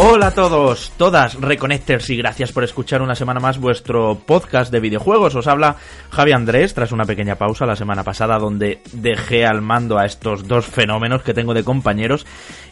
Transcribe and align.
Hola 0.00 0.28
a 0.28 0.30
todos, 0.30 0.92
todas 0.96 1.34
Reconnecters 1.34 2.08
y 2.10 2.16
gracias 2.16 2.52
por 2.52 2.62
escuchar 2.62 3.02
una 3.02 3.16
semana 3.16 3.40
más 3.40 3.58
vuestro 3.58 4.16
podcast 4.24 4.70
de 4.70 4.78
videojuegos. 4.78 5.34
Os 5.34 5.48
habla 5.48 5.74
Javi 6.12 6.30
Andrés 6.30 6.72
tras 6.72 6.92
una 6.92 7.04
pequeña 7.04 7.34
pausa 7.34 7.66
la 7.66 7.74
semana 7.74 8.04
pasada 8.04 8.38
donde 8.38 8.80
dejé 8.92 9.44
al 9.44 9.60
mando 9.60 9.98
a 9.98 10.06
estos 10.06 10.46
dos 10.46 10.66
fenómenos 10.66 11.24
que 11.24 11.34
tengo 11.34 11.52
de 11.52 11.64
compañeros 11.64 12.26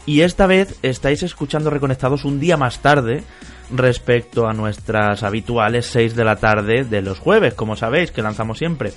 y 0.05 0.21
esta 0.21 0.47
vez 0.47 0.79
estáis 0.83 1.21
escuchando 1.21 1.69
Reconectados 1.69 2.23
un 2.23 2.39
día 2.39 2.55
más 2.55 2.79
tarde 2.79 3.25
respecto 3.71 4.47
a 4.47 4.53
nuestras 4.53 5.23
habituales 5.23 5.87
6 5.87 6.15
de 6.15 6.23
la 6.23 6.37
tarde 6.37 6.83
de 6.83 7.01
los 7.01 7.19
jueves, 7.19 7.53
como 7.53 7.75
sabéis, 7.75 8.11
que 8.11 8.21
lanzamos 8.21 8.57
siempre. 8.57 8.93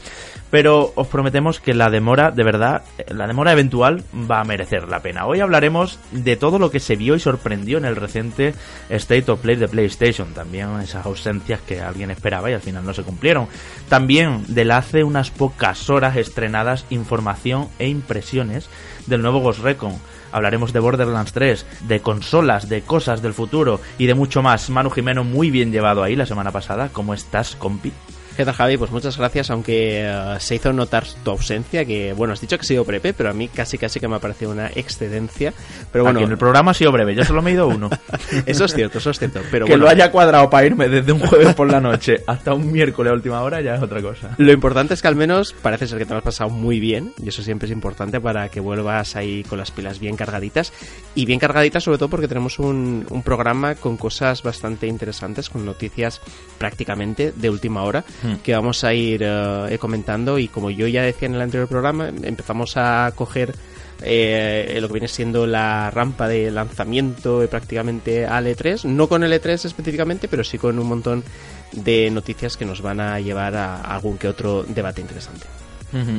Pero 0.50 0.92
os 0.96 1.06
prometemos 1.06 1.60
que 1.60 1.74
la 1.74 1.90
demora, 1.90 2.30
de 2.30 2.44
verdad, 2.44 2.82
la 3.08 3.26
demora 3.26 3.52
eventual 3.52 4.02
va 4.30 4.40
a 4.40 4.44
merecer 4.44 4.88
la 4.88 5.00
pena. 5.00 5.26
Hoy 5.26 5.40
hablaremos 5.40 5.98
de 6.10 6.36
todo 6.36 6.58
lo 6.58 6.70
que 6.70 6.80
se 6.80 6.96
vio 6.96 7.14
y 7.14 7.20
sorprendió 7.20 7.78
en 7.78 7.84
el 7.84 7.96
reciente 7.96 8.54
State 8.88 9.30
of 9.30 9.40
Play 9.40 9.56
de 9.56 9.68
PlayStation. 9.68 10.34
También 10.34 10.80
esas 10.80 11.06
ausencias 11.06 11.60
que 11.60 11.80
alguien 11.80 12.10
esperaba 12.10 12.50
y 12.50 12.54
al 12.54 12.60
final 12.60 12.84
no 12.84 12.94
se 12.94 13.02
cumplieron. 13.02 13.46
También 13.88 14.44
de 14.48 14.64
la 14.64 14.78
hace 14.78 15.04
unas 15.04 15.30
pocas 15.30 15.88
horas 15.90 16.16
estrenadas 16.16 16.84
información 16.90 17.68
e 17.78 17.88
impresiones 17.88 18.68
del 19.06 19.22
nuevo 19.22 19.40
Ghost 19.40 19.60
Recon 19.60 20.00
hablaremos 20.32 20.72
de 20.72 20.80
Borderlands 20.80 21.32
3, 21.32 21.66
de 21.88 22.00
consolas, 22.00 22.68
de 22.68 22.82
cosas 22.82 23.22
del 23.22 23.34
futuro 23.34 23.80
y 23.98 24.06
de 24.06 24.14
mucho 24.14 24.42
más. 24.42 24.70
Manu 24.70 24.90
Jimeno 24.90 25.24
muy 25.24 25.50
bien 25.50 25.72
llevado 25.72 26.02
ahí 26.02 26.16
la 26.16 26.26
semana 26.26 26.50
pasada. 26.50 26.90
¿Cómo 26.92 27.14
estás, 27.14 27.56
compi? 27.56 27.92
¿Qué 28.36 28.44
tal, 28.44 28.54
Javi? 28.54 28.76
Pues 28.76 28.90
muchas 28.90 29.18
gracias, 29.18 29.50
aunque 29.50 30.02
eh, 30.06 30.36
se 30.38 30.54
hizo 30.54 30.72
notar 30.72 31.04
tu 31.24 31.30
ausencia, 31.30 31.84
que 31.84 32.12
bueno, 32.12 32.32
has 32.32 32.40
dicho 32.40 32.56
que 32.56 32.62
ha 32.62 32.64
sido 32.64 32.84
breve, 32.84 33.12
pero 33.12 33.30
a 33.30 33.32
mí 33.32 33.48
casi 33.48 33.76
casi 33.76 34.00
que 34.00 34.08
me 34.08 34.16
ha 34.16 34.18
parecido 34.18 34.50
una 34.50 34.68
excedencia. 34.68 35.52
Pero 35.92 36.04
bueno, 36.04 36.20
Aquí 36.20 36.24
en 36.24 36.32
el 36.32 36.38
programa 36.38 36.70
ha 36.70 36.74
sido 36.74 36.92
breve, 36.92 37.14
yo 37.14 37.24
solo 37.24 37.42
me 37.42 37.50
he 37.50 37.54
ido 37.54 37.68
uno. 37.68 37.90
eso 38.46 38.64
es 38.64 38.74
cierto, 38.74 38.98
eso 38.98 39.10
es 39.10 39.18
cierto. 39.18 39.40
Pero 39.50 39.66
que 39.66 39.72
bueno, 39.72 39.84
lo 39.84 39.90
haya 39.90 40.10
cuadrado 40.10 40.48
para 40.48 40.66
irme 40.66 40.88
desde 40.88 41.12
un 41.12 41.20
jueves 41.20 41.54
por 41.54 41.70
la 41.70 41.80
noche 41.80 42.22
hasta 42.26 42.54
un 42.54 42.70
miércoles 42.70 43.10
a 43.10 43.14
última 43.14 43.42
hora 43.42 43.60
ya 43.60 43.74
es 43.74 43.82
otra 43.82 44.00
cosa. 44.00 44.34
Lo 44.38 44.52
importante 44.52 44.94
es 44.94 45.02
que 45.02 45.08
al 45.08 45.16
menos 45.16 45.52
parece 45.52 45.86
ser 45.86 45.98
que 45.98 46.06
te 46.06 46.12
lo 46.12 46.18
has 46.18 46.24
pasado 46.24 46.50
muy 46.50 46.80
bien, 46.80 47.12
y 47.22 47.28
eso 47.28 47.42
siempre 47.42 47.66
es 47.66 47.72
importante 47.72 48.20
para 48.20 48.48
que 48.48 48.60
vuelvas 48.60 49.16
ahí 49.16 49.42
con 49.44 49.58
las 49.58 49.70
pilas 49.70 49.98
bien 49.98 50.16
cargaditas. 50.16 50.72
Y 51.14 51.26
bien 51.26 51.38
cargaditas 51.38 51.84
sobre 51.84 51.98
todo 51.98 52.08
porque 52.08 52.28
tenemos 52.28 52.58
un, 52.58 53.06
un 53.10 53.22
programa 53.22 53.74
con 53.74 53.96
cosas 53.96 54.42
bastante 54.42 54.86
interesantes, 54.86 55.50
con 55.50 55.66
noticias 55.66 56.20
prácticamente 56.58 57.32
de 57.34 57.50
última 57.50 57.82
hora, 57.82 58.04
Hmm. 58.22 58.34
que 58.42 58.54
vamos 58.54 58.84
a 58.84 58.92
ir 58.92 59.22
eh, 59.24 59.78
comentando. 59.80 60.38
Y 60.38 60.48
como 60.48 60.70
yo 60.70 60.86
ya 60.86 61.02
decía 61.02 61.26
en 61.26 61.34
el 61.34 61.40
anterior 61.40 61.68
programa, 61.68 62.08
empezamos 62.08 62.76
a 62.76 63.12
coger 63.14 63.54
eh, 64.02 64.78
lo 64.80 64.88
que 64.88 64.94
viene 64.94 65.08
siendo 65.08 65.46
la 65.46 65.90
rampa 65.90 66.28
de 66.28 66.50
lanzamiento 66.50 67.42
eh, 67.42 67.48
prácticamente 67.48 68.26
al 68.26 68.46
E3, 68.46 68.84
no 68.84 69.08
con 69.08 69.24
el 69.24 69.32
E3 69.32 69.66
específicamente, 69.66 70.28
pero 70.28 70.44
sí 70.44 70.58
con 70.58 70.78
un 70.78 70.86
montón 70.86 71.24
de 71.72 72.10
noticias 72.10 72.56
que 72.56 72.64
nos 72.64 72.82
van 72.82 73.00
a 73.00 73.20
llevar 73.20 73.56
a 73.56 73.80
algún 73.80 74.18
que 74.18 74.28
otro 74.28 74.64
debate 74.64 75.00
interesante. 75.00 75.46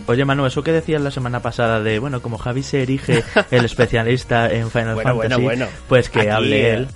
Oye, 0.07 0.25
Manu, 0.25 0.45
eso 0.45 0.63
que 0.63 0.73
decías 0.73 1.01
la 1.01 1.11
semana 1.11 1.41
pasada 1.41 1.79
de, 1.79 1.97
bueno, 1.97 2.21
como 2.21 2.37
Javi 2.37 2.61
se 2.61 2.83
erige 2.83 3.23
el 3.51 3.63
especialista 3.63 4.51
en 4.51 4.69
Final 4.69 4.95
Bueno, 4.95 5.15
Fantasy, 5.15 5.41
bueno. 5.41 5.67
pues 5.87 6.09
que 6.09 6.21
Aquí, 6.21 6.29
hable 6.29 6.73
él. 6.73 6.87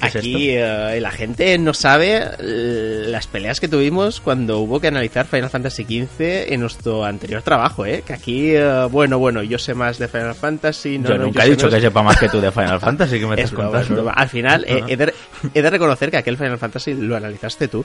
¿Qué 0.00 0.08
es 0.08 0.16
Aquí 0.16 0.50
eh, 0.50 0.98
la 1.00 1.10
gente 1.10 1.56
no 1.58 1.72
sabe 1.72 2.22
eh, 2.38 3.04
las 3.08 3.26
peleas 3.26 3.60
que 3.60 3.68
tuvimos 3.68 4.20
cuando 4.20 4.58
hubo 4.58 4.80
que 4.80 4.88
analizar 4.88 5.26
Final 5.26 5.50
Fantasy 5.50 5.84
XV 5.84 6.52
en 6.52 6.60
nuestro 6.60 7.04
anterior 7.04 7.42
trabajo, 7.42 7.86
¿eh? 7.86 8.02
Que 8.06 8.12
aquí, 8.12 8.50
eh, 8.54 8.86
bueno, 8.90 9.18
bueno, 9.18 9.42
yo 9.42 9.58
sé 9.58 9.72
más 9.74 9.98
de 9.98 10.08
Final 10.08 10.34
Fantasy. 10.34 10.98
No, 10.98 11.08
yo 11.10 11.18
no, 11.18 11.24
nunca 11.26 11.44
he 11.44 11.50
dicho 11.50 11.66
menos. 11.66 11.74
que 11.76 11.80
sepa 11.86 12.02
más 12.02 12.18
que 12.18 12.28
tú 12.28 12.40
de 12.40 12.50
Final 12.50 12.80
Fantasy, 12.80 13.20
que 13.20 13.26
me 13.26 13.34
Es 13.40 13.44
estás 13.44 13.56
broma, 13.58 13.78
contando. 13.80 14.12
Al 14.14 14.28
final, 14.28 14.64
eh, 14.68 14.82
he, 14.88 14.96
de, 14.96 15.14
he 15.54 15.62
de 15.62 15.70
reconocer 15.70 16.10
que 16.10 16.16
aquel 16.18 16.36
Final 16.36 16.58
Fantasy 16.58 16.94
lo 16.94 17.16
analizaste 17.16 17.68
tú, 17.68 17.84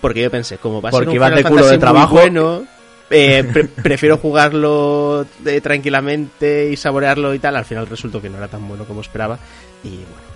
porque 0.00 0.22
yo 0.22 0.30
pensé, 0.30 0.58
como 0.58 0.80
va 0.80 0.88
a 0.88 0.92
ser 0.92 1.08
un 1.08 1.14
Final 1.14 1.34
de 1.34 1.42
culo 1.44 1.62
Fantasy 1.64 1.78
de 1.86 1.92
muy 1.92 2.06
bueno, 2.06 2.64
eh, 3.10 3.44
pre- 3.52 3.64
prefiero 3.82 4.16
jugarlo 4.16 5.26
eh, 5.44 5.60
tranquilamente 5.60 6.70
y 6.70 6.76
saborearlo 6.76 7.34
y 7.34 7.38
tal, 7.38 7.56
al 7.56 7.64
final 7.64 7.86
resultó 7.86 8.20
que 8.22 8.30
no 8.30 8.38
era 8.38 8.48
tan 8.48 8.66
bueno 8.66 8.84
como 8.84 9.00
esperaba 9.02 9.38
y 9.84 9.88
bueno, 9.90 10.30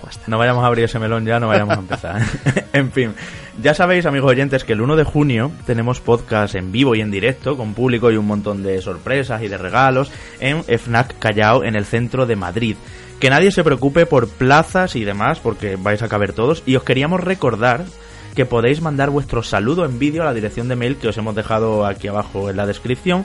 jugaste. 0.00 0.24
No 0.26 0.38
vayamos 0.38 0.64
a 0.64 0.66
abrir 0.66 0.84
ese 0.84 0.98
melón 0.98 1.24
ya, 1.24 1.38
no 1.40 1.48
vayamos 1.48 1.76
a 1.76 1.80
empezar. 1.80 2.22
en 2.72 2.92
fin, 2.92 3.14
ya 3.62 3.74
sabéis, 3.74 4.06
amigos 4.06 4.30
oyentes, 4.30 4.64
que 4.64 4.72
el 4.72 4.80
1 4.80 4.96
de 4.96 5.04
junio 5.04 5.50
tenemos 5.66 6.00
podcast 6.00 6.54
en 6.54 6.72
vivo 6.72 6.94
y 6.94 7.00
en 7.00 7.10
directo, 7.10 7.56
con 7.56 7.74
público 7.74 8.10
y 8.10 8.16
un 8.16 8.26
montón 8.26 8.62
de 8.62 8.80
sorpresas 8.82 9.42
y 9.42 9.48
de 9.48 9.58
regalos, 9.58 10.10
en 10.40 10.64
FNAC 10.64 11.18
Callao, 11.18 11.64
en 11.64 11.76
el 11.76 11.84
centro 11.84 12.26
de 12.26 12.36
Madrid. 12.36 12.76
Que 13.20 13.30
nadie 13.30 13.50
se 13.50 13.64
preocupe 13.64 14.04
por 14.04 14.28
plazas 14.28 14.94
y 14.94 15.04
demás, 15.04 15.40
porque 15.40 15.76
vais 15.76 16.02
a 16.02 16.08
caber 16.08 16.32
todos. 16.32 16.62
Y 16.66 16.76
os 16.76 16.82
queríamos 16.82 17.20
recordar 17.20 17.86
que 18.34 18.44
podéis 18.44 18.82
mandar 18.82 19.08
vuestro 19.08 19.42
saludo 19.42 19.86
en 19.86 19.98
vídeo 19.98 20.22
a 20.22 20.26
la 20.26 20.34
dirección 20.34 20.68
de 20.68 20.76
mail 20.76 20.96
que 20.96 21.08
os 21.08 21.16
hemos 21.16 21.34
dejado 21.34 21.86
aquí 21.86 22.08
abajo 22.08 22.50
en 22.50 22.58
la 22.58 22.66
descripción 22.66 23.24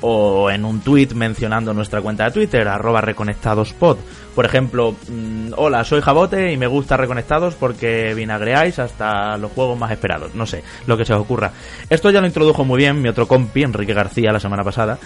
o 0.00 0.50
en 0.50 0.64
un 0.64 0.80
tweet 0.80 1.08
mencionando 1.14 1.74
nuestra 1.74 2.00
cuenta 2.00 2.24
de 2.24 2.30
Twitter, 2.32 2.66
arroba 2.68 3.00
reconectadospod. 3.00 3.98
Por 4.34 4.44
ejemplo, 4.44 4.94
mm, 5.08 5.52
hola, 5.56 5.84
soy 5.84 6.00
Jabote 6.00 6.52
y 6.52 6.56
me 6.56 6.66
gusta 6.66 6.96
Reconectados 6.96 7.54
porque 7.54 8.14
vinagreáis 8.14 8.78
hasta 8.78 9.36
los 9.36 9.52
juegos 9.52 9.78
más 9.78 9.90
esperados. 9.90 10.34
No 10.34 10.46
sé, 10.46 10.62
lo 10.86 10.96
que 10.96 11.04
se 11.04 11.12
os 11.12 11.20
ocurra. 11.20 11.52
Esto 11.88 12.10
ya 12.10 12.20
lo 12.20 12.26
introdujo 12.26 12.64
muy 12.64 12.78
bien 12.78 13.02
mi 13.02 13.08
otro 13.08 13.26
compi, 13.26 13.62
Enrique 13.62 13.94
García, 13.94 14.32
la 14.32 14.40
semana 14.40 14.62
pasada, 14.62 14.98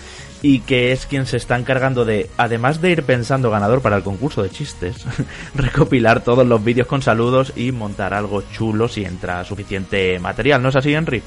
y 0.42 0.60
que 0.60 0.92
es 0.92 1.06
quien 1.06 1.26
se 1.26 1.38
está 1.38 1.56
encargando 1.56 2.04
de, 2.04 2.28
además 2.36 2.80
de 2.80 2.90
ir 2.90 3.02
pensando 3.04 3.50
ganador 3.50 3.80
para 3.80 3.96
el 3.96 4.02
concurso 4.02 4.42
de 4.42 4.50
chistes, 4.50 5.04
recopilar 5.54 6.22
todos 6.22 6.46
los 6.46 6.62
vídeos 6.62 6.86
con 6.86 7.02
saludos 7.02 7.52
y 7.56 7.72
montar 7.72 8.12
algo 8.12 8.42
chulo 8.52 8.88
si 8.88 9.04
entra 9.04 9.44
suficiente 9.44 10.18
material. 10.18 10.62
¿No 10.62 10.68
es 10.68 10.76
así, 10.76 10.92
Henry? 10.94 11.22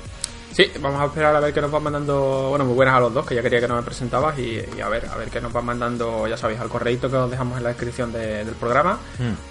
Sí, 0.54 0.72
vamos 0.82 1.00
a 1.02 1.06
esperar 1.06 1.36
a 1.36 1.40
ver 1.40 1.54
qué 1.54 1.62
nos 1.62 1.70
van 1.70 1.84
mandando. 1.84 2.48
Bueno, 2.50 2.66
muy 2.66 2.74
buenas 2.74 2.96
a 2.96 3.00
los 3.00 3.14
dos, 3.14 3.26
que 3.28 3.36
ya 3.36 3.44
quería 3.44 3.60
que 3.60 3.68
no 3.68 3.76
me 3.76 3.84
presentabas. 3.84 4.40
Y, 4.40 4.60
y 4.76 4.82
a 4.82 4.90
ver, 4.90 5.06
a 5.08 5.16
ver 5.16 5.30
qué 5.30 5.40
nos 5.40 5.54
van 5.54 5.66
mandando, 5.66 6.28
ya 6.28 6.36
sabéis, 6.36 6.60
al 6.60 6.70
correíto 6.70 7.12
que 7.12 7.16
os 7.16 7.30
dejamos 7.30 7.58
en 7.58 7.64
la 7.64 7.70
descripción 7.70 8.12
de- 8.12 8.44
del 8.44 8.56
programa. 8.56 8.98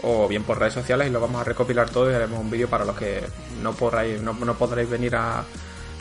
O 0.03 0.27
bien 0.27 0.43
por 0.43 0.59
redes 0.59 0.75
sociales 0.75 1.07
y 1.07 1.11
lo 1.11 1.21
vamos 1.21 1.41
a 1.41 1.45
recopilar 1.45 1.91
todo 1.91 2.11
y 2.11 2.15
haremos 2.15 2.41
un 2.41 2.51
vídeo 2.51 2.69
para 2.69 2.85
los 2.85 2.97
que 2.97 3.23
no 3.63 3.73
podráis, 3.73 4.21
no, 4.21 4.33
no 4.33 4.55
podréis 4.55 4.91
venir 4.91 5.15
a, 5.15 5.45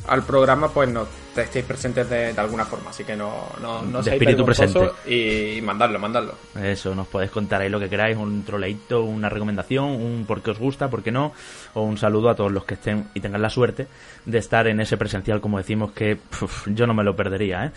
al 0.07 0.23
programa, 0.23 0.69
pues 0.69 0.89
no 0.89 1.07
estéis 1.35 1.66
presentes 1.66 2.09
de, 2.09 2.33
de 2.33 2.39
alguna 2.39 2.66
forma. 2.66 2.89
Así 2.89 3.03
que 3.03 3.16
no, 3.16 3.49
no, 3.61 3.81
no 3.81 4.01
De 4.01 4.11
espíritu 4.11 4.45
presente. 4.45 4.91
Y, 5.05 5.61
mandadlo, 5.61 5.99
mandadlo. 5.99 6.35
Eso, 6.61 6.95
nos 6.95 7.07
podéis 7.07 7.31
contar 7.31 7.61
ahí 7.61 7.69
lo 7.69 7.79
que 7.79 7.89
queráis, 7.89 8.17
un 8.17 8.44
troleito, 8.44 9.03
una 9.03 9.30
recomendación, 9.30 9.85
un 9.85 10.25
por 10.25 10.41
qué 10.41 10.51
os 10.51 10.59
gusta, 10.59 10.89
por 10.89 11.03
qué 11.03 11.12
no, 11.12 11.33
o 11.74 11.81
un 11.81 11.97
saludo 11.97 12.30
a 12.30 12.35
todos 12.35 12.51
los 12.51 12.65
que 12.65 12.75
estén 12.75 13.09
y 13.13 13.19
tengan 13.19 13.41
la 13.41 13.50
suerte 13.50 13.88
de 14.25 14.38
estar 14.38 14.68
en 14.68 14.80
ese 14.80 14.97
presencial, 14.97 15.41
como 15.41 15.57
decimos, 15.57 15.91
que 15.91 16.15
puf, 16.15 16.68
yo 16.68 16.88
no 16.88 16.94
me 16.94 17.03
lo 17.03 17.15
perdería, 17.15 17.65
¿eh? 17.65 17.71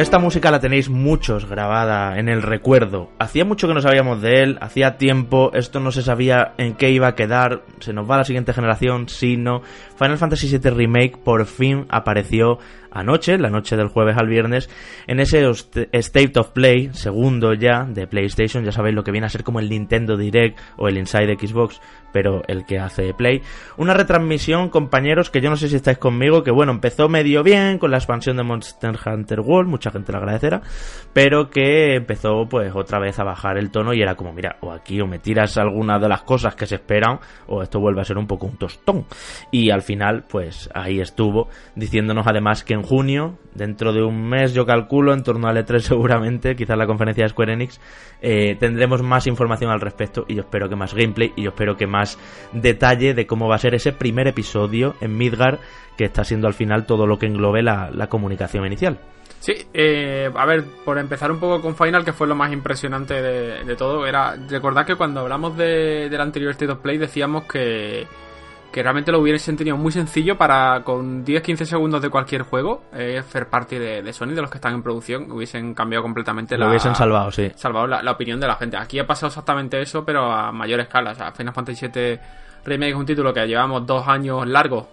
Esta 0.00 0.18
música 0.18 0.50
la 0.50 0.60
tenéis 0.60 0.88
muchos 0.88 1.44
grabada 1.44 2.18
en 2.18 2.30
el 2.30 2.40
recuerdo. 2.40 3.10
Hacía 3.18 3.44
mucho 3.44 3.68
que 3.68 3.74
no 3.74 3.82
sabíamos 3.82 4.22
de 4.22 4.42
él, 4.42 4.58
hacía 4.62 4.96
tiempo, 4.96 5.50
esto 5.52 5.78
no 5.78 5.92
se 5.92 6.00
sabía 6.00 6.54
en 6.56 6.72
qué 6.72 6.88
iba 6.88 7.06
a 7.06 7.14
quedar, 7.14 7.64
se 7.80 7.92
nos 7.92 8.10
va 8.10 8.16
la 8.16 8.24
siguiente 8.24 8.54
generación, 8.54 9.10
sí, 9.10 9.36
no. 9.36 9.60
Final 9.98 10.16
Fantasy 10.16 10.56
VII 10.56 10.70
Remake 10.70 11.18
por 11.22 11.44
fin 11.44 11.84
apareció 11.90 12.58
anoche, 12.90 13.38
la 13.38 13.50
noche 13.50 13.76
del 13.76 13.88
jueves 13.88 14.16
al 14.16 14.28
viernes, 14.28 14.68
en 15.06 15.20
ese 15.20 15.48
State 15.92 16.38
of 16.38 16.50
Play, 16.50 16.90
segundo 16.92 17.54
ya, 17.54 17.84
de 17.84 18.06
PlayStation, 18.06 18.64
ya 18.64 18.72
sabéis 18.72 18.94
lo 18.94 19.04
que 19.04 19.12
viene 19.12 19.26
a 19.26 19.30
ser 19.30 19.44
como 19.44 19.60
el 19.60 19.68
Nintendo 19.68 20.16
Direct 20.16 20.58
o 20.76 20.88
el 20.88 20.98
Inside 20.98 21.36
Xbox, 21.38 21.80
pero 22.12 22.42
el 22.48 22.64
que 22.64 22.78
hace 22.78 23.14
Play. 23.14 23.42
Una 23.76 23.94
retransmisión, 23.94 24.68
compañeros, 24.68 25.30
que 25.30 25.40
yo 25.40 25.50
no 25.50 25.56
sé 25.56 25.68
si 25.68 25.76
estáis 25.76 25.98
conmigo, 25.98 26.42
que 26.42 26.50
bueno, 26.50 26.72
empezó 26.72 27.08
medio 27.08 27.42
bien 27.42 27.78
con 27.78 27.90
la 27.90 27.98
expansión 27.98 28.36
de 28.36 28.42
Monster 28.42 28.96
Hunter 29.04 29.40
World, 29.40 29.70
mucha 29.70 29.90
gente 29.90 30.12
lo 30.12 30.18
agradecerá, 30.18 30.62
pero 31.12 31.50
que 31.50 31.96
empezó 31.96 32.46
pues 32.48 32.72
otra 32.74 32.98
vez 32.98 33.18
a 33.18 33.24
bajar 33.24 33.58
el 33.58 33.70
tono 33.70 33.94
y 33.94 34.02
era 34.02 34.14
como, 34.14 34.32
mira, 34.32 34.56
o 34.60 34.72
aquí 34.72 35.00
o 35.00 35.06
me 35.06 35.18
tiras 35.18 35.56
alguna 35.58 35.98
de 35.98 36.08
las 36.08 36.22
cosas 36.22 36.54
que 36.54 36.66
se 36.66 36.76
esperan, 36.76 37.18
o 37.46 37.62
esto 37.62 37.80
vuelve 37.80 38.00
a 38.00 38.04
ser 38.04 38.18
un 38.18 38.26
poco 38.26 38.46
un 38.46 38.56
tostón. 38.56 39.06
Y 39.50 39.70
al 39.70 39.82
final, 39.82 40.24
pues 40.28 40.68
ahí 40.74 41.00
estuvo, 41.00 41.48
diciéndonos 41.74 42.26
además 42.26 42.64
que 42.64 42.79
en 42.80 42.86
junio, 42.86 43.38
dentro 43.54 43.92
de 43.92 44.02
un 44.02 44.28
mes 44.28 44.54
yo 44.54 44.66
calculo, 44.66 45.12
en 45.12 45.22
torno 45.22 45.48
al 45.48 45.56
E3 45.56 45.78
seguramente, 45.80 46.56
quizás 46.56 46.76
la 46.76 46.86
conferencia 46.86 47.24
de 47.24 47.30
Square 47.30 47.52
Enix, 47.52 47.80
eh, 48.20 48.56
tendremos 48.58 49.02
más 49.02 49.26
información 49.26 49.70
al 49.70 49.80
respecto 49.80 50.24
y 50.28 50.34
yo 50.34 50.42
espero 50.42 50.68
que 50.68 50.76
más 50.76 50.94
gameplay 50.94 51.32
y 51.36 51.42
yo 51.42 51.50
espero 51.50 51.76
que 51.76 51.86
más 51.86 52.18
detalle 52.52 53.14
de 53.14 53.26
cómo 53.26 53.48
va 53.48 53.56
a 53.56 53.58
ser 53.58 53.74
ese 53.74 53.92
primer 53.92 54.26
episodio 54.28 54.94
en 55.00 55.16
Midgar 55.16 55.60
que 55.96 56.04
está 56.04 56.24
siendo 56.24 56.46
al 56.46 56.54
final 56.54 56.86
todo 56.86 57.06
lo 57.06 57.18
que 57.18 57.26
englobe 57.26 57.62
la, 57.62 58.06
comunicación 58.08 58.66
inicial. 58.66 58.98
Sí, 59.38 59.54
eh, 59.72 60.30
a 60.34 60.46
ver, 60.46 60.64
por 60.84 60.98
empezar 60.98 61.30
un 61.30 61.38
poco 61.38 61.62
con 61.62 61.76
Final, 61.76 62.04
que 62.04 62.12
fue 62.12 62.26
lo 62.26 62.34
más 62.34 62.52
impresionante 62.52 63.22
de, 63.22 63.76
todo, 63.76 64.06
era 64.06 64.36
recordar 64.48 64.84
que 64.84 64.96
cuando 64.96 65.20
hablamos 65.20 65.56
de, 65.56 66.08
del 66.10 66.20
anterior 66.20 66.50
State 66.52 66.72
of 66.72 66.80
Play 66.80 66.98
decíamos 66.98 67.44
que 67.44 68.06
que 68.72 68.82
realmente 68.82 69.10
lo 69.10 69.18
hubiesen 69.18 69.56
tenido 69.56 69.76
muy 69.76 69.90
sencillo 69.90 70.38
para 70.38 70.82
con 70.84 71.24
10-15 71.24 71.64
segundos 71.64 72.02
de 72.02 72.08
cualquier 72.08 72.42
juego, 72.42 72.82
eh, 72.94 73.18
hacer 73.18 73.48
parte 73.48 73.78
de, 73.78 74.12
Sony, 74.12 74.28
de 74.28 74.42
los 74.42 74.50
que 74.50 74.58
están 74.58 74.74
en 74.74 74.82
producción, 74.82 75.30
hubiesen 75.30 75.74
cambiado 75.74 76.02
completamente 76.02 76.56
lo 76.56 76.68
hubiesen 76.68 76.94
salvado, 76.94 77.30
sí. 77.32 77.50
Salvado 77.56 77.86
la, 77.86 78.10
opinión 78.10 78.38
de 78.38 78.46
la 78.46 78.56
gente. 78.56 78.76
Aquí 78.76 78.98
ha 78.98 79.06
pasado 79.06 79.28
exactamente 79.28 79.80
eso, 79.80 80.04
pero 80.04 80.30
a 80.30 80.52
mayor 80.52 80.80
escala. 80.80 81.12
O 81.12 81.14
sea, 81.14 81.32
Final 81.32 81.52
Fantasy 81.52 81.88
VII 81.88 82.18
Remake 82.64 82.90
es 82.90 82.96
un 82.96 83.06
título 83.06 83.32
que 83.32 83.46
llevamos 83.46 83.86
dos 83.86 84.06
años 84.06 84.46
largos, 84.46 84.86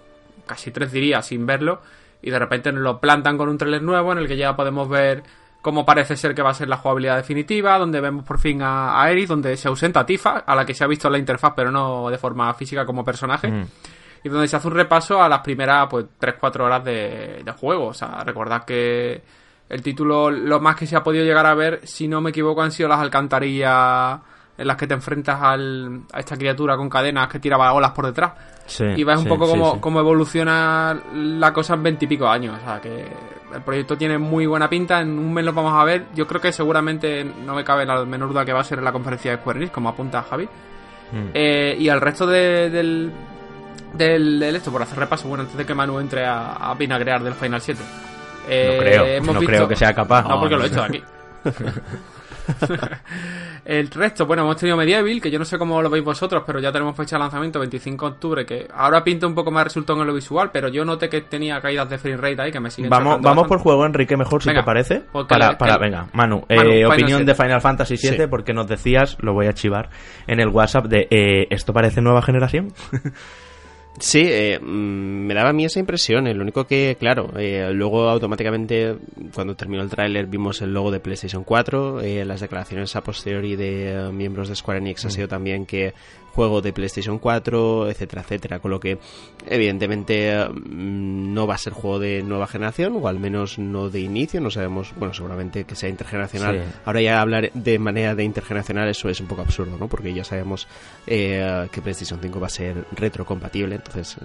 casi 0.46 0.72
tres 0.72 0.92
diría, 0.92 1.22
sin 1.22 1.46
verlo, 1.46 1.82
y 2.22 2.32
de 2.32 2.40
repente 2.40 2.72
nos 2.72 2.82
lo 2.82 3.00
plantan 3.00 3.38
con 3.38 3.50
un 3.50 3.58
trailer 3.58 3.84
nuevo 3.84 4.12
en 4.12 4.18
el 4.20 4.28
que 4.28 4.38
ya 4.38 4.56
podemos 4.56 4.90
ver 4.90 5.24
como 5.68 5.86
parece 5.86 6.16
ser 6.16 6.34
que 6.34 6.42
va 6.42 6.52
a 6.52 6.54
ser 6.54 6.70
la 6.70 6.78
jugabilidad 6.78 7.18
definitiva, 7.18 7.78
donde 7.78 8.00
vemos 8.00 8.24
por 8.24 8.40
fin 8.40 8.62
a, 8.62 9.04
a 9.04 9.14
donde 9.28 9.58
se 9.58 9.68
ausenta 9.68 10.00
a 10.00 10.06
Tifa, 10.06 10.38
a 10.38 10.56
la 10.56 10.66
que 10.66 10.74
se 10.74 10.86
ha 10.86 10.88
visto 10.88 11.10
en 11.10 11.12
la 11.12 11.18
interfaz, 11.18 11.52
pero 11.58 11.74
no 11.74 12.10
de 12.10 12.18
forma 12.18 12.54
física 12.54 12.86
como 12.86 13.04
personaje. 13.04 13.50
Mm. 13.50 13.68
Y 14.24 14.30
donde 14.30 14.48
se 14.48 14.56
hace 14.56 14.66
un 14.66 14.76
repaso 14.76 15.22
a 15.22 15.28
las 15.28 15.42
primeras 15.42 15.88
pues 15.90 16.06
3-4 16.22 16.62
horas 16.62 16.86
de, 16.86 17.54
juego. 17.60 17.88
O 17.88 17.94
sea, 17.94 18.24
recordad 18.24 18.64
que 18.64 19.22
el 19.68 19.82
título, 19.82 20.32
lo 20.32 20.62
más 20.62 20.78
que 20.78 20.88
se 20.88 20.96
ha 20.96 21.04
podido 21.04 21.26
llegar 21.26 21.46
a 21.46 21.54
ver, 21.54 21.82
si 21.84 22.08
no 22.08 22.22
me 22.22 22.30
equivoco, 22.30 22.62
han 22.62 22.72
sido 22.72 22.88
las 22.88 23.02
alcantarillas 23.02 24.22
en 24.58 24.68
las 24.68 24.78
que 24.78 24.88
te 24.88 24.94
enfrentas 24.94 25.38
al, 25.42 26.04
a 26.14 26.22
esta 26.22 26.38
criatura 26.38 26.78
con 26.78 26.90
cadenas 26.90 27.28
que 27.28 27.40
tiraba 27.40 27.74
olas 27.74 27.92
por 27.92 28.06
detrás. 28.06 28.32
Y 28.96 29.04
ves 29.04 29.18
un 29.20 29.26
poco 29.26 29.48
cómo, 29.48 29.82
cómo, 29.82 30.00
evoluciona 30.00 30.98
la 31.14 31.54
cosa 31.54 31.76
en 31.76 31.84
veintipico 31.84 32.28
años. 32.28 32.58
O 32.62 32.66
sea, 32.66 32.82
que 32.82 33.08
el 33.54 33.62
proyecto 33.62 33.98
tiene 33.98 34.18
muy 34.18 34.46
buena 34.46 34.70
pinta, 34.70 35.02
en 35.02 35.18
un 35.18 35.34
mes 35.34 35.46
lo 35.46 35.54
vamos 35.54 35.74
a 35.74 35.84
ver. 35.84 36.08
Yo 36.14 36.28
creo 36.28 36.42
que 36.42 36.52
seguramente 36.52 37.24
no 37.24 37.56
me 37.56 37.64
cabe 37.64 37.86
la 37.86 38.04
menor 38.06 38.30
duda 38.30 38.46
que 38.46 38.54
va 38.54 38.62
a 38.62 38.64
ser 38.64 38.80
en 38.80 38.86
la 38.86 38.92
conferencia 38.92 39.32
de 39.32 39.38
Square 39.38 39.60
Enix, 39.60 39.72
como 39.72 39.90
apunta 39.90 40.24
Javi. 40.24 40.46
Mm. 40.46 41.30
Eh, 41.34 41.78
y 41.80 41.90
al 41.90 42.02
resto 42.02 42.28
del, 42.28 43.12
del, 43.94 44.44
esto, 44.44 44.72
por 44.72 44.82
hacer 44.82 45.00
repaso, 45.00 45.28
bueno, 45.28 45.44
antes 45.44 45.58
de 45.58 45.66
que 45.66 45.74
Manu 45.74 46.00
entre 46.00 46.26
a, 46.26 46.54
a 46.54 46.74
vinagrear 46.74 47.24
del 47.24 47.34
Final 47.34 47.62
7. 47.62 47.82
Eh, 48.50 49.20
no 49.22 49.34
creo, 49.34 49.34
no 49.34 49.40
creo 49.40 49.68
que 49.68 49.76
sea 49.76 49.94
capaz. 49.94 50.24
No, 50.24 50.40
porque 50.40 50.56
lo 50.56 50.64
he 50.64 50.68
hecho 50.68 50.84
aquí. 50.84 51.04
el 53.66 53.90
resto, 53.90 54.26
bueno, 54.26 54.44
hemos 54.44 54.58
tenido 54.58 54.78
Medieval, 54.78 55.22
que 55.22 55.32
yo 55.32 55.40
no 55.40 55.46
sé 55.46 55.58
cómo 55.58 55.82
lo 55.82 55.90
veis 55.90 56.04
vosotros, 56.04 56.44
pero 56.46 56.60
ya 56.60 56.72
tenemos 56.72 56.96
fecha 56.96 57.16
de 57.16 57.22
lanzamiento 57.22 57.60
25 57.60 58.06
de 58.06 58.12
octubre, 58.12 58.46
que 58.46 58.68
ahora 58.74 59.04
pinta 59.04 59.28
un 59.28 59.36
poco 59.36 59.52
más 59.52 59.66
resultado 59.66 60.02
en 60.02 60.08
lo 60.08 60.14
visual, 60.14 60.50
pero 60.52 60.70
yo 60.70 60.86
noté 60.86 61.10
que 61.10 61.22
tenía 61.22 61.60
caídas 61.62 61.90
de 61.90 61.98
frame 61.98 62.18
rate 62.18 62.42
ahí 62.42 62.52
que 62.52 62.60
me 62.60 62.70
siguen 62.70 62.90
Vamos, 62.90 63.22
vamos 63.22 63.48
por 63.48 63.60
juego, 63.60 63.86
Enrique, 63.86 64.16
mejor 64.18 64.42
si 64.42 64.54
te 64.54 64.64
parece. 64.64 65.04
Para, 65.28 65.58
para, 65.58 65.78
venga, 65.78 66.08
Manu, 66.14 66.44
eh, 66.50 66.86
opinión 66.86 67.26
de 67.26 67.36
Final 67.36 67.62
Fantasy 67.62 67.96
VII, 67.96 68.28
porque 68.28 68.54
nos 68.54 68.68
decías, 68.68 69.18
lo 69.22 69.34
voy 69.34 69.48
a 69.48 69.54
chivar 69.54 69.90
en 70.28 70.40
el 70.40 70.50
WhatsApp 70.50 70.86
de 70.86 71.08
eh, 71.10 71.48
¿esto 71.50 71.74
parece 71.74 72.02
nueva 72.02 72.22
generación? 72.22 72.74
Sí, 74.00 74.22
eh, 74.26 74.60
mm, 74.60 75.26
me 75.26 75.34
daba 75.34 75.50
a 75.50 75.54
mí 75.54 75.66
esa 75.66 75.80
impresión. 75.80 76.28
El 76.28 76.40
único 76.40 76.66
que, 76.66 76.98
claro, 77.00 77.32
eh, 77.38 77.70
luego 77.74 78.10
automáticamente, 78.10 78.96
cuando 79.34 79.56
terminó 79.56 79.82
el 79.82 79.90
tráiler, 79.90 80.28
vimos 80.28 80.62
el 80.62 80.74
logo 80.74 80.92
de 80.92 81.00
PlayStation 81.00 81.44
4. 81.44 82.02
Eh, 82.02 82.24
las 82.24 82.42
declaraciones 82.42 82.96
a 82.96 83.02
posteriori 83.02 83.56
de 83.56 84.10
miembros 84.14 84.50
de 84.50 84.56
Square 84.56 84.80
Enix 84.80 85.06
ha 85.06 85.08
mm. 85.08 85.12
sido 85.12 85.28
también 85.28 85.66
que 85.66 85.94
juego 86.38 86.62
de 86.62 86.72
PlayStation 86.72 87.18
4, 87.18 87.90
etcétera, 87.90 88.22
etcétera. 88.22 88.60
Con 88.60 88.70
lo 88.70 88.80
que, 88.80 89.00
evidentemente, 89.48 90.38
mm, 90.48 91.34
no 91.34 91.48
va 91.48 91.56
a 91.56 91.58
ser 91.58 91.74
juego 91.74 91.98
de 91.98 92.22
nueva 92.22 92.46
generación, 92.46 92.96
o 93.02 93.08
al 93.08 93.20
menos 93.20 93.58
no 93.58 93.90
de 93.90 94.02
inicio. 94.02 94.40
No 94.40 94.52
sabemos, 94.52 94.94
bueno, 94.98 95.16
seguramente 95.16 95.64
que 95.64 95.76
sea 95.76 95.90
intergeneracional. 95.90 96.64
Ahora 96.86 97.02
ya 97.02 97.22
hablar 97.22 97.52
de 97.52 97.80
manera 97.80 98.14
de 98.14 98.24
intergeneracional, 98.24 98.88
eso 98.88 99.10
es 99.10 99.20
un 99.20 99.26
poco 99.26 99.42
absurdo, 99.42 99.78
¿no? 99.80 99.88
Porque 99.88 100.14
ya 100.14 100.24
sabemos 100.24 100.68
eh, 101.08 101.68
que 101.72 101.82
PlayStation 101.82 102.20
5 102.22 102.40
va 102.40 102.46
a 102.46 102.52
ser 102.52 102.86
retrocompatible. 102.92 103.74
Entonces, 103.74 104.18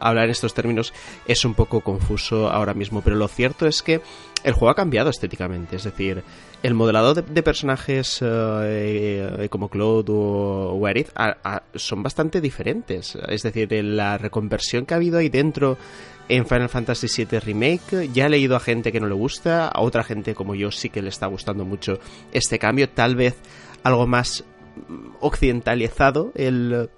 hablar 0.00 0.24
en 0.24 0.30
estos 0.32 0.52
términos 0.52 0.92
es 1.26 1.44
un 1.44 1.54
poco 1.54 1.80
confuso 1.80 2.50
ahora 2.50 2.74
mismo. 2.74 3.02
Pero 3.02 3.14
lo 3.14 3.28
cierto 3.28 3.68
es 3.68 3.82
que 3.82 4.00
el 4.44 4.52
juego 4.52 4.70
ha 4.70 4.74
cambiado 4.74 5.10
estéticamente. 5.10 5.76
Es 5.76 5.84
decir, 5.84 6.22
el 6.62 6.74
modelado 6.74 7.14
de, 7.14 7.42
personajes 7.42 8.20
eh, 8.22 9.36
eh, 9.38 9.48
como 9.48 9.68
Claude 9.68 10.12
o, 10.12 10.86
Aerith 10.86 11.10
son 11.74 12.02
bastante 12.02 12.40
diferentes. 12.40 13.16
Es 13.28 13.42
decir, 13.42 13.72
la 13.84 14.18
reconversión 14.18 14.86
que 14.86 14.94
ha 14.94 14.96
habido 14.96 15.18
ahí 15.18 15.28
dentro 15.28 15.78
en 16.28 16.46
Final 16.46 16.68
Fantasy 16.68 17.24
VII 17.24 17.40
Remake, 17.40 18.10
ya 18.12 18.26
he 18.26 18.28
leído 18.28 18.54
a 18.54 18.60
gente 18.60 18.92
que 18.92 19.00
no 19.00 19.08
le 19.08 19.14
gusta, 19.14 19.66
a 19.66 19.80
otra 19.80 20.04
gente 20.04 20.34
como 20.34 20.54
yo 20.54 20.70
sí 20.70 20.88
que 20.88 21.02
le 21.02 21.08
está 21.08 21.26
gustando 21.26 21.64
mucho 21.64 21.98
este 22.32 22.58
cambio, 22.58 22.88
tal 22.88 23.16
vez 23.16 23.36
algo 23.82 24.06
más 24.06 24.44
occidentalizado 25.20 26.30
el 26.36 26.88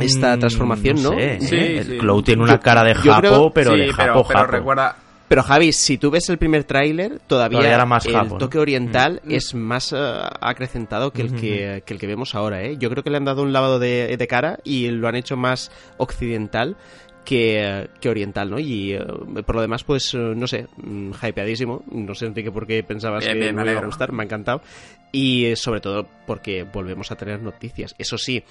esta 0.00 0.36
mm, 0.36 0.38
transformación, 0.38 1.02
¿no? 1.02 1.10
Sí, 1.40 1.98
Cloud 1.98 2.22
tiene 2.22 2.42
una 2.42 2.60
cara 2.60 2.84
de 2.84 2.94
japo, 2.94 3.50
pero 3.52 3.72
de 3.72 3.92
japo, 3.92 4.24
pero 4.28 4.46
recuerda 4.46 4.96
pero 5.28 5.42
Javi, 5.42 5.72
si 5.72 5.98
tú 5.98 6.10
ves 6.10 6.28
el 6.28 6.38
primer 6.38 6.64
tráiler, 6.64 7.18
todavía, 7.26 7.74
era 7.74 7.84
más 7.84 8.06
el 8.06 8.38
toque 8.38 8.58
oriental 8.58 9.20
mm. 9.24 9.32
es 9.32 9.54
más 9.54 9.92
eh, 9.92 9.96
acrecentado 10.40 11.12
que 11.12 11.22
el 11.22 11.34
que, 11.34 11.82
el 11.86 11.98
que 11.98 12.06
vemos 12.06 12.34
ahora. 12.34 12.62
¿eh? 12.62 12.76
Yo 12.78 12.90
creo 12.90 13.02
que 13.02 13.10
le 13.10 13.16
han 13.16 13.24
dado 13.24 13.42
un 13.42 13.52
lavado 13.52 13.78
de, 13.78 14.26
cara 14.28 14.58
y 14.64 14.88
lo 14.88 15.08
han 15.08 15.16
hecho 15.16 15.36
más 15.36 15.70
occidental 15.96 16.76
que, 17.24 17.88
oriental, 18.04 18.50
¿no? 18.50 18.60
Y 18.60 18.92
eh, 18.92 19.04
por 19.44 19.56
lo 19.56 19.60
demás, 19.60 19.82
pues, 19.82 20.14
eh, 20.14 20.18
no 20.18 20.46
sé, 20.46 20.68
mm, 20.76 21.10
hypeadísimo. 21.20 21.82
No 21.90 22.14
sé, 22.14 22.26
Enrique, 22.26 22.52
por 22.52 22.66
qué 22.66 22.84
pensabas 22.84 23.24
que 23.24 23.34
me, 23.34 23.52
me 23.52 23.72
iba 23.72 23.80
a 23.80 23.86
gustar, 23.86 24.12
me 24.12 24.22
ha 24.22 24.26
encantado. 24.26 24.62
Y 25.10 25.54
sobre 25.56 25.80
todo 25.80 26.06
porque 26.26 26.62
volvemos 26.62 27.10
a 27.10 27.16
tener 27.16 27.40
noticias. 27.40 27.96
Eso 27.98 28.16
sí, 28.16 28.44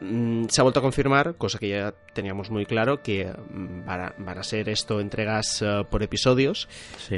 se 0.00 0.60
ha 0.60 0.62
vuelto 0.62 0.80
a 0.80 0.82
confirmar, 0.82 1.34
cosa 1.36 1.58
que 1.58 1.68
ya 1.68 1.94
teníamos 2.12 2.50
muy 2.50 2.66
claro, 2.66 3.02
que 3.02 3.26
mm, 3.26 3.84
van 3.86 4.38
a, 4.38 4.42
ser 4.42 4.68
esto 4.68 5.00
entregas 5.00 5.62
eh, 5.62 5.84
por 5.90 6.02
episodios. 6.02 6.68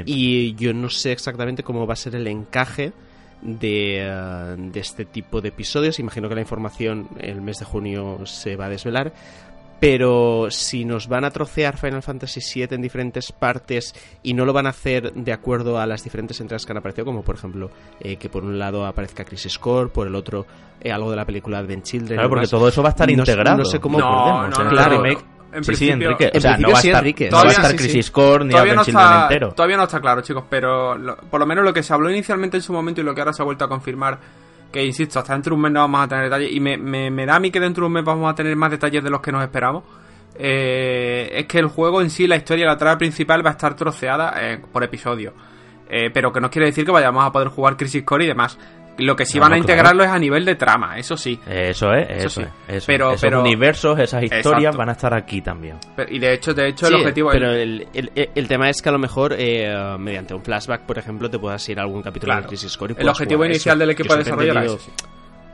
Y 0.05 0.55
yo 0.55 0.73
no 0.73 0.89
sé 0.89 1.11
exactamente 1.11 1.63
cómo 1.63 1.85
va 1.85 1.93
a 1.93 1.97
ser 1.97 2.15
el 2.15 2.27
encaje 2.27 2.93
de, 3.41 3.99
eh, 4.01 4.55
de, 4.57 4.79
este 4.79 5.05
tipo 5.05 5.41
de 5.41 5.49
episodios. 5.49 5.99
Imagino 5.99 6.29
que 6.29 6.35
la 6.35 6.41
información 6.41 7.09
el 7.19 7.41
mes 7.41 7.59
de 7.59 7.65
junio 7.65 8.25
se 8.25 8.55
va 8.55 8.65
a 8.65 8.69
desvelar 8.69 9.13
pero 9.81 10.45
si 10.51 10.85
nos 10.85 11.07
van 11.07 11.25
a 11.25 11.31
trocear 11.31 11.75
Final 11.75 12.03
Fantasy 12.03 12.39
VII 12.39 12.75
en 12.75 12.83
diferentes 12.83 13.31
partes 13.31 13.95
y 14.21 14.35
no 14.35 14.45
lo 14.45 14.53
van 14.53 14.67
a 14.67 14.69
hacer 14.69 15.11
de 15.11 15.33
acuerdo 15.33 15.79
a 15.79 15.87
las 15.87 16.03
diferentes 16.03 16.39
entregas 16.39 16.67
que 16.67 16.71
han 16.71 16.77
aparecido, 16.77 17.05
como 17.05 17.23
por 17.23 17.33
ejemplo 17.33 17.71
eh, 17.99 18.17
que 18.17 18.29
por 18.29 18.43
un 18.43 18.59
lado 18.59 18.85
aparezca 18.85 19.25
Crisis 19.25 19.57
Core, 19.57 19.89
por 19.89 20.05
el 20.05 20.13
otro 20.13 20.45
eh, 20.79 20.91
algo 20.91 21.09
de 21.09 21.15
la 21.15 21.25
película 21.25 21.57
Advent 21.57 21.83
Children. 21.83 22.17
Claro, 22.17 22.29
porque 22.29 22.47
todo 22.47 22.67
eso 22.67 22.83
va 22.83 22.89
a 22.89 22.91
estar 22.91 23.09
integrado. 23.09 23.57
No 23.57 23.65
sé 23.65 23.79
cómo 23.79 23.97
no, 23.97 24.47
no, 24.47 24.69
claro. 24.69 25.03
En 25.53 25.63
sí, 25.63 25.75
sí, 25.75 25.89
Enrique. 25.89 26.31
O 26.31 26.39
sea, 26.39 26.57
no 26.57 26.69
va 26.69 26.77
a 26.77 26.81
estar, 26.81 27.03
no 27.03 27.37
va 27.37 27.43
a 27.43 27.47
estar 27.47 27.75
Crisis 27.75 28.11
Core 28.11 28.45
ni 28.45 28.53
Advent 28.53 28.83
Children 28.83 29.21
entero. 29.23 29.53
Todavía 29.53 29.77
no 29.77 29.83
está 29.85 29.99
claro, 29.99 30.21
chicos, 30.21 30.43
pero 30.47 30.95
por 31.27 31.39
lo 31.39 31.47
menos 31.47 31.65
lo 31.65 31.73
que 31.73 31.81
se 31.81 31.91
habló 31.91 32.11
inicialmente 32.11 32.57
en 32.57 32.63
su 32.63 32.71
momento 32.71 33.01
y 33.01 33.03
lo 33.03 33.15
que 33.15 33.21
ahora 33.21 33.33
se 33.33 33.41
ha 33.41 33.45
vuelto 33.45 33.65
a 33.65 33.67
confirmar 33.67 34.19
que 34.71 34.85
insisto, 34.85 35.19
hasta 35.19 35.33
dentro 35.33 35.51
de 35.51 35.55
un 35.55 35.61
mes 35.61 35.71
no 35.71 35.81
vamos 35.81 36.01
a 36.01 36.07
tener 36.07 36.25
detalles, 36.25 36.51
y 36.51 36.59
me, 36.59 37.25
da 37.25 37.35
a 37.35 37.39
mí 37.39 37.51
que 37.51 37.59
dentro 37.59 37.83
de 37.83 37.87
un 37.87 37.93
mes 37.93 38.03
vamos 38.03 38.31
a 38.31 38.35
tener 38.35 38.55
más 38.55 38.71
detalles 38.71 39.03
de 39.03 39.09
los 39.09 39.21
que 39.21 39.31
nos 39.31 39.43
esperamos, 39.43 39.83
eh, 40.35 41.29
es 41.33 41.45
que 41.45 41.59
el 41.59 41.67
juego 41.67 42.01
en 42.01 42.09
sí, 42.09 42.27
la 42.27 42.37
historia, 42.37 42.65
la 42.65 42.77
trama 42.77 42.97
principal 42.97 43.45
va 43.45 43.49
a 43.49 43.53
estar 43.53 43.75
troceada 43.75 44.33
eh, 44.37 44.59
por 44.71 44.83
episodio. 44.83 45.33
Eh, 45.93 46.09
pero 46.13 46.31
que 46.31 46.39
no 46.39 46.49
quiere 46.49 46.67
decir 46.67 46.85
que 46.85 46.91
vayamos 46.91 47.25
a 47.25 47.33
poder 47.33 47.49
jugar 47.49 47.75
Crisis 47.75 48.03
Core 48.03 48.23
y 48.23 48.27
demás. 48.27 48.57
Lo 48.97 49.15
que 49.15 49.25
sí 49.25 49.37
No, 49.37 49.43
van 49.43 49.53
a 49.53 49.55
claro. 49.55 49.61
integrarlo 49.63 50.03
es 50.03 50.09
a 50.09 50.19
nivel 50.19 50.45
de 50.45 50.55
trama, 50.55 50.97
eso 50.97 51.15
sí. 51.17 51.39
Eso 51.47 51.91
es, 51.93 52.07
Eso 52.09 52.27
eso, 52.27 52.41
sí. 52.41 52.47
es. 52.67 52.75
eso 52.75 52.85
Pero- 52.87 53.09
es. 53.09 53.15
Esos 53.15 53.21
pero- 53.21 53.41
universos, 53.41 53.99
esas 53.99 54.23
historias 54.23 54.57
Exacto. 54.59 54.77
van 54.77 54.89
a 54.89 54.91
estar 54.91 55.13
aquí 55.13 55.41
también. 55.41 55.77
Pero- 55.95 56.11
y 56.13 56.19
de 56.19 56.33
hecho, 56.33 56.53
de 56.53 56.67
hecho, 56.67 56.87
el 56.87 56.95
objetivo 56.95 57.29
pero 57.31 57.51
el, 57.51 57.87
el- 57.93 58.11
el 58.35 58.47
tema 58.47 58.69
es 58.69 58.81
que 58.81 58.89
a 58.89 58.91
lo 58.91 58.99
mejor 58.99 59.33
eh, 59.37 59.73
mediante 59.97 60.33
un 60.33 60.43
flashback, 60.43 60.81
por 60.81 60.97
ejemplo, 60.99 61.29
te 61.29 61.39
puedas 61.39 61.67
ir 61.69 61.79
a 61.79 61.83
algún 61.83 62.01
capítulo 62.03 62.31
Claro. 62.33 62.41
de 62.43 62.47
Crisis 62.49 62.77
Core 62.77 62.95
y 62.97 63.01
el 63.01 63.09
objetivo 63.09 63.45
inicial 63.45 63.75
eso. 63.77 63.79
del 63.79 63.89
equipo 63.91 64.13
de 64.13 64.19
desarrollo 64.23 64.51
era 64.51 64.65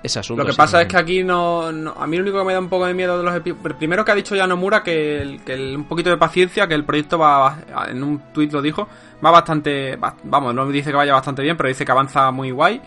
ese, 0.03 0.19
asunto. 0.19 0.41
Lo 0.43 0.45
que 0.47 0.53
sí. 0.53 0.57
pasa 0.57 0.81
es 0.81 0.87
que 0.87 0.97
aquí 0.97 1.23
no, 1.23 1.71
no- 1.71 1.93
A 1.99 2.05
mí 2.07 2.17
lo 2.17 2.23
único 2.23 2.37
que 2.39 2.43
me 2.45 2.53
da 2.53 2.59
un 2.59 2.69
poco 2.69 2.85
de 2.85 2.93
miedo 2.93 3.17
de 3.17 3.23
los 3.23 3.35
episodios. 3.35 3.75
Primero 3.77 4.03
que 4.05 4.11
ha 4.11 4.15
dicho 4.15 4.35
ya 4.35 4.45
Nomura 4.47 4.83
que, 4.83 5.21
el- 5.21 5.43
que 5.43 5.53
el- 5.53 5.75
un 5.75 5.85
poquito 5.85 6.09
de 6.09 6.17
paciencia, 6.17 6.67
que 6.67 6.73
el 6.75 6.85
proyecto 6.85 7.17
va. 7.17 7.57
En 7.89 8.03
un 8.03 8.31
tuit 8.33 8.51
lo 8.53 8.61
dijo. 8.61 8.87
Va 9.25 9.31
bastante. 9.31 9.95
va- 9.95 10.15
vamos, 10.23 10.53
no 10.53 10.67
dice 10.67 10.91
que 10.91 10.95
vaya 10.97 11.13
bastante 11.13 11.41
bien, 11.41 11.57
pero 11.57 11.69
dice 11.69 11.83
que 11.85 11.91
avanza 11.91 12.29
muy 12.31 12.51
guay. 12.51 12.79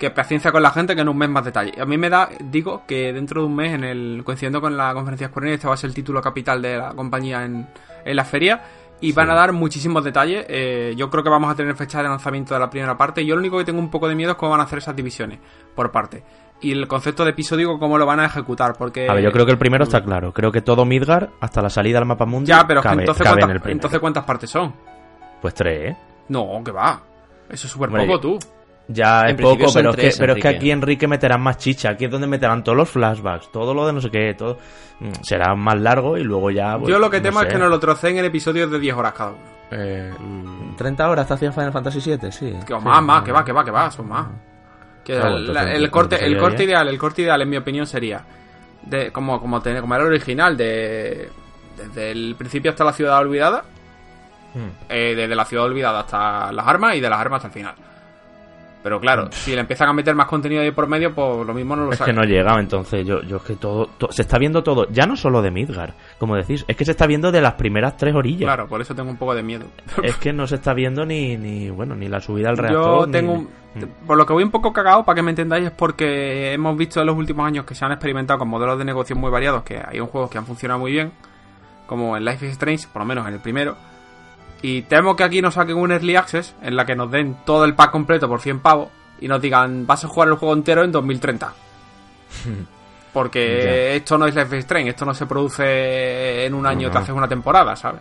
Que 0.00 0.10
paciencia 0.10 0.50
con 0.50 0.62
la 0.62 0.70
gente, 0.70 0.94
que 0.94 1.02
en 1.02 1.08
un 1.10 1.16
mes 1.18 1.28
más 1.28 1.44
detalle. 1.44 1.78
A 1.80 1.84
mí 1.84 1.98
me 1.98 2.08
da. 2.08 2.30
Digo 2.42 2.84
que 2.86 3.12
dentro 3.12 3.42
de 3.42 3.46
un 3.48 3.54
mes, 3.54 3.74
en 3.74 3.84
el 3.84 4.22
coincidiendo 4.24 4.60
con 4.60 4.74
la 4.76 4.94
conferencia 4.94 5.28
Square 5.28 5.52
este 5.54 5.68
va 5.68 5.74
a 5.74 5.76
ser 5.76 5.88
el 5.88 5.94
título 5.94 6.22
capital 6.22 6.62
de 6.62 6.78
la 6.78 6.94
compañía 6.94 7.44
en, 7.44 7.68
en 8.04 8.16
la 8.16 8.24
feria. 8.24 8.62
Y 9.02 9.12
van 9.12 9.30
a 9.30 9.34
dar 9.34 9.52
muchísimos 9.52 10.02
detalles. 10.02 10.44
Eh, 10.48 10.94
yo 10.96 11.08
creo 11.10 11.22
que 11.22 11.30
vamos 11.30 11.50
a 11.50 11.54
tener 11.54 11.74
fecha 11.74 12.02
de 12.02 12.08
lanzamiento 12.08 12.54
de 12.54 12.60
la 12.60 12.68
primera 12.70 12.96
parte. 12.96 13.24
Yo 13.24 13.34
lo 13.34 13.40
único 13.40 13.58
que 13.58 13.64
tengo 13.64 13.78
un 13.78 13.90
poco 13.90 14.08
de 14.08 14.14
miedo 14.14 14.32
es 14.32 14.36
cómo 14.36 14.50
van 14.52 14.60
a 14.60 14.64
hacer 14.64 14.78
esas 14.78 14.96
divisiones 14.96 15.38
por 15.74 15.90
parte. 15.90 16.22
Y 16.62 16.72
el 16.72 16.86
concepto 16.88 17.24
de 17.24 17.30
episódico, 17.30 17.78
cómo 17.78 17.96
lo 17.96 18.04
van 18.06 18.20
a 18.20 18.26
ejecutar. 18.26 18.74
Porque. 18.76 19.08
A 19.08 19.14
ver, 19.14 19.22
yo 19.24 19.32
creo 19.32 19.44
que 19.46 19.52
el 19.52 19.58
primero 19.58 19.84
está 19.84 20.02
claro. 20.02 20.32
Creo 20.32 20.50
que 20.52 20.60
todo 20.62 20.84
Midgar, 20.84 21.30
hasta 21.40 21.62
la 21.62 21.70
salida 21.70 21.98
al 21.98 22.06
mapa 22.06 22.26
mundo, 22.26 22.46
Ya, 22.48 22.66
pero 22.66 22.82
cabe, 22.82 23.02
entonces, 23.02 23.24
cabe 23.24 23.40
en 23.40 23.46
¿cuántas, 23.46 23.62
primero. 23.62 23.76
entonces 23.76 24.00
¿cuántas 24.00 24.24
partes 24.24 24.50
son? 24.50 24.74
Pues 25.40 25.54
tres, 25.54 25.92
¿eh? 25.92 25.96
No, 26.28 26.62
que 26.64 26.70
va. 26.70 27.00
Eso 27.48 27.66
es 27.66 27.72
súper 27.72 27.90
poco, 27.90 28.20
tú. 28.20 28.38
Ya 28.92 29.20
En 29.28 29.36
es 29.36 29.42
poco, 29.42 29.66
pero, 29.72 29.90
es 29.90 29.96
que, 29.96 30.10
pero 30.18 30.32
es 30.34 30.42
que 30.42 30.48
aquí 30.48 30.70
Enrique 30.70 31.06
meterán 31.06 31.40
más 31.40 31.58
chicha. 31.58 31.90
Aquí 31.90 32.06
es 32.06 32.10
donde 32.10 32.26
meterán 32.26 32.64
todos 32.64 32.76
los 32.76 32.88
flashbacks, 32.90 33.50
todo 33.52 33.72
lo 33.72 33.86
de 33.86 33.92
no 33.92 34.00
sé 34.00 34.10
qué, 34.10 34.34
todo. 34.34 34.58
Mm, 34.98 35.12
Será 35.22 35.54
más 35.54 35.78
largo 35.80 36.16
y 36.18 36.24
luego 36.24 36.50
ya. 36.50 36.76
pues, 36.78 36.90
yo 36.90 36.98
lo 36.98 37.08
que 37.10 37.18
no 37.18 37.22
temo 37.22 37.42
es 37.42 37.48
que 37.52 37.58
nos 37.58 37.70
lo 37.70 37.78
troceen 37.78 38.18
en 38.18 38.24
episodios 38.24 38.70
de 38.70 38.78
10 38.80 38.96
horas 38.96 39.12
cada 39.12 39.30
uno. 39.30 39.38
Eh, 39.70 40.12
Mm, 40.18 40.74
30 40.76 41.08
horas 41.08 41.28
te 41.28 41.34
hacía 41.34 41.52
Final 41.52 41.72
Fantasy 41.72 42.00
VII, 42.00 42.32
sí. 42.32 42.52
Que 42.66 42.74
Sí. 42.74 42.80
más, 42.84 43.02
más, 43.02 43.22
que 43.22 43.30
va, 43.32 43.44
que 43.44 43.52
va, 43.52 43.64
que 43.64 43.70
va, 43.70 43.90
son 43.90 44.08
más. 44.08 44.26
Que 45.04 45.12
el, 45.12 45.18
entonces, 45.18 45.48
el 45.48 45.56
entonces 45.68 45.90
corte, 45.90 46.26
el 46.26 46.36
corte 46.38 46.64
ideal, 46.64 46.88
el 46.88 46.98
corte 46.98 47.22
ideal, 47.22 47.40
en 47.42 47.48
mi 47.48 47.56
opinión, 47.56 47.86
sería 47.86 48.22
de 48.82 49.12
como, 49.12 49.40
como, 49.40 49.60
tener, 49.62 49.80
como 49.82 49.94
era 49.94 50.02
el 50.04 50.10
original, 50.10 50.56
de 50.56 51.28
desde 51.76 52.10
el 52.10 52.34
principio 52.36 52.70
hasta 52.72 52.84
la 52.84 52.92
ciudad 52.92 53.18
olvidada, 53.18 53.62
Mm. 54.52 54.58
eh, 54.88 55.14
desde 55.16 55.34
la 55.36 55.44
ciudad 55.44 55.64
olvidada 55.66 56.00
hasta 56.00 56.50
las 56.52 56.66
armas 56.66 56.96
y 56.96 57.00
de 57.00 57.08
las 57.08 57.20
armas 57.20 57.36
hasta 57.38 57.46
el 57.46 57.54
final. 57.54 57.74
Pero 58.82 58.98
claro, 58.98 59.28
si 59.30 59.52
le 59.54 59.60
empiezan 59.60 59.90
a 59.90 59.92
meter 59.92 60.14
más 60.14 60.26
contenido 60.26 60.62
ahí 60.62 60.70
por 60.70 60.86
medio, 60.86 61.14
pues 61.14 61.46
lo 61.46 61.52
mismo 61.52 61.76
no 61.76 61.84
lo 61.84 61.92
Es 61.92 62.00
que 62.00 62.14
no 62.14 62.22
llega, 62.24 62.58
entonces 62.58 63.06
yo, 63.06 63.20
yo 63.22 63.36
es 63.36 63.42
que 63.42 63.56
todo, 63.56 63.86
to- 63.98 64.10
se 64.10 64.22
está 64.22 64.38
viendo 64.38 64.62
todo, 64.62 64.88
ya 64.90 65.04
no 65.06 65.16
solo 65.16 65.42
de 65.42 65.50
Midgar, 65.50 65.94
como 66.18 66.34
decís, 66.34 66.64
es 66.66 66.76
que 66.76 66.86
se 66.86 66.92
está 66.92 67.06
viendo 67.06 67.30
de 67.30 67.42
las 67.42 67.54
primeras 67.54 67.98
tres 67.98 68.14
orillas. 68.14 68.46
Claro, 68.46 68.66
por 68.68 68.80
eso 68.80 68.94
tengo 68.94 69.10
un 69.10 69.18
poco 69.18 69.34
de 69.34 69.42
miedo. 69.42 69.66
Es 70.02 70.16
que 70.16 70.32
no 70.32 70.46
se 70.46 70.54
está 70.54 70.72
viendo 70.72 71.04
ni, 71.04 71.36
ni 71.36 71.68
bueno, 71.68 71.94
ni 71.94 72.08
la 72.08 72.20
subida 72.20 72.48
al 72.48 72.56
reactor. 72.56 73.00
Yo 73.00 73.06
ni- 73.06 73.12
tengo 73.12 73.32
un- 73.34 73.60
Mm. 73.72 74.04
Por 74.04 74.16
lo 74.18 74.26
que 74.26 74.32
voy 74.32 74.42
un 74.42 74.50
poco 74.50 74.72
cagado, 74.72 75.04
para 75.04 75.14
que 75.14 75.22
me 75.22 75.30
entendáis, 75.30 75.66
es 75.66 75.70
porque 75.70 76.52
hemos 76.52 76.76
visto 76.76 76.98
en 77.02 77.06
los 77.06 77.16
últimos 77.16 77.46
años 77.46 77.64
que 77.64 77.76
se 77.76 77.84
han 77.84 77.92
experimentado 77.92 78.40
con 78.40 78.48
modelos 78.48 78.76
de 78.78 78.84
negocio 78.84 79.14
muy 79.14 79.30
variados, 79.30 79.62
que 79.62 79.78
hay 79.80 80.00
un 80.00 80.08
juegos 80.08 80.28
que 80.28 80.38
han 80.38 80.44
funcionado 80.44 80.80
muy 80.80 80.90
bien, 80.90 81.12
como 81.86 82.16
en 82.16 82.24
Life 82.24 82.44
is 82.46 82.52
Strange, 82.52 82.88
por 82.92 83.02
lo 83.02 83.06
menos 83.06 83.28
en 83.28 83.34
el 83.34 83.38
primero. 83.40 83.76
Y 84.62 84.82
temo 84.82 85.16
que 85.16 85.24
aquí 85.24 85.40
nos 85.40 85.54
saquen 85.54 85.76
un 85.76 85.90
Early 85.90 86.16
Access 86.16 86.54
en 86.62 86.76
la 86.76 86.84
que 86.84 86.94
nos 86.94 87.10
den 87.10 87.36
todo 87.44 87.64
el 87.64 87.74
pack 87.74 87.90
completo 87.90 88.28
por 88.28 88.40
100 88.40 88.60
pavos 88.60 88.88
y 89.20 89.28
nos 89.28 89.40
digan, 89.40 89.86
vas 89.86 90.04
a 90.04 90.08
jugar 90.08 90.28
el 90.28 90.34
juego 90.34 90.54
entero 90.54 90.84
en 90.84 90.92
2030. 90.92 91.52
Porque 93.12 93.96
esto 93.96 94.16
no 94.16 94.26
es 94.26 94.34
Life 94.34 94.56
is 94.56 94.64
Strange, 94.64 94.90
esto 94.90 95.04
no 95.04 95.14
se 95.14 95.26
produce 95.26 96.44
en 96.46 96.54
un 96.54 96.64
año, 96.64 96.88
No, 96.88 96.92
te 96.92 96.98
haces 96.98 97.14
una 97.14 97.26
temporada, 97.26 97.74
¿sabes? 97.74 98.00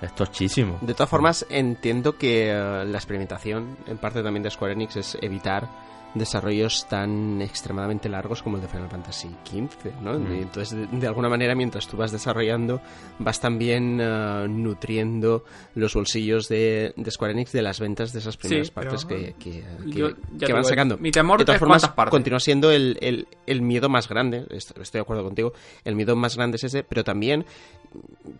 Es 0.00 0.14
tochísimo. 0.14 0.78
De 0.80 0.94
todas 0.94 1.10
formas, 1.10 1.44
entiendo 1.50 2.16
que 2.16 2.50
eh, 2.50 2.84
la 2.86 2.96
experimentación, 2.96 3.76
en 3.86 3.98
parte 3.98 4.22
también 4.22 4.42
de 4.42 4.50
Square 4.50 4.72
Enix, 4.72 4.96
es 4.96 5.18
evitar 5.20 5.68
desarrollos 6.14 6.86
tan 6.88 7.40
extremadamente 7.42 8.08
largos 8.08 8.42
como 8.42 8.56
el 8.56 8.62
de 8.62 8.68
Final 8.68 8.88
Fantasy 8.88 9.28
XV, 9.44 10.00
¿no? 10.02 10.18
Mm. 10.18 10.32
Entonces, 10.32 10.76
de, 10.90 10.98
de 10.98 11.06
alguna 11.06 11.28
manera, 11.28 11.54
mientras 11.54 11.86
tú 11.86 11.96
vas 11.96 12.10
desarrollando, 12.12 12.80
vas 13.18 13.40
también 13.40 13.98
eh, 14.00 14.46
nutriendo 14.48 15.44
los 15.74 15.94
bolsillos 15.94 16.48
de, 16.48 16.92
de 16.96 17.10
Square 17.10 17.32
Enix 17.34 17.52
de 17.52 17.62
las 17.62 17.78
ventas 17.80 18.12
de 18.12 18.20
esas 18.20 18.36
primeras 18.36 18.68
Sí, 18.68 18.72
pero, 18.74 18.90
partes 18.90 19.04
que, 19.04 19.34
que- 19.38 19.64
que- 19.84 19.98
yo- 19.98 20.14
que 20.14 20.20
ya 20.38 20.46
te 20.46 20.52
van 20.52 20.64
sacando. 20.64 20.96
mi 20.98 21.10
temor 21.10 21.38
de 21.40 21.44
todas 21.44 21.56
es 21.56 21.60
formas, 21.60 21.88
continúa 22.10 22.40
siendo 22.40 22.70
el, 22.70 22.96
el- 23.00 23.28
el 23.46 23.62
miedo 23.62 23.88
más 23.88 24.08
grande, 24.08 24.46
est- 24.50 24.76
estoy 24.78 24.98
de 24.98 25.02
acuerdo 25.02 25.24
contigo, 25.24 25.52
el 25.84 25.94
miedo 25.94 26.16
más 26.16 26.36
grande 26.36 26.56
es 26.56 26.64
ese, 26.64 26.84
pero 26.84 27.04
también 27.04 27.44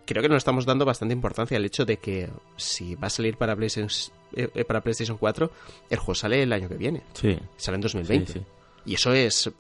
creo 0.06 0.22
que 0.22 0.28
nos 0.28 0.38
estamos 0.38 0.66
dando 0.66 0.84
bastante 0.84 1.14
importancia 1.14 1.56
al 1.56 1.64
hecho 1.64 1.84
de 1.84 1.98
que 1.98 2.28
si 2.56 2.94
va 2.94 3.06
a 3.06 3.10
salir 3.10 3.36
para 3.36 3.54
PlayStation, 3.56 3.88
eh, 4.34 4.48
eh, 4.54 4.64
para 4.64 4.80
PlayStation 4.80 5.16
4, 5.18 5.50
el 5.90 5.98
juego 5.98 6.14
sale 6.14 6.42
el 6.42 6.52
año 6.52 6.68
que 6.68 6.76
viene, 6.76 7.02
Sí. 7.14 7.38
sale 7.56 7.76
en 7.76 7.80
2020. 7.82 8.32
Sí, 8.32 8.38
sí. 8.38 8.44
Y 8.86 8.94
eso 8.94 9.12
es 9.12 9.50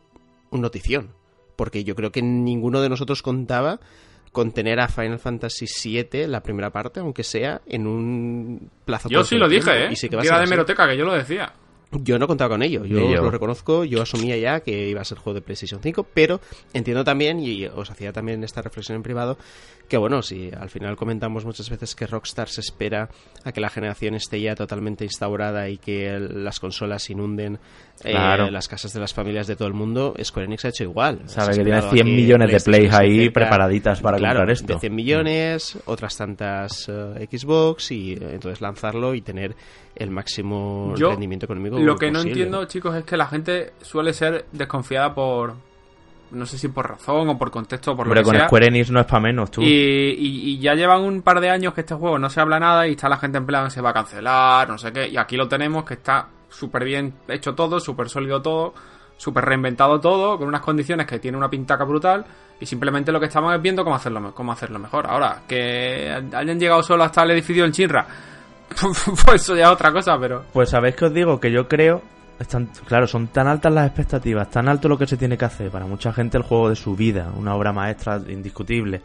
un 0.50 0.60
notición, 0.60 1.10
porque 1.56 1.84
yo 1.84 1.94
creo 1.94 2.10
que 2.12 2.22
ninguno 2.22 2.80
de 2.80 2.88
nosotros 2.88 3.22
contaba 3.22 3.80
con 4.32 4.52
tener 4.52 4.78
a 4.78 4.88
Final 4.88 5.18
Fantasy 5.18 5.66
VII, 5.84 6.26
la 6.26 6.42
primera 6.42 6.70
parte, 6.70 7.00
aunque 7.00 7.24
sea, 7.24 7.60
en 7.66 7.86
un 7.86 8.70
plazo 8.84 9.08
Yo 9.08 9.24
sí 9.24 9.36
lo 9.36 9.48
tiempo. 9.48 9.70
dije, 9.70 9.86
¿eh? 9.86 9.88
Y 9.92 9.96
sí 9.96 10.08
que 10.08 10.16
va 10.16 10.20
a 10.20 10.22
Que 10.22 10.28
era 10.28 10.36
ser 10.38 10.46
de 10.46 10.50
meroteca, 10.50 10.86
que 10.86 10.96
yo 10.96 11.04
lo 11.04 11.14
decía. 11.14 11.52
Yo 11.90 12.18
no 12.18 12.26
contaba 12.26 12.50
con 12.50 12.62
ello, 12.62 12.84
yo, 12.84 12.98
yo. 13.10 13.22
lo 13.22 13.30
reconozco, 13.30 13.82
yo 13.82 14.02
asumía 14.02 14.36
ya 14.36 14.60
que 14.60 14.90
iba 14.90 15.00
a 15.00 15.04
ser 15.06 15.16
juego 15.16 15.32
de 15.36 15.40
PlayStation 15.40 15.80
5, 15.82 16.06
pero 16.12 16.38
entiendo 16.74 17.02
también, 17.02 17.40
y 17.40 17.64
os 17.64 17.90
hacía 17.90 18.12
también 18.12 18.44
esta 18.44 18.60
reflexión 18.60 18.96
en 18.96 19.02
privado, 19.02 19.38
que 19.88 19.96
bueno, 19.96 20.22
si 20.22 20.50
al 20.58 20.68
final 20.70 20.96
comentamos 20.96 21.44
muchas 21.44 21.68
veces 21.70 21.94
que 21.94 22.06
Rockstar 22.06 22.48
se 22.48 22.60
espera 22.60 23.08
a 23.44 23.52
que 23.52 23.60
la 23.60 23.70
generación 23.70 24.14
esté 24.14 24.40
ya 24.40 24.54
totalmente 24.54 25.04
instaurada 25.04 25.68
y 25.68 25.78
que 25.78 26.08
el- 26.08 26.44
las 26.44 26.60
consolas 26.60 27.08
inunden 27.10 27.58
eh, 28.04 28.12
Claro. 28.12 28.48
las 28.50 28.68
casas 28.68 28.92
de 28.92 29.00
las 29.00 29.12
familias 29.12 29.46
de 29.48 29.56
todo 29.56 29.66
el 29.66 29.74
mundo, 29.74 30.14
Square 30.22 30.46
Enix 30.46 30.64
ha 30.66 30.68
hecho 30.68 30.84
igual. 30.84 31.20
Sabe 31.26 31.48
que 31.56 31.64
tiene 31.64 31.70
esperado 31.70 31.88
a 31.88 31.92
100 31.94 32.06
que 32.06 32.12
millones 32.12 32.52
de 32.52 32.60
plays 32.60 32.92
ahí 32.94 33.30
preparaditas 33.30 34.00
para 34.00 34.18
claro, 34.18 34.36
comprar 34.40 34.50
esto. 34.52 34.72
De 34.74 34.78
100 34.78 34.94
millones, 34.94 35.78
otras 35.86 36.16
tantas 36.16 36.88
eh, 36.88 37.26
Xbox 37.30 37.90
y 37.90 38.12
eh, 38.12 38.18
entonces 38.34 38.60
lanzarlo 38.60 39.14
y 39.14 39.22
tener 39.22 39.56
el 39.96 40.10
máximo 40.10 40.94
Yo 40.96 41.10
rendimiento 41.10 41.46
económico 41.46 41.78
Lo 41.80 41.96
que 41.96 42.10
no 42.12 42.20
entiendo, 42.20 42.64
chicos, 42.66 42.94
es 42.94 43.02
que 43.04 43.16
la 43.16 43.26
gente 43.26 43.72
suele 43.82 44.12
ser 44.12 44.44
desconfiada 44.52 45.12
por. 45.14 45.54
No 46.30 46.44
sé 46.46 46.58
si 46.58 46.68
por 46.68 46.88
razón 46.88 47.28
o 47.28 47.38
por 47.38 47.50
contexto 47.50 47.92
o 47.92 47.96
por 47.96 48.06
Hombre, 48.06 48.20
lo 48.20 48.24
que 48.24 48.30
con 48.30 48.36
sea. 48.36 48.46
Square 48.48 48.66
Enix 48.66 48.90
no 48.90 49.00
es 49.00 49.06
para 49.06 49.20
menos, 49.20 49.50
tú. 49.50 49.62
Y, 49.62 49.66
y- 49.66 50.50
y 50.50 50.58
ya 50.58 50.74
llevan 50.74 51.02
un 51.02 51.22
par 51.22 51.40
de 51.40 51.48
años 51.50 51.72
que 51.74 51.80
este 51.80 51.94
juego 51.94 52.18
no 52.18 52.28
se 52.28 52.40
habla 52.40 52.60
nada 52.60 52.86
y 52.86 52.92
está 52.92 53.08
la 53.08 53.16
gente 53.16 53.38
en 53.38 53.46
plan 53.46 53.70
se 53.70 53.80
va 53.80 53.90
a 53.90 53.94
cancelar, 53.94 54.68
no 54.68 54.76
sé 54.78 54.92
qué. 54.92 55.08
Y 55.08 55.16
aquí 55.16 55.36
lo 55.36 55.48
tenemos 55.48 55.84
que 55.84 55.94
está 55.94 56.28
súper 56.50 56.84
bien 56.84 57.14
hecho 57.28 57.54
todo, 57.54 57.80
súper 57.80 58.08
sólido 58.08 58.42
todo, 58.42 58.74
súper 59.16 59.44
reinventado 59.44 60.00
todo, 60.00 60.36
con 60.38 60.48
unas 60.48 60.60
condiciones 60.60 61.06
que 61.06 61.18
tiene 61.18 61.36
una 61.38 61.48
pintaca 61.48 61.84
brutal. 61.84 62.24
Y 62.60 62.66
simplemente 62.66 63.12
lo 63.12 63.20
que 63.20 63.26
estamos 63.26 63.54
es 63.54 63.62
viendo 63.62 63.84
cómo 63.84 63.96
hacerlo, 63.96 64.34
cómo 64.34 64.50
hacerlo 64.52 64.78
mejor. 64.80 65.06
Ahora, 65.06 65.42
que 65.46 66.10
hayan 66.34 66.58
llegado 66.58 66.82
solo 66.82 67.04
hasta 67.04 67.22
el 67.22 67.30
edificio 67.30 67.64
en 67.64 67.72
Chinra, 67.72 68.06
pues 69.24 69.42
eso 69.42 69.56
ya 69.56 69.64
es 69.66 69.70
otra 69.70 69.92
cosa, 69.92 70.18
pero. 70.18 70.44
Pues 70.52 70.68
sabéis 70.70 70.96
que 70.96 71.04
os 71.06 71.14
digo 71.14 71.38
que 71.40 71.50
yo 71.52 71.68
creo, 71.68 72.02
están, 72.38 72.70
claro, 72.86 73.06
son 73.06 73.28
tan 73.28 73.46
altas 73.46 73.72
las 73.72 73.86
expectativas, 73.86 74.50
tan 74.50 74.68
alto 74.68 74.88
lo 74.88 74.98
que 74.98 75.06
se 75.06 75.16
tiene 75.16 75.36
que 75.36 75.44
hacer 75.44 75.70
para 75.70 75.86
mucha 75.86 76.12
gente 76.12 76.36
el 76.36 76.42
juego 76.42 76.68
de 76.68 76.76
su 76.76 76.94
vida, 76.94 77.32
una 77.36 77.54
obra 77.54 77.72
maestra 77.72 78.20
indiscutible 78.28 79.02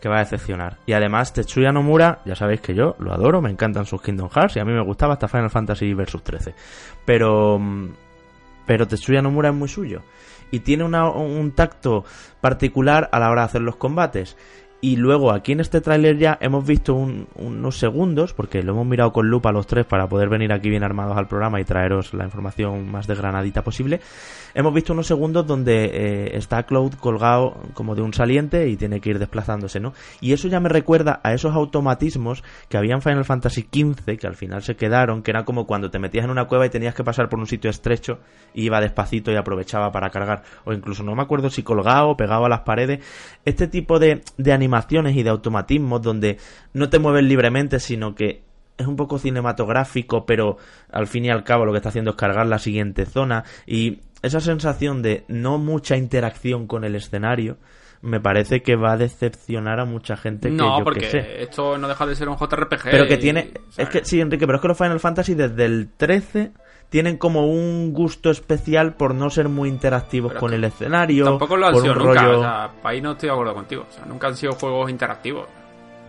que 0.00 0.08
va 0.08 0.16
a 0.16 0.20
decepcionar. 0.20 0.76
Y 0.86 0.92
además 0.92 1.32
Tetsuya 1.32 1.72
Nomura, 1.72 2.20
ya 2.24 2.36
sabéis 2.36 2.60
que 2.60 2.74
yo 2.74 2.94
lo 2.98 3.12
adoro, 3.12 3.42
me 3.42 3.50
encantan 3.50 3.86
sus 3.86 4.00
Kingdom 4.00 4.28
Hearts 4.28 4.56
y 4.56 4.60
a 4.60 4.64
mí 4.64 4.72
me 4.72 4.84
gustaba 4.84 5.14
hasta 5.14 5.28
Final 5.28 5.50
Fantasy 5.50 5.92
Versus 5.94 6.22
13. 6.22 6.54
Pero 7.04 7.58
mm, 7.58 7.88
pero 8.68 8.86
Tetsuya 8.86 9.22
Nomura 9.22 9.48
es 9.48 9.54
muy 9.54 9.66
suyo 9.66 10.02
y 10.50 10.60
tiene 10.60 10.84
un 10.84 11.52
tacto 11.52 12.04
particular 12.42 13.08
a 13.12 13.18
la 13.18 13.30
hora 13.30 13.40
de 13.40 13.46
hacer 13.46 13.62
los 13.62 13.76
combates. 13.76 14.36
Y 14.80 14.94
luego 14.94 15.32
aquí 15.32 15.50
en 15.52 15.58
este 15.60 15.80
tráiler 15.80 16.18
ya 16.18 16.38
hemos 16.40 16.64
visto 16.64 16.94
un- 16.94 17.26
unos 17.34 17.78
segundos, 17.80 18.32
porque 18.32 18.62
lo 18.62 18.74
hemos 18.74 18.86
mirado 18.86 19.12
con 19.12 19.28
lupa 19.28 19.50
los 19.50 19.66
tres 19.66 19.84
para 19.86 20.08
poder 20.08 20.28
venir 20.28 20.52
aquí 20.52 20.70
bien 20.70 20.84
armados 20.84 21.16
al 21.16 21.26
programa 21.26 21.60
y 21.60 21.64
traeros 21.64 22.14
la 22.14 22.24
información 22.24 22.88
más 22.88 23.08
desgranadita 23.08 23.64
posible. 23.64 24.00
Hemos 24.54 24.72
visto 24.72 24.92
unos 24.92 25.08
segundos 25.08 25.46
donde 25.48 25.84
eh, 25.86 26.36
está 26.36 26.62
Cloud 26.62 26.92
colgado 26.94 27.56
como 27.74 27.96
de 27.96 28.02
un 28.02 28.14
saliente 28.14 28.68
y 28.68 28.76
tiene 28.76 29.00
que 29.00 29.10
ir 29.10 29.18
desplazándose, 29.18 29.80
¿no? 29.80 29.94
Y 30.20 30.32
eso 30.32 30.46
ya 30.46 30.60
me 30.60 30.68
recuerda 30.68 31.20
a 31.24 31.32
esos 31.34 31.56
automatismos 31.56 32.44
que 32.68 32.76
había 32.78 32.94
en 32.94 33.02
Final 33.02 33.24
Fantasy 33.24 33.62
XV, 33.72 34.16
que 34.16 34.26
al 34.28 34.36
final 34.36 34.62
se 34.62 34.76
quedaron, 34.76 35.22
que 35.24 35.32
era 35.32 35.44
como 35.44 35.66
cuando 35.66 35.90
te 35.90 35.98
metías 35.98 36.24
en 36.24 36.30
una 36.30 36.44
cueva 36.46 36.66
y 36.66 36.70
tenías 36.70 36.94
que 36.94 37.02
pasar 37.02 37.28
por 37.28 37.40
un 37.40 37.46
sitio 37.48 37.68
estrecho 37.68 38.20
iba 38.54 38.80
despacito 38.80 39.30
y 39.32 39.36
aprovechaba 39.36 39.90
para 39.92 40.08
cargar, 40.10 40.42
o 40.64 40.72
incluso 40.72 41.02
no 41.02 41.14
me 41.14 41.22
acuerdo 41.22 41.50
si 41.50 41.62
colgado 41.64 42.10
o 42.10 42.16
pegado 42.16 42.44
a 42.46 42.48
las 42.48 42.60
paredes. 42.60 43.00
Este 43.44 43.66
tipo 43.66 43.98
de, 43.98 44.22
de 44.36 44.52
animaciones 44.52 44.67
y 45.14 45.22
de 45.22 45.30
automatismos 45.30 46.02
donde 46.02 46.38
no 46.72 46.88
te 46.88 46.98
mueves 46.98 47.24
libremente, 47.24 47.80
sino 47.80 48.14
que 48.14 48.42
es 48.76 48.86
un 48.86 48.96
poco 48.96 49.18
cinematográfico, 49.18 50.24
pero 50.24 50.56
al 50.90 51.06
fin 51.06 51.24
y 51.24 51.30
al 51.30 51.44
cabo 51.44 51.64
lo 51.64 51.72
que 51.72 51.78
está 51.78 51.88
haciendo 51.88 52.12
es 52.12 52.16
cargar 52.16 52.46
la 52.46 52.58
siguiente 52.58 53.06
zona 53.06 53.44
y 53.66 54.00
esa 54.22 54.40
sensación 54.40 55.02
de 55.02 55.24
no 55.28 55.58
mucha 55.58 55.96
interacción 55.96 56.66
con 56.66 56.84
el 56.84 56.94
escenario 56.94 57.58
me 58.00 58.20
parece 58.20 58.62
que 58.62 58.76
va 58.76 58.92
a 58.92 58.96
decepcionar 58.96 59.80
a 59.80 59.84
mucha 59.84 60.16
gente 60.16 60.48
que 60.48 60.54
no, 60.54 60.78
yo 60.78 60.84
porque 60.84 61.00
que 61.00 61.10
sé. 61.10 61.42
esto 61.42 61.78
no 61.78 61.88
deja 61.88 62.06
de 62.06 62.14
ser 62.14 62.28
un 62.28 62.36
JRPG. 62.36 62.90
Pero 62.90 63.08
que 63.08 63.16
tiene. 63.16 63.52
Es 63.76 63.88
que 63.88 64.04
sí, 64.04 64.20
Enrique, 64.20 64.46
pero 64.46 64.58
es 64.58 64.62
que 64.62 64.68
los 64.68 64.78
Final 64.78 65.00
Fantasy 65.00 65.34
desde 65.34 65.64
el 65.64 65.90
13 65.96 66.52
tienen 66.90 67.16
como 67.18 67.46
un 67.46 67.92
gusto 67.92 68.30
especial 68.30 68.94
por 68.94 69.14
no 69.14 69.28
ser 69.30 69.48
muy 69.48 69.68
interactivos 69.68 70.30
Pero 70.32 70.40
con 70.40 70.52
el 70.54 70.64
escenario. 70.64 71.24
Tampoco 71.24 71.56
lo 71.56 71.66
han 71.66 71.76
sido 71.76 71.92
un 71.92 71.98
nunca. 71.98 72.22
rollo- 72.22 72.38
O 72.38 72.42
sea, 72.42 72.70
ahí 72.84 73.00
no 73.02 73.12
estoy 73.12 73.28
de 73.28 73.32
acuerdo 73.32 73.54
contigo. 73.54 73.86
O 73.88 73.92
sea, 73.92 74.04
nunca 74.06 74.28
han 74.28 74.36
sido 74.36 74.52
juegos 74.54 74.90
interactivos. 74.90 75.46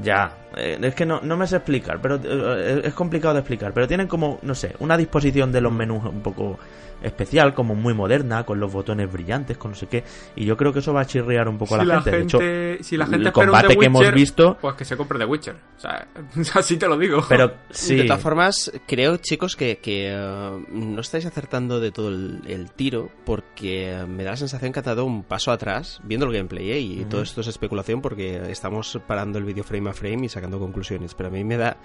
Ya, 0.02 0.38
eh, 0.56 0.78
es 0.82 0.96
que 0.96 1.06
no, 1.06 1.22
no 1.22 1.38
me 1.38 1.46
sé 1.48 1.58
explicar, 1.58 2.00
pero 2.02 2.20
eh, 2.24 2.82
es 2.84 2.94
complicado 2.94 3.34
de 3.34 3.42
explicar. 3.42 3.74
Pero 3.74 3.88
tienen 3.88 4.08
como, 4.08 4.40
no 4.42 4.56
sé, 4.56 4.76
una 4.80 4.98
disposición 4.98 5.52
de 5.52 5.62
los 5.62 5.72
menús 5.72 6.06
un 6.06 6.22
poco 6.22 6.58
especial, 7.02 7.54
como 7.54 7.76
muy 7.76 7.94
moderna, 7.94 8.46
con 8.46 8.60
los 8.60 8.72
botones 8.72 9.12
brillantes, 9.12 9.58
con 9.58 9.72
no 9.72 9.78
sé 9.78 9.88
qué. 9.88 10.04
Y 10.36 10.46
yo 10.46 10.58
creo 10.58 10.74
que 10.74 10.80
eso 10.80 10.94
va 10.94 11.02
a 11.02 11.06
chirriar 11.06 11.48
un 11.48 11.58
poco 11.58 11.76
a 11.76 11.84
la, 11.84 12.02
gente. 12.02 12.12
De 12.12 12.24
hecho, 12.24 12.84
si 12.84 12.98
la 12.98 13.06
gente 13.06 13.28
el 13.28 13.34
combate 13.34 13.70
The 13.70 13.78
que 13.78 13.86
hemos 13.86 14.02
Witcher, 14.02 14.16
visto- 14.16 14.58
Pues 14.60 14.76
que 14.76 14.86
se 14.86 14.98
compre 14.98 15.18
The 15.18 15.26
Witcher. 15.26 15.56
O 15.78 15.80
sea, 15.80 16.08
así 16.56 16.78
te 16.78 16.88
lo 16.88 16.98
digo. 16.98 17.24
pero 17.28 17.54
sí. 17.70 17.96
De 17.96 18.04
todas 18.04 18.22
formas, 18.22 18.72
creo, 18.86 19.18
chicos, 19.18 19.56
que, 19.56 19.78
que, 19.78 20.10
eh, 20.12 20.66
no 20.70 21.02
estáis 21.02 21.26
acertando 21.26 21.80
de 21.80 21.92
todo 21.92 22.10
el, 22.10 22.42
el 22.48 22.72
tiro 22.72 23.10
porque 23.26 24.06
me 24.08 24.24
da 24.24 24.32
la 24.32 24.38
sensación 24.38 24.74
que 24.74 24.80
ha 24.80 24.84
dado 24.84 25.06
un 25.06 25.24
paso 25.24 25.52
atrás 25.52 26.02
viendo 26.04 26.26
el 26.26 26.34
gameplay 26.34 26.72
¿eh? 26.72 26.80
y 26.80 27.06
todo 27.06 27.22
esto 27.22 27.42
es 27.42 27.48
especulación 27.48 28.02
porque 28.02 28.52
estamos 28.52 29.00
parando 29.08 29.40
el 29.40 29.46
vídeo 29.46 29.64
frame 29.94 30.10
a 30.10 30.14
frame 30.16 30.26
y 30.26 30.30
sacando 30.30 30.60
conclusiones, 30.60 31.14
pero 31.14 31.30
a 31.30 31.32
mí 31.32 31.44
me 31.44 31.58
da 31.58 31.78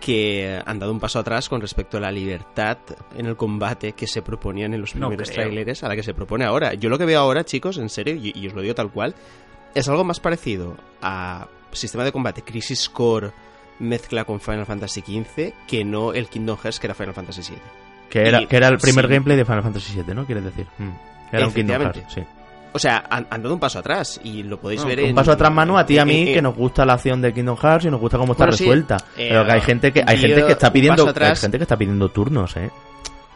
que 0.00 0.60
han 0.66 0.78
dado 0.78 0.90
un 0.92 0.98
paso 1.00 1.18
atrás 1.20 1.48
con 1.48 1.60
respecto 1.60 1.96
a 1.96 2.00
la 2.00 2.10
libertad 2.10 2.78
en 3.16 3.26
el 3.26 3.36
combate 3.36 3.92
que 3.92 4.06
se 4.06 4.20
proponían 4.22 4.74
en 4.74 4.80
los 4.80 4.94
No 4.96 5.06
primeros 5.08 5.30
creo. 5.30 5.44
tráileres 5.46 5.84
a 5.84 5.88
la 5.88 5.94
que 5.96 6.02
se 6.02 6.12
propone 6.14 6.44
ahora. 6.44 6.74
Yo 6.74 6.88
lo 6.90 6.98
que 6.98 7.04
veo 7.04 7.20
ahora, 7.20 7.44
chicos, 7.44 7.78
en 7.78 7.88
serio, 7.88 8.14
y, 8.16 8.32
y 8.36 8.46
os 8.48 8.54
lo 8.54 8.62
digo 8.62 8.74
tal 8.74 8.90
cual, 8.90 9.14
es 9.74 9.88
algo 9.88 10.02
más 10.04 10.18
parecido 10.18 10.76
a 11.00 11.46
sistema 11.72 12.04
de 12.04 12.12
combate 12.12 12.42
Crisis 12.42 12.88
Core 12.88 13.30
mezcla 13.78 14.24
con 14.24 14.40
Final 14.40 14.66
Fantasy 14.66 15.00
XV 15.00 15.52
que 15.66 15.84
no 15.84 16.12
el 16.12 16.28
Kingdom 16.28 16.56
Hearts 16.58 16.78
que 16.80 16.86
era 16.88 16.94
Final 16.94 17.14
Fantasy 17.14 17.42
VII. 17.52 17.58
Que 18.10 18.28
era, 18.28 18.42
Y- 18.42 18.46
que 18.46 18.56
era 18.56 18.68
el 18.68 18.78
primer 18.78 19.06
sí. 19.06 19.12
gameplay 19.12 19.36
de 19.36 19.44
Final 19.44 19.62
Fantasy 19.62 20.02
VII, 20.02 20.14
¿no? 20.14 20.26
Quieres 20.26 20.44
decir. 20.44 20.66
Mm. 20.78 20.90
Era 21.34 21.46
un 21.46 21.52
Kingdom. 21.54 21.80
Hearts, 21.82 22.12
sí. 22.12 22.22
O 22.72 22.78
sea, 22.78 23.04
han, 23.10 23.26
han 23.30 23.42
dado 23.42 23.54
un 23.54 23.60
paso 23.60 23.78
atrás 23.78 24.20
y 24.24 24.42
lo 24.42 24.58
podéis 24.58 24.80
No, 24.82 24.88
ver 24.88 25.00
Un 25.00 25.06
en- 25.10 25.14
paso 25.14 25.32
atrás, 25.32 25.52
Manu, 25.52 25.76
a 25.78 25.84
ti 25.86 25.94
y 25.94 25.98
a 25.98 26.02
en- 26.02 26.08
mí, 26.08 26.28
en- 26.28 26.34
que 26.34 26.42
nos 26.42 26.54
gusta 26.56 26.84
la 26.84 26.94
acción 26.94 27.20
de 27.20 27.32
Kingdom 27.32 27.56
Hearts 27.56 27.84
y 27.84 27.90
nos 27.90 28.00
gusta 28.00 28.18
cómo 28.18 28.32
está 28.32 28.44
Bueno, 28.44 28.56
sí, 28.56 28.64
resuelta. 28.64 28.96
eh, 29.16 29.26
pero 29.30 29.44
que 29.46 29.52
hay 29.52 29.60
gente 29.60 29.92
que 29.92 30.02
hay 30.06 30.16
yo- 30.16 30.28
gente 30.28 30.46
que 30.46 30.52
está 30.52 30.72
pidiendo 30.72 31.02
paso 31.04 31.10
atrás- 31.10 31.38
hay 31.38 31.42
gente 31.42 31.58
que 31.58 31.64
está 31.64 31.76
pidiendo 31.76 32.08
turnos, 32.08 32.56
¿eh? 32.56 32.70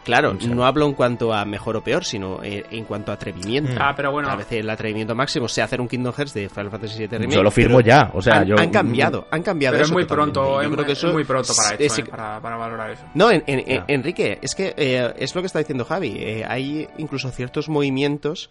Claro, 0.03 0.33
no 0.33 0.65
hablo 0.65 0.85
en 0.85 0.93
cuanto 0.93 1.33
a 1.33 1.43
mejor 1.43 1.75
o 1.75 1.83
peor, 1.83 2.05
sino 2.05 2.41
eh, 2.41 2.63
en 2.71 2.85
cuanto 2.85 3.11
a 3.11 3.15
atrevimiento. 3.15 3.73
Mm. 3.73 3.77
Ah, 3.77 3.93
pero 3.93 4.09
bueno. 4.09 4.29
A 4.29 4.37
veces 4.37 4.61
el 4.61 4.69
atrevimiento 4.69 5.13
máximo 5.15 5.49
sea 5.49 5.65
hacer 5.65 5.81
un 5.81 5.89
Kingdom 5.89 6.13
Hearts 6.13 6.33
de 6.33 6.47
Final 6.47 6.71
Fantasy 6.71 6.97
VII 6.99 7.07
Remake. 7.17 7.35
Yo 7.35 7.43
lo 7.43 7.51
firmo 7.51 7.81
ya, 7.81 8.09
o 8.13 8.21
sea, 8.21 8.37
han, 8.37 8.45
yo 8.47 8.55
han 8.57 8.69
cambiado, 8.69 9.27
han 9.29 9.43
cambiado 9.43 9.73
Pero 9.73 9.83
es 9.83 9.91
muy 9.91 10.05
pronto, 10.05 10.61
es, 10.61 10.67
creo 10.67 10.77
muy- 10.77 10.85
que 10.85 10.91
eso 10.93 11.07
es 11.07 11.13
muy 11.13 11.25
pronto 11.25 11.51
para 11.53 11.75
es- 11.75 11.81
esto, 11.91 12.01
eh, 12.03 12.05
para, 12.09 12.39
para 12.39 12.55
valorar 12.55 12.91
eso. 12.91 13.03
No, 13.15 13.29
en- 13.29 13.43
en-. 13.47 13.83
Enrique, 13.89 14.39
es 14.41 14.55
que 14.55 14.73
eh, 14.77 15.13
es 15.17 15.35
lo 15.35 15.41
que 15.41 15.47
está 15.47 15.59
diciendo 15.59 15.83
Javi. 15.83 16.15
eh, 16.17 16.45
hay 16.47 16.87
incluso 16.99 17.29
ciertos 17.29 17.67
movimientos 17.67 18.49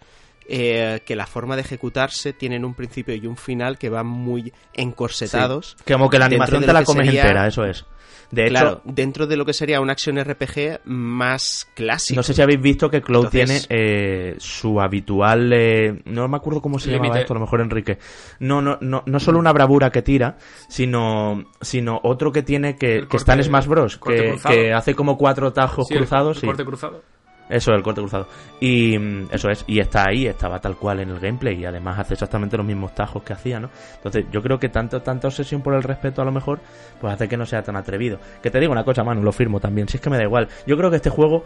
eh, 0.49 1.01
que 1.05 1.15
la 1.15 1.25
forma 1.27 1.55
de 1.55 1.61
ejecutarse 1.61 2.33
tienen 2.33 2.63
un 2.65 2.73
principio 2.73 3.13
y 3.15 3.27
un 3.27 3.37
final 3.37 3.77
que 3.77 3.89
van 3.89 4.07
muy 4.07 4.53
encorsetados. 4.73 5.75
Como 5.87 6.09
que 6.09 6.19
la 6.19 6.25
animación 6.25 6.63
te 6.65 6.73
la 6.73 6.83
comes 6.83 7.05
sería- 7.05 7.21
entera, 7.21 7.47
eso 7.47 7.63
es. 7.65 7.85
De 8.29 8.43
hecho, 8.43 8.49
claro, 8.51 8.81
dentro 8.83 9.25
de 9.25 9.37
lo 9.37 9.45
que 9.45 9.53
sería 9.53 9.79
una 9.79 9.93
acción 9.93 10.17
RPG 10.21 10.81
más 10.83 11.65
clásica. 11.73 12.17
no 12.19 12.23
sé 12.23 12.33
si 12.33 12.41
habéis 12.41 12.59
visto 12.59 12.89
que 12.89 13.01
Cloud 13.01 13.27
Entonces- 13.31 13.67
tiene 13.69 13.81
eh, 13.81 14.35
su 14.37 14.81
habitual. 14.81 15.53
eh, 15.53 16.01
no 16.03 16.27
me 16.27 16.35
acuerdo 16.35 16.61
cómo 16.61 16.77
se 16.77 16.89
llamaba 16.89 17.05
Límite. 17.05 17.21
esto, 17.21 17.33
a 17.33 17.35
lo 17.35 17.39
mejor 17.41 17.61
Enrique. 17.61 17.99
No, 18.39 18.61
no, 18.61 18.77
no, 18.81 19.01
no 19.05 19.19
solo 19.21 19.39
una 19.39 19.53
bravura 19.53 19.91
que 19.91 20.01
tira, 20.01 20.37
sino, 20.67 21.45
sino 21.61 22.01
otro 22.03 22.33
que 22.33 22.43
tiene 22.43 22.75
que, 22.75 22.97
El 22.97 23.07
que 23.07 23.15
está 23.15 23.31
en 23.33 23.39
corte- 23.39 23.49
Smash 23.49 23.65
Bros. 23.67 23.97
corte 23.97 24.35
Que, 24.45 24.49
que 24.49 24.73
hace 24.73 24.93
como 24.93 25.17
cuatro 25.17 25.53
tajos 25.53 25.87
Sí, 25.87 25.95
cruzados. 25.95 26.35
el 26.37 26.41
sí. 26.41 26.47
corte 26.47 26.65
cruzado. 26.65 27.03
Eso, 27.49 27.71
el 27.71 27.81
corte 27.81 28.01
cruzado. 28.01 28.27
Y 28.59 28.97
mm, 28.97 29.27
eso 29.31 29.49
es, 29.49 29.63
y 29.67 29.79
está 29.79 30.05
ahí, 30.09 30.27
estaba 30.27 30.59
tal 30.59 30.75
cual 30.75 30.99
en 30.99 31.09
el 31.09 31.19
gameplay 31.19 31.59
y 31.61 31.65
además 31.65 31.97
hace 31.99 32.13
exactamente 32.15 32.57
los 32.57 32.65
mismos 32.65 32.93
tajos 32.93 33.23
que 33.23 33.33
hacía, 33.33 33.59
¿no? 33.59 33.69
Entonces 33.95 34.25
yo 34.31 34.41
creo 34.41 34.59
que 34.59 34.69
tanto, 34.69 35.01
tanta 35.01 35.27
obsesión 35.27 35.61
por 35.61 35.73
el 35.73 35.83
respeto 35.83 36.21
a 36.21 36.25
lo 36.25 36.31
mejor, 36.31 36.59
pues 36.99 37.13
hace 37.13 37.27
que 37.29 37.37
no 37.37 37.45
sea 37.45 37.61
tan 37.63 37.75
atrevido. 37.77 38.19
Que 38.41 38.51
te 38.51 38.59
digo 38.59 38.71
una 38.73 38.83
cosa, 38.83 39.03
Manu, 39.03 39.23
lo 39.23 39.31
firmo 39.31 39.59
también, 39.59 39.87
si 39.87 39.97
es 39.97 40.01
que 40.01 40.09
me 40.09 40.17
da 40.17 40.23
igual. 40.23 40.47
Yo 40.65 40.75
creo 40.77 40.89
que 40.89 40.97
este 40.97 41.09
juego, 41.09 41.43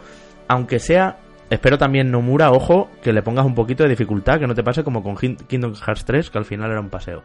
aunque 0.48 0.78
sea, 0.80 1.18
espero 1.50 1.78
también 1.78 2.10
Nomura, 2.10 2.50
ojo, 2.50 2.90
que 3.02 3.12
le 3.12 3.22
pongas 3.22 3.46
un 3.46 3.54
poquito 3.54 3.84
de 3.84 3.90
dificultad, 3.90 4.40
que 4.40 4.46
no 4.46 4.54
te 4.54 4.64
pase 4.64 4.82
como 4.82 5.02
con 5.02 5.14
Kin- 5.16 5.36
Kingdom 5.46 5.74
Hearts 5.74 6.04
3, 6.04 6.30
que 6.30 6.38
al 6.38 6.44
final 6.44 6.70
era 6.70 6.80
un 6.80 6.90
paseo. 6.90 7.22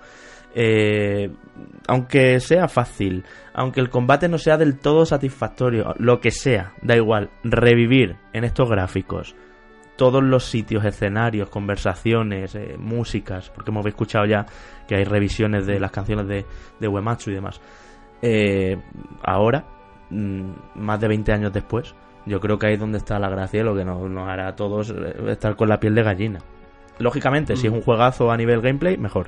Eh, 0.56 1.30
aunque 1.88 2.40
sea 2.40 2.68
fácil, 2.68 3.24
aunque 3.54 3.80
el 3.80 3.90
combate 3.90 4.28
no 4.28 4.38
sea 4.38 4.58
del 4.58 4.80
todo 4.80 5.06
satisfactorio, 5.06 5.94
lo 6.00 6.20
que 6.20 6.32
sea, 6.32 6.74
da 6.82 6.96
igual, 6.96 7.30
revivir 7.44 8.16
en 8.34 8.44
estos 8.44 8.70
gráficos 8.70 9.36
todos 9.98 10.24
los 10.24 10.46
sitios, 10.46 10.86
escenarios, 10.86 11.50
conversaciones, 11.50 12.56
eh, 12.56 12.76
músicas, 12.78 13.50
porque 13.50 13.72
hemos 13.72 13.86
escuchado 13.86 14.26
ya 14.26 14.46
que 14.88 14.96
hay 14.96 15.04
revisiones 15.04 15.66
de 15.66 15.80
las 15.80 15.92
canciones 15.92 16.28
de, 16.28 16.46
de 16.80 16.88
Uematsu 16.88 17.32
y 17.32 17.34
demás. 17.34 17.60
Eh, 18.22 18.78
ahora, 19.24 19.66
mm, 20.10 20.52
más 20.76 21.00
de 21.02 21.08
20 21.08 21.34
años 21.34 21.52
después, 21.52 21.94
yo 22.26 22.40
creo 22.40 22.58
que 22.58 22.68
ahí 22.68 22.74
es 22.74 22.80
donde 22.80 23.00
está 23.00 23.20
la 23.20 23.30
gracia 23.30 23.62
y 23.62 23.64
lo 23.64 23.76
que 23.76 23.84
nos, 23.84 24.10
nos 24.10 24.30
hará 24.30 24.50
a 24.50 24.56
todos 24.56 24.92
eh, 24.92 25.32
estar 25.32 25.56
con 25.56 25.68
la 25.68 25.80
piel 25.80 25.96
de 25.96 26.04
gallina. 26.04 26.40
Lógicamente, 27.00 27.56
si 27.56 27.68
es 27.68 27.74
un 27.74 27.82
juegazo 27.82 28.32
a 28.32 28.38
nivel 28.38 28.62
gameplay, 28.62 28.98
mejor. 28.98 29.28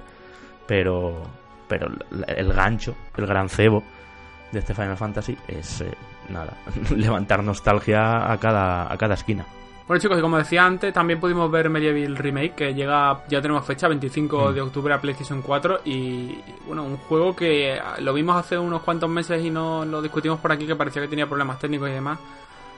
Pero, 0.70 1.24
pero 1.68 1.88
el, 2.28 2.54
gancho, 2.54 2.96
el 3.18 3.26
gran 3.26 3.50
cebo 3.50 3.84
de 4.52 4.60
este 4.60 4.76
Final 4.76 4.98
Fantasy 4.98 5.36
es, 5.48 5.82
eh, 5.82 5.92
nada, 6.30 6.54
levantar 6.96 7.44
nostalgia 7.44 8.32
a 8.32 8.38
cada, 8.38 8.94
a 8.94 8.96
cada 8.96 9.16
esquina. 9.16 9.44
Bueno 9.88 10.00
chicos, 10.00 10.20
y 10.20 10.22
como 10.22 10.38
decía 10.38 10.64
antes, 10.64 10.94
también 10.94 11.20
pudimos 11.20 11.50
ver 11.50 11.68
Medieval 11.72 12.16
Remake, 12.16 12.54
que 12.54 12.74
llega, 12.76 13.24
ya 13.28 13.42
tenemos 13.42 13.66
fecha, 13.66 13.88
25 13.88 14.52
Mm. 14.52 14.54
de 14.54 14.62
octubre 14.62 14.94
a 14.94 15.02
PlayStation 15.02 15.42
4, 15.42 15.82
y 15.86 16.38
bueno, 16.68 16.84
un 16.84 16.98
juego 16.98 17.36
que 17.36 17.82
lo 17.98 18.14
vimos 18.14 18.36
hace 18.36 18.56
unos 18.60 18.84
cuantos 18.84 19.10
meses 19.10 19.44
y 19.44 19.50
no 19.50 19.86
lo 19.86 20.04
discutimos 20.04 20.40
por 20.40 20.52
aquí, 20.52 20.68
que 20.68 20.76
parecía 20.76 21.02
que 21.02 21.08
tenía 21.08 21.26
problemas 21.26 21.58
técnicos 21.58 21.90
y 21.90 21.94
demás. 21.94 22.20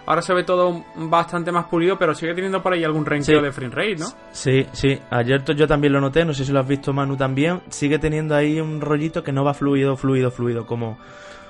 Ahora 0.06 0.22
se 0.22 0.34
ve 0.34 0.44
todo 0.44 0.84
bastante 0.96 1.52
más 1.52 1.66
pulido, 1.66 1.98
pero 1.98 2.14
sigue 2.16 2.34
teniendo 2.34 2.62
por 2.62 2.74
ahí 2.74 2.84
algún 2.84 3.06
renqueo 3.06 3.40
Sí. 3.40 3.46
de 3.46 3.52
frame 3.52 3.76
rate, 3.76 3.96
¿no? 3.98 4.08
Sí, 4.32 4.66
sí, 4.72 5.00
ayer 5.10 5.44
yo 5.56 5.68
también 5.68 5.94
lo 5.94 6.02
noté, 6.02 6.26
no 6.26 6.34
sé 6.34 6.44
si 6.44 6.52
lo 6.52 6.60
has 6.60 6.68
visto 6.68 6.92
Manu 6.92 7.16
también, 7.16 7.62
sigue 7.70 8.00
teniendo 8.00 8.36
ahí 8.36 8.60
un 8.60 8.82
rollito 8.82 9.24
que 9.24 9.32
no 9.32 9.44
va 9.44 9.54
fluido, 9.54 9.96
fluido, 9.98 10.32
fluido, 10.32 10.66
como... 10.66 10.98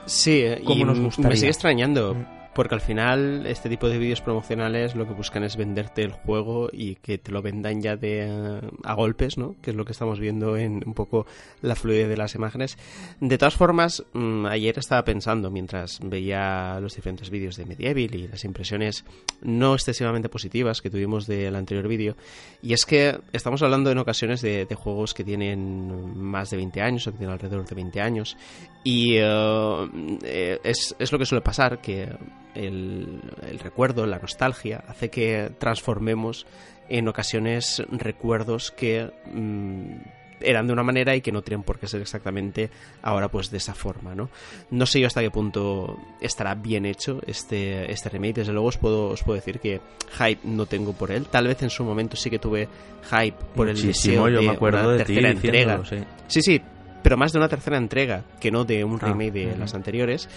Sí, 0.06 0.44
Como 0.66 0.82
y 0.82 0.84
nos 0.84 1.00
gustaría. 1.00 1.30
me 1.30 1.36
sigue 1.38 1.50
extrañando. 1.52 2.16
Mm. 2.16 2.41
Porque 2.54 2.76
al 2.76 2.82
final 2.82 3.46
este 3.46 3.70
tipo 3.70 3.88
de 3.88 3.98
vídeos 3.98 4.22
promocionales 4.22 4.96
lo 4.96 5.08
que 5.08 5.14
buscan 5.14 5.44
es 5.44 5.56
venderte 5.56 6.04
el 6.04 6.12
juego 6.12 6.70
y 6.72 6.96
que 6.96 7.18
te 7.18 7.32
lo 7.32 7.42
vendan 7.42 7.82
ya 7.82 7.96
de 7.96 8.26
eh, 8.28 8.62
a 8.84 8.94
golpes, 8.94 9.38
¿no? 9.38 9.56
Que 9.62 9.72
es 9.72 9.76
lo 9.76 9.86
que 9.86 9.94
estamos 9.94 10.20
viendo 10.20 10.58
en 10.58 10.84
un 10.86 10.94
poco 10.94 11.26
la 11.62 11.76
fluidez 11.76 12.10
de 12.10 12.18
las 12.18 12.36
imágenes. 12.36 12.78
De 13.20 13.38
todas 13.38 13.56
formas, 13.56 14.04
mm, 14.14 14.46
ayer 14.48 14.78
estaba 14.78 15.04
pensando 15.06 15.50
mientras 15.50 16.00
veía 16.04 16.80
los 16.82 16.96
diferentes 16.96 17.30
vídeos 17.30 17.56
de 17.56 17.66
Medieval 17.66 18.16
y 18.16 18.28
las 18.28 18.44
impresiones 18.44 19.06
no 19.42 19.74
excesivamente 19.74 20.28
positivas 20.28 20.82
que 20.82 20.90
tuvimos 20.90 21.28
del 21.28 21.56
anterior 21.56 21.88
vídeo, 21.88 22.16
y 22.62 22.74
es 22.74 22.86
que 22.86 23.20
estamos 23.34 23.62
hablando 23.62 23.92
en 23.92 23.98
ocasiones 23.98 24.42
de, 24.42 24.66
de 24.66 24.76
juegos 24.76 25.14
que 25.14 25.24
tienen 25.24 26.20
más 26.20 26.50
de 26.50 26.58
20 26.58 26.82
años 26.82 27.08
o 27.08 27.12
que 27.12 27.18
tienen 27.18 27.34
alrededor 27.34 27.66
de 27.66 27.76
20 27.76 28.02
años 28.02 28.38
y 28.84 29.16
eh, 29.18 30.60
es, 30.64 30.96
es 30.98 31.12
lo 31.12 31.20
que 31.20 31.26
suele 31.26 31.42
pasar, 31.42 31.80
que 31.80 32.10
el, 32.56 33.22
el 33.48 33.60
recuerdo, 33.60 34.06
la 34.06 34.20
nostalgia, 34.20 34.84
hace 34.88 35.10
que 35.10 35.52
transformemos 35.60 36.46
en 36.90 37.08
ocasiones 37.08 37.82
recuerdos 37.90 38.72
que 38.72 39.10
mm, 39.34 39.96
eran 40.44 40.66
de 40.66 40.74
una 40.74 40.82
manera 40.84 41.16
y 41.16 41.22
que 41.22 41.32
no 41.32 41.44
tienen 41.44 41.64
por 41.64 41.78
qué 41.78 41.88
ser 41.88 42.02
exactamente 42.02 42.72
ahora 43.04 43.30
pues 43.30 43.52
de 43.52 43.58
esa 43.58 43.76
forma, 43.76 44.16
¿no? 44.16 44.30
No 44.72 44.86
sé 44.88 45.00
yo 45.00 45.06
hasta 45.08 45.22
qué 45.22 45.30
punto 45.30 46.00
estará 46.20 46.56
bien 46.56 46.86
hecho 46.88 47.22
este, 47.28 47.92
este 47.92 48.10
remake, 48.10 48.38
desde 48.38 48.52
luego 48.52 48.68
os 48.70 48.78
puedo, 48.78 49.10
os 49.10 49.22
puedo 49.24 49.36
decir 49.36 49.60
que 49.60 49.80
hype 50.18 50.40
no 50.44 50.66
tengo 50.66 50.94
por 50.94 51.12
él, 51.12 51.28
tal 51.28 51.48
vez 51.48 51.62
en 51.62 51.70
su 51.70 51.84
momento 51.84 52.16
sí 52.18 52.30
que 52.32 52.40
tuve 52.40 52.68
hype 53.12 53.38
por 53.56 53.70
el 53.70 53.80
deseo 53.82 54.28
yo 54.30 54.40
de 54.42 54.48
me 54.48 54.54
acuerdo 54.54 54.80
una 54.80 54.92
de 54.94 54.98
tercera 55.06 55.30
entrega. 55.30 55.86
sí. 55.86 55.98
Sí, 56.28 56.42
sí, 56.42 56.62
pero 57.04 57.18
más 57.18 57.32
de 57.32 57.38
una 57.38 57.48
tercera 57.48 57.78
entrega 57.78 58.24
que 58.40 58.50
no 58.52 58.66
de 58.66 58.84
un 58.84 58.98
Ah, 59.02 59.08
remake 59.08 59.32
de 59.32 59.58
las 59.58 59.74
anteriores. 59.76 60.28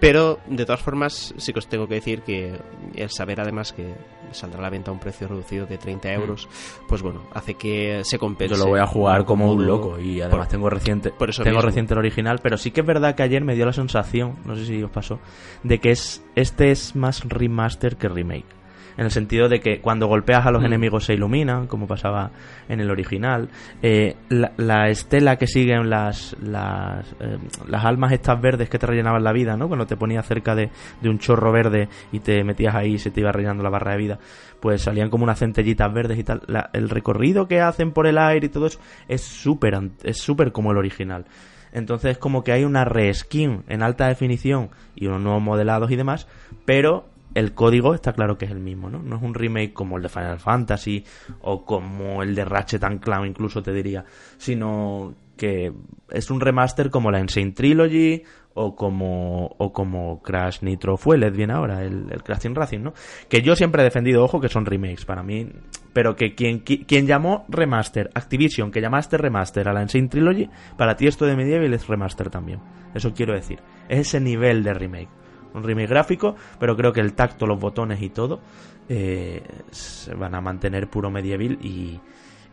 Pero 0.00 0.38
de 0.46 0.64
todas 0.64 0.80
formas, 0.80 1.34
sí 1.36 1.52
que 1.52 1.58
os 1.58 1.66
tengo 1.66 1.88
que 1.88 1.94
decir 1.94 2.22
que 2.22 2.58
el 2.94 3.10
saber 3.10 3.40
además 3.40 3.72
que 3.72 3.94
saldrá 4.30 4.60
a 4.60 4.62
la 4.62 4.70
venta 4.70 4.90
a 4.90 4.94
un 4.94 5.00
precio 5.00 5.26
reducido 5.26 5.66
de 5.66 5.78
30 5.78 6.12
euros, 6.12 6.48
pues 6.86 7.02
bueno, 7.02 7.22
hace 7.32 7.54
que 7.54 8.02
se 8.04 8.18
compense. 8.18 8.54
Yo 8.54 8.64
lo 8.64 8.70
voy 8.70 8.80
a 8.80 8.86
jugar 8.86 9.24
como 9.24 9.50
un 9.52 9.66
loco 9.66 9.98
y 9.98 10.20
además 10.20 10.48
tengo 10.48 10.70
reciente 10.70 11.10
por 11.10 11.30
eso 11.30 11.42
tengo 11.42 11.56
mismo. 11.56 11.68
reciente 11.68 11.94
el 11.94 11.98
original, 11.98 12.38
pero 12.42 12.56
sí 12.56 12.70
que 12.70 12.80
es 12.80 12.86
verdad 12.86 13.14
que 13.14 13.22
ayer 13.22 13.42
me 13.42 13.54
dio 13.54 13.66
la 13.66 13.72
sensación, 13.72 14.36
no 14.44 14.54
sé 14.54 14.66
si 14.66 14.82
os 14.82 14.90
pasó, 14.90 15.18
de 15.62 15.78
que 15.78 15.90
es 15.90 16.22
este 16.34 16.70
es 16.70 16.94
más 16.94 17.24
remaster 17.24 17.96
que 17.96 18.08
remake. 18.08 18.57
En 18.98 19.04
el 19.04 19.10
sentido 19.10 19.48
de 19.48 19.60
que 19.60 19.80
cuando 19.80 20.06
golpeas 20.08 20.44
a 20.44 20.50
los 20.50 20.60
Mm. 20.62 20.66
enemigos 20.66 21.04
se 21.06 21.14
iluminan, 21.14 21.66
como 21.68 21.86
pasaba 21.86 22.32
en 22.68 22.80
el 22.80 22.90
original. 22.90 23.48
Eh, 23.80 24.16
la, 24.28 24.52
la 24.58 24.88
estela 24.90 25.36
que 25.36 25.46
siguen 25.46 25.88
las 25.88 26.36
las, 26.42 27.06
eh, 27.20 27.38
las 27.68 27.84
almas 27.84 28.12
estas 28.12 28.38
verdes 28.40 28.68
que 28.68 28.78
te 28.78 28.86
rellenaban 28.86 29.22
la 29.24 29.32
vida, 29.32 29.56
¿no? 29.56 29.68
Cuando 29.68 29.86
te 29.86 29.96
ponías 29.96 30.26
cerca 30.26 30.54
de, 30.54 30.68
de 31.00 31.08
un 31.08 31.18
chorro 31.18 31.52
verde 31.52 31.88
y 32.12 32.18
te 32.18 32.42
metías 32.44 32.74
ahí 32.74 32.94
y 32.94 32.98
se 32.98 33.10
te 33.10 33.20
iba 33.20 33.32
rellenando 33.32 33.62
la 33.62 33.70
barra 33.70 33.92
de 33.92 33.98
vida, 33.98 34.18
pues 34.60 34.82
salían 34.82 35.08
como 35.10 35.22
unas 35.24 35.38
centellitas 35.38 35.92
verdes 35.94 36.18
y 36.18 36.24
tal. 36.24 36.42
La- 36.48 36.68
el 36.72 36.88
recorrido 36.90 37.46
que 37.46 37.60
hacen 37.60 37.92
por 37.92 38.06
el 38.08 38.18
aire 38.18 38.46
y 38.46 38.50
todo 38.50 38.66
eso 38.66 38.80
es 39.06 39.22
súper 39.22 39.78
es 40.02 40.18
súper 40.18 40.50
como 40.52 40.72
el 40.72 40.76
original. 40.76 41.24
Entonces 41.72 42.18
como 42.18 42.42
que 42.42 42.50
hay 42.52 42.64
una 42.64 42.84
reskin 42.84 43.62
en 43.68 43.82
alta 43.82 44.08
definición 44.08 44.70
y 44.96 45.06
unos 45.06 45.20
nuevos 45.20 45.42
modelados 45.42 45.90
y 45.92 45.96
demás, 45.96 46.26
pero 46.64 47.06
el 47.34 47.54
código 47.54 47.94
está 47.94 48.12
claro 48.12 48.38
que 48.38 48.46
es 48.46 48.50
el 48.50 48.60
mismo, 48.60 48.88
¿no? 48.90 49.00
No 49.02 49.16
es 49.16 49.22
un 49.22 49.34
remake 49.34 49.72
como 49.72 49.96
el 49.96 50.02
de 50.02 50.08
Final 50.08 50.38
Fantasy 50.40 51.04
o 51.40 51.64
como 51.64 52.22
el 52.22 52.34
de 52.34 52.44
Ratchet 52.44 52.82
and 52.84 53.00
Clank 53.00 53.26
incluso 53.26 53.62
te 53.62 53.72
diría, 53.72 54.04
sino 54.38 55.14
que 55.36 55.72
es 56.10 56.30
un 56.30 56.40
remaster 56.40 56.90
como 56.90 57.10
la 57.12 57.20
Insane 57.20 57.52
Trilogy 57.52 58.22
o 58.54 58.74
como 58.74 59.46
o 59.58 59.72
como 59.72 60.20
Crash 60.20 60.62
Nitro 60.62 60.96
Fueled 60.96 61.32
viene 61.32 61.52
ahora, 61.52 61.84
el, 61.84 62.06
el 62.10 62.22
Crash 62.24 62.40
Team 62.40 62.54
Racing, 62.56 62.80
¿no? 62.80 62.92
Que 63.28 63.40
yo 63.40 63.54
siempre 63.54 63.82
he 63.82 63.84
defendido, 63.84 64.24
ojo, 64.24 64.40
que 64.40 64.48
son 64.48 64.66
remakes 64.66 65.04
para 65.04 65.22
mí, 65.22 65.48
pero 65.92 66.16
que 66.16 66.34
quien, 66.34 66.64
qui- 66.64 66.84
quien 66.86 67.06
llamó 67.06 67.44
remaster, 67.48 68.10
Activision, 68.14 68.72
que 68.72 68.80
llamaste 68.80 69.16
remaster 69.16 69.68
a 69.68 69.72
la 69.72 69.82
Insane 69.82 70.08
Trilogy, 70.08 70.50
para 70.76 70.96
ti 70.96 71.06
esto 71.06 71.24
de 71.24 71.36
Medieval 71.36 71.72
es 71.72 71.86
remaster 71.86 72.30
también. 72.30 72.58
Eso 72.94 73.12
quiero 73.14 73.32
decir. 73.34 73.60
Es 73.88 74.00
ese 74.08 74.18
nivel 74.20 74.64
de 74.64 74.74
remake. 74.74 75.08
Un 75.54 75.62
remake 75.64 75.88
gráfico, 75.88 76.36
pero 76.60 76.76
creo 76.76 76.92
que 76.92 77.00
el 77.00 77.14
tacto, 77.14 77.46
los 77.46 77.58
botones 77.58 78.00
y 78.02 78.10
todo 78.10 78.40
eh, 78.88 79.42
se 79.70 80.14
van 80.14 80.34
a 80.34 80.40
mantener 80.40 80.88
puro 80.88 81.10
medieval 81.10 81.58
y, 81.62 82.00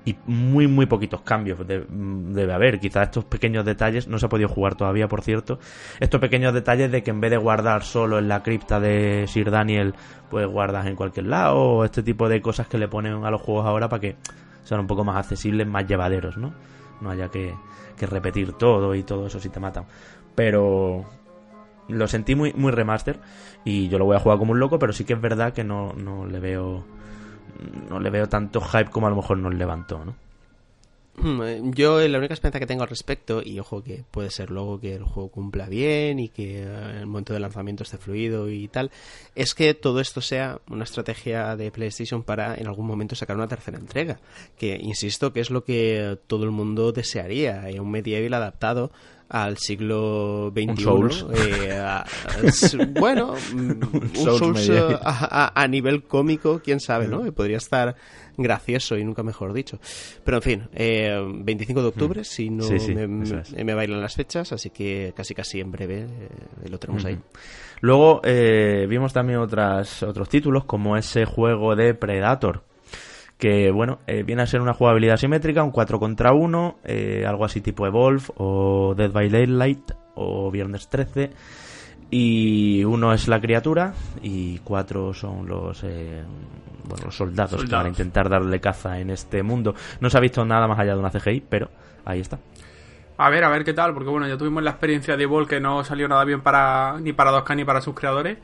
y 0.05 0.15
muy 0.27 0.67
muy 0.67 0.85
poquitos 0.85 1.21
cambios 1.21 1.65
de- 1.67 1.85
debe 1.89 2.53
haber. 2.53 2.79
Quizás 2.79 3.03
estos 3.07 3.25
pequeños 3.25 3.65
detalles 3.65 4.07
no 4.07 4.17
se 4.19 4.25
ha 4.27 4.29
podido 4.29 4.47
jugar 4.49 4.75
todavía 4.75 5.07
por 5.07 5.21
cierto 5.21 5.59
estos 5.99 6.19
pequeños 6.21 6.53
detalles 6.53 6.91
de 6.91 7.03
que 7.03 7.11
en 7.11 7.21
vez 7.21 7.31
de 7.31 7.37
guardar 7.37 7.83
solo 7.83 8.17
en 8.19 8.27
la 8.27 8.43
cripta 8.43 8.79
de 8.79 9.25
Sir 9.27 9.51
Daniel 9.51 9.93
pues 10.29 10.47
guardas 10.47 10.85
en 10.87 10.95
cualquier 10.95 11.25
lado 11.27 11.57
o 11.57 11.85
este 11.85 12.03
tipo 12.03 12.29
de 12.29 12.41
cosas 12.41 12.67
que 12.67 12.77
le 12.77 12.87
ponen 12.87 13.23
a 13.25 13.31
los 13.31 13.41
juegos 13.41 13.65
ahora 13.65 13.89
para 13.89 13.99
que 14.01 14.15
sean 14.63 14.79
un 14.81 14.87
poco 14.87 15.03
más 15.03 15.17
accesibles 15.17 15.67
más 15.67 15.85
llevaderos 15.87 16.37
no 16.37 16.53
no 17.01 17.09
haya 17.09 17.29
que, 17.29 17.53
que 17.97 18.05
repetir 18.07 18.53
todo 18.53 18.95
y 18.95 19.03
todo 19.03 19.27
eso 19.27 19.39
si 19.39 19.49
te 19.49 19.59
matan. 19.59 19.85
Pero 20.33 21.05
lo 21.87 22.07
sentí 22.07 22.35
muy, 22.35 22.53
muy 22.53 22.71
remaster 22.71 23.19
y 23.63 23.87
yo 23.89 23.97
lo 23.97 24.05
voy 24.05 24.15
a 24.15 24.19
jugar 24.19 24.37
como 24.37 24.51
un 24.53 24.59
loco, 24.59 24.79
pero 24.79 24.93
sí 24.93 25.03
que 25.05 25.13
es 25.13 25.21
verdad 25.21 25.53
que 25.53 25.63
no, 25.63 25.93
no 25.93 26.25
le 26.25 26.39
veo 26.39 26.85
no 27.89 27.99
le 27.99 28.09
veo 28.09 28.27
tanto 28.27 28.61
hype 28.61 28.89
como 28.91 29.07
a 29.07 29.09
lo 29.09 29.15
mejor 29.15 29.37
nos 29.37 29.53
levantó, 29.53 30.03
¿no? 30.03 30.15
Mm, 31.17 31.41
eh, 31.43 31.61
Yo 31.73 32.01
eh, 32.01 32.09
la 32.09 32.17
única 32.17 32.33
esperanza 32.33 32.59
que 32.59 32.65
tengo 32.65 32.83
al 32.83 32.89
respecto, 32.89 33.41
y 33.43 33.57
ojo 33.59 33.81
que 33.81 34.03
puede 34.11 34.29
ser 34.29 34.51
luego 34.51 34.79
que 34.79 34.95
el 34.95 35.03
juego 35.03 35.29
cumpla 35.29 35.67
bien 35.67 36.19
y 36.19 36.27
que 36.27 36.63
eh, 36.63 36.99
el 36.99 37.05
momento 37.05 37.31
del 37.31 37.41
lanzamiento 37.41 37.83
esté 37.83 37.97
fluido 37.97 38.49
y 38.49 38.67
tal, 38.67 38.91
es 39.33 39.55
que 39.55 39.73
todo 39.73 40.01
esto 40.01 40.19
sea 40.19 40.59
una 40.69 40.83
estrategia 40.83 41.55
de 41.55 41.71
PlayStation 41.71 42.23
para 42.23 42.55
en 42.55 42.67
algún 42.67 42.85
momento 42.85 43.15
sacar 43.15 43.37
una 43.37 43.47
tercera 43.47 43.77
entrega. 43.77 44.19
Que, 44.57 44.77
insisto, 44.81 45.31
que 45.31 45.39
es 45.39 45.49
lo 45.51 45.63
que 45.63 46.19
todo 46.27 46.43
el 46.43 46.51
mundo 46.51 46.91
desearía, 46.91 47.69
eh, 47.69 47.79
un 47.79 47.91
medieval 47.91 48.33
adaptado 48.33 48.91
al 49.29 49.57
siglo 49.57 50.51
XXI. 50.55 51.25
Eh, 51.33 51.71
a- 51.73 52.05
bueno, 52.99 53.33
mm, 53.53 53.71
un 53.93 54.15
Souls 54.15 54.69
eh, 54.69 54.97
a, 55.03 55.67
nivel 55.67 56.03
cómico, 56.03 56.61
quién 56.63 56.79
sabe, 56.79 57.07
¿no? 57.07 57.23
Podría 57.33 57.57
estar 57.57 57.95
gracioso 58.37 58.97
y 58.97 59.03
nunca 59.03 59.23
mejor 59.23 59.53
dicho. 59.53 59.79
Pero 60.23 60.37
en 60.37 60.43
fin, 60.43 60.67
eh, 60.73 61.17
25 61.27 61.81
de 61.81 61.87
octubre, 61.87 62.23
si 62.23 62.49
no 62.49 62.63
Sí, 62.63 62.79
sí, 62.79 62.93
me, 62.93 63.23
eso 63.23 63.39
es. 63.39 63.53
me 63.63 63.73
bailan 63.73 64.01
las 64.01 64.15
fechas, 64.15 64.51
así 64.51 64.69
que 64.69 65.13
casi 65.15 65.33
casi 65.33 65.59
en 65.59 65.71
breve 65.71 66.01
eh, 66.01 66.69
lo 66.69 66.77
tenemos 66.77 67.05
ahí. 67.05 67.17
Luego 67.81 68.21
eh, 68.23 68.85
vimos 68.89 69.13
también 69.13 69.39
otras, 69.39 70.03
otros 70.03 70.29
títulos, 70.29 70.65
como 70.65 70.97
ese 70.97 71.25
juego 71.25 71.75
de 71.75 71.93
Predator, 71.93 72.63
que 73.37 73.71
bueno, 73.71 73.99
eh, 74.07 74.23
viene 74.23 74.43
a 74.43 74.47
ser 74.47 74.61
una 74.61 74.73
jugabilidad 74.73 75.17
simétrica, 75.17 75.63
un 75.63 75.71
4 75.71 75.99
contra 75.99 76.33
1, 76.33 76.79
eh, 76.83 77.25
algo 77.27 77.45
así 77.45 77.61
tipo 77.61 77.85
Evolve 77.85 78.23
o 78.37 78.93
Dead 78.95 79.11
by 79.11 79.29
Daylight 79.29 79.91
o 80.15 80.49
Viernes 80.51 80.87
13. 80.89 81.31
Y 82.11 82.83
uno 82.83 83.13
es 83.13 83.27
la 83.27 83.41
criatura 83.41 83.93
y 84.21 84.59
cuatro 84.59 85.13
son 85.13 85.47
los, 85.47 85.83
eh, 85.83 86.23
bueno, 86.87 87.05
los 87.05 87.15
soldados, 87.15 87.65
que 87.65 87.71
van 87.71 87.87
a 87.87 87.89
Soldados. 87.89 87.89
intentar 87.89 88.29
darle 88.29 88.59
caza 88.61 88.99
en 88.99 89.09
este 89.09 89.41
mundo. 89.43 89.73
No 89.99 90.09
se 90.09 90.17
ha 90.17 90.21
visto 90.21 90.45
nada 90.45 90.67
más 90.67 90.79
allá 90.79 90.93
de 90.93 90.99
una 90.99 91.09
CGI, 91.09 91.43
pero 91.49 91.69
ahí 92.05 92.19
está. 92.19 92.39
A 93.17 93.29
ver, 93.29 93.43
a 93.43 93.49
ver 93.49 93.63
qué 93.63 93.73
tal, 93.73 93.93
porque 93.93 94.09
bueno, 94.09 94.27
ya 94.27 94.37
tuvimos 94.37 94.61
la 94.61 94.71
experiencia 94.71 95.17
de 95.17 95.23
Evil 95.23 95.47
que 95.47 95.59
no 95.59 95.83
salió 95.83 96.07
nada 96.07 96.23
bien 96.25 96.41
para 96.41 96.99
ni 96.99 97.11
para 97.13 97.31
2K 97.31 97.55
ni 97.55 97.65
para 97.65 97.81
sus 97.81 97.95
creadores. 97.95 98.37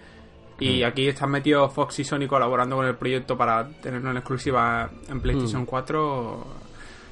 Y 0.63 0.84
aquí 0.84 1.08
están 1.08 1.32
metidos 1.32 1.74
Fox 1.74 2.00
y 2.00 2.04
Sony 2.04 2.28
colaborando 2.28 2.76
con 2.76 2.86
el 2.86 2.95
proyecto 2.95 3.36
para 3.38 3.67
tenerlo 3.67 4.12
en 4.12 4.17
exclusiva 4.17 4.89
en 5.10 5.19
PlayStation 5.21 5.65
4. 5.65 6.47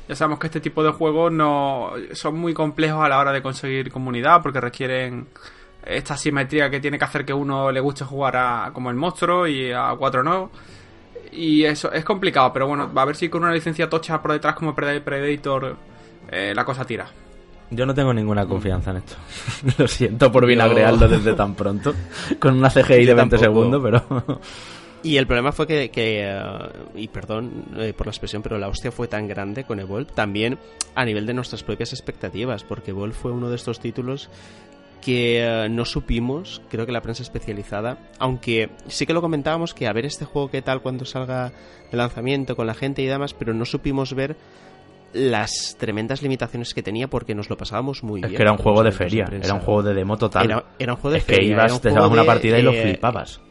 Ya 0.07 0.15
sabemos 0.15 0.39
que 0.39 0.47
este 0.47 0.59
tipo 0.61 0.83
de 0.83 0.91
juegos 0.91 1.31
no 1.31 1.91
son 2.13 2.35
muy 2.37 2.53
complejos 2.53 3.03
a 3.03 3.09
la 3.09 3.19
hora 3.19 3.31
de 3.31 3.41
conseguir 3.41 3.91
comunidad 3.91 4.41
porque 4.43 4.59
requieren 4.61 5.27
esta 5.85 6.15
simetría 6.17 6.69
que 6.69 6.79
tiene 6.79 6.97
que 6.99 7.05
hacer 7.05 7.25
que 7.25 7.33
uno 7.33 7.71
le 7.71 7.79
guste 7.79 8.03
jugar 8.05 8.35
a 8.37 8.71
como 8.73 8.89
el 8.89 8.95
monstruo 8.95 9.47
y 9.47 9.71
a 9.71 9.93
cuatro 9.97 10.23
no. 10.23 10.51
Y 11.31 11.63
eso 11.63 11.91
es 11.91 12.03
complicado, 12.03 12.51
pero 12.53 12.67
bueno, 12.67 12.91
va 12.93 13.03
a 13.03 13.05
ver 13.05 13.15
si 13.15 13.29
con 13.29 13.43
una 13.43 13.53
licencia 13.53 13.87
tocha 13.89 14.21
por 14.21 14.31
detrás 14.31 14.55
como 14.55 14.75
Pred- 14.75 15.01
Predator 15.03 15.75
eh, 16.31 16.53
la 16.55 16.65
cosa 16.65 16.85
tira. 16.85 17.07
Yo 17.71 17.85
no 17.85 17.93
tengo 17.93 18.13
ninguna 18.13 18.45
confianza 18.45 18.91
en 18.91 18.97
esto. 18.97 19.15
Lo 19.77 19.87
siento 19.87 20.31
por 20.31 20.45
vinagrearlo 20.45 21.07
desde 21.07 21.33
tan 21.33 21.53
pronto. 21.55 21.93
Con 22.39 22.57
una 22.57 22.69
CGI 22.69 23.05
de 23.05 23.05
Yo 23.05 23.15
20 23.15 23.37
tampoco. 23.37 23.37
segundos, 23.37 23.81
pero. 23.83 24.39
Y 25.01 25.15
el 25.15 25.27
problema 25.27 25.51
fue 25.53 25.65
que, 25.65 25.89
que, 25.89 26.23
eh, 26.25 26.41
y 26.95 27.07
perdón 27.07 27.65
eh, 27.77 27.93
por 27.95 28.07
la 28.07 28.11
expresión, 28.11 28.41
pero 28.41 28.57
la 28.57 28.67
hostia 28.67 28.91
fue 28.91 29.07
tan 29.07 29.27
grande 29.27 29.63
con 29.63 29.79
Evolve, 29.79 30.11
también 30.13 30.57
a 30.93 31.05
nivel 31.05 31.25
de 31.25 31.33
nuestras 31.33 31.63
propias 31.63 31.93
expectativas, 31.93 32.65
porque 32.65 32.91
Evolve 32.91 33.13
fue 33.13 33.31
uno 33.31 33.49
de 33.49 33.55
estos 33.55 33.79
títulos 33.79 34.29
que 35.01 35.39
eh, 35.41 35.69
no 35.69 35.85
supimos, 35.85 36.61
creo 36.69 36.85
que 36.85 36.91
la 36.91 37.01
prensa 37.01 37.23
especializada, 37.23 37.97
aunque 38.17 38.71
sí 38.87 39.05
que 39.05 39.13
lo 39.13 39.21
comentábamos 39.21 39.73
que 39.73 39.87
a 39.87 39.93
ver 39.93 40.05
este 40.05 40.25
juego 40.25 40.51
qué 40.51 40.61
tal 40.61 40.81
cuando 40.81 41.05
salga 41.05 41.53
de 41.89 41.97
lanzamiento 41.97 42.57
con 42.57 42.67
la 42.67 42.73
gente 42.73 43.01
y 43.01 43.05
demás, 43.05 43.33
pero 43.33 43.53
no 43.53 43.63
supimos 43.63 44.13
ver 44.13 44.35
las 45.13 45.75
tremendas 45.77 46.21
limitaciones 46.21 46.73
que 46.73 46.83
tenía 46.83 47.07
porque 47.07 47.35
nos 47.35 47.49
lo 47.49 47.57
pasábamos 47.57 48.03
muy 48.03 48.21
Es 48.21 48.27
bien. 48.27 48.37
que 48.37 48.43
era 48.43 48.51
un 48.51 48.57
juego 48.57 48.83
de 48.83 48.91
feria, 48.91 49.25
era 49.31 49.53
un 49.53 49.61
juego 49.61 49.83
de 49.83 49.93
demo 49.93 50.17
total. 50.17 50.45
Era, 50.45 50.65
era 50.77 50.93
un 50.93 50.99
juego 50.99 51.13
de 51.13 51.19
es 51.19 51.25
que 51.25 51.35
feria, 51.35 51.53
ibas, 51.53 51.81
te 51.81 51.89
dabas 51.89 52.11
una 52.11 52.21
de, 52.21 52.27
partida 52.27 52.59
y 52.59 52.61
lo 52.61 52.71
eh, 52.71 52.81
flipabas. 52.81 53.41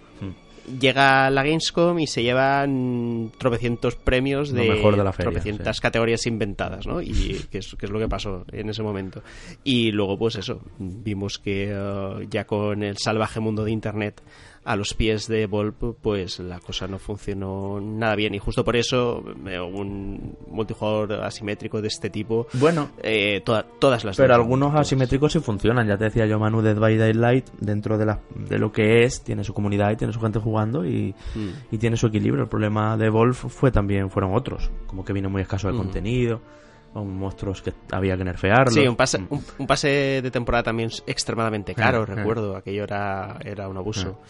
llega 0.81 1.31
la 1.31 1.42
Gamescom 1.42 1.99
y 1.99 2.07
se 2.07 2.23
llevan 2.23 3.33
tropecientos 3.38 3.97
premios 3.97 4.53
de, 4.53 4.68
mejor 4.68 4.97
de 4.97 5.05
la 5.05 5.12
feria, 5.12 5.31
tropecientas 5.31 5.77
sí. 5.77 5.83
categorías 5.83 6.27
inventadas, 6.27 6.87
¿no? 6.87 7.01
Y 7.01 7.40
que 7.51 7.59
es, 7.59 7.75
que 7.75 7.87
es 7.87 7.92
lo 7.92 7.99
que 7.99 8.09
pasó 8.09 8.44
en 8.53 8.68
ese 8.68 8.83
momento. 8.83 9.23
Y 9.64 9.90
luego, 9.92 10.18
pues 10.18 10.37
eso, 10.37 10.61
vimos 10.79 11.38
que 11.38 11.71
eh, 11.73 12.27
ya 12.31 12.47
con 12.47 12.83
el 12.83 12.97
salvaje 12.99 13.40
mundo 13.40 13.64
de 13.64 13.73
Internet 13.73 14.23
a 14.69 14.77
los 14.77 14.93
pies 14.95 15.27
de 15.29 15.47
Volp, 15.47 15.97
pues 16.03 16.39
la 16.41 16.61
cosa 16.61 16.87
no 16.87 16.99
funcionó 16.99 17.81
nada 17.81 18.15
bien. 18.17 18.35
Y 18.35 18.39
justo 18.39 18.65
por 18.65 18.77
eso, 18.77 19.25
eh, 19.47 19.59
un 19.59 20.37
multijugador 20.49 21.13
asimétrico 21.25 21.81
de 21.81 21.89
este 21.89 22.11
tipo, 22.11 22.47
Bueno, 22.55 22.91
eh, 23.03 23.41
toda- 23.45 23.65
todas 23.79 24.05
las 24.05 24.17
pero 24.17 24.35
algunos 24.35 24.71
todas. 24.73 24.87
asimétricos 24.87 25.33
sí 25.33 25.41
funcionan. 25.41 25.87
Ya 25.89 25.97
te 25.97 26.05
decía 26.05 26.27
yo, 26.27 26.39
Manu, 26.39 26.61
Dead 26.63 26.79
by 26.79 26.97
Daylight, 26.97 27.47
dentro 27.61 27.97
de, 27.97 28.07
la, 28.07 28.21
de 28.35 28.59
lo 28.59 28.71
que 28.73 29.05
es, 29.05 29.23
tiene 29.23 29.43
su 29.45 29.55
comunidad 29.55 29.91
y 29.93 29.97
tiene 29.97 30.13
su 30.13 30.21
gente 30.21 30.39
jugando 30.39 30.85
y, 30.85 31.15
Mm. 31.35 31.49
y 31.75 31.79
tiene 31.79 31.97
su 31.97 32.07
equilibrio. 32.09 32.43
El 32.43 32.49
problema 32.51 32.97
de 32.97 33.09
Wolf 33.11 33.47
fue 33.49 33.71
también 33.71 34.11
fueron 34.11 34.35
otros, 34.35 34.71
como 34.87 35.05
que 35.05 35.13
vino 35.13 35.31
muy 35.31 35.43
escaso 35.43 35.71
de 35.71 35.77
contenido, 35.79 36.41
con 36.92 37.16
monstruos 37.18 37.62
que 37.62 37.72
había 37.92 38.16
que 38.16 38.24
nerfearlos. 38.24 38.74
Sí, 38.74 38.87
un 38.88 38.96
pase, 38.96 39.18
Mm. 39.18 39.27
un, 39.31 39.44
un 39.59 39.66
pase 39.66 40.20
de 40.22 40.31
temporada 40.31 40.64
también 40.64 40.90
extremadamente 41.07 41.74
caro, 41.74 42.01
Eh, 42.01 42.07
eh. 42.09 42.14
recuerdo. 42.14 42.57
Aquello 42.57 42.85
era, 42.85 43.37
era 43.44 43.68
un 43.68 43.77
abuso. 43.77 44.20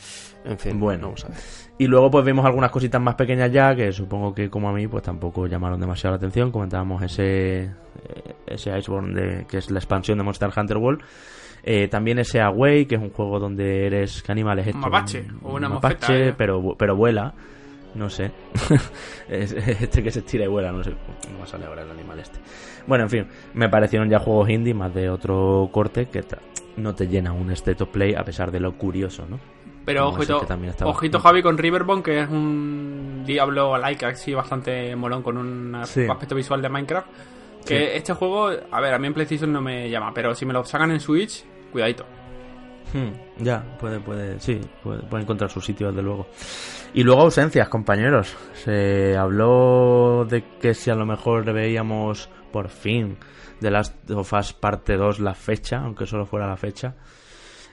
En 0.44 0.58
fin, 0.58 0.78
Bueno. 0.78 1.02
vamos 1.06 1.24
a 1.24 1.28
ver. 1.28 1.36
Y 1.78 1.86
luego 1.86 2.10
pues 2.10 2.24
vimos 2.24 2.44
algunas 2.44 2.70
cositas 2.70 3.00
más 3.00 3.14
pequeñas 3.14 3.50
ya 3.52 3.74
que 3.74 3.92
supongo 3.92 4.34
que 4.34 4.50
como 4.50 4.68
a 4.68 4.72
mí 4.72 4.86
pues 4.88 5.02
tampoco 5.02 5.46
llamaron 5.46 5.80
demasiado 5.80 6.12
la 6.14 6.18
atención. 6.18 6.50
Comentábamos 6.50 7.02
ese 7.02 7.62
eh, 7.64 7.70
ese 8.46 8.76
Iceborne 8.78 9.14
de, 9.20 9.46
que 9.46 9.58
es 9.58 9.70
la 9.70 9.78
expansión 9.78 10.18
de 10.18 10.24
Monster 10.24 10.50
Hunter 10.56 10.76
World. 10.76 11.00
Eh, 11.64 11.88
también 11.88 12.18
ese 12.18 12.40
Away, 12.40 12.86
que 12.86 12.94
es 12.94 13.00
un 13.00 13.10
juego 13.10 13.38
donde 13.40 13.86
eres. 13.86 14.22
¿Qué 14.22 14.30
animal 14.32 14.58
es 14.60 14.68
esto? 14.68 14.78
Un 14.78 14.84
mapache, 14.84 15.26
o 15.42 15.54
una 15.56 15.68
mapache, 15.68 16.28
¿eh? 16.28 16.34
pero, 16.36 16.76
pero 16.78 16.96
vuela. 16.96 17.34
No 17.98 18.08
sé. 18.08 18.30
Es- 19.28 19.52
este 19.52 20.02
que 20.02 20.10
se 20.10 20.20
estira 20.20 20.44
y 20.44 20.48
vuela, 20.48 20.70
no 20.72 20.82
sé. 20.84 20.90
No 21.32 21.40
me 21.40 21.46
sale 21.46 21.66
ahora 21.66 21.82
el 21.82 21.90
animal 21.90 22.18
este. 22.20 22.38
Bueno, 22.86 23.04
en 23.04 23.10
fin, 23.10 23.26
me 23.54 23.68
parecieron 23.68 24.08
ya 24.08 24.18
juegos 24.20 24.48
indie 24.48 24.72
más 24.72 24.94
de 24.94 25.10
otro 25.10 25.68
corte 25.72 26.06
que 26.06 26.24
no 26.76 26.94
te 26.94 27.08
llena 27.08 27.32
un 27.32 27.50
State 27.50 27.82
of 27.82 27.90
Play 27.90 28.14
a 28.14 28.24
pesar 28.24 28.50
de 28.50 28.60
lo 28.60 28.72
curioso, 28.78 29.26
¿no? 29.28 29.38
Pero 29.84 30.04
Como 30.06 30.16
ojito, 30.18 30.40
que 30.40 30.46
también 30.46 30.70
estaba. 30.70 30.90
ojito 30.90 31.18
Javi 31.18 31.42
con 31.42 31.58
Riverbone, 31.58 32.02
que 32.02 32.20
es 32.20 32.28
un 32.28 33.22
Diablo 33.26 33.76
like 33.78 34.04
así 34.06 34.32
bastante 34.34 34.94
molón 34.94 35.22
con 35.22 35.36
un 35.36 35.76
Sí. 35.84 36.06
aspecto 36.08 36.34
visual 36.34 36.62
de 36.62 36.68
Minecraft. 36.68 37.08
Que 37.66 37.96
este 37.96 38.12
juego, 38.14 38.50
a 38.70 38.80
ver, 38.80 38.94
a 38.94 38.98
mí 38.98 39.06
en 39.08 39.14
PlayStation 39.14 39.52
no 39.52 39.60
me 39.60 39.90
llama, 39.90 40.12
pero 40.14 40.34
si 40.34 40.46
me 40.46 40.52
lo 40.54 40.64
sacan 40.64 40.90
en 40.92 41.00
Switch, 41.00 41.44
cuidadito. 41.72 42.04
Hmm, 42.94 43.42
ya, 43.44 43.62
puede, 43.78 44.00
puede, 44.00 44.40
sí, 44.40 44.58
puede, 44.82 45.02
puede 45.02 45.22
encontrar 45.24 45.50
su 45.50 45.60
sitio, 45.60 45.88
desde 45.88 46.00
luego. 46.02 46.28
Y 46.94 47.02
luego 47.02 47.22
ausencias, 47.22 47.68
compañeros. 47.68 48.36
Se 48.54 49.16
habló 49.16 50.26
de 50.28 50.44
que 50.60 50.74
si 50.74 50.90
a 50.90 50.94
lo 50.94 51.06
mejor 51.06 51.44
veíamos 51.52 52.28
por 52.50 52.68
fin 52.68 53.18
de 53.60 53.70
Last 53.70 54.10
of 54.10 54.32
Us 54.32 54.52
parte 54.52 54.96
2 54.96 55.20
la 55.20 55.34
fecha, 55.34 55.78
aunque 55.78 56.06
solo 56.06 56.26
fuera 56.26 56.46
la 56.46 56.56
fecha. 56.56 56.94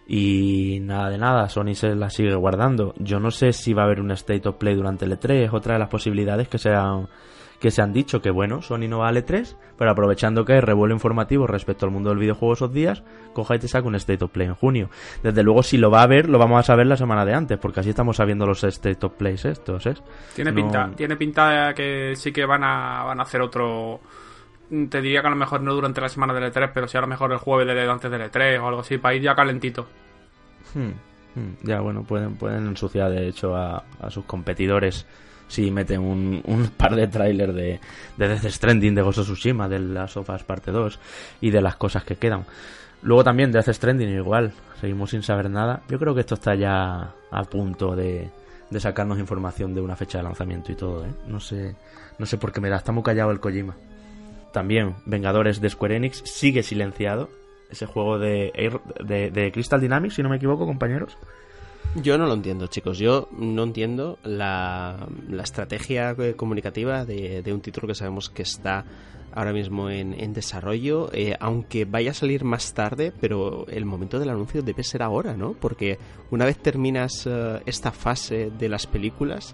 Y 0.08 0.80
nada 0.82 1.10
de 1.10 1.18
nada, 1.18 1.50
Sony 1.50 1.74
se 1.74 1.96
la 1.96 2.10
sigue 2.10 2.36
guardando. 2.36 2.94
Yo 2.98 3.20
no 3.20 3.32
sé 3.32 3.54
si 3.54 3.74
va 3.74 3.84
a 3.84 3.86
haber 3.86 4.02
un 4.02 4.12
State 4.12 4.48
of 4.48 4.58
Play 4.58 4.76
durante 4.76 5.06
el 5.06 5.18
E3, 5.18 5.46
es 5.46 5.54
otra 5.54 5.74
de 5.74 5.80
las 5.80 5.90
posibilidades 5.90 6.48
que 6.48 6.60
se 6.60 6.70
han, 6.70 7.08
que 7.60 7.72
se 7.72 7.82
han 7.82 7.94
dicho 7.94 8.22
que 8.22 8.30
bueno, 8.32 8.62
Sony 8.62 8.88
no 8.90 9.00
va 9.00 9.08
al 9.08 9.18
E3, 9.18 9.56
pero 9.78 9.92
aprovechando 9.92 10.46
que 10.46 10.54
hay 10.54 10.60
revuelo 10.62 10.94
informativo 10.94 11.48
respecto 11.48 11.86
al 11.86 11.92
mundo 11.92 12.10
del 12.10 12.20
videojuego 12.20 12.54
esos 12.54 12.74
días, 12.74 13.04
coja 13.34 13.56
y 13.56 13.60
te 13.60 13.68
saca 13.68 13.88
un 13.88 13.96
State 13.96 14.24
of 14.24 14.32
Play 14.32 14.48
en 14.48 14.56
junio. 14.56 14.90
Desde 15.24 15.42
luego, 15.44 15.64
si 15.64 15.78
lo 15.78 15.90
va 15.90 16.02
a 16.04 16.08
ver, 16.08 16.30
lo 16.30 16.38
vamos 16.38 16.60
a 16.60 16.64
saber 16.64 16.88
la 16.88 16.98
semana 16.98 17.26
de 17.26 17.34
antes, 17.34 17.58
porque 17.58 17.80
así 17.80 17.90
estamos 17.90 18.18
sabiendo 18.18 18.46
los 18.46 18.64
State 18.64 19.06
of 19.06 19.14
Plays 19.14 19.46
estos, 19.46 19.86
¿eh? 19.88 19.96
Tiene 20.36 20.52
No- 20.52 20.56
pinta, 20.56 20.92
tiene 20.96 21.16
pinta 21.16 21.74
que 21.74 22.14
sí 22.16 22.32
que 22.32 22.46
van 22.46 22.64
a, 22.64 23.04
van 23.04 23.20
a 23.20 23.24
hacer 23.24 23.42
otro. 23.42 24.00
Te 24.90 25.00
diría 25.02 25.22
que 25.22 25.28
a 25.28 25.30
lo 25.32 25.36
mejor 25.36 25.62
no 25.62 25.74
durante 25.74 26.02
la 26.02 26.10
semana 26.10 26.34
del 26.34 26.52
E3, 26.52 26.72
pero 26.74 26.88
sí 26.88 26.98
a 26.98 27.02
lo 27.02 27.08
mejor 27.08 27.32
el 27.32 27.38
jueves 27.38 27.68
de 27.68 27.90
antes 27.90 28.10
del 28.10 28.22
E3 28.24 28.60
o 28.62 28.68
algo 28.68 28.82
así, 28.82 28.98
para 28.98 29.14
ir 29.16 29.22
ya 29.22 29.36
calentito. 29.36 29.88
Hmm, 30.74 30.92
Ya, 31.64 31.82
bueno, 31.82 32.04
pueden, 32.04 32.36
pueden 32.36 32.68
ensuciar 32.68 33.12
de 33.12 33.28
hecho 33.28 33.56
a, 33.56 33.84
sus 34.10 34.26
competidores 34.26 35.06
si 35.48 35.70
meten 35.70 36.02
un, 36.02 36.42
un 36.46 36.68
par 36.78 36.96
de 36.96 37.08
trailers 37.08 37.54
de, 37.54 37.80
de 38.18 38.28
Death 38.28 38.46
Stranding, 38.46 38.96
de 38.96 39.02
Ghost 39.02 39.20
of 39.20 39.26
Tsushima, 39.26 39.68
de 39.68 39.80
Last 39.80 40.18
of 40.18 40.30
Us 40.30 40.44
Parte 40.44 40.72
2 40.72 41.00
y 41.42 41.52
de 41.52 41.62
las 41.62 41.76
cosas 41.76 42.04
que 42.04 42.16
quedan. 42.16 42.46
Luego 43.02 43.24
también 43.24 43.52
Death 43.52 43.70
Stranding 43.70 44.10
igual, 44.10 44.52
seguimos 44.82 45.12
sin 45.12 45.22
saber 45.22 45.50
nada. 45.50 45.82
Yo 45.90 46.00
creo 46.00 46.16
que 46.16 46.22
esto 46.22 46.36
está 46.36 46.56
ya 46.56 47.14
a 47.30 47.44
punto 47.44 47.96
de, 47.96 48.30
de 48.70 48.80
sacarnos 48.80 49.20
información 49.20 49.76
de 49.76 49.82
una 49.82 49.96
fecha 49.96 50.18
de 50.18 50.24
lanzamiento 50.24 50.72
y 50.72 50.76
todo, 50.76 51.06
¿eh? 51.06 51.12
No 51.28 51.40
sé, 51.40 51.76
no 52.18 52.26
sé 52.26 52.38
por 52.38 52.52
qué 52.52 52.62
me 52.62 52.70
da, 52.70 52.78
está 52.78 52.92
muy 52.92 53.04
callado 53.04 53.32
el 53.32 53.40
Kojima. 53.40 53.76
También 54.52 54.96
Vengadores 55.06 55.60
de 55.62 55.70
Square 55.70 55.98
Enix 55.98 56.22
sigue 56.26 56.64
silenciado. 56.64 57.30
Ese 57.76 57.88
juego 57.88 58.18
de, 58.18 59.52
Crystal 59.54 59.82
Dynamics, 59.82 60.16
si 60.16 60.24
no 60.24 60.30
me 60.30 60.38
equivoco, 60.38 60.66
compañeros. 60.66 61.18
Yo 61.96 62.18
no 62.18 62.26
lo 62.26 62.34
entiendo, 62.34 62.68
chicos. 62.68 62.98
Yo 62.98 63.28
no 63.38 63.64
entiendo 63.64 64.18
la, 64.24 65.08
la 65.30 65.44
estrategia 65.44 66.16
eh, 66.18 66.36
comunicativa 66.36 67.06
de, 67.06 67.42
de 67.42 67.54
un 67.54 67.60
título 67.60 67.88
que 67.88 67.96
sabemos 67.96 68.30
que 68.30 68.44
está 68.44 68.86
ahora 69.36 69.52
mismo 69.52 69.90
en, 69.90 70.34
desarrollo, 70.34 71.10
eh, 71.12 71.36
aunque 71.42 71.84
vaya 71.84 72.12
a 72.12 72.14
salir 72.14 72.46
más 72.46 72.74
tarde, 72.74 73.12
pero 73.20 73.68
el 73.68 73.84
momento 73.84 74.18
del 74.18 74.30
anuncio 74.30 74.62
debe 74.62 74.84
ser 74.84 75.04
ahora, 75.04 75.36
¿no? 75.36 75.54
Porque 75.54 76.00
una 76.32 76.46
vez 76.46 76.58
terminas 76.58 77.28
eh, 77.28 77.60
esta 77.66 77.92
fase 77.92 78.50
de 78.58 78.70
las 78.70 78.88
películas, 78.88 79.54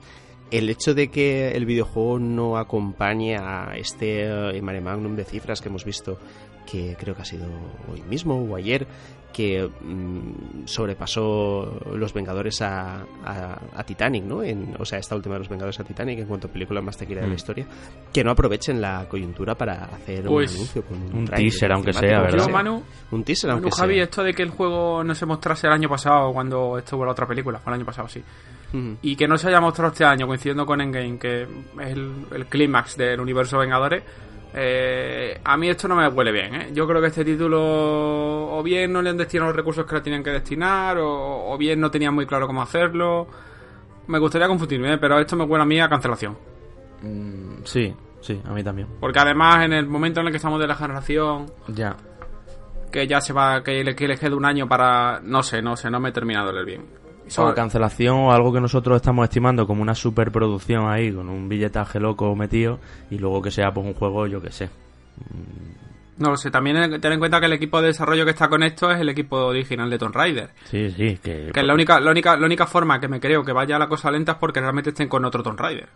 el 0.51 0.69
hecho 0.69 0.93
de 0.93 1.09
que 1.09 1.51
el 1.53 1.65
videojuego 1.65 2.19
no 2.19 2.57
acompañe 2.57 3.37
a 3.37 3.73
este 3.75 4.25
eh, 4.25 4.61
mare 4.61 4.81
magnum 4.81 5.15
de 5.15 5.23
cifras 5.23 5.61
que 5.61 5.69
hemos 5.69 5.83
visto, 5.83 6.19
que 6.65 6.95
creo 6.99 7.15
que 7.15 7.21
ha 7.21 7.25
sido 7.25 7.45
hoy 7.91 8.01
mismo 8.03 8.35
o 8.35 8.55
ayer, 8.55 8.87
que 9.33 9.65
mm, 9.81 10.65
sobrepasó 10.65 11.79
Los 11.95 12.13
Vengadores 12.13 12.61
a, 12.61 13.05
a- 13.23 13.59
a 13.75 13.83
Titanic, 13.83 14.23
¿no? 14.25 14.43
En, 14.43 14.75
o 14.77 14.83
sea, 14.85 14.99
esta 14.99 15.15
última 15.15 15.35
de 15.35 15.39
Los 15.39 15.49
Vengadores 15.49 15.79
a 15.79 15.83
Titanic 15.85 16.19
en 16.19 16.25
cuanto 16.25 16.47
a 16.47 16.51
película 16.51 16.81
más 16.81 16.97
taquillera 16.97 17.21
de 17.21 17.27
la 17.27 17.33
Mm. 17.33 17.35
historia, 17.37 17.65
que 18.11 18.23
no 18.23 18.31
aprovechen 18.31 18.81
la 18.81 19.07
coyuntura 19.07 19.55
para 19.55 19.85
hacer 19.85 20.25
Pues, 20.25 20.51
un 20.51 20.57
anuncio 20.57 20.83
con 20.83 20.97
un 21.01 21.25
tráiler 21.25 21.49
teaser, 21.51 21.71
aunque 21.71 21.93
sea, 21.93 22.21
¿verdad? 22.21 22.45
Yo, 22.47 22.49
Manu, 22.53 22.83
Un 23.11 23.23
teaser, 23.23 23.49
Manu, 23.51 23.61
aunque 23.63 23.71
Javi, 23.75 23.93
sea. 23.95 24.03
esto 24.03 24.23
de 24.23 24.33
que 24.33 24.43
el 24.43 24.49
juego 24.49 25.03
no 25.03 25.15
se 25.15 25.25
mostrase 25.25 25.67
el 25.67 25.73
año 25.73 25.87
pasado 25.89 26.33
cuando 26.33 26.77
estuvo 26.77 27.05
la 27.05 27.11
otra 27.11 27.25
película, 27.25 27.59
fue 27.59 27.71
el 27.71 27.77
año 27.79 27.85
pasado, 27.85 28.07
sí. 28.09 28.21
Y 29.01 29.17
que 29.17 29.27
no 29.27 29.37
se 29.37 29.49
haya 29.49 29.59
mostrado 29.59 29.91
este 29.91 30.05
año, 30.05 30.25
coincidiendo 30.27 30.65
con 30.65 30.79
Endgame, 30.79 31.17
que 31.19 31.41
es 31.43 31.47
el, 31.79 32.25
el 32.33 32.45
clímax 32.45 32.95
del 32.95 33.19
universo 33.19 33.57
Vengadores, 33.57 34.01
eh, 34.53 35.39
a 35.43 35.57
mí 35.57 35.69
esto 35.69 35.87
no 35.87 35.95
me 35.95 36.07
huele 36.07 36.31
bien. 36.31 36.55
¿eh? 36.55 36.69
Yo 36.73 36.87
creo 36.87 37.01
que 37.01 37.07
este 37.07 37.23
título 37.25 37.59
o 38.57 38.61
bien 38.63 38.91
no 38.91 39.01
le 39.01 39.09
han 39.09 39.17
destinado 39.17 39.49
los 39.49 39.55
recursos 39.55 39.85
que 39.85 39.95
le 39.95 40.01
tenían 40.01 40.23
que 40.23 40.31
destinar, 40.31 40.97
o, 40.97 41.51
o 41.51 41.57
bien 41.57 41.79
no 41.79 41.89
tenían 41.91 42.13
muy 42.13 42.25
claro 42.25 42.47
cómo 42.47 42.61
hacerlo. 42.61 43.27
Me 44.07 44.19
gustaría 44.19 44.47
confundirme, 44.47 44.93
¿eh? 44.93 44.97
pero 44.97 45.19
esto 45.19 45.35
me 45.35 45.43
huele 45.45 45.63
a 45.63 45.65
mí 45.65 45.79
a 45.79 45.87
cancelación. 45.87 46.37
Mm, 47.01 47.63
sí, 47.63 47.93
sí, 48.19 48.41
a 48.45 48.51
mí 48.53 48.63
también. 48.63 48.87
Porque 48.99 49.19
además, 49.19 49.63
en 49.65 49.73
el 49.73 49.87
momento 49.87 50.19
en 50.19 50.27
el 50.27 50.31
que 50.31 50.37
estamos 50.37 50.59
de 50.59 50.67
la 50.67 50.75
generación, 50.75 51.45
Ya. 51.67 51.95
que 52.91 53.07
ya 53.07 53.21
se 53.21 53.31
va, 53.33 53.63
que 53.63 53.83
le, 53.83 53.95
que 53.95 54.07
le 54.07 54.17
queda 54.17 54.35
un 54.35 54.45
año 54.45 54.67
para. 54.67 55.19
No 55.23 55.43
sé, 55.43 55.61
no 55.61 55.75
sé, 55.77 55.89
no 55.89 55.99
me 55.99 56.09
he 56.09 56.11
terminado 56.11 56.47
de 56.47 56.53
leer 56.53 56.65
bien. 56.65 56.85
Sobre- 57.33 57.55
cancelación 57.55 58.15
o 58.17 58.31
algo 58.31 58.51
que 58.53 58.61
nosotros 58.61 58.95
estamos 58.97 59.23
estimando 59.23 59.65
como 59.67 59.81
una 59.81 59.95
superproducción 59.95 60.89
ahí, 60.89 61.11
con 61.11 61.29
un 61.29 61.47
billetaje 61.49 61.99
loco 61.99 62.35
metido, 62.35 62.79
y 63.09 63.17
luego 63.17 63.41
que 63.41 63.51
sea 63.51 63.71
pues 63.73 63.85
un 63.85 63.93
juego, 63.93 64.27
yo 64.27 64.41
que 64.41 64.51
sé. 64.51 64.69
No 66.17 66.29
lo 66.31 66.37
sé, 66.37 66.51
también 66.51 66.75
tener 67.01 67.13
en 67.13 67.19
cuenta 67.19 67.39
que 67.39 67.47
el 67.47 67.53
equipo 67.53 67.81
de 67.81 67.87
desarrollo 67.87 68.25
que 68.25 68.31
está 68.31 68.47
con 68.47 68.61
esto 68.61 68.91
es 68.91 68.99
el 68.99 69.09
equipo 69.09 69.37
original 69.37 69.89
de 69.89 69.97
Tomb 69.97 70.13
Raider. 70.15 70.51
Sí, 70.65 70.91
sí, 70.91 71.17
que... 71.23 71.49
Que 71.51 71.59
es 71.61 71.65
la 71.65 71.73
única, 71.73 71.99
la 71.99 72.11
única, 72.11 72.37
la 72.37 72.45
única 72.45 72.67
forma 72.67 72.99
que 72.99 73.07
me 73.07 73.19
creo 73.19 73.43
que 73.43 73.53
vaya 73.53 73.79
la 73.79 73.87
cosa 73.89 74.11
lenta 74.11 74.33
es 74.33 74.37
porque 74.37 74.59
realmente 74.59 74.91
estén 74.91 75.07
con 75.09 75.25
otro 75.25 75.41
Tomb 75.41 75.59
Raider. 75.59 75.87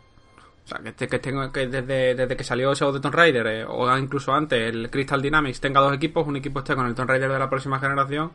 O 0.63 0.67
sea, 0.67 0.79
que, 0.79 0.89
este- 0.89 1.07
que, 1.07 1.17
estén- 1.21 1.51
que 1.51 1.67
desde, 1.67 2.15
desde 2.15 2.35
que 2.35 2.43
salió 2.43 2.71
ese 2.71 2.85
de 2.85 2.99
Tomb 2.99 3.13
Raider, 3.13 3.45
eh, 3.47 3.65
o 3.67 3.95
incluso 3.99 4.33
antes, 4.33 4.59
el 4.73 4.89
Crystal 4.89 5.21
Dynamics 5.21 5.61
tenga 5.61 5.79
dos 5.79 5.93
equipos, 5.93 6.25
un 6.25 6.37
equipo 6.37 6.59
esté 6.59 6.75
con 6.75 6.87
el 6.87 6.95
Tomb 6.95 7.09
Raider 7.09 7.31
de 7.31 7.37
la 7.39 7.49
próxima 7.49 7.79
generación 7.79 8.31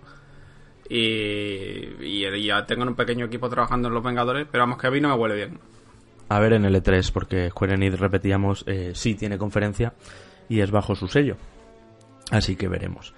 y, 0.91 2.05
y 2.05 2.47
ya 2.47 2.67
tengan 2.67 2.89
un 2.89 2.97
pequeño 2.97 3.27
equipo 3.27 3.49
trabajando 3.49 3.89
en 3.89 3.95
los 3.95 4.03
Vengadores, 4.03 4.47
pero 4.51 4.65
vamos 4.65 4.79
que 4.79 4.89
a 4.89 4.91
mí 4.91 5.01
no 5.01 5.09
me 5.09 5.15
huele 5.15 5.37
bien. 5.37 5.61
A 6.29 6.41
ver 6.41 6.53
en 6.53 6.65
el 6.65 6.75
E3, 6.75 7.13
porque 7.13 7.49
Square 7.51 7.75
Enix, 7.75 7.99
repetíamos, 7.99 8.65
eh, 8.67 8.91
sí 8.95 9.15
tiene 9.15 9.39
conferencia 9.39 9.95
y 10.49 10.61
es 10.61 10.71
bajo 10.73 10.97
su 10.97 11.07
sello. 11.07 11.37
Así 12.31 12.57
que 12.57 12.69
veremos. 12.69 13.15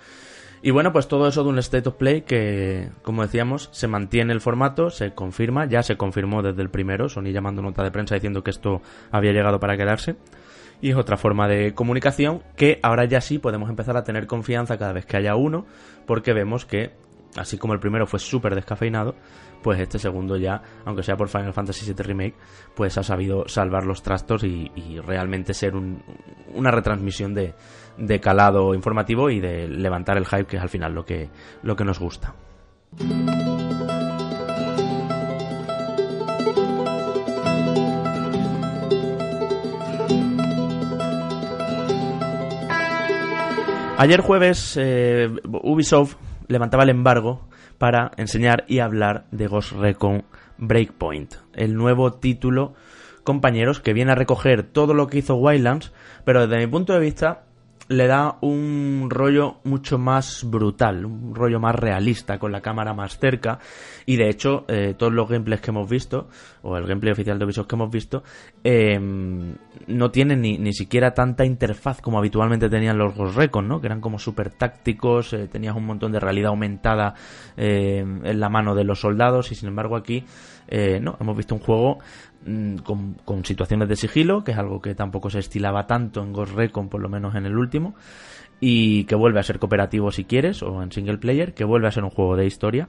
Y 0.63 0.71
bueno, 0.71 0.93
pues 0.93 1.09
todo 1.09 1.27
eso 1.27 1.43
de 1.43 1.49
un 1.49 1.59
State 1.59 1.89
of 1.89 1.97
Play 1.97 2.23
que, 2.23 2.91
como 3.03 3.23
decíamos, 3.23 3.69
se 3.73 3.89
mantiene 3.89 4.33
el 4.33 4.41
formato, 4.41 4.91
se 4.91 5.13
confirma, 5.13 5.67
ya 5.67 5.83
se 5.83 5.97
confirmó 5.97 6.43
desde 6.43 6.63
el 6.63 6.71
primero, 6.71 7.09
Sony 7.09 7.33
llamando 7.33 7.63
nota 7.63 7.83
de 7.83 7.91
prensa 7.91 8.15
diciendo 8.15 8.45
que 8.45 8.51
esto 8.51 8.81
había 9.11 9.33
llegado 9.33 9.59
para 9.59 9.77
quedarse. 9.77 10.17
Y 10.81 10.91
es 10.91 10.97
otra 10.97 11.17
forma 11.17 11.49
de 11.49 11.75
comunicación 11.75 12.43
que 12.57 12.79
ahora 12.83 13.07
ya 13.07 13.21
sí 13.21 13.39
podemos 13.39 13.71
empezar 13.71 13.97
a 13.97 14.05
tener 14.05 14.27
confianza 14.27 14.79
cada 14.79 14.93
vez 14.93 15.07
que 15.07 15.17
haya 15.17 15.37
uno, 15.37 15.67
porque 16.07 16.33
vemos 16.33 16.65
que, 16.65 16.93
así 17.37 17.59
como 17.59 17.73
el 17.75 17.81
primero 17.81 18.07
fue 18.07 18.19
súper 18.19 18.55
descafeinado, 18.55 19.15
pues 19.63 19.79
este 19.81 19.99
segundo 19.99 20.37
ya, 20.37 20.63
aunque 20.85 21.03
sea 21.03 21.17
por 21.17 21.29
Final 21.29 21.53
Fantasy 21.53 21.87
VII 21.87 22.03
Remake, 22.05 22.35
pues 22.75 22.99
ha 22.99 23.03
sabido 23.03 23.45
salvar 23.49 23.85
los 23.85 24.03
trastos 24.03 24.43
y, 24.45 24.71
realmente 25.07 25.55
ser 25.55 25.75
un- 25.77 26.03
una 26.55 26.71
retransmisión 26.71 27.35
de, 27.35 27.55
calado 28.21 28.75
informativo 28.75 29.31
y 29.31 29.41
de 29.41 29.69
levantar 29.69 30.17
el 30.17 30.27
hype, 30.27 30.47
que 30.47 30.57
es 30.57 30.63
al 30.63 30.69
final 30.69 30.93
lo 30.95 31.05
que, 31.05 31.31
lo 31.63 31.77
que 31.77 31.85
nos 31.85 31.99
gusta. 31.99 32.35
Ayer 43.99 44.21
jueves 44.21 44.77
eh, 44.81 45.31
Ubisoft 45.63 46.17
levantaba 46.49 46.83
el 46.85 46.91
embargo 46.91 47.49
para 47.79 48.13
enseñar 48.17 48.65
y 48.69 48.79
hablar 48.79 49.27
de 49.31 49.47
Ghost 49.47 49.73
Recon 49.73 50.25
Breakpoint, 50.59 51.35
el 51.55 51.75
nuevo 51.75 52.13
título, 52.13 52.75
compañeros, 53.25 53.81
que 53.81 53.93
viene 53.93 54.13
a 54.13 54.17
recoger 54.17 54.63
todo 54.63 54.95
lo 54.95 55.07
que 55.07 55.19
hizo 55.19 55.37
Wildlands, 55.37 55.93
pero 56.25 56.47
desde 56.47 56.65
mi 56.65 56.71
punto 56.71 56.93
de 56.93 57.01
vista 57.01 57.45
le 57.89 58.07
da 58.07 58.39
un 58.41 59.09
rollo 59.11 59.57
mucho 59.65 59.99
más 59.99 60.45
brutal, 60.45 61.05
un 61.05 61.35
rollo 61.35 61.61
más 61.61 61.75
realista, 61.75 62.39
con 62.39 62.53
la 62.53 62.61
cámara 62.61 62.95
más 62.95 63.19
cerca. 63.19 63.59
Y 64.07 64.17
de 64.17 64.29
hecho, 64.29 64.65
eh, 64.69 64.95
todos 64.97 65.13
los 65.13 65.29
gameplays 65.29 65.61
que 65.61 65.71
hemos 65.71 65.89
visto, 65.89 66.29
o 66.63 66.77
el 66.77 66.87
gameplay 66.87 67.13
oficial 67.13 67.39
de 67.39 67.45
Ubisoft 67.45 67.67
que 67.67 67.75
hemos 67.75 67.91
visto, 67.91 68.23
em, 68.65 69.55
no 69.87 70.11
tienen 70.11 70.41
ni, 70.41 70.59
ni, 70.59 70.73
siquiera 70.73 71.13
tanta 71.13 71.45
interfaz 71.45 72.01
como 72.01 72.19
habitualmente 72.19 72.69
tenían 72.69 72.99
los 72.99 73.15
Ghost 73.15 73.37
Recon, 73.37 73.69
¿no? 73.69 73.81
Que 73.81 73.87
eran 73.87 74.01
como 74.01 74.19
súper 74.19 74.51
tácticos, 74.51 75.33
eh, 75.33 75.49
tenías 75.49 75.77
un 75.77 75.87
montón 75.87 76.13
de 76.13 76.21
realidad 76.21 76.51
aumentada 76.51 77.15
em, 77.57 78.25
en 78.25 78.41
la 78.41 78.49
mano 78.49 78.75
de 78.75 78.85
los 78.85 79.01
soldados, 79.01 79.53
y 79.53 79.55
sin 79.55 79.69
embargo 79.69 79.97
aquí, 79.97 80.25
eh, 80.75 80.99
no, 81.01 81.17
hemos 81.21 81.37
visto 81.37 81.55
un 81.55 81.61
juego 81.61 81.99
Mm, 82.45 82.79
con, 83.25 83.45
situaciones 83.45 83.89
de 83.89 83.97
sigilo, 83.97 84.43
que 84.43 84.51
es 84.51 84.59
algo 84.59 84.81
que 84.81 84.95
tampoco 84.97 85.31
se 85.31 85.39
estilaba 85.39 85.87
tanto 85.87 86.23
en 86.23 86.33
Ghost 86.33 86.55
Recon, 86.55 86.89
por 86.89 87.01
lo 87.01 87.09
menos 87.09 87.35
en 87.37 87.47
el 87.47 87.57
último, 87.57 87.95
y 88.61 89.05
que 89.05 89.15
vuelve 89.15 89.39
a 89.41 89.45
ser 89.45 89.59
cooperativo 89.59 90.11
si 90.11 90.25
quieres, 90.25 90.63
o 90.63 90.83
en 90.83 90.91
single 90.91 91.19
player, 91.19 91.55
que 91.55 91.65
vuelve 91.65 91.89
a 91.89 91.93
ser 91.93 92.05
un 92.05 92.11
juego 92.11 92.37
de 92.37 92.47
historia. 92.47 92.89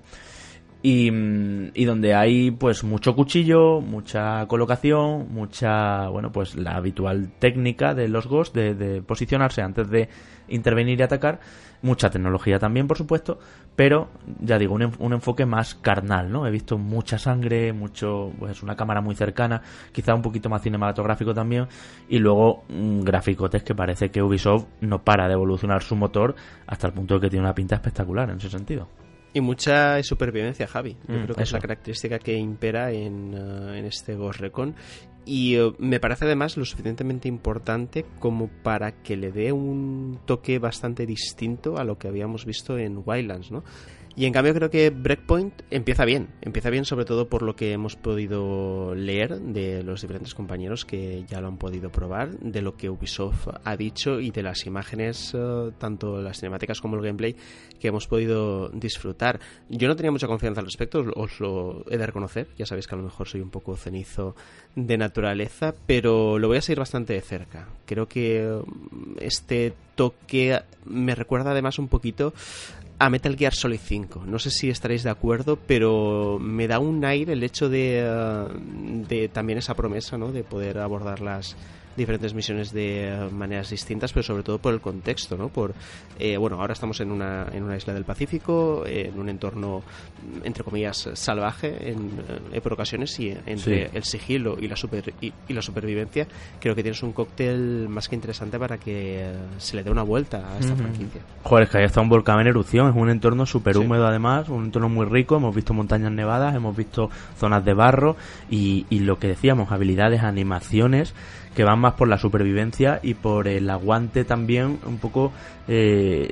Y, 0.82 1.12
mm, 1.12 1.72
y, 1.76 1.86
donde 1.86 2.16
hay 2.16 2.52
pues 2.52 2.84
mucho 2.84 3.16
cuchillo, 3.16 3.80
mucha 3.80 4.46
colocación, 4.48 5.32
mucha, 5.32 6.10
bueno, 6.10 6.32
pues 6.32 6.56
la 6.56 6.76
habitual 6.76 7.32
técnica 7.40 7.94
de 7.94 8.08
los 8.10 8.28
Ghosts 8.28 8.54
de, 8.56 8.74
de 8.76 9.02
posicionarse 9.02 9.62
antes 9.62 9.90
de 9.90 10.10
intervenir 10.48 11.00
y 11.00 11.04
atacar 11.04 11.40
mucha 11.84 12.10
tecnología 12.10 12.58
también, 12.58 12.88
por 12.88 12.98
supuesto, 12.98 13.38
pero 13.76 14.10
ya 14.40 14.58
digo, 14.58 14.74
un, 14.74 14.92
un, 14.98 15.14
enfoque 15.14 15.46
más 15.46 15.76
carnal, 15.76 16.32
¿no? 16.32 16.48
He 16.48 16.52
visto 16.52 16.78
mucha 16.78 17.20
sangre, 17.20 17.74
mucho, 17.74 18.32
pues 18.40 18.64
una 18.64 18.76
cámara 18.76 19.02
muy 19.02 19.16
cercana, 19.16 19.62
quizá 19.92 20.16
un 20.16 20.22
poquito 20.22 20.50
más 20.50 20.62
cinematográfico 20.62 21.34
también, 21.34 21.68
y 22.08 22.20
luego 22.20 22.64
un 22.70 23.04
graficotes 23.04 23.64
que 23.64 23.76
parece 23.76 24.10
que 24.10 24.24
Ubisoft 24.24 24.66
no 24.82 25.04
para 25.04 25.28
de 25.28 25.34
evolucionar 25.34 25.84
su 25.84 25.96
motor 25.96 26.36
hasta 26.66 26.88
el 26.88 26.94
punto 26.94 27.16
de 27.16 27.22
que 27.22 27.30
tiene 27.30 27.46
una 27.46 27.54
pinta 27.54 27.76
espectacular 27.76 28.30
en 28.30 28.38
ese 28.38 28.50
sentido. 28.50 28.88
Y 29.34 29.42
mucha 29.42 30.02
supervivencia, 30.04 30.68
Javi. 30.68 30.96
Yo 31.08 31.16
mm, 31.16 31.24
creo 31.24 31.36
que 31.36 31.44
es 31.44 31.52
la 31.52 31.60
característica 31.60 32.20
que 32.20 32.36
impera 32.36 32.92
en, 32.92 33.34
uh, 33.34 33.74
en 33.74 33.86
este 33.86 34.16
Ghost 34.16 34.40
Recon 34.40 34.76
y 35.26 35.56
eh, 35.56 35.74
me 35.78 36.00
parece 36.00 36.26
además 36.26 36.58
lo 36.58 36.66
suficientemente 36.66 37.28
importante 37.28 38.06
como 38.20 38.48
para 38.48 39.04
que 39.04 39.16
le 39.16 39.32
dé 39.32 39.52
un 39.52 40.20
toque 40.26 40.60
bastante 40.60 41.06
distinto 41.06 41.78
a 41.78 41.84
lo 41.84 41.98
que 41.98 42.08
habíamos 42.08 42.46
visto 42.46 42.78
en 42.78 43.02
Wildlands, 43.06 43.52
¿no? 43.52 43.64
Y 44.16 44.26
en 44.26 44.34
cambio 44.34 44.54
creo 44.54 44.70
que 44.70 44.92
Breakpoint 44.92 45.64
empieza 45.72 46.06
bien, 46.06 46.30
empieza 46.42 46.70
bien 46.70 46.86
sobre 46.86 47.06
todo 47.06 47.30
por 47.30 47.42
lo 47.42 47.56
que 47.56 47.72
hemos 47.72 47.96
podido 47.96 48.94
leer 48.94 49.40
de 49.40 49.82
los 49.82 50.02
diferentes 50.02 50.36
compañeros 50.36 50.86
que 50.86 51.26
ya 51.28 51.42
lo 51.42 51.48
han 51.48 51.58
podido 51.58 51.92
probar, 51.92 52.38
de 52.38 52.62
lo 52.62 52.78
que 52.78 52.92
Ubisoft 52.92 53.48
ha 53.64 53.76
dicho 53.76 54.20
y 54.20 54.30
de 54.30 54.44
las 54.44 54.68
imágenes, 54.68 55.34
eh, 55.34 55.72
tanto 55.80 56.22
las 56.22 56.40
cinemáticas 56.40 56.80
como 56.80 56.96
el 56.96 57.02
gameplay, 57.02 57.36
que 57.80 57.88
hemos 57.88 58.06
podido 58.06 58.70
disfrutar. 58.70 59.40
Yo 59.68 59.88
no 59.88 59.96
tenía 59.96 60.12
mucha 60.12 60.28
confianza 60.28 60.60
al 60.60 60.68
respecto, 60.68 61.04
os 61.16 61.40
lo 61.40 61.84
he 61.90 61.98
de 61.98 62.06
reconocer, 62.06 62.50
ya 62.56 62.68
sabéis 62.68 62.86
que 62.86 62.94
a 62.94 63.00
lo 63.00 63.06
mejor 63.06 63.28
soy 63.28 63.42
un 63.42 63.50
poco 63.50 63.76
cenizo 63.76 64.36
de 64.76 64.96
naturaleza, 64.96 65.74
pero 65.88 66.38
lo 66.38 66.50
voy 66.50 66.58
a 66.58 66.62
seguir 66.62 66.78
bastante 66.78 67.14
de 67.14 67.22
cerca. 67.22 67.68
Creo 67.88 68.08
que 68.08 68.62
mm, 68.64 69.16
este 69.22 69.74
toque 69.96 70.60
me 70.86 71.16
recuerda 71.16 71.52
además 71.52 71.80
un 71.80 71.88
poquito 71.88 72.34
a 73.00 73.10
Metal 73.10 73.36
Gear 73.36 73.54
Solid 73.54 73.80
5. 73.84 74.24
No 74.26 74.40
sé 74.40 74.50
si 74.50 74.70
estaréis 74.70 75.04
de 75.04 75.10
acuerdo, 75.10 75.58
pero 75.58 76.38
me 76.40 76.68
da 76.68 76.80
un 76.80 77.04
aire 77.06 77.34
el 77.34 77.44
hecho 77.44 77.70
de, 77.70 78.02
eh, 78.04 78.48
de 79.10 79.30
también 79.30 79.60
esa 79.60 79.74
promesa, 79.74 80.18
¿no? 80.18 80.32
De 80.32 80.44
poder 80.44 80.80
abordar 80.80 81.22
las 81.22 81.56
diferentes 81.96 82.34
misiones 82.34 82.72
de 82.72 83.08
eh, 83.08 83.30
maneras 83.32 83.70
distintas, 83.70 84.14
pero 84.14 84.24
sobre 84.24 84.44
todo 84.44 84.60
por 84.60 84.74
el 84.74 84.82
contexto, 84.82 85.38
¿no? 85.38 85.50
Por, 85.50 85.74
eh, 86.20 86.38
bueno, 86.38 86.60
ahora 86.60 86.74
estamos 86.74 87.00
en 87.02 87.12
una, 87.12 87.48
en 87.52 87.64
una 87.64 87.76
isla 87.76 87.94
del 87.94 88.06
Pacífico, 88.06 88.84
en 88.86 89.20
un 89.20 89.30
entorno, 89.30 89.84
entre 90.44 90.64
comillas, 90.64 91.10
salvaje 91.14 91.92
en, 91.92 92.12
por 92.62 92.74
ocasiones, 92.74 93.20
y 93.20 93.36
entre 93.46 93.90
el 93.94 94.04
sigilo 94.04 94.58
y 94.60 94.68
la, 94.68 94.76
super, 94.76 95.14
y, 95.22 95.34
la 95.50 95.62
supervivencia, 95.62 96.28
creo 96.60 96.76
que 96.76 96.84
tienes 96.84 97.04
un 97.04 97.14
cóctel 97.14 97.88
más 97.90 98.10
que 98.10 98.16
interesante 98.16 98.58
para 98.58 98.78
que 98.78 99.22
eh, 99.22 99.34
se 99.58 99.76
le 99.76 99.84
dé 99.84 99.92
una 99.92 100.04
vuelta 100.04 100.54
a 100.54 100.60
esta 100.60 100.76
franquicia. 100.76 101.22
Joder, 101.44 101.64
es 101.64 101.70
que 101.70 101.78
ahí 101.80 101.86
está 101.86 102.02
un 102.02 102.10
volcán 102.10 102.40
en 102.40 102.48
erupción, 102.48 102.90
es 102.90 102.96
un 102.96 103.10
entorno 103.10 103.46
súper 103.46 103.78
húmedo 103.78 104.08
además, 104.08 104.50
un 104.50 104.66
entorno 104.66 104.90
muy 104.90 105.06
rico, 105.06 105.36
hemos 105.36 105.56
visto 105.56 105.74
montañas 105.74 106.12
nevadas, 106.12 106.56
hemos 106.56 106.76
visto 106.76 107.10
zonas 107.38 107.64
de 107.64 107.74
barro 107.74 108.16
y, 108.50 108.86
y 108.90 109.00
lo 109.00 109.20
que 109.20 109.28
decíamos, 109.28 109.72
habilidades, 109.72 110.24
animaciones 110.24 111.14
que 111.56 111.64
van 111.64 111.80
más 111.84 111.94
por 111.94 112.08
la 112.08 112.18
supervivencia 112.18 113.00
y 113.04 113.14
por 113.14 113.48
el 113.48 113.70
aguante 113.70 114.24
también 114.24 114.80
un 114.86 114.98
poco 114.98 115.32
eh, 115.68 116.30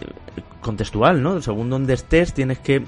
contextual, 0.62 1.22
¿no? 1.22 1.42
Según 1.42 1.70
donde 1.70 1.94
estés 1.94 2.34
tienes 2.34 2.60
que 2.60 2.84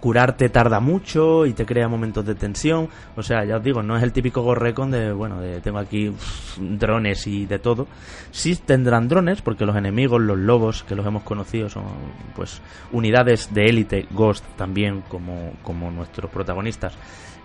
curarte 0.00 0.48
tarda 0.48 0.78
mucho 0.78 1.46
y 1.46 1.52
te 1.52 1.66
crea 1.66 1.88
momentos 1.88 2.24
de 2.24 2.34
tensión. 2.34 2.88
O 3.16 3.22
sea, 3.22 3.44
ya 3.44 3.56
os 3.56 3.62
digo, 3.62 3.82
no 3.82 3.96
es 3.96 4.02
el 4.02 4.12
típico 4.12 4.42
gorrecon 4.42 4.90
de, 4.90 5.12
bueno, 5.12 5.40
de 5.40 5.60
tengo 5.60 5.78
aquí 5.78 6.12
drones 6.58 7.26
y 7.26 7.46
de 7.46 7.58
todo. 7.58 7.86
Sí 8.30 8.56
tendrán 8.56 9.08
drones 9.08 9.42
porque 9.42 9.66
los 9.66 9.76
enemigos, 9.76 10.20
los 10.20 10.38
lobos 10.38 10.84
que 10.84 10.94
los 10.94 11.06
hemos 11.06 11.22
conocido 11.22 11.68
son 11.68 11.84
pues 12.34 12.60
unidades 12.92 13.52
de 13.52 13.64
élite, 13.64 14.06
Ghost 14.10 14.44
también 14.56 15.02
como, 15.08 15.52
como 15.62 15.90
nuestros 15.90 16.30
protagonistas 16.30 16.94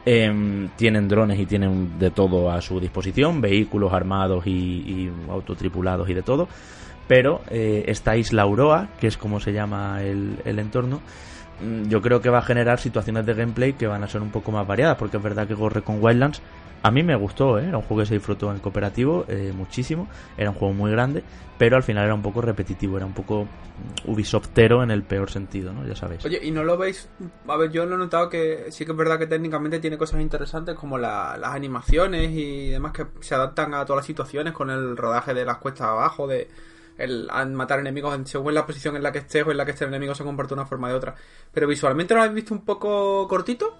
Em, 0.03 0.69
tienen 0.77 1.07
drones 1.07 1.39
y 1.39 1.45
tienen 1.45 1.99
de 1.99 2.09
todo 2.09 2.49
a 2.49 2.59
su 2.61 2.79
disposición, 2.79 3.39
vehículos 3.39 3.93
armados 3.93 4.47
y, 4.47 5.11
autotripulados 5.29 6.09
y 6.09 6.15
de 6.15 6.23
todo. 6.23 6.47
Pero 7.07 7.41
eh, 7.49 7.83
esta 7.87 8.17
isla 8.17 8.43
Auroa, 8.43 8.89
que 8.99 9.07
es 9.07 9.17
como 9.17 9.39
se 9.39 9.53
llama 9.53 10.01
el, 10.01 10.39
entorno, 10.45 11.01
yo 11.87 12.01
creo 12.01 12.21
que 12.21 12.29
va 12.29 12.39
a 12.39 12.43
generar 12.43 12.79
situaciones 12.79 13.25
de 13.25 13.33
gameplay 13.33 13.73
que 13.73 13.87
van 13.87 14.03
a 14.03 14.07
ser 14.07 14.21
un 14.21 14.31
poco 14.31 14.51
más 14.51 14.65
variadas, 14.67 14.97
porque 14.97 15.17
es 15.17 15.23
verdad 15.23 15.47
que 15.47 15.55
corre 15.55 15.81
con 15.81 16.03
Wildlands 16.03 16.41
a 16.83 16.91
mí 16.91 17.03
me 17.03 17.15
gustó, 17.15 17.59
¿eh? 17.59 17.67
era 17.67 17.77
un 17.77 17.83
juego 17.83 18.01
que 18.01 18.07
se 18.07 18.15
disfrutó 18.15 18.51
en 18.51 18.59
cooperativo 18.59 19.25
eh, 19.27 19.53
muchísimo, 19.55 20.07
era 20.35 20.49
un 20.49 20.55
juego 20.55 20.73
muy 20.73 20.89
grande, 20.91 21.23
pero 21.57 21.75
al 21.75 21.83
final 21.83 22.05
era 22.05 22.15
un 22.15 22.23
poco 22.23 22.41
repetitivo, 22.41 22.97
era 22.97 23.05
un 23.05 23.13
poco 23.13 23.47
Ubisoftero 24.05 24.81
en 24.81 24.89
el 24.89 25.03
peor 25.03 25.29
sentido, 25.29 25.73
¿no? 25.73 25.85
Ya 25.85 25.95
sabéis. 25.95 26.25
Oye, 26.25 26.39
¿y 26.41 26.51
no 26.51 26.63
lo 26.63 26.77
veis? 26.77 27.07
A 27.47 27.57
ver, 27.57 27.71
yo 27.71 27.85
lo 27.85 27.95
he 27.95 27.97
notado 27.97 28.29
que 28.29 28.65
sí 28.71 28.85
que 28.85 28.91
es 28.91 28.97
verdad 28.97 29.19
que 29.19 29.27
técnicamente 29.27 29.79
tiene 29.79 29.97
cosas 29.97 30.21
interesantes 30.21 30.75
como 30.75 30.97
las 30.97 31.43
animaciones 31.43 32.31
y 32.31 32.69
demás 32.69 32.93
que 32.93 33.05
se 33.19 33.35
adaptan 33.35 33.73
a 33.73 33.85
todas 33.85 33.99
las 33.99 34.05
situaciones 34.07 34.53
con 34.53 34.71
el 34.71 34.97
rodaje 34.97 35.33
de 35.33 35.45
las 35.45 35.57
cuestas 35.57 35.87
abajo, 35.87 36.27
de 36.27 36.47
el 37.03 37.27
matar 37.51 37.79
enemigos 37.79 38.17
según 38.29 38.53
la 38.53 38.65
posición 38.65 38.95
en 38.95 39.03
la 39.03 39.11
que 39.11 39.19
estés 39.19 39.45
o 39.45 39.51
en 39.51 39.57
la 39.57 39.65
que 39.65 39.71
esté 39.71 39.85
el 39.85 39.89
enemigo 39.89 40.15
se 40.15 40.23
comporta 40.23 40.55
de 40.55 40.61
una 40.61 40.67
forma 40.67 40.89
de 40.89 40.95
otra. 40.95 41.15
Pero 41.53 41.67
visualmente 41.67 42.13
lo 42.13 42.21
habéis 42.21 42.35
visto 42.35 42.53
un 42.53 42.63
poco 42.63 43.27
cortito. 43.27 43.75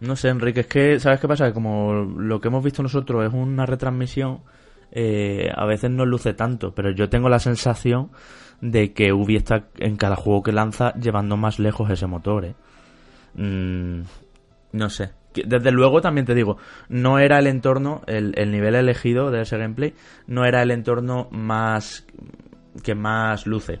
No 0.00 0.16
sé, 0.16 0.28
Enrique, 0.28 0.60
es 0.60 0.66
que, 0.66 1.00
¿sabes 1.00 1.20
qué 1.20 1.28
pasa? 1.28 1.46
Que 1.46 1.54
como 1.54 1.94
lo 1.94 2.40
que 2.40 2.48
hemos 2.48 2.64
visto 2.64 2.82
nosotros 2.82 3.24
es 3.26 3.32
una 3.32 3.64
retransmisión, 3.64 4.42
eh, 4.90 5.50
a 5.54 5.64
veces 5.64 5.90
no 5.90 6.04
luce 6.04 6.34
tanto, 6.34 6.74
pero 6.74 6.90
yo 6.90 7.08
tengo 7.08 7.28
la 7.28 7.38
sensación 7.38 8.10
de 8.60 8.92
que 8.92 9.12
Ubi 9.12 9.36
está 9.36 9.68
en 9.78 9.96
cada 9.96 10.16
juego 10.16 10.42
que 10.42 10.52
lanza 10.52 10.94
llevando 10.94 11.36
más 11.36 11.58
lejos 11.58 11.90
ese 11.90 12.06
motor, 12.06 12.44
¿eh? 12.44 12.54
mm, 13.34 14.02
no 14.72 14.90
sé. 14.90 15.12
Desde 15.34 15.70
luego 15.72 16.00
también 16.00 16.26
te 16.26 16.34
digo, 16.34 16.58
no 16.88 17.18
era 17.18 17.38
el 17.38 17.46
entorno, 17.46 18.02
el, 18.06 18.32
el 18.36 18.50
nivel 18.50 18.74
elegido 18.74 19.30
de 19.30 19.42
ese 19.42 19.58
gameplay, 19.58 19.94
no 20.26 20.44
era 20.44 20.62
el 20.62 20.70
entorno 20.70 21.28
más 21.30 22.06
que 22.82 22.94
más 22.94 23.46
luce. 23.46 23.80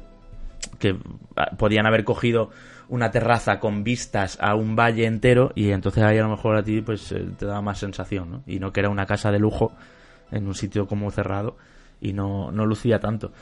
Que 0.78 0.96
ah, 1.36 1.50
podían 1.56 1.86
haber 1.86 2.04
cogido 2.04 2.50
una 2.88 3.10
terraza 3.10 3.60
con 3.60 3.82
vistas 3.84 4.38
a 4.40 4.54
un 4.54 4.76
valle 4.76 5.06
entero 5.06 5.52
y 5.54 5.70
entonces 5.70 6.02
ahí 6.02 6.18
a 6.18 6.22
lo 6.22 6.28
mejor 6.28 6.56
a 6.56 6.62
ti 6.62 6.82
pues 6.82 7.12
eh, 7.12 7.26
te 7.38 7.46
da 7.46 7.60
más 7.60 7.78
sensación, 7.78 8.30
¿no? 8.30 8.42
Y 8.46 8.58
no 8.58 8.72
que 8.72 8.80
era 8.80 8.90
una 8.90 9.06
casa 9.06 9.30
de 9.30 9.38
lujo 9.38 9.72
en 10.30 10.46
un 10.46 10.54
sitio 10.54 10.86
como 10.86 11.10
cerrado 11.10 11.56
y 12.00 12.12
no, 12.12 12.50
no 12.50 12.66
lucía 12.66 12.98
tanto. 12.98 13.32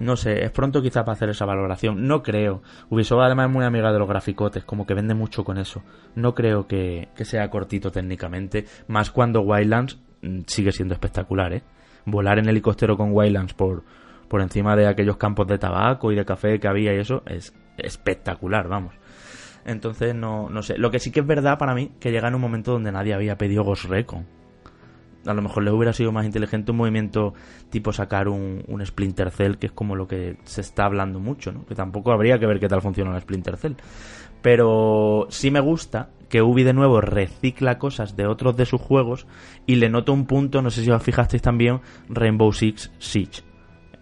No 0.00 0.16
sé, 0.16 0.42
es 0.42 0.50
pronto 0.50 0.80
quizá 0.80 1.04
para 1.04 1.12
hacer 1.12 1.28
esa 1.28 1.44
valoración. 1.44 2.06
No 2.08 2.22
creo. 2.22 2.62
Ubisoft 2.88 3.20
además 3.20 3.48
es 3.48 3.52
muy 3.52 3.64
amiga 3.66 3.92
de 3.92 3.98
los 3.98 4.08
graficotes, 4.08 4.64
como 4.64 4.86
que 4.86 4.94
vende 4.94 5.14
mucho 5.14 5.44
con 5.44 5.58
eso. 5.58 5.82
No 6.14 6.34
creo 6.34 6.66
que, 6.66 7.08
que 7.14 7.26
sea 7.26 7.50
cortito 7.50 7.92
técnicamente, 7.92 8.64
más 8.88 9.10
cuando 9.10 9.42
Wildlands 9.42 9.98
mm, 10.22 10.40
sigue 10.46 10.72
siendo 10.72 10.94
espectacular, 10.94 11.52
¿eh? 11.52 11.62
Volar 12.06 12.38
en 12.38 12.48
helicóptero 12.48 12.96
con 12.96 13.12
Wildlands 13.12 13.52
por, 13.52 13.84
por 14.26 14.40
encima 14.40 14.74
de 14.74 14.86
aquellos 14.86 15.18
campos 15.18 15.46
de 15.46 15.58
tabaco 15.58 16.10
y 16.10 16.16
de 16.16 16.24
café 16.24 16.58
que 16.58 16.66
había 16.66 16.94
y 16.94 16.98
eso 16.98 17.22
es 17.26 17.54
espectacular, 17.76 18.68
vamos. 18.68 18.94
Entonces, 19.66 20.14
no, 20.14 20.48
no 20.48 20.62
sé. 20.62 20.78
Lo 20.78 20.90
que 20.90 20.98
sí 20.98 21.10
que 21.10 21.20
es 21.20 21.26
verdad 21.26 21.58
para 21.58 21.74
mí, 21.74 21.92
que 22.00 22.10
llega 22.10 22.28
en 22.28 22.34
un 22.34 22.40
momento 22.40 22.72
donde 22.72 22.90
nadie 22.90 23.12
había 23.12 23.36
pedido 23.36 23.64
Ghost 23.64 23.84
Recon. 23.84 24.39
A 25.26 25.34
lo 25.34 25.42
mejor 25.42 25.62
le 25.64 25.70
hubiera 25.70 25.92
sido 25.92 26.12
más 26.12 26.24
inteligente 26.24 26.70
un 26.70 26.78
movimiento 26.78 27.34
tipo 27.68 27.92
sacar 27.92 28.28
un, 28.28 28.64
un 28.68 28.84
Splinter 28.84 29.30
Cell, 29.30 29.56
que 29.56 29.66
es 29.66 29.72
como 29.72 29.96
lo 29.96 30.08
que 30.08 30.38
se 30.44 30.60
está 30.62 30.86
hablando 30.86 31.20
mucho, 31.20 31.52
¿no? 31.52 31.66
Que 31.66 31.74
tampoco 31.74 32.12
habría 32.12 32.38
que 32.38 32.46
ver 32.46 32.58
qué 32.58 32.68
tal 32.68 32.80
funciona 32.80 33.10
un 33.10 33.20
Splinter 33.20 33.56
Cell. 33.56 33.74
Pero 34.40 35.26
sí 35.28 35.50
me 35.50 35.60
gusta 35.60 36.08
que 36.30 36.40
Ubi 36.40 36.62
de 36.62 36.72
nuevo 36.72 37.00
recicla 37.00 37.78
cosas 37.78 38.16
de 38.16 38.26
otros 38.26 38.56
de 38.56 38.64
sus 38.64 38.80
juegos 38.80 39.26
y 39.66 39.76
le 39.76 39.90
noto 39.90 40.12
un 40.12 40.26
punto, 40.26 40.62
no 40.62 40.70
sé 40.70 40.82
si 40.82 40.90
os 40.90 41.02
fijasteis 41.02 41.42
también, 41.42 41.80
Rainbow 42.08 42.52
Six 42.52 42.90
Siege 42.98 43.50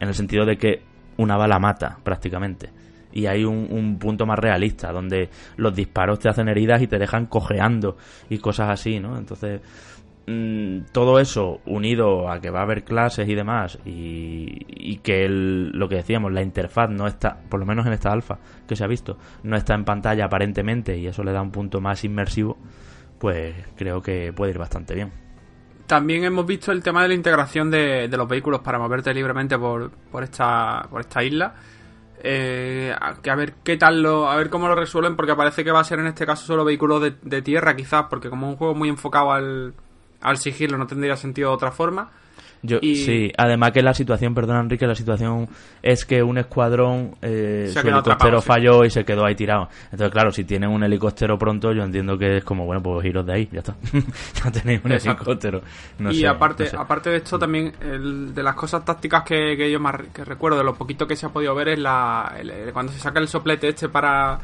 en 0.00 0.08
el 0.08 0.14
sentido 0.14 0.44
de 0.44 0.56
que 0.56 0.82
una 1.16 1.36
bala 1.36 1.58
mata 1.58 1.98
prácticamente. 2.02 2.70
Y 3.12 3.26
hay 3.26 3.44
un, 3.44 3.68
un, 3.70 3.98
punto 3.98 4.26
más 4.26 4.38
realista, 4.38 4.92
donde 4.92 5.30
los 5.56 5.74
disparos 5.74 6.18
te 6.18 6.28
hacen 6.28 6.48
heridas 6.48 6.82
y 6.82 6.86
te 6.86 6.98
dejan 6.98 7.26
cojeando 7.26 7.96
y 8.28 8.38
cosas 8.38 8.68
así, 8.68 9.00
¿no? 9.00 9.16
Entonces, 9.16 9.60
mm, 10.28 10.92
todo 10.92 11.18
eso 11.18 11.60
unido 11.66 12.30
a 12.30 12.40
que 12.40 12.50
va 12.50 12.60
a 12.60 12.62
haber 12.62 12.84
clases 12.84 13.28
y 13.28 13.34
demás, 13.34 13.78
y, 13.84 14.66
y 14.68 14.98
que 14.98 15.24
el, 15.24 15.70
lo 15.70 15.88
que 15.88 15.96
decíamos, 15.96 16.32
la 16.32 16.42
interfaz 16.42 16.90
no 16.90 17.06
está, 17.06 17.38
por 17.48 17.60
lo 17.60 17.66
menos 17.66 17.86
en 17.86 17.92
esta 17.92 18.12
alfa 18.12 18.38
que 18.66 18.76
se 18.76 18.84
ha 18.84 18.86
visto, 18.86 19.18
no 19.42 19.56
está 19.56 19.74
en 19.74 19.84
pantalla 19.84 20.26
aparentemente, 20.26 20.96
y 20.98 21.06
eso 21.06 21.24
le 21.24 21.32
da 21.32 21.42
un 21.42 21.50
punto 21.50 21.80
más 21.80 22.04
inmersivo, 22.04 22.58
pues 23.18 23.54
creo 23.76 24.02
que 24.02 24.32
puede 24.32 24.52
ir 24.52 24.58
bastante 24.58 24.94
bien. 24.94 25.12
También 25.86 26.24
hemos 26.24 26.44
visto 26.44 26.70
el 26.70 26.82
tema 26.82 27.02
de 27.02 27.08
la 27.08 27.14
integración 27.14 27.70
de, 27.70 28.08
los 28.08 28.28
vehículos 28.28 28.60
para 28.60 28.78
moverte 28.78 29.14
libremente 29.14 29.58
por, 29.58 29.90
por, 29.90 30.22
esta, 30.22 30.86
por 30.90 31.00
esta 31.00 31.24
isla. 31.24 31.54
Eh, 32.22 32.94
a 32.98 33.34
ver 33.34 33.54
qué 33.64 33.76
tal 33.76 34.02
lo, 34.02 34.28
a 34.28 34.36
ver 34.36 34.50
cómo 34.50 34.68
lo 34.68 34.74
resuelven, 34.74 35.16
porque 35.16 35.34
parece 35.34 35.64
que 35.64 35.70
va 35.70 35.80
a 35.80 35.84
ser 35.84 36.00
en 36.00 36.08
este 36.08 36.26
caso 36.26 36.44
solo 36.44 36.64
vehículos 36.64 37.00
de, 37.00 37.14
de 37.22 37.40
tierra, 37.40 37.74
quizás, 37.74 38.04
porque 38.10 38.28
como 38.28 38.50
un 38.50 38.56
juego 38.56 38.74
muy 38.74 38.90
enfocado 38.90 39.32
al, 39.32 39.72
al 40.20 40.38
sigilo, 40.38 40.76
no 40.78 40.86
tendría 40.86 41.16
sentido 41.16 41.50
de 41.50 41.54
otra 41.56 41.70
forma. 41.70 42.10
Yo, 42.62 42.78
Sí, 42.80 43.32
además 43.36 43.70
que 43.70 43.82
la 43.82 43.94
situación, 43.94 44.34
perdón 44.34 44.56
Enrique, 44.56 44.86
la 44.86 44.94
situación 44.94 45.48
es 45.80 46.04
que 46.04 46.22
un 46.22 46.38
escuadrón, 46.38 47.14
eh, 47.22 47.70
su 47.72 47.78
helicóptero 47.78 48.14
atrapado, 48.14 48.42
falló 48.42 48.80
sí. 48.80 48.86
y 48.88 48.90
se 48.90 49.04
quedó 49.04 49.24
ahí 49.24 49.36
tirado. 49.36 49.68
Entonces, 49.84 50.10
claro, 50.10 50.32
si 50.32 50.44
tienen 50.44 50.70
un 50.70 50.82
helicóptero 50.82 51.38
pronto, 51.38 51.72
yo 51.72 51.84
entiendo 51.84 52.18
que 52.18 52.38
es 52.38 52.44
como, 52.44 52.66
bueno, 52.66 52.82
pues 52.82 53.06
iros 53.06 53.24
de 53.26 53.32
ahí, 53.32 53.48
ya 53.52 53.60
está. 53.60 53.76
ya 54.44 54.50
tenéis 54.50 54.80
un 54.84 54.92
Exacto. 54.92 55.22
helicóptero. 55.22 55.62
No 55.98 56.10
y 56.10 56.20
sé, 56.20 56.26
aparte, 56.26 56.64
no 56.64 56.70
sé. 56.70 56.76
aparte 56.76 57.10
de 57.10 57.16
esto, 57.18 57.38
también 57.38 57.72
el, 57.80 58.34
de 58.34 58.42
las 58.42 58.56
cosas 58.56 58.84
tácticas 58.84 59.22
que, 59.22 59.56
que 59.56 59.70
yo 59.70 59.78
más 59.78 59.94
que 60.12 60.24
recuerdo, 60.24 60.58
de 60.58 60.64
lo 60.64 60.74
poquito 60.74 61.06
que 61.06 61.14
se 61.14 61.26
ha 61.26 61.28
podido 61.28 61.54
ver, 61.54 61.68
es 61.68 61.78
la 61.78 62.34
el, 62.40 62.72
cuando 62.72 62.90
se 62.90 62.98
saca 62.98 63.20
el 63.20 63.28
soplete 63.28 63.68
este 63.68 63.88
para 63.88 64.40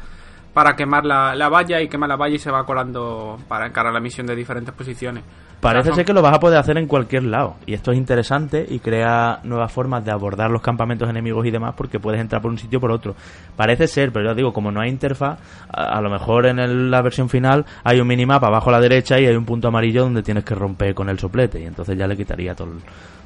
para 0.55 0.73
quemar 0.73 1.05
la, 1.05 1.35
la, 1.35 1.49
valla 1.49 1.81
y 1.81 1.89
quema 1.89 2.07
la 2.07 2.15
valla 2.15 2.35
y 2.35 2.39
se 2.39 2.49
va 2.49 2.65
colando 2.65 3.37
para 3.49 3.67
encarar 3.67 3.93
la 3.93 3.99
misión 3.99 4.25
de 4.25 4.37
diferentes 4.37 4.73
posiciones. 4.73 5.21
Parece 5.59 5.91
ser 5.91 6.05
que 6.05 6.13
lo 6.13 6.21
vas 6.21 6.33
a 6.33 6.39
poder 6.39 6.57
hacer 6.57 6.77
en 6.77 6.87
cualquier 6.87 7.23
lado. 7.23 7.55
Y 7.65 7.73
esto 7.73 7.91
es 7.91 7.97
interesante 7.97 8.65
y 8.69 8.79
crea 8.79 9.41
nuevas 9.43 9.69
formas 9.73 10.05
de 10.05 10.11
abordar 10.11 10.49
los 10.49 10.61
campamentos 10.61 11.09
enemigos 11.09 11.45
y 11.45 11.51
demás 11.51 11.73
porque 11.75 11.99
puedes 11.99 12.21
entrar 12.21 12.41
por 12.41 12.51
un 12.51 12.57
sitio 12.57 12.77
o 12.77 12.81
por 12.81 12.91
otro. 12.91 13.15
Parece 13.57 13.85
ser, 13.87 14.13
pero 14.13 14.29
ya 14.29 14.33
digo, 14.33 14.53
como 14.53 14.71
no 14.71 14.79
hay 14.79 14.89
interfaz, 14.91 15.39
a, 15.67 15.97
a 15.97 16.01
lo 16.01 16.09
mejor 16.09 16.45
en 16.45 16.59
el, 16.59 16.89
la 16.89 17.01
versión 17.01 17.27
final 17.27 17.65
hay 17.83 17.99
un 17.99 18.07
minimapa 18.07 18.47
abajo 18.47 18.69
a 18.69 18.73
la 18.73 18.79
derecha 18.79 19.19
y 19.19 19.25
hay 19.25 19.35
un 19.35 19.45
punto 19.45 19.67
amarillo 19.67 20.03
donde 20.03 20.23
tienes 20.23 20.45
que 20.45 20.55
romper 20.55 20.95
con 20.95 21.09
el 21.09 21.19
soplete. 21.19 21.59
Y 21.59 21.65
entonces 21.65 21.97
ya 21.97 22.07
le 22.07 22.15
quitaría 22.15 22.55
todo 22.55 22.71
el, 22.71 22.79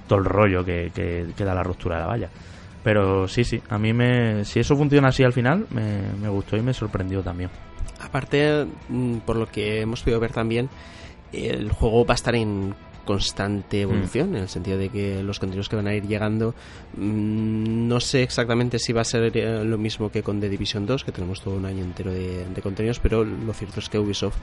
todo 0.08 0.18
el 0.18 0.26
rollo 0.26 0.66
que, 0.66 0.92
que, 0.96 1.28
que 1.38 1.46
da 1.46 1.54
la 1.54 1.62
ruptura 1.62 1.98
de 1.98 2.02
la 2.02 2.08
valla. 2.08 2.30
Pero 2.84 3.28
sí, 3.28 3.44
sí, 3.44 3.62
a 3.70 3.78
mí 3.78 3.94
me, 3.94 4.46
si 4.46 4.60
eso 4.60 4.76
funciona 4.76 5.10
así 5.10 5.24
al 5.24 5.34
final, 5.34 5.68
me, 5.70 6.14
me 6.22 6.30
gustó 6.30 6.56
y 6.56 6.62
me 6.62 6.74
sorprendió 6.74 7.22
también. 7.22 7.50
Aparte, 8.02 8.66
mm, 8.88 9.18
por 9.18 9.36
lo 9.36 9.48
que 9.48 9.82
hemos 9.82 10.02
podido 10.02 10.20
ver 10.20 10.32
también, 10.32 10.70
el 11.34 11.72
juego 11.72 12.06
va 12.06 12.14
a 12.14 12.16
estar 12.16 12.36
en 12.36 12.74
constante 13.06 13.82
evolución, 13.82 14.32
mm. 14.32 14.36
en 14.36 14.42
el 14.44 14.50
sentido 14.50 14.78
de 14.78 14.90
que 14.90 15.24
los 15.24 15.40
contenidos 15.40 15.70
que 15.70 15.76
van 15.76 15.88
a 15.88 15.94
ir 15.94 16.08
llegando, 16.08 16.54
mmm, 16.96 17.88
no 17.88 18.00
sé 18.00 18.24
exactamente 18.24 18.80
si 18.80 18.94
va 18.94 19.02
a 19.02 19.06
ser 19.06 19.36
eh, 19.36 19.64
lo 19.64 19.78
mismo 19.78 20.12
que 20.12 20.24
con 20.24 20.40
The 20.40 20.50
Division 20.50 20.86
2, 20.86 21.04
que 21.04 21.12
tenemos 21.12 21.42
todo 21.42 21.56
un 21.56 21.66
año 21.66 21.84
entero 21.84 22.12
de, 22.12 22.46
de 22.46 22.62
contenidos, 22.62 23.00
pero 23.00 23.24
lo 23.24 23.54
cierto 23.54 23.80
es 23.80 23.90
que 23.90 24.00
Ubisoft 24.00 24.38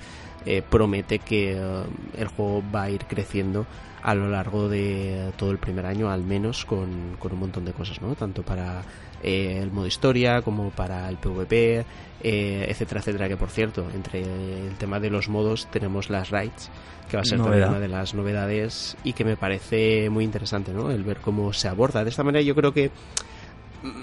eh, 0.45 0.63
promete 0.69 1.19
que 1.19 1.61
uh, 1.61 2.21
el 2.21 2.29
juego 2.29 2.63
va 2.75 2.85
a 2.85 2.91
ir 2.91 3.05
creciendo 3.07 3.67
a 4.03 4.15
lo 4.15 4.31
largo 4.31 4.69
de 4.69 5.33
todo 5.37 5.51
el 5.51 5.59
primer 5.59 5.87
año, 5.87 6.09
al 6.09 6.23
menos 6.23 6.65
con, 6.65 7.17
con 7.19 7.33
un 7.33 7.41
montón 7.41 7.65
de 7.65 7.73
cosas, 7.73 8.01
¿no? 8.01 8.15
Tanto 8.15 8.43
para 8.43 8.85
eh, 9.23 9.59
el 9.63 9.71
modo 9.71 9.87
historia 9.87 10.43
como 10.43 10.71
para 10.71 11.09
el 11.09 11.17
PvP, 11.17 11.85
eh, 12.23 12.67
etcétera, 12.69 13.01
etcétera. 13.01 13.29
Que 13.29 13.37
por 13.37 13.51
cierto, 13.51 13.87
entre 13.95 14.21
el 14.21 14.75
tema 14.79 15.01
de 15.01 15.11
los 15.11 15.29
modos 15.29 15.69
tenemos 15.71 16.11
las 16.11 16.31
raids, 16.31 16.71
que 17.09 17.17
va 17.17 17.23
a 17.23 17.25
ser 17.25 17.39
Novedad. 17.39 17.53
también 17.53 17.71
una 17.71 17.81
de 17.81 17.89
las 17.89 18.15
novedades 18.15 18.97
y 19.05 19.13
que 19.13 19.25
me 19.25 19.37
parece 19.37 20.11
muy 20.11 20.25
interesante, 20.25 20.73
¿no? 20.73 20.91
El 20.91 21.05
ver 21.05 21.19
cómo 21.19 21.53
se 21.53 21.69
aborda. 21.69 22.05
De 22.05 22.11
esta 22.11 22.25
manera 22.25 22.43
yo 22.43 22.55
creo 22.55 22.73
que 22.73 22.91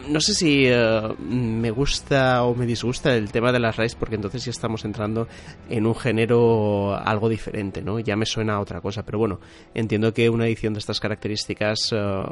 no 0.08 0.20
sé 0.20 0.34
si 0.34 0.72
uh, 0.72 1.16
me 1.20 1.72
gusta 1.72 2.44
o 2.44 2.56
me 2.56 2.66
disgusta 2.66 3.16
el 3.16 3.32
tema 3.32 3.52
de 3.52 3.60
las 3.60 3.76
raids 3.76 3.96
porque 3.96 4.16
entonces 4.16 4.46
ya 4.46 4.52
estamos 4.52 4.86
entrando 4.86 5.28
en 5.70 5.86
un 5.86 5.96
género 5.96 6.96
algo 6.96 7.30
diferente, 7.30 7.82
¿no? 7.82 8.00
Ya 8.00 8.16
me 8.16 8.26
suena 8.26 8.56
a 8.56 8.60
otra 8.60 8.82
cosa, 8.82 9.04
pero 9.04 9.20
bueno, 9.20 9.40
entiendo 9.74 10.14
que 10.14 10.30
una 10.30 10.46
edición 10.46 10.74
de 10.74 10.80
estas 10.80 11.00
características 11.00 11.92
uh, 11.92 12.24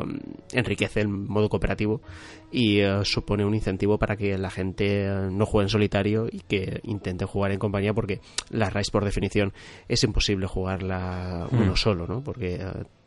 enriquece 0.51 1.01
el 1.01 1.07
modo 1.07 1.49
cooperativo 1.49 2.01
y 2.51 2.83
uh, 2.83 3.03
supone 3.05 3.45
un 3.45 3.55
incentivo 3.55 3.97
para 3.97 4.15
que 4.15 4.37
la 4.37 4.49
gente 4.49 5.07
no 5.31 5.45
juegue 5.45 5.65
en 5.65 5.69
solitario 5.69 6.27
y 6.31 6.39
que 6.41 6.81
intente 6.83 7.25
jugar 7.25 7.51
en 7.51 7.59
compañía 7.59 7.93
porque 7.93 8.21
las 8.49 8.73
raids 8.73 8.91
por 8.91 9.05
definición 9.05 9.53
es 9.87 10.03
imposible 10.03 10.47
jugarla 10.47 11.47
uno 11.51 11.73
mm. 11.73 11.77
solo, 11.77 12.07
¿no? 12.07 12.23
Porque 12.23 12.59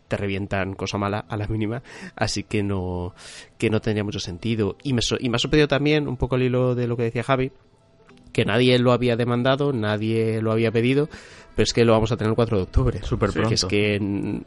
te 0.08 0.16
revientan 0.16 0.74
cosa 0.74 0.98
mala 0.98 1.24
a 1.28 1.36
la 1.36 1.46
mínima, 1.46 1.82
así 2.16 2.42
que 2.42 2.62
no, 2.62 3.14
que 3.58 3.70
no 3.70 3.80
tendría 3.80 4.04
mucho 4.04 4.20
sentido. 4.20 4.76
Y 4.82 4.92
me, 4.92 5.00
y 5.20 5.28
me 5.28 5.36
ha 5.36 5.38
sorprendido 5.38 5.68
también, 5.68 6.08
un 6.08 6.16
poco 6.16 6.36
el 6.36 6.42
hilo 6.42 6.74
de 6.74 6.86
lo 6.86 6.96
que 6.96 7.04
decía 7.04 7.22
Javi, 7.22 7.52
que 8.32 8.44
nadie 8.44 8.78
lo 8.78 8.92
había 8.92 9.16
demandado, 9.16 9.72
nadie 9.72 10.42
lo 10.42 10.52
había 10.52 10.72
pedido, 10.72 11.08
pero 11.54 11.64
es 11.64 11.72
que 11.72 11.84
lo 11.84 11.92
vamos 11.92 12.12
a 12.12 12.16
tener 12.16 12.30
el 12.30 12.36
4 12.36 12.56
de 12.56 12.62
octubre. 12.64 13.02
Súper 13.02 13.30
pronto. 13.30 13.48
Que 13.48 13.54
es 13.54 13.64
que 13.64 14.42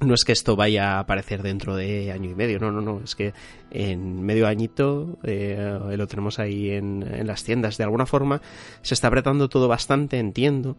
no 0.00 0.14
es 0.14 0.24
que 0.24 0.32
esto 0.32 0.56
vaya 0.56 0.94
a 0.94 1.00
aparecer 1.00 1.42
dentro 1.42 1.76
de 1.76 2.10
año 2.10 2.30
y 2.30 2.34
medio, 2.34 2.58
no, 2.58 2.72
no, 2.72 2.80
no, 2.80 3.00
es 3.02 3.14
que 3.14 3.32
en 3.70 4.22
medio 4.22 4.46
añito 4.46 5.18
eh, 5.22 5.78
lo 5.96 6.06
tenemos 6.06 6.38
ahí 6.38 6.70
en, 6.70 7.02
en, 7.02 7.26
las 7.26 7.44
tiendas. 7.44 7.76
De 7.76 7.84
alguna 7.84 8.06
forma 8.06 8.42
se 8.82 8.94
está 8.94 9.08
apretando 9.08 9.48
todo 9.48 9.68
bastante, 9.68 10.18
entiendo, 10.18 10.76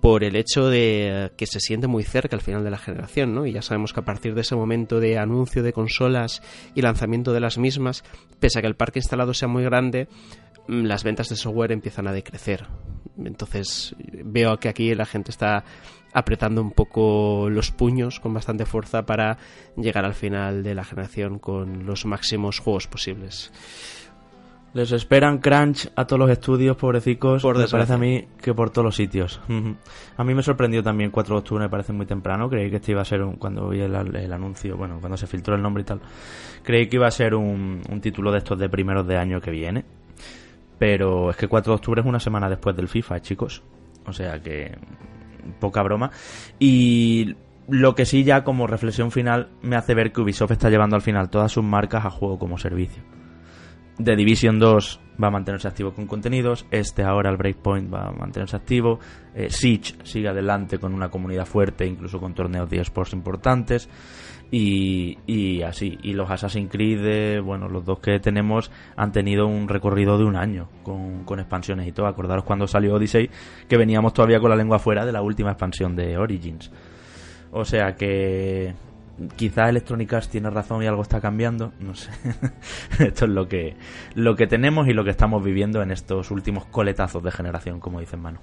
por 0.00 0.22
el 0.22 0.36
hecho 0.36 0.68
de 0.68 1.32
que 1.36 1.46
se 1.46 1.60
siente 1.60 1.86
muy 1.86 2.04
cerca 2.04 2.36
al 2.36 2.42
final 2.42 2.62
de 2.62 2.70
la 2.70 2.78
generación, 2.78 3.34
¿no? 3.34 3.46
Y 3.46 3.52
ya 3.52 3.62
sabemos 3.62 3.92
que 3.92 4.00
a 4.00 4.04
partir 4.04 4.34
de 4.34 4.42
ese 4.42 4.54
momento 4.54 5.00
de 5.00 5.18
anuncio 5.18 5.62
de 5.62 5.72
consolas 5.72 6.42
y 6.74 6.82
lanzamiento 6.82 7.32
de 7.32 7.40
las 7.40 7.58
mismas, 7.58 8.04
pese 8.38 8.58
a 8.58 8.62
que 8.62 8.68
el 8.68 8.76
parque 8.76 9.00
instalado 9.00 9.34
sea 9.34 9.48
muy 9.48 9.64
grande, 9.64 10.08
mm, 10.68 10.84
las 10.84 11.04
ventas 11.04 11.28
de 11.28 11.36
software 11.36 11.72
empiezan 11.72 12.06
a 12.06 12.12
decrecer. 12.12 12.66
Entonces 13.18 13.96
veo 13.98 14.58
que 14.58 14.68
aquí 14.68 14.94
la 14.94 15.06
gente 15.06 15.30
está 15.30 15.64
apretando 16.12 16.62
un 16.62 16.72
poco 16.72 17.48
los 17.50 17.70
puños 17.70 18.20
con 18.20 18.34
bastante 18.34 18.64
fuerza 18.64 19.04
para 19.04 19.38
llegar 19.76 20.04
al 20.04 20.14
final 20.14 20.62
de 20.62 20.74
la 20.74 20.84
generación 20.84 21.38
con 21.38 21.86
los 21.86 22.06
máximos 22.06 22.58
juegos 22.58 22.86
posibles. 22.86 23.52
Les 24.74 24.92
esperan 24.92 25.38
crunch 25.38 25.90
a 25.96 26.04
todos 26.04 26.20
los 26.20 26.30
estudios, 26.30 26.76
pobrecicos. 26.76 27.42
Por 27.42 27.56
me 27.56 27.66
parece 27.66 27.94
a 27.94 27.98
mí 27.98 28.28
que 28.40 28.52
por 28.52 28.70
todos 28.70 28.84
los 28.84 28.96
sitios. 28.96 29.40
a 30.16 30.24
mí 30.24 30.34
me 30.34 30.42
sorprendió 30.42 30.82
también 30.82 31.10
4 31.10 31.34
de 31.34 31.38
octubre, 31.38 31.64
me 31.64 31.70
parece 31.70 31.92
muy 31.94 32.04
temprano. 32.04 32.50
Creí 32.50 32.68
que 32.68 32.76
este 32.76 32.92
iba 32.92 33.00
a 33.00 33.04
ser 33.04 33.22
un, 33.22 33.36
cuando 33.36 33.68
vi 33.70 33.80
el, 33.80 33.94
el, 33.94 34.32
anuncio, 34.32 34.76
bueno, 34.76 34.98
cuando 35.00 35.16
se 35.16 35.26
filtró 35.26 35.54
el 35.54 35.62
nombre 35.62 35.82
y 35.82 35.86
tal. 35.86 36.00
Creí 36.62 36.86
que 36.86 36.96
iba 36.96 37.06
a 37.06 37.10
ser 37.10 37.34
un, 37.34 37.80
un 37.90 38.00
título 38.02 38.30
de 38.30 38.38
estos 38.38 38.58
de 38.58 38.68
primeros 38.68 39.06
de 39.06 39.16
año 39.16 39.40
que 39.40 39.50
viene. 39.50 39.84
Pero 40.78 41.30
es 41.30 41.36
que 41.36 41.48
4 41.48 41.72
de 41.72 41.74
octubre 41.74 42.00
es 42.02 42.06
una 42.06 42.20
semana 42.20 42.48
después 42.48 42.76
del 42.76 42.88
FIFA, 42.88 43.20
chicos. 43.20 43.62
O 44.06 44.12
sea 44.12 44.40
que 44.40 44.76
poca 45.58 45.82
broma. 45.82 46.10
Y 46.58 47.36
lo 47.68 47.94
que 47.94 48.06
sí 48.06 48.24
ya 48.24 48.44
como 48.44 48.66
reflexión 48.66 49.10
final 49.10 49.50
me 49.62 49.76
hace 49.76 49.94
ver 49.94 50.12
que 50.12 50.20
Ubisoft 50.20 50.52
está 50.52 50.70
llevando 50.70 50.96
al 50.96 51.02
final 51.02 51.30
todas 51.30 51.52
sus 51.52 51.64
marcas 51.64 52.04
a 52.04 52.10
juego 52.10 52.38
como 52.38 52.58
servicio. 52.58 53.02
The 54.02 54.14
Division 54.14 54.60
2 54.60 55.00
va 55.22 55.26
a 55.26 55.30
mantenerse 55.32 55.66
activo 55.66 55.92
con 55.92 56.06
contenidos, 56.06 56.66
este 56.70 57.02
ahora 57.02 57.30
el 57.30 57.36
Breakpoint 57.36 57.92
va 57.92 58.06
a 58.06 58.12
mantenerse 58.12 58.54
activo, 58.54 59.00
eh, 59.34 59.50
Siege 59.50 59.96
sigue 60.04 60.28
adelante 60.28 60.78
con 60.78 60.94
una 60.94 61.08
comunidad 61.08 61.46
fuerte, 61.46 61.84
incluso 61.84 62.20
con 62.20 62.32
torneos 62.32 62.70
de 62.70 62.80
esports 62.80 63.12
importantes, 63.12 63.88
y, 64.50 65.62
así. 65.62 65.98
Y 66.02 66.14
los 66.14 66.30
Assassin's 66.30 66.70
Creed, 66.70 67.04
eh, 67.04 67.40
bueno, 67.40 67.68
los 67.68 67.84
dos 67.84 68.00
que 68.00 68.18
tenemos 68.18 68.70
han 68.96 69.12
tenido 69.12 69.46
un 69.46 69.68
recorrido 69.68 70.18
de 70.18 70.24
un 70.24 70.36
año 70.36 70.68
con, 70.82 71.38
expansiones 71.38 71.86
y 71.86 71.92
todo. 71.92 72.06
Acordaros 72.06 72.44
cuando 72.44 72.66
salió 72.66 72.94
Odyssey, 72.94 73.30
que 73.68 73.76
veníamos 73.76 74.14
todavía 74.14 74.40
con 74.40 74.50
la 74.50 74.56
lengua 74.56 74.78
fuera 74.78 75.04
de 75.04 75.12
la 75.12 75.22
última 75.22 75.50
expansión 75.50 75.94
de 75.96 76.16
Origins. 76.16 76.70
O 77.50 77.64
sea 77.64 77.94
que 77.94 78.74
quizá 79.36 79.68
Electronic 79.68 80.12
Arts 80.12 80.28
tiene 80.28 80.48
razón 80.50 80.82
y 80.82 80.86
algo 80.86 81.02
está 81.02 81.20
cambiando, 81.20 81.72
no 81.80 81.94
sé. 81.94 82.10
Esto 82.98 83.24
es 83.24 83.30
lo 83.30 83.48
que, 83.48 83.76
lo 84.14 84.36
que 84.36 84.46
tenemos 84.46 84.88
y 84.88 84.92
lo 84.92 85.04
que 85.04 85.10
estamos 85.10 85.42
viviendo 85.42 85.82
en 85.82 85.90
estos 85.90 86.30
últimos 86.30 86.66
coletazos 86.66 87.22
de 87.22 87.30
generación, 87.30 87.80
como 87.80 88.00
dice 88.00 88.16
Manu. 88.16 88.40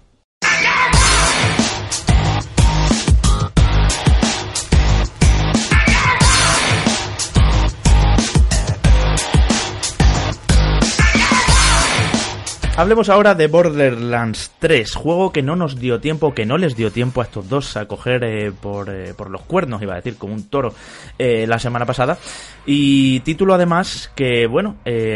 Hablemos 12.77 13.07
ahora 13.07 13.35
de 13.35 13.47
Borderlands 13.47 14.51
3, 14.59 14.95
juego 14.95 15.31
que 15.31 15.41
no 15.41 15.55
nos 15.55 15.79
dio 15.79 16.01
tiempo, 16.01 16.33
que 16.33 16.45
no 16.45 16.57
les 16.57 16.75
dio 16.75 16.91
tiempo 16.91 17.21
a 17.21 17.23
estos 17.23 17.47
dos 17.47 17.77
a 17.77 17.85
coger 17.85 18.25
eh, 18.25 18.51
por, 18.51 18.89
eh, 18.89 19.13
por, 19.13 19.29
los 19.29 19.43
cuernos, 19.43 19.81
iba 19.81 19.93
a 19.93 19.95
decir, 19.95 20.17
como 20.17 20.33
un 20.33 20.49
toro, 20.49 20.73
eh, 21.17 21.47
la 21.47 21.57
semana 21.57 21.85
pasada. 21.85 22.17
Y 22.65 23.21
título 23.21 23.53
además 23.53 24.11
que, 24.13 24.45
bueno, 24.45 24.75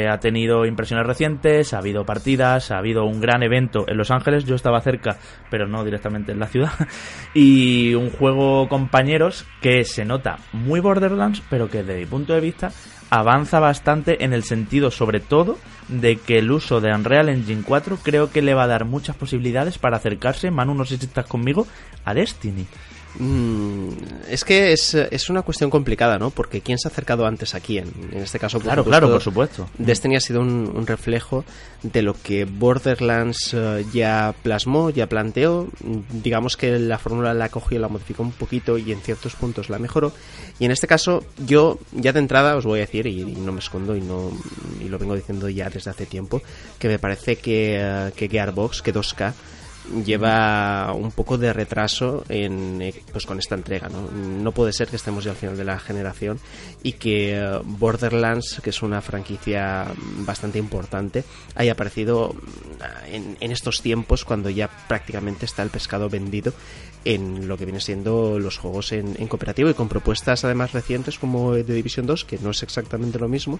ha 0.09 0.19
tenido 0.19 0.65
impresiones 0.65 1.05
recientes, 1.05 1.73
ha 1.73 1.79
habido 1.79 2.05
partidas, 2.05 2.71
ha 2.71 2.77
habido 2.77 3.03
un 3.03 3.19
gran 3.19 3.43
evento 3.43 3.83
en 3.89 3.97
Los 3.97 4.09
Ángeles, 4.09 4.45
yo 4.45 4.55
estaba 4.55 4.79
cerca, 4.79 5.17
pero 5.51 5.67
no 5.67 5.83
directamente 5.83 6.31
en 6.31 6.39
la 6.39 6.47
ciudad. 6.47 6.71
Y 7.33 7.93
un 7.93 8.09
juego 8.09 8.69
compañeros 8.69 9.45
que 9.61 9.83
se 9.83 10.05
nota 10.05 10.37
muy 10.53 10.79
Borderlands, 10.79 11.43
pero 11.49 11.69
que 11.69 11.83
desde 11.83 11.99
mi 11.99 12.05
punto 12.05 12.33
de 12.33 12.39
vista 12.39 12.71
avanza 13.09 13.59
bastante 13.59 14.23
en 14.23 14.33
el 14.33 14.43
sentido, 14.43 14.91
sobre 14.91 15.19
todo, 15.19 15.57
de 15.87 16.17
que 16.17 16.37
el 16.37 16.51
uso 16.51 16.81
de 16.81 16.93
Unreal 16.93 17.29
Engine 17.29 17.63
4 17.65 17.97
creo 18.03 18.31
que 18.31 18.41
le 18.41 18.53
va 18.53 18.63
a 18.63 18.67
dar 18.67 18.85
muchas 18.85 19.15
posibilidades 19.15 19.77
para 19.77 19.97
acercarse, 19.97 20.51
Manu, 20.51 20.75
no 20.75 20.85
sé 20.85 20.97
si 20.97 21.05
estás 21.05 21.25
conmigo, 21.25 21.67
a 22.05 22.13
Destiny. 22.13 22.67
Mm, 23.17 23.89
es 24.29 24.45
que 24.45 24.71
es, 24.71 24.93
es, 24.93 25.29
una 25.29 25.41
cuestión 25.41 25.69
complicada, 25.69 26.19
¿no? 26.19 26.29
Porque 26.29 26.61
¿quién 26.61 26.77
se 26.77 26.87
ha 26.87 26.91
acercado 26.91 27.25
antes 27.25 27.55
a 27.55 27.59
quién? 27.59 27.91
En 28.11 28.21
este 28.21 28.37
caso, 28.37 28.59
por 28.59 28.65
claro, 28.65 28.85
claro, 28.85 29.09
por 29.09 29.21
supuesto. 29.21 29.67
Destiny 29.77 30.15
ha 30.15 30.19
sido 30.19 30.41
un, 30.41 30.85
reflejo 30.85 31.43
de 31.81 32.01
lo 32.01 32.13
que 32.13 32.45
Borderlands 32.45 33.53
eh, 33.53 33.85
ya 33.93 34.33
plasmó, 34.43 34.89
ya 34.91 35.07
planteó. 35.07 35.67
Digamos 36.11 36.55
que 36.55 36.77
la 36.77 36.99
fórmula 36.99 37.33
la 37.33 37.49
cogió, 37.49 37.79
la 37.79 37.87
modificó 37.87 38.23
un 38.23 38.31
poquito 38.31 38.77
y 38.77 38.91
en 38.91 39.01
ciertos 39.01 39.35
puntos 39.35 39.69
la 39.69 39.79
mejoró. 39.79 40.13
Y 40.59 40.65
en 40.65 40.71
este 40.71 40.87
caso, 40.87 41.23
yo 41.45 41.79
ya 41.91 42.13
de 42.13 42.19
entrada 42.19 42.55
os 42.55 42.65
voy 42.65 42.79
a 42.79 42.81
decir, 42.81 43.07
y, 43.07 43.23
no 43.23 43.51
me 43.51 43.59
escondo 43.59 43.95
y, 43.95 44.01
no, 44.01 44.31
y 44.79 44.87
lo 44.87 44.99
vengo 44.99 45.15
diciendo 45.15 45.49
ya 45.49 45.69
desde 45.69 45.89
hace 45.89 46.05
tiempo, 46.05 46.41
que 46.77 46.87
me 46.87 46.99
parece 46.99 47.37
que, 47.37 48.09
uh, 48.09 48.15
que 48.15 48.29
Gearbox, 48.29 48.81
que 48.81 48.93
2K, 48.93 49.33
lleva 50.05 50.93
un 50.93 51.11
poco 51.11 51.37
de 51.37 51.53
retraso 51.53 52.23
en, 52.29 52.81
eh, 52.81 52.93
pues 53.11 53.25
con 53.25 53.39
esta 53.39 53.55
entrega. 53.55 53.89
¿no? 53.89 54.09
no 54.11 54.51
puede 54.51 54.73
ser 54.73 54.87
que 54.87 54.95
estemos 54.95 55.23
ya 55.23 55.31
al 55.31 55.37
final 55.37 55.57
de 55.57 55.63
la 55.63 55.79
generación 55.79 56.39
y 56.83 56.93
que 56.93 57.35
eh, 57.35 57.59
Borderlands, 57.63 58.59
que 58.63 58.69
es 58.69 58.81
una 58.81 59.01
franquicia 59.01 59.87
bastante 60.19 60.59
importante, 60.59 61.23
haya 61.55 61.73
aparecido 61.73 62.33
mm, 62.33 63.13
en, 63.13 63.37
en 63.39 63.51
estos 63.51 63.81
tiempos 63.81 64.25
cuando 64.25 64.49
ya 64.49 64.69
prácticamente 64.87 65.45
está 65.45 65.63
el 65.63 65.69
pescado 65.69 66.09
vendido 66.09 66.53
en 67.05 67.47
lo 67.47 67.57
que 67.57 67.65
viene 67.65 67.79
siendo 67.79 68.39
los 68.39 68.57
juegos 68.57 68.91
en, 68.91 69.13
cooperativo 69.27 69.69
y 69.69 69.73
con 69.73 69.87
propuestas 69.87 70.43
además 70.43 70.73
recientes 70.73 71.17
como 71.17 71.53
The 71.53 71.73
Division 71.73 72.05
2, 72.05 72.25
que 72.25 72.39
no 72.39 72.51
es 72.51 72.61
exactamente 72.63 73.19
lo 73.19 73.27
mismo, 73.27 73.59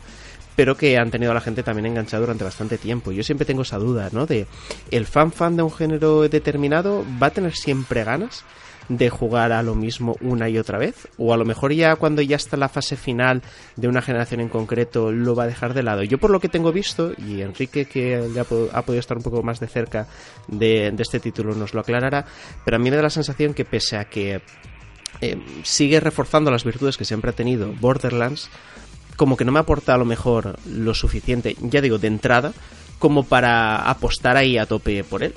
pero 0.55 0.75
que 0.75 0.97
han 0.97 1.09
tenido 1.09 1.31
a 1.31 1.33
la 1.33 1.41
gente 1.41 1.63
también 1.63 1.85
enganchada 1.85 2.21
durante 2.21 2.43
bastante 2.43 2.77
tiempo. 2.77 3.11
Yo 3.11 3.23
siempre 3.23 3.45
tengo 3.45 3.61
esa 3.61 3.77
duda, 3.77 4.09
¿no? 4.11 4.25
De 4.25 4.45
el 4.91 5.05
fan 5.05 5.31
fan 5.31 5.55
de 5.55 5.63
un 5.63 5.71
género 5.71 6.18
determinado 6.27 7.05
va 7.21 7.27
a 7.27 7.31
tener 7.31 7.55
siempre 7.55 8.03
ganas 8.03 8.43
de 8.89 9.09
jugar 9.09 9.51
a 9.51 9.61
lo 9.61 9.75
mismo 9.75 10.17
una 10.19 10.49
y 10.49 10.57
otra 10.57 10.79
vez 10.79 11.07
o 11.17 11.31
a 11.31 11.37
lo 11.37 11.45
mejor 11.45 11.71
ya 11.73 11.95
cuando 11.95 12.23
ya 12.23 12.35
está 12.35 12.57
la 12.57 12.69
fase 12.69 12.97
final 12.97 13.43
de 13.75 13.87
una 13.87 14.01
generación 14.01 14.41
en 14.41 14.49
concreto 14.49 15.11
lo 15.11 15.35
va 15.35 15.43
a 15.43 15.47
dejar 15.47 15.75
de 15.75 15.83
lado 15.83 16.03
yo 16.03 16.17
por 16.17 16.31
lo 16.31 16.39
que 16.39 16.49
tengo 16.49 16.71
visto 16.71 17.13
y 17.15 17.41
Enrique 17.41 17.85
que 17.85 18.29
ya 18.33 18.41
ha 18.41 18.81
podido 18.81 18.99
estar 18.99 19.15
un 19.15 19.23
poco 19.23 19.43
más 19.43 19.59
de 19.59 19.67
cerca 19.67 20.07
de, 20.47 20.93
este 20.97 21.19
título 21.19 21.53
nos 21.53 21.75
lo 21.75 21.81
aclarará 21.81 22.25
pero 22.65 22.77
a 22.77 22.79
mí 22.79 22.89
me 22.89 22.95
da 22.95 23.03
la 23.03 23.11
sensación 23.11 23.53
que 23.53 23.63
pese 23.63 23.95
a 23.95 24.05
que 24.05 24.41
eh, 25.21 25.37
sigue 25.63 25.99
reforzando 25.99 26.49
las 26.49 26.63
virtudes 26.63 26.97
que 26.97 27.05
siempre 27.05 27.29
ha 27.29 27.35
tenido 27.35 27.71
Borderlands 27.79 28.49
como 29.17 29.37
que 29.37 29.45
no 29.45 29.51
me 29.51 29.59
aporta 29.59 29.93
a 29.93 29.97
lo 29.97 30.05
mejor 30.05 30.57
lo 30.67 30.95
suficiente 30.95 31.55
ya 31.61 31.81
digo 31.81 31.99
de 31.99 32.07
entrada 32.07 32.53
como 32.97 33.23
para 33.23 33.87
apostar 33.89 34.35
ahí 34.35 34.57
a 34.57 34.65
tope 34.65 35.03
por 35.03 35.23
él 35.23 35.35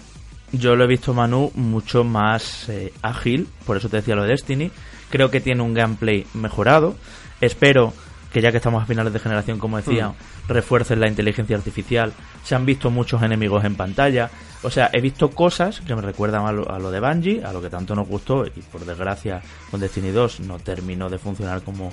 yo 0.53 0.77
lo 0.77 0.85
he 0.85 0.87
visto 0.87 1.15
Manu 1.15 1.51
mucho 1.55 2.05
más 2.05 2.69
eh, 2.69 2.93
ágil, 3.03 3.49
por 3.67 3.77
eso 3.77 3.89
te 3.89 3.97
decía 3.97 4.15
lo 4.15 4.23
de 4.23 4.31
Destiny. 4.31 4.71
Creo 5.11 5.31
que 5.31 5.41
tiene 5.41 5.63
un 5.63 5.75
gameplay 5.75 6.27
mejorado. 6.35 6.95
Espero 7.41 7.93
que 8.33 8.41
ya 8.41 8.51
que 8.51 8.59
estamos 8.59 8.83
a 8.83 8.87
finales 8.87 9.13
de 9.13 9.19
generación, 9.19 9.59
como 9.59 9.77
decía, 9.77 10.09
hmm. 10.09 10.49
refuercen 10.49 11.01
la 11.01 11.09
inteligencia 11.09 11.57
artificial. 11.57 12.13
Se 12.45 12.55
han 12.55 12.65
visto 12.65 12.91
muchos 12.91 13.23
enemigos 13.23 13.65
en 13.65 13.75
pantalla. 13.75 14.31
O 14.63 14.71
sea, 14.71 14.91
he 14.93 15.01
visto 15.01 15.31
cosas 15.31 15.81
que 15.81 15.95
me 15.95 16.03
recuerdan 16.03 16.47
a 16.47 16.53
lo, 16.53 16.91
de 16.91 17.01
Bungie, 17.01 17.45
a 17.45 17.53
lo 17.53 17.61
que 17.61 17.69
tanto 17.69 17.95
nos 17.95 18.09
gustó 18.09 18.47
y 18.47 18.51
por 18.51 18.85
desgracia 18.85 19.43
con 19.71 19.81
Destiny 19.81 20.11
2 20.11 20.41
no 20.41 20.59
terminó 20.59 21.11
de 21.11 21.19
funcionar 21.19 21.63
como, 21.63 21.93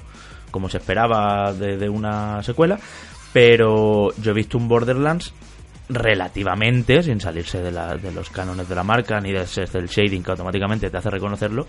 como 0.51 0.69
se 0.69 0.77
esperaba 0.77 1.51
de, 1.53 1.77
de 1.77 1.89
una 1.89 2.43
secuela. 2.43 2.79
Pero 3.33 4.13
yo 4.21 4.31
he 4.31 4.35
visto 4.35 4.57
un 4.57 4.67
Borderlands 4.67 5.33
relativamente, 5.89 7.01
sin 7.03 7.19
salirse 7.19 7.59
de, 7.59 7.71
de 7.71 8.11
los 8.11 8.29
cánones 8.29 8.69
de 8.69 8.75
la 8.75 8.83
marca 8.83 9.19
ni 9.19 9.31
del 9.31 9.47
shading 9.47 10.23
que 10.23 10.31
automáticamente 10.31 10.89
te 10.89 10.97
hace 10.97 11.09
reconocerlo, 11.09 11.65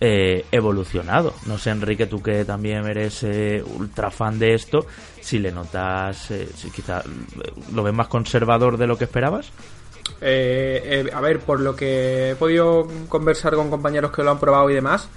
eh, 0.00 0.44
evolucionado. 0.52 1.34
No 1.46 1.58
sé, 1.58 1.70
Enrique, 1.70 2.06
tú 2.06 2.22
que 2.22 2.44
también 2.44 2.86
eres 2.86 3.24
eh, 3.24 3.64
ultra 3.78 4.12
fan 4.12 4.38
de 4.38 4.54
esto, 4.54 4.86
si 5.20 5.40
le 5.40 5.50
notas, 5.50 6.30
eh, 6.30 6.48
si 6.54 6.70
quizá 6.70 7.02
lo 7.74 7.82
ves 7.82 7.92
más 7.92 8.06
conservador 8.06 8.76
de 8.76 8.86
lo 8.86 8.96
que 8.96 9.04
esperabas. 9.04 9.50
a 10.20 11.20
ver, 11.20 11.40
por 11.40 11.58
lo 11.58 11.74
que 11.74 12.30
he 12.30 12.36
podido 12.36 12.86
conversar 13.08 13.56
con 13.56 13.70
compañeros 13.70 14.12
que 14.12 14.22
lo 14.22 14.30
han 14.30 14.38
probado 14.38 14.70
y 14.70 14.74
demás, 14.74 15.08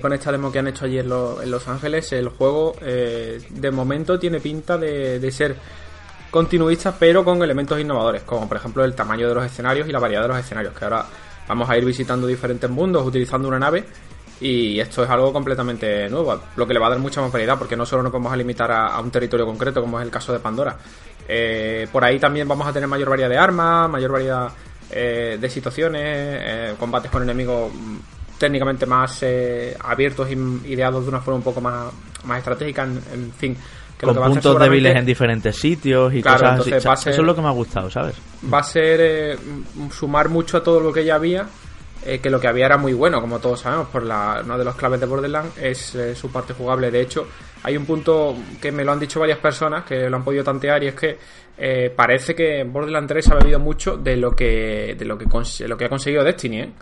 con 0.00 0.12
esta 0.12 0.30
demo 0.30 0.52
que 0.52 0.60
han 0.60 0.68
hecho 0.68 0.84
ayer 0.84 1.04
en, 1.04 1.50
Los 1.50 1.66
Ángeles, 1.66 2.12
el 2.12 2.28
juego 2.28 2.76
de 2.80 3.70
momento 3.72 4.20
tiene 4.20 4.38
pinta 4.38 4.78
de, 4.78 5.18
de 5.18 5.32
ser 5.32 5.56
continuista, 6.32 6.96
pero 6.98 7.22
con 7.22 7.42
elementos 7.42 7.78
innovadores, 7.78 8.22
como 8.22 8.48
por 8.48 8.56
ejemplo 8.56 8.82
el 8.82 8.94
tamaño 8.94 9.28
de 9.28 9.34
los 9.34 9.44
escenarios 9.44 9.86
y 9.86 9.92
la 9.92 9.98
variedad 9.98 10.22
de 10.22 10.28
los 10.28 10.38
escenarios, 10.38 10.74
que 10.74 10.82
ahora 10.82 11.04
vamos 11.46 11.68
a 11.68 11.76
ir 11.76 11.84
visitando 11.84 12.26
diferentes 12.26 12.68
mundos 12.70 13.06
utilizando 13.06 13.48
una 13.48 13.58
nave 13.58 13.84
y 14.40 14.80
esto 14.80 15.04
es 15.04 15.10
algo 15.10 15.30
completamente 15.30 16.08
nuevo, 16.08 16.40
lo 16.56 16.66
que 16.66 16.72
le 16.72 16.80
va 16.80 16.86
a 16.86 16.90
dar 16.90 16.98
mucha 16.98 17.20
más 17.20 17.30
variedad, 17.30 17.58
porque 17.58 17.76
no 17.76 17.84
solo 17.84 18.02
nos 18.02 18.10
vamos 18.10 18.32
a 18.32 18.36
limitar 18.36 18.72
a, 18.72 18.98
un 18.98 19.10
territorio 19.10 19.44
concreto, 19.44 19.82
como 19.82 20.00
es 20.00 20.06
el 20.06 20.10
caso 20.10 20.32
de 20.32 20.38
Pandora. 20.40 20.76
Eh, 21.28 21.86
por 21.92 22.02
ahí 22.02 22.18
también 22.18 22.48
vamos 22.48 22.66
a 22.66 22.72
tener 22.72 22.88
mayor 22.88 23.10
variedad 23.10 23.28
de 23.28 23.36
armas, 23.36 23.90
mayor 23.90 24.10
variedad 24.10 24.48
eh, 24.90 25.36
de 25.38 25.50
situaciones, 25.50 26.02
eh, 26.02 26.74
combates 26.78 27.10
con 27.10 27.22
enemigos 27.22 27.70
mm, 27.74 27.96
técnicamente 28.38 28.86
más 28.86 29.22
abiertos 29.80 30.28
y 30.30 30.72
ideados 30.72 31.04
de 31.04 31.10
una 31.10 31.20
forma 31.20 31.36
un 31.36 31.44
poco 31.44 31.60
más, 31.60 31.92
más 32.24 32.38
estratégica, 32.38 32.84
en 32.84 33.32
fin 33.36 33.56
con 34.02 34.16
puntos 34.16 34.58
débiles 34.58 34.96
en 34.96 35.06
diferentes 35.06 35.56
sitios 35.56 36.12
y 36.12 36.22
cosas 36.22 36.60
así. 36.60 36.72
eso 36.74 37.10
es 37.10 37.18
lo 37.18 37.34
que 37.34 37.40
me 37.40 37.48
ha 37.48 37.52
gustado, 37.52 37.88
¿sabes? 37.88 38.16
Va 38.52 38.58
a 38.58 38.62
ser 38.62 39.00
eh, 39.00 39.38
sumar 39.90 40.28
mucho 40.28 40.58
a 40.58 40.62
todo 40.62 40.80
lo 40.80 40.92
que 40.92 41.04
ya 41.04 41.14
había, 41.14 41.46
eh, 42.04 42.18
que 42.18 42.28
lo 42.28 42.40
que 42.40 42.48
había 42.48 42.66
era 42.66 42.76
muy 42.76 42.92
bueno, 42.92 43.20
como 43.20 43.38
todos 43.38 43.60
sabemos, 43.60 43.88
por 43.88 44.02
la, 44.02 44.42
una 44.44 44.58
de 44.58 44.64
los 44.64 44.74
claves 44.74 44.98
de 45.00 45.06
Borderlands 45.06 45.56
es 45.56 45.94
eh, 45.94 46.14
su 46.16 46.30
parte 46.32 46.52
jugable. 46.52 46.90
De 46.90 47.00
hecho, 47.00 47.28
hay 47.62 47.76
un 47.76 47.86
punto 47.86 48.36
que 48.60 48.72
me 48.72 48.84
lo 48.84 48.92
han 48.92 48.98
dicho 48.98 49.20
varias 49.20 49.38
personas 49.38 49.84
que 49.84 50.10
lo 50.10 50.16
han 50.16 50.24
podido 50.24 50.42
tantear 50.42 50.82
y 50.82 50.88
es 50.88 50.94
que 50.94 51.18
parece 51.94 52.34
que 52.34 52.64
Borderlands 52.64 53.06
3 53.06 53.30
ha 53.30 53.34
bebido 53.36 53.60
mucho 53.60 53.96
de 53.96 54.16
lo 54.16 54.32
que 54.32 54.96
de 54.98 55.04
lo 55.04 55.16
que, 55.16 55.26
lo 55.68 55.76
que 55.76 55.84
ha 55.84 55.88
conseguido 55.88 56.24
Destiny, 56.24 56.72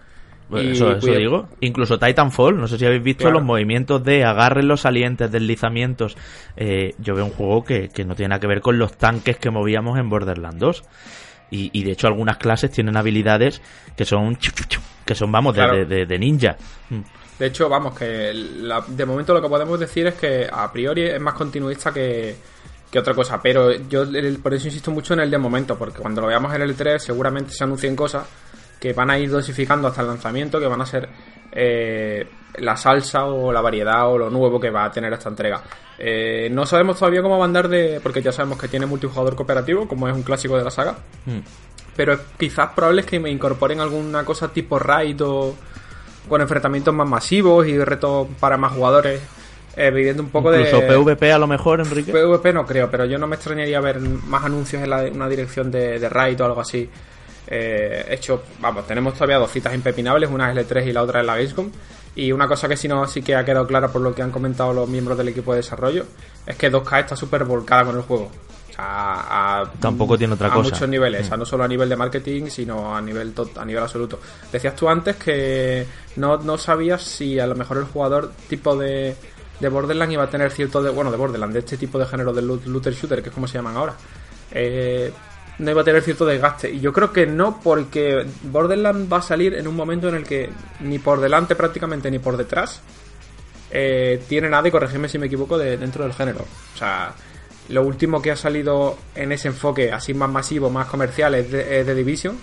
¿eh? 0.58 0.72
eso, 0.72 0.94
digo. 0.96 1.48
Incluso 1.60 1.98
Titanfall, 1.98 2.58
no 2.58 2.66
sé 2.66 2.78
si 2.78 2.86
habéis 2.86 3.02
visto 3.02 3.30
los 3.30 3.42
movimientos 3.42 4.02
de 4.02 4.24
agarren 4.24 4.68
los 4.68 4.82
salientes, 4.82 5.30
deslizamientos. 5.30 6.16
Eh, 6.56 6.94
yo 6.98 7.14
veo 7.14 7.24
un 7.24 7.32
juego 7.32 7.64
que, 7.64 7.90
no 8.06 8.14
tiene 8.14 8.30
nada 8.30 8.40
que 8.40 8.46
ver 8.46 8.60
con 8.60 8.78
los 8.78 8.96
tanques 8.96 9.36
que 9.38 9.50
movíamos 9.50 9.98
en 9.98 10.08
Borderlands 10.08 10.58
2. 10.58 10.84
Y, 11.52 11.82
de 11.82 11.90
hecho 11.90 12.06
algunas 12.06 12.36
clases 12.36 12.70
tienen 12.70 12.96
habilidades 12.96 13.60
que 13.96 14.04
son 14.04 14.38
que 15.04 15.14
son 15.16 15.32
vamos 15.32 15.56
de, 15.56 16.16
ninja 16.16 16.56
mm. 16.88 17.00
de 17.40 17.46
hecho 17.46 17.68
vamos 17.68 17.98
que 17.98 18.32
de 18.86 19.04
momento 19.04 19.34
lo 19.34 19.42
que 19.42 19.48
podemos 19.48 19.80
decir 19.80 20.06
es 20.06 20.14
que 20.14 20.48
a 20.48 20.70
priori 20.70 21.02
es 21.02 21.20
más 21.20 21.34
continuista 21.34 21.92
que, 21.92 22.36
que 22.88 22.98
otra 23.00 23.14
cosa 23.14 23.40
pero 23.42 23.72
yo 23.72 24.04
por 24.40 24.54
eso 24.54 24.68
insisto 24.68 24.92
mucho 24.92 25.14
en 25.14 25.20
el 25.20 25.30
de 25.30 25.38
momento 25.38 25.76
porque 25.76 25.98
cuando 26.00 26.20
lo 26.20 26.28
veamos 26.28 26.54
en 26.54 26.62
el 26.62 26.76
3 26.76 27.02
seguramente 27.02 27.52
se 27.52 27.64
anuncien 27.64 27.96
cosas 27.96 28.28
que 28.80 28.94
van 28.94 29.10
a 29.10 29.18
ir 29.18 29.30
dosificando 29.30 29.86
hasta 29.86 30.00
el 30.00 30.08
lanzamiento, 30.08 30.58
que 30.58 30.66
van 30.66 30.80
a 30.80 30.86
ser 30.86 31.08
eh, 31.52 32.26
la 32.58 32.76
salsa 32.76 33.26
o 33.26 33.52
la 33.52 33.60
variedad 33.60 34.08
o 34.08 34.16
lo 34.16 34.30
nuevo 34.30 34.58
que 34.58 34.70
va 34.70 34.86
a 34.86 34.90
tener 34.90 35.12
esta 35.12 35.28
entrega. 35.28 35.62
Eh, 35.98 36.48
no 36.50 36.64
sabemos 36.64 36.98
todavía 36.98 37.20
cómo 37.20 37.36
va 37.36 37.44
a 37.44 37.46
andar 37.46 37.68
de. 37.68 38.00
porque 38.02 38.22
ya 38.22 38.32
sabemos 38.32 38.58
que 38.58 38.68
tiene 38.68 38.86
multijugador 38.86 39.36
cooperativo, 39.36 39.86
como 39.86 40.08
es 40.08 40.14
un 40.14 40.22
clásico 40.22 40.56
de 40.56 40.64
la 40.64 40.70
saga. 40.70 40.96
Hmm. 41.26 41.40
Pero 41.94 42.18
quizás 42.38 42.70
probable 42.70 43.02
es 43.02 43.06
que 43.06 43.20
me 43.20 43.30
incorporen 43.30 43.80
alguna 43.80 44.24
cosa 44.24 44.48
tipo 44.48 44.78
raid 44.78 45.20
o 45.22 45.54
con 46.28 46.40
enfrentamientos 46.40 46.94
más 46.94 47.08
masivos 47.08 47.66
y 47.66 47.78
retos 47.84 48.28
para 48.40 48.56
más 48.56 48.72
jugadores. 48.72 49.20
Eh, 49.76 49.90
viviendo 49.90 50.22
un 50.22 50.30
poco 50.30 50.52
Incluso 50.52 50.80
de. 50.80 50.86
PvP 50.88 51.32
a 51.32 51.38
lo 51.38 51.46
mejor, 51.46 51.80
Enrique. 51.80 52.10
PvP 52.10 52.52
no 52.52 52.66
creo, 52.66 52.90
pero 52.90 53.04
yo 53.04 53.18
no 53.18 53.26
me 53.26 53.36
extrañaría 53.36 53.80
ver 53.80 54.00
más 54.00 54.44
anuncios 54.44 54.82
en, 54.82 55.14
una 55.14 55.28
dirección 55.28 55.70
de, 55.70 55.98
de 55.98 56.08
raid 56.08 56.40
o 56.40 56.44
algo 56.46 56.60
así. 56.60 56.88
Eh, 57.50 58.06
hecho, 58.10 58.42
vamos, 58.60 58.86
tenemos 58.86 59.14
todavía 59.14 59.38
dos 59.38 59.50
citas 59.50 59.74
impepinables, 59.74 60.30
una 60.30 60.50
es 60.52 60.56
L3 60.68 60.86
y 60.88 60.92
la 60.92 61.02
otra 61.02 61.20
es 61.20 61.26
la 61.26 61.34
Gamescom. 61.36 61.70
Y 62.14 62.32
una 62.32 62.46
cosa 62.48 62.68
que 62.68 62.76
sí, 62.76 62.86
no, 62.88 63.06
sí 63.06 63.22
que 63.22 63.34
ha 63.34 63.44
quedado 63.44 63.66
clara 63.66 63.88
por 63.88 64.00
lo 64.02 64.14
que 64.14 64.22
han 64.22 64.30
comentado 64.30 64.72
los 64.72 64.88
miembros 64.88 65.16
del 65.18 65.28
equipo 65.28 65.52
de 65.52 65.58
desarrollo 65.58 66.06
es 66.46 66.56
que 66.56 66.70
2K 66.70 67.00
está 67.00 67.16
súper 67.16 67.44
volcada 67.44 67.84
con 67.84 67.96
el 67.96 68.02
juego. 68.02 68.30
sea, 68.74 69.60
a, 69.62 69.72
Tampoco 69.80 70.16
tiene 70.16 70.34
otra 70.34 70.46
a 70.48 70.52
cosa. 70.52 70.70
muchos 70.70 70.88
niveles, 70.88 71.22
o 71.22 71.24
sea, 71.24 71.36
Mm. 71.36 71.40
no 71.40 71.44
solo 71.46 71.64
a 71.64 71.68
nivel 71.68 71.88
de 71.88 71.96
marketing, 71.96 72.46
sino 72.48 72.94
a 72.96 73.00
nivel 73.00 73.34
tot- 73.34 73.56
a 73.58 73.64
nivel 73.64 73.82
absoluto. 73.82 74.20
Decías 74.52 74.74
tú 74.76 74.88
antes 74.88 75.16
que 75.16 75.86
no, 76.16 76.36
no 76.38 76.56
sabías 76.56 77.02
si 77.02 77.38
a 77.40 77.46
lo 77.48 77.54
mejor 77.56 77.78
el 77.78 77.84
jugador 77.84 78.30
tipo 78.48 78.76
de, 78.76 79.14
de 79.58 79.68
Borderlands 79.68 80.12
iba 80.14 80.22
a 80.24 80.30
tener 80.30 80.50
cierto 80.52 80.80
de, 80.82 80.90
bueno, 80.90 81.10
de 81.10 81.16
Borderlands, 81.16 81.52
de 81.54 81.60
este 81.60 81.76
tipo 81.76 81.98
de 81.98 82.06
género 82.06 82.32
de 82.32 82.42
loot- 82.42 82.64
looter 82.66 82.92
shooter, 82.94 83.22
que 83.22 83.28
es 83.30 83.34
como 83.34 83.46
se 83.48 83.54
llaman 83.58 83.76
ahora. 83.76 83.94
Eh, 84.52 85.12
no 85.60 85.70
iba 85.70 85.82
a 85.82 85.84
tener 85.84 86.02
cierto 86.02 86.24
desgaste. 86.24 86.70
Y 86.70 86.80
yo 86.80 86.92
creo 86.92 87.12
que 87.12 87.26
no, 87.26 87.60
porque 87.62 88.26
Borderlands 88.44 89.12
va 89.12 89.18
a 89.18 89.22
salir 89.22 89.54
en 89.54 89.68
un 89.68 89.76
momento 89.76 90.08
en 90.08 90.14
el 90.14 90.24
que 90.24 90.48
ni 90.80 90.98
por 90.98 91.20
delante 91.20 91.54
prácticamente 91.54 92.10
ni 92.10 92.18
por 92.18 92.38
detrás 92.38 92.80
eh, 93.70 94.22
tiene 94.26 94.48
nada, 94.48 94.66
y 94.66 94.70
corregirme 94.70 95.08
si 95.08 95.18
me 95.18 95.26
equivoco, 95.26 95.58
de, 95.58 95.76
dentro 95.76 96.04
del 96.04 96.14
género. 96.14 96.46
O 96.74 96.78
sea, 96.78 97.12
lo 97.68 97.82
último 97.82 98.22
que 98.22 98.30
ha 98.30 98.36
salido 98.36 98.96
en 99.14 99.32
ese 99.32 99.48
enfoque 99.48 99.92
así 99.92 100.14
más 100.14 100.30
masivo, 100.30 100.70
más 100.70 100.86
comercial, 100.86 101.34
es 101.34 101.50
de, 101.52 101.80
es 101.80 101.86
The 101.86 101.94
Division. 101.94 102.38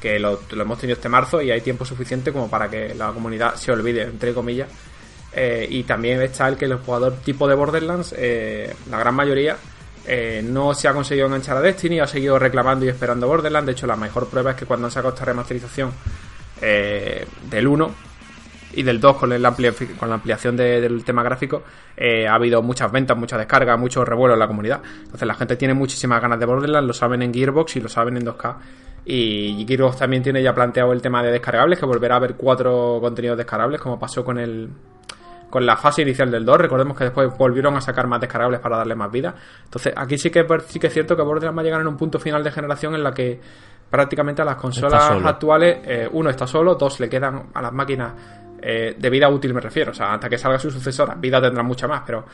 Que 0.00 0.18
lo, 0.18 0.40
hemos 0.50 0.78
tenido 0.78 0.96
este 0.96 1.08
marzo 1.08 1.42
y 1.42 1.50
hay 1.50 1.60
tiempo 1.60 1.84
suficiente 1.84 2.32
como 2.32 2.48
para 2.48 2.68
que 2.68 2.94
la 2.94 3.12
comunidad 3.12 3.54
se 3.56 3.70
olvide, 3.70 4.02
entre 4.02 4.32
comillas. 4.32 4.68
Eh, 5.32 5.66
y 5.68 5.82
también 5.82 6.22
está 6.22 6.48
el 6.48 6.56
que 6.56 6.64
el 6.64 6.76
jugador 6.76 7.16
tipo 7.24 7.46
de 7.48 7.54
Borderlands, 7.54 8.14
eh, 8.16 8.74
la 8.90 8.98
gran 8.98 9.14
mayoría, 9.14 9.56
eh, 10.06 10.42
no 10.44 10.74
se 10.74 10.88
ha 10.88 10.92
conseguido 10.92 11.26
enganchar 11.26 11.56
a 11.56 11.60
Destiny, 11.60 12.00
ha 12.00 12.06
seguido 12.06 12.38
reclamando 12.38 12.84
y 12.84 12.88
esperando 12.88 13.26
Borderlands. 13.26 13.66
De 13.66 13.72
hecho, 13.72 13.86
la 13.86 13.96
mejor 13.96 14.28
prueba 14.28 14.50
es 14.52 14.56
que 14.56 14.66
cuando 14.66 14.86
han 14.86 14.90
sacado 14.90 15.14
esta 15.14 15.24
remasterización 15.24 15.90
eh, 16.60 17.26
del 17.50 17.66
1 17.66 17.90
y 18.74 18.82
del 18.82 19.00
2 19.00 19.16
con, 19.16 19.30
la 19.30 19.48
ampliación 20.14 20.56
de- 20.56 20.80
del 20.80 21.04
tema 21.04 21.22
gráfico, 21.22 21.62
eh, 21.96 22.26
ha 22.26 22.34
habido 22.34 22.60
muchas 22.62 22.90
ventas, 22.90 23.16
mucha 23.16 23.38
descarga, 23.38 23.76
mucho 23.76 24.04
revuelo 24.04 24.34
en 24.34 24.40
la 24.40 24.46
comunidad. 24.48 24.80
Entonces 25.04 25.26
la 25.28 25.34
gente 25.34 25.56
tiene 25.56 25.74
muchísimas 25.74 26.20
ganas 26.20 26.38
de 26.40 26.46
Borderlands, 26.46 26.86
lo 26.86 26.92
saben 26.92 27.22
en 27.22 27.32
Gearbox 27.32 27.76
y 27.76 27.80
lo 27.80 27.88
saben 27.88 28.16
en 28.16 28.24
2K. 28.26 28.56
Y 29.06 29.64
Gearbox 29.68 29.98
también 29.98 30.22
tiene 30.22 30.42
ya 30.42 30.54
planteado 30.54 30.92
el 30.92 31.00
tema 31.02 31.22
de 31.22 31.30
descargables, 31.30 31.78
que 31.78 31.86
volverá 31.86 32.14
a 32.14 32.18
haber 32.18 32.34
cuatro 32.34 32.98
contenidos 33.00 33.36
descargables, 33.36 33.80
como 33.80 33.98
pasó 33.98 34.24
con 34.24 34.38
el 34.38 34.68
con 35.54 35.64
la 35.64 35.76
fase 35.76 36.02
inicial 36.02 36.32
del 36.32 36.44
2. 36.44 36.58
Recordemos 36.58 36.98
que 36.98 37.04
después 37.04 37.28
volvieron 37.38 37.76
a 37.76 37.80
sacar 37.80 38.08
más 38.08 38.20
descargables 38.20 38.58
para 38.58 38.78
darle 38.78 38.96
más 38.96 39.08
vida. 39.08 39.32
Entonces, 39.62 39.94
aquí 39.96 40.18
sí 40.18 40.28
que, 40.28 40.44
sí 40.66 40.80
que 40.80 40.88
es 40.88 40.92
cierto 40.92 41.14
que 41.14 41.22
Borderlands 41.22 41.56
va 41.56 41.60
a 41.60 41.64
llegar 41.64 41.80
en 41.80 41.86
un 41.86 41.96
punto 41.96 42.18
final 42.18 42.42
de 42.42 42.50
generación 42.50 42.96
en 42.96 43.04
la 43.04 43.12
que 43.12 43.40
prácticamente 43.88 44.42
a 44.42 44.44
las 44.44 44.56
consolas 44.56 45.12
actuales, 45.24 45.78
eh, 45.84 46.08
uno 46.10 46.28
está 46.28 46.44
solo, 46.44 46.74
dos 46.74 46.98
le 46.98 47.08
quedan 47.08 47.50
a 47.54 47.62
las 47.62 47.72
máquinas 47.72 48.12
eh, 48.60 48.96
de 48.98 49.10
vida 49.10 49.28
útil, 49.28 49.54
me 49.54 49.60
refiero. 49.60 49.92
O 49.92 49.94
sea, 49.94 50.14
hasta 50.14 50.28
que 50.28 50.38
salga 50.38 50.58
su 50.58 50.72
sucesora, 50.72 51.14
vida 51.14 51.40
tendrá 51.40 51.62
mucha 51.62 51.86
más, 51.86 52.02
pero 52.04 52.24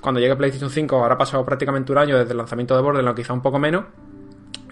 cuando 0.00 0.20
llegue 0.20 0.36
PlayStation 0.36 0.70
5 0.70 1.02
habrá 1.02 1.18
pasado 1.18 1.44
prácticamente 1.44 1.90
un 1.90 1.98
año 1.98 2.16
desde 2.16 2.30
el 2.30 2.38
lanzamiento 2.38 2.76
de 2.76 2.82
Borderlands, 2.82 3.20
quizá 3.20 3.32
un 3.32 3.42
poco 3.42 3.58
menos. 3.58 3.86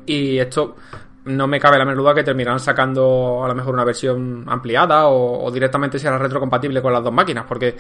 Y 0.07 0.39
esto 0.39 0.77
no 1.25 1.47
me 1.47 1.61
cabe 1.61 1.79
la 1.79 1.85
menor 1.85 2.03
duda 2.03 2.15
que 2.15 2.25
terminarán 2.25 2.61
sacando 2.61 3.43
a 3.45 3.49
lo 3.49 3.55
mejor 3.55 3.75
una 3.75 3.85
versión 3.85 4.45
ampliada 4.49 5.09
o, 5.09 5.51
directamente 5.51 5.99
será 5.99 6.19
retrocompatible 6.19 6.81
con 6.81 6.93
las 6.93 7.05
dos 7.05 7.13
máquinas, 7.13 7.45
porque 7.47 7.77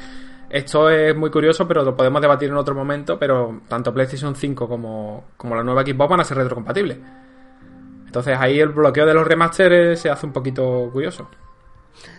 esto 0.48 0.90
es 0.90 1.16
muy 1.16 1.30
curioso, 1.30 1.66
pero 1.66 1.82
lo 1.82 1.96
podemos 1.96 2.20
debatir 2.20 2.50
en 2.50 2.56
otro 2.56 2.74
momento, 2.74 3.18
pero 3.18 3.62
tanto 3.68 3.94
PlayStation 3.94 4.34
5 4.34 4.68
como, 4.68 5.24
como 5.36 5.56
la 5.56 5.62
nueva 5.62 5.82
Xbox 5.82 6.10
van 6.10 6.20
a 6.20 6.24
ser 6.24 6.36
retrocompatibles. 6.36 6.98
Entonces 8.06 8.36
ahí 8.38 8.58
el 8.58 8.70
bloqueo 8.70 9.06
de 9.06 9.14
los 9.14 9.26
remasters 9.26 10.00
se 10.00 10.10
hace 10.10 10.26
un 10.26 10.32
poquito 10.32 10.90
curioso. 10.92 11.28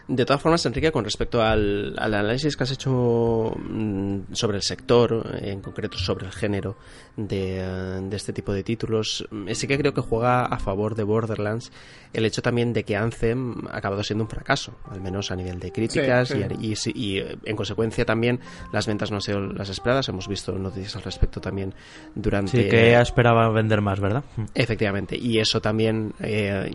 De 0.07 0.25
todas 0.25 0.41
formas, 0.41 0.65
Enrique, 0.65 0.91
con 0.91 1.03
respecto 1.03 1.41
al, 1.41 1.95
al 1.97 2.13
análisis 2.13 2.57
que 2.57 2.63
has 2.63 2.71
hecho 2.71 3.53
mm, 3.57 4.33
sobre 4.33 4.57
el 4.57 4.63
sector, 4.63 5.39
en 5.41 5.61
concreto 5.61 5.97
sobre 5.97 6.25
el 6.25 6.31
género 6.31 6.77
de, 7.15 7.59
eh, 7.59 7.99
de 8.01 8.15
este 8.15 8.33
tipo 8.33 8.53
de 8.53 8.63
títulos, 8.63 9.25
mm, 9.31 9.49
sí 9.51 9.67
que 9.67 9.77
creo 9.77 9.93
que 9.93 10.01
juega 10.01 10.45
a 10.45 10.59
favor 10.59 10.95
de 10.95 11.03
Borderlands 11.03 11.71
el 12.13 12.25
hecho 12.25 12.41
también 12.41 12.73
de 12.73 12.83
que 12.83 12.95
Anthem 12.95 13.67
ha 13.69 13.77
acabado 13.77 14.03
siendo 14.03 14.23
un 14.23 14.29
fracaso, 14.29 14.77
al 14.89 15.01
menos 15.01 15.31
a 15.31 15.35
nivel 15.35 15.59
de 15.59 15.71
críticas 15.71 16.27
Sí, 16.27 16.43
sí. 16.75 16.91
Y, 16.93 17.13
y 17.13 17.19
eh, 17.19 17.37
en 17.45 17.55
consecuencia 17.55 18.05
también 18.05 18.39
las 18.71 18.87
ventas 18.87 19.11
no 19.11 19.17
han 19.17 19.21
sido 19.21 19.39
las 19.39 19.69
esperadas. 19.69 20.09
Hemos 20.09 20.27
visto 20.27 20.51
noticias 20.53 20.95
al 20.95 21.03
respecto 21.03 21.39
también 21.39 21.73
durante 22.15 22.63
Sí, 22.63 22.69
que 22.69 22.89
ella 22.89 23.01
esperaba 23.01 23.49
vender 23.49 23.81
más, 23.81 23.99
¿verdad? 23.99 24.23
Mm. 24.35 24.43
Efectivamente, 24.53 25.17
y 25.17 25.39
eso 25.39 25.61
también 25.61 26.13
eh, 26.19 26.71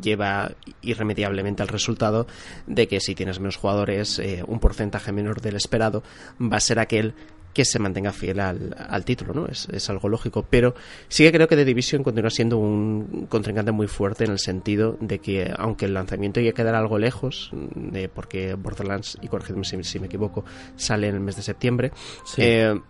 lleva 0.00 0.52
irremediablemente 0.82 1.62
al 1.62 1.68
resultado 1.68 2.26
de 2.66 2.88
que 2.88 3.00
si 3.00 3.14
tienes 3.14 3.38
menos 3.40 3.56
jugadores, 3.56 4.18
eh, 4.18 4.42
un 4.46 4.60
porcentaje 4.60 5.12
menor 5.12 5.40
del 5.40 5.56
esperado 5.56 6.02
va 6.40 6.56
a 6.56 6.60
ser 6.60 6.78
aquel 6.78 7.14
que 7.52 7.64
se 7.64 7.80
mantenga 7.80 8.12
fiel 8.12 8.38
al, 8.38 8.76
al 8.78 9.04
título, 9.04 9.34
¿no? 9.34 9.46
Es, 9.46 9.68
es 9.72 9.90
algo 9.90 10.08
lógico, 10.08 10.46
pero 10.48 10.72
sí 11.08 11.24
que 11.24 11.32
creo 11.32 11.48
que 11.48 11.56
The 11.56 11.64
Division 11.64 12.04
continúa 12.04 12.30
siendo 12.30 12.58
un 12.58 13.26
contrincante 13.28 13.72
muy 13.72 13.88
fuerte 13.88 14.22
en 14.24 14.30
el 14.30 14.38
sentido 14.38 14.96
de 15.00 15.18
que, 15.18 15.52
aunque 15.58 15.86
el 15.86 15.94
lanzamiento 15.94 16.38
ya 16.40 16.52
quedará 16.52 16.78
algo 16.78 16.96
lejos, 16.98 17.50
de, 17.52 18.08
porque 18.08 18.54
Borderlands, 18.54 19.18
y 19.20 19.26
corregidme 19.26 19.64
si, 19.64 19.82
si 19.82 19.98
me 19.98 20.06
equivoco, 20.06 20.44
sale 20.76 21.08
en 21.08 21.16
el 21.16 21.20
mes 21.20 21.34
de 21.34 21.42
septiembre, 21.42 21.90
Sí. 22.24 22.40
eh, 22.42 22.80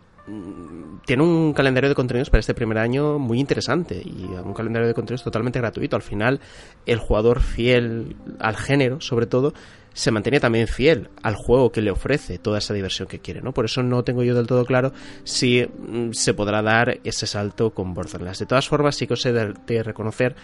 tiene 1.04 1.22
un 1.22 1.52
calendario 1.52 1.88
de 1.88 1.94
contenidos 1.94 2.30
para 2.30 2.40
este 2.40 2.54
primer 2.54 2.78
año 2.78 3.18
muy 3.18 3.40
interesante 3.40 4.00
y 4.04 4.24
un 4.24 4.54
calendario 4.54 4.88
de 4.88 4.94
contenidos 4.94 5.24
totalmente 5.24 5.58
gratuito. 5.58 5.96
Al 5.96 6.02
final, 6.02 6.40
el 6.86 6.98
jugador 6.98 7.40
fiel 7.40 8.16
al 8.38 8.56
género, 8.56 9.00
sobre 9.00 9.26
todo, 9.26 9.52
se 9.92 10.10
mantiene 10.10 10.38
también 10.40 10.68
fiel 10.68 11.10
al 11.22 11.34
juego 11.34 11.72
que 11.72 11.82
le 11.82 11.90
ofrece 11.90 12.38
toda 12.38 12.58
esa 12.58 12.74
diversión 12.74 13.08
que 13.08 13.18
quiere, 13.18 13.42
¿no? 13.42 13.52
Por 13.52 13.64
eso 13.64 13.82
no 13.82 14.04
tengo 14.04 14.22
yo 14.22 14.34
del 14.34 14.46
todo 14.46 14.64
claro 14.64 14.92
si 15.24 15.64
mm, 15.64 16.12
se 16.12 16.34
podrá 16.34 16.62
dar 16.62 17.00
ese 17.02 17.26
salto 17.26 17.70
con 17.72 17.92
Borderlands. 17.92 18.38
De 18.38 18.46
todas 18.46 18.68
formas, 18.68 18.96
sí 18.96 19.06
que 19.06 19.14
os 19.14 19.26
he 19.26 19.32
de 19.32 19.82
reconocer 19.82 20.36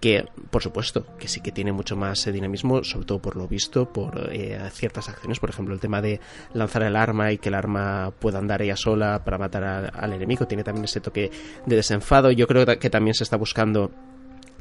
que, 0.00 0.26
por 0.50 0.62
supuesto, 0.62 1.04
que 1.18 1.28
sí 1.28 1.40
que 1.40 1.52
tiene 1.52 1.72
mucho 1.72 1.96
más 1.96 2.26
eh, 2.26 2.32
dinamismo, 2.32 2.82
sobre 2.84 3.06
todo 3.06 3.20
por 3.20 3.36
lo 3.36 3.46
visto, 3.46 3.92
por 3.92 4.30
eh, 4.32 4.58
ciertas 4.72 5.08
acciones, 5.08 5.38
por 5.38 5.50
ejemplo, 5.50 5.74
el 5.74 5.80
tema 5.80 6.00
de 6.00 6.20
lanzar 6.54 6.82
el 6.82 6.96
arma 6.96 7.32
y 7.32 7.38
que 7.38 7.50
el 7.50 7.54
arma 7.54 8.12
pueda 8.18 8.38
andar 8.38 8.62
ella 8.62 8.76
sola 8.76 9.22
para 9.24 9.38
matar 9.38 9.92
al 9.94 10.12
enemigo, 10.12 10.46
tiene 10.46 10.64
también 10.64 10.84
ese 10.84 11.00
toque 11.00 11.30
de 11.66 11.76
desenfado. 11.76 12.30
Yo 12.30 12.46
creo 12.46 12.66
que 12.78 12.90
también 12.90 13.14
se 13.14 13.24
está 13.24 13.36
buscando 13.36 13.90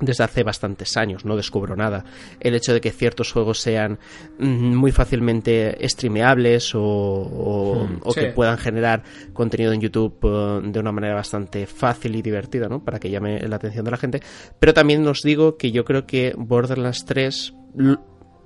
desde 0.02 0.24
hace 0.24 0.44
bastantes 0.44 0.96
años, 0.98 1.26
no 1.26 1.36
descubro 1.36 1.76
nada. 1.76 2.06
El 2.40 2.56
hecho 2.56 2.74
de 2.74 2.82
que 2.82 2.92
ciertos 2.92 3.32
juegos 3.32 3.60
sean 3.60 4.00
mm, 4.40 4.76
muy 4.76 4.92
fácilmente 4.92 5.78
streameables 5.88 6.74
o, 6.76 6.82
o- 6.82 7.86
Hmm, 7.88 8.00
o 8.04 8.14
que 8.14 8.28
puedan 8.34 8.58
generar 8.58 9.04
contenido 9.34 9.72
en 9.74 9.82
YouTube 9.82 10.18
eh, 10.24 10.62
de 10.72 10.80
una 10.80 10.92
manera 10.92 11.16
bastante 11.16 11.66
fácil 11.66 12.16
y 12.16 12.22
divertida, 12.22 12.68
¿no? 12.68 12.84
Para 12.84 13.00
que 13.00 13.10
llame 13.10 13.40
la 13.48 13.56
atención 13.58 13.86
de 13.86 13.92
la 13.92 13.98
gente. 13.98 14.22
Pero 14.60 14.74
también 14.74 15.06
os 15.08 15.22
digo 15.22 15.58
que 15.58 15.72
yo 15.72 15.84
creo 15.86 16.06
que 16.06 16.34
Borderlands 16.38 17.06
3 17.06 17.54
l- 17.78 17.98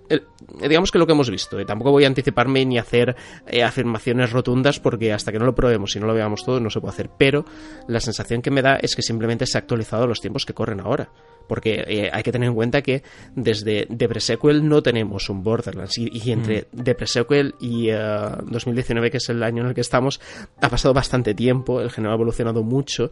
el- 0.09 0.23
digamos 0.67 0.91
que 0.91 0.99
lo 0.99 1.07
que 1.07 1.13
hemos 1.13 1.29
visto, 1.29 1.59
y 1.59 1.65
tampoco 1.65 1.91
voy 1.91 2.03
a 2.03 2.07
anticiparme 2.07 2.65
ni 2.65 2.77
hacer 2.77 3.15
eh, 3.47 3.63
afirmaciones 3.63 4.31
rotundas 4.31 4.79
porque 4.79 5.13
hasta 5.13 5.31
que 5.31 5.39
no 5.39 5.45
lo 5.45 5.55
probemos 5.55 5.95
y 5.95 5.99
no 5.99 6.07
lo 6.07 6.13
veamos 6.13 6.43
todo 6.43 6.59
no 6.59 6.69
se 6.69 6.81
puede 6.81 6.93
hacer, 6.93 7.09
pero 7.17 7.45
la 7.87 7.99
sensación 8.01 8.41
que 8.41 8.51
me 8.51 8.61
da 8.61 8.75
es 8.75 8.95
que 8.95 9.01
simplemente 9.01 9.45
se 9.45 9.57
ha 9.57 9.61
actualizado 9.61 10.03
a 10.03 10.07
los 10.07 10.19
tiempos 10.19 10.45
que 10.45 10.53
corren 10.53 10.81
ahora. 10.81 11.09
Porque 11.47 11.83
eh, 11.87 12.09
hay 12.11 12.23
que 12.23 12.31
tener 12.31 12.49
en 12.49 12.55
cuenta 12.55 12.81
que 12.81 13.03
desde 13.35 13.85
The 13.85 14.07
Pre-Sequel 14.07 14.67
no 14.67 14.81
tenemos 14.81 15.29
un 15.29 15.43
Borderlands. 15.43 15.97
Y, 15.97 16.09
y 16.11 16.31
entre 16.31 16.63
The 16.83 16.95
Pre-Sequel 16.95 17.55
y 17.59 17.89
eh, 17.89 17.97
2019, 18.45 19.11
que 19.11 19.17
es 19.17 19.29
el 19.29 19.43
año 19.43 19.61
en 19.63 19.69
el 19.69 19.73
que 19.75 19.81
estamos, 19.81 20.19
ha 20.61 20.69
pasado 20.69 20.93
bastante 20.93 21.33
tiempo, 21.33 21.81
el 21.81 21.91
género 21.91 22.11
ha 22.11 22.15
evolucionado 22.15 22.63
mucho 22.63 23.09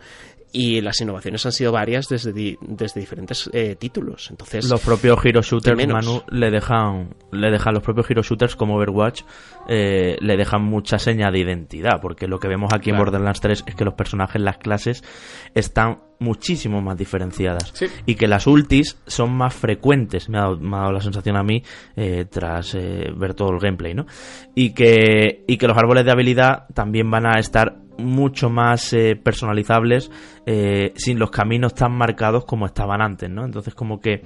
y 0.54 0.82
las 0.82 1.00
innovaciones 1.00 1.46
han 1.46 1.54
sido 1.54 1.72
varias 1.72 2.08
desde, 2.10 2.34
di- 2.34 2.58
desde 2.62 3.00
diferentes 3.00 3.50
eh, 3.54 3.76
títulos. 3.80 4.30
Entonces, 4.32 4.70
los 4.70 4.82
propios 4.82 5.18
hero 5.24 5.42
shooters. 5.42 5.88
Manu 5.88 6.24
le 6.30 6.52
dejan 6.52 7.16
le 7.32 7.50
dejan 7.52 7.74
los 7.74 7.84
propios 7.84 8.10
hero 8.12 8.22
shooters 8.22 8.58
como 8.58 8.76
Overwatch 8.76 9.22
eh, 9.70 10.18
le 10.20 10.36
dejan 10.36 10.62
mucha 10.64 11.00
seña 11.00 11.32
de 11.32 11.40
identidad 11.40 12.02
porque 12.02 12.28
lo 12.28 12.38
que 12.40 12.50
vemos 12.50 12.74
aquí 12.74 12.90
Claro. 12.90 12.98
en 12.98 13.06
Borderlands 13.06 13.40
3 13.40 13.64
es 13.68 13.76
que 13.76 13.86
los 13.86 13.94
personajes 13.94 14.42
las 14.42 14.58
clases 14.58 15.04
están 15.56 16.00
muchísimo 16.22 16.82
más 16.82 16.98
diferenciadas 16.98 17.72
Sí. 17.74 17.88
y 18.06 18.16
que 18.16 18.28
las 18.28 18.48
ultis 18.48 18.98
son 19.08 19.34
más 19.36 19.54
frecuentes 19.54 20.30
me 20.30 20.38
ha 20.38 20.42
dado, 20.42 20.58
me 20.58 20.78
ha 20.78 20.80
dado 20.82 20.92
la 20.94 21.02
sensación 21.02 21.36
a 21.36 21.44
mí 21.44 21.62
eh, 21.96 22.26
tras 22.30 22.74
eh, 22.76 23.12
ver 23.16 23.34
todo 23.34 23.50
el 23.52 23.60
gameplay 23.60 23.94
no 23.94 24.06
y 24.56 24.74
que 24.74 25.44
y 25.48 25.58
que 25.58 25.68
los 25.68 25.78
árboles 25.78 26.06
de 26.06 26.12
habilidad 26.12 26.68
también 26.74 27.10
van 27.12 27.26
a 27.26 27.40
estar 27.40 27.76
mucho 27.98 28.50
más 28.50 28.94
eh, 28.94 29.16
personalizables 29.22 30.10
eh, 30.48 30.92
sin 30.96 31.20
los 31.20 31.30
caminos 31.30 31.76
tan 31.76 31.92
marcados 31.92 32.46
como 32.46 32.66
estaban 32.66 33.00
antes, 33.00 33.30
¿no? 33.30 33.46
Entonces 33.46 33.76
como 33.76 34.00
que 34.00 34.24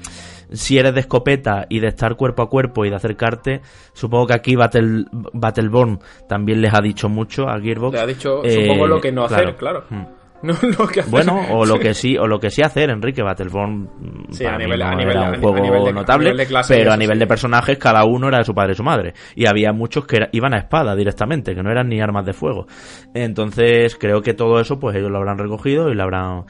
si 0.54 0.78
eres 0.78 0.94
de 0.94 1.02
escopeta 1.02 1.66
y 1.68 1.80
de 1.80 1.88
estar 1.88 2.16
cuerpo 2.16 2.44
a 2.44 2.50
cuerpo 2.50 2.86
y 2.86 2.90
de 2.90 2.96
acercarte, 2.96 3.62
supongo 3.92 4.28
que 4.28 4.34
aquí 4.36 4.56
Battle, 4.56 5.06
Battleborn 5.34 6.00
también 6.30 6.62
les 6.62 6.74
ha 6.74 6.80
dicho 6.80 7.10
mucho 7.10 7.50
a 7.50 7.60
Gearbox. 7.60 7.96
Le 7.96 8.00
ha 8.02 8.06
dicho, 8.06 8.44
Eh, 8.46 8.62
supongo, 8.66 8.88
lo 8.88 9.02
que 9.02 9.12
no 9.12 9.26
hacer, 9.26 9.58
claro. 9.58 9.84
Mm. 9.90 10.04
No 10.44 10.54
lo 10.62 10.88
que 10.88 11.00
hacer. 11.00 11.12
Bueno, 11.12 11.42
o 11.52 11.66
lo 11.66 11.80
que 11.80 11.94
sí, 11.94 12.18
o 12.18 12.28
lo 12.28 12.40
que 12.40 12.52
sí 12.52 12.62
hacer, 12.62 12.90
Enrique 12.92 13.24
Battleborn 13.24 13.90
Sí, 14.32 14.44
para 14.44 14.56
a 14.56 14.60
mí 14.60 14.66
nivel- 14.66 14.80
no 14.80 14.86
a 14.86 14.96
nivel- 14.96 15.10
era 15.18 15.30
un 15.32 15.42
juego 15.42 15.58
a 15.58 15.62
nivel 15.62 15.84
de- 15.86 15.94
notable, 15.94 16.24
nivel 16.26 16.38
de 16.38 16.46
clase 16.46 16.76
y 16.76 16.78
pero 16.80 16.92
a 16.94 16.98
nivel 16.98 17.16
sí. 17.16 17.20
de 17.20 17.28
personajes 17.28 17.78
cada 17.80 18.06
uno 18.06 18.28
era 18.28 18.38
de 18.40 18.44
su 18.44 18.54
padre 18.54 18.74
y 18.74 18.76
su 18.76 18.84
madre. 18.84 19.14
Y 19.36 19.48
había 19.48 19.72
muchos 19.74 20.06
que 20.06 20.18
era- 20.18 20.30
iban 20.34 20.54
a 20.54 20.58
espada 20.60 20.96
directamente, 20.96 21.56
que 21.56 21.64
no 21.64 21.72
eran 21.72 21.88
ni 21.90 22.00
armas 22.00 22.26
de 22.26 22.34
fuego. 22.34 22.68
Entonces, 23.16 23.96
creo 23.96 24.22
que 24.22 24.34
todo 24.34 24.60
eso 24.60 24.80
pues 24.80 24.96
ellos 24.96 25.10
lo 25.10 25.18
habrán 25.18 25.38
recogido 25.40 25.90
y 25.90 25.96
lo 25.96 26.04
habrán 26.04 26.44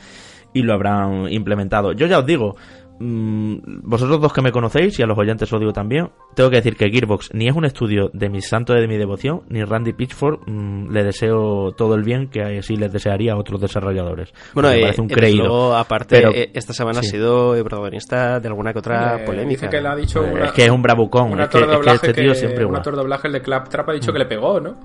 y 0.54 0.62
lo 0.64 0.74
habrán 0.74 1.32
implementado. 1.32 1.92
Yo 1.94 2.08
ya 2.08 2.20
os 2.20 2.26
digo, 2.26 2.56
vosotros 3.00 4.22
dos 4.22 4.34
que 4.34 4.42
me 4.42 4.52
conocéis 4.52 4.98
y 5.00 5.04
a 5.04 5.06
los 5.06 5.18
oyentes 5.18 5.52
os 5.52 5.60
digo 5.60 5.74
también, 5.74 6.10
tengo 6.36 6.50
que 6.50 6.58
decir 6.58 6.76
que 6.76 6.90
Gearbox 6.90 7.30
ni 7.34 7.48
es 7.48 7.56
un 7.56 7.66
estudio 7.66 8.10
de 8.14 8.30
mi 8.30 8.42
santo 8.42 8.74
de 8.74 8.88
mi 8.88 8.98
devoción, 8.98 9.42
ni 9.50 9.64
Randy 9.64 9.94
Pitchford 9.94 10.48
mm, 10.48 10.92
le 10.92 11.04
deseo 11.04 11.72
todo 11.78 11.96
el 11.96 12.04
bien 12.04 12.30
que 12.30 12.42
así 12.60 12.76
les 12.76 12.92
desearía 12.92 13.34
a 13.34 13.38
otros 13.38 13.60
desarrolladores. 13.62 14.34
Bueno, 14.54 14.70
me 14.70 14.78
eh, 14.78 14.82
parece 14.82 15.02
un 15.02 15.08
desde 15.08 15.20
creído. 15.22 15.46
luego, 15.46 15.76
aparte, 15.76 16.16
Pero- 16.18 16.32
eh, 16.34 16.52
esta 16.54 16.74
semana 16.74 17.02
sí. 17.02 17.08
ha 17.08 17.12
sido 17.12 17.56
eh, 17.56 17.62
protagonista 17.64 18.40
de 18.40 18.48
alguna 18.48 18.72
que 18.74 18.80
otra 18.80 19.22
Eh, 19.22 19.26
polémica. 19.26 19.70
Que 19.70 19.82
le 19.82 19.88
ha 19.90 19.96
dicho 19.96 20.20
Pues 20.22 20.34
una- 20.34 20.46
es 20.46 20.52
que 20.54 20.64
es 20.66 20.70
un 20.72 20.82
bravucón, 20.82 21.32
un 21.34 21.40
es 21.42 21.50
que, 21.50 21.58
actor 21.58 21.62
de 21.62 21.66
es 21.66 21.70
que 21.72 21.76
doblaje 21.78 22.08
este 22.08 22.22
tío 22.22 22.32
que- 22.32 22.38
siempre 22.40 22.66
un 22.66 22.76
actor 22.76 22.94
de 22.96 23.02
doblaje, 23.02 23.28
el 23.28 23.34
de 23.34 23.42
Claptrap, 23.42 23.90
ha 23.90 23.94
dicho 23.94 24.12
que 24.14 24.20
le 24.20 24.26
pegó, 24.26 24.60
¿no? 24.60 24.76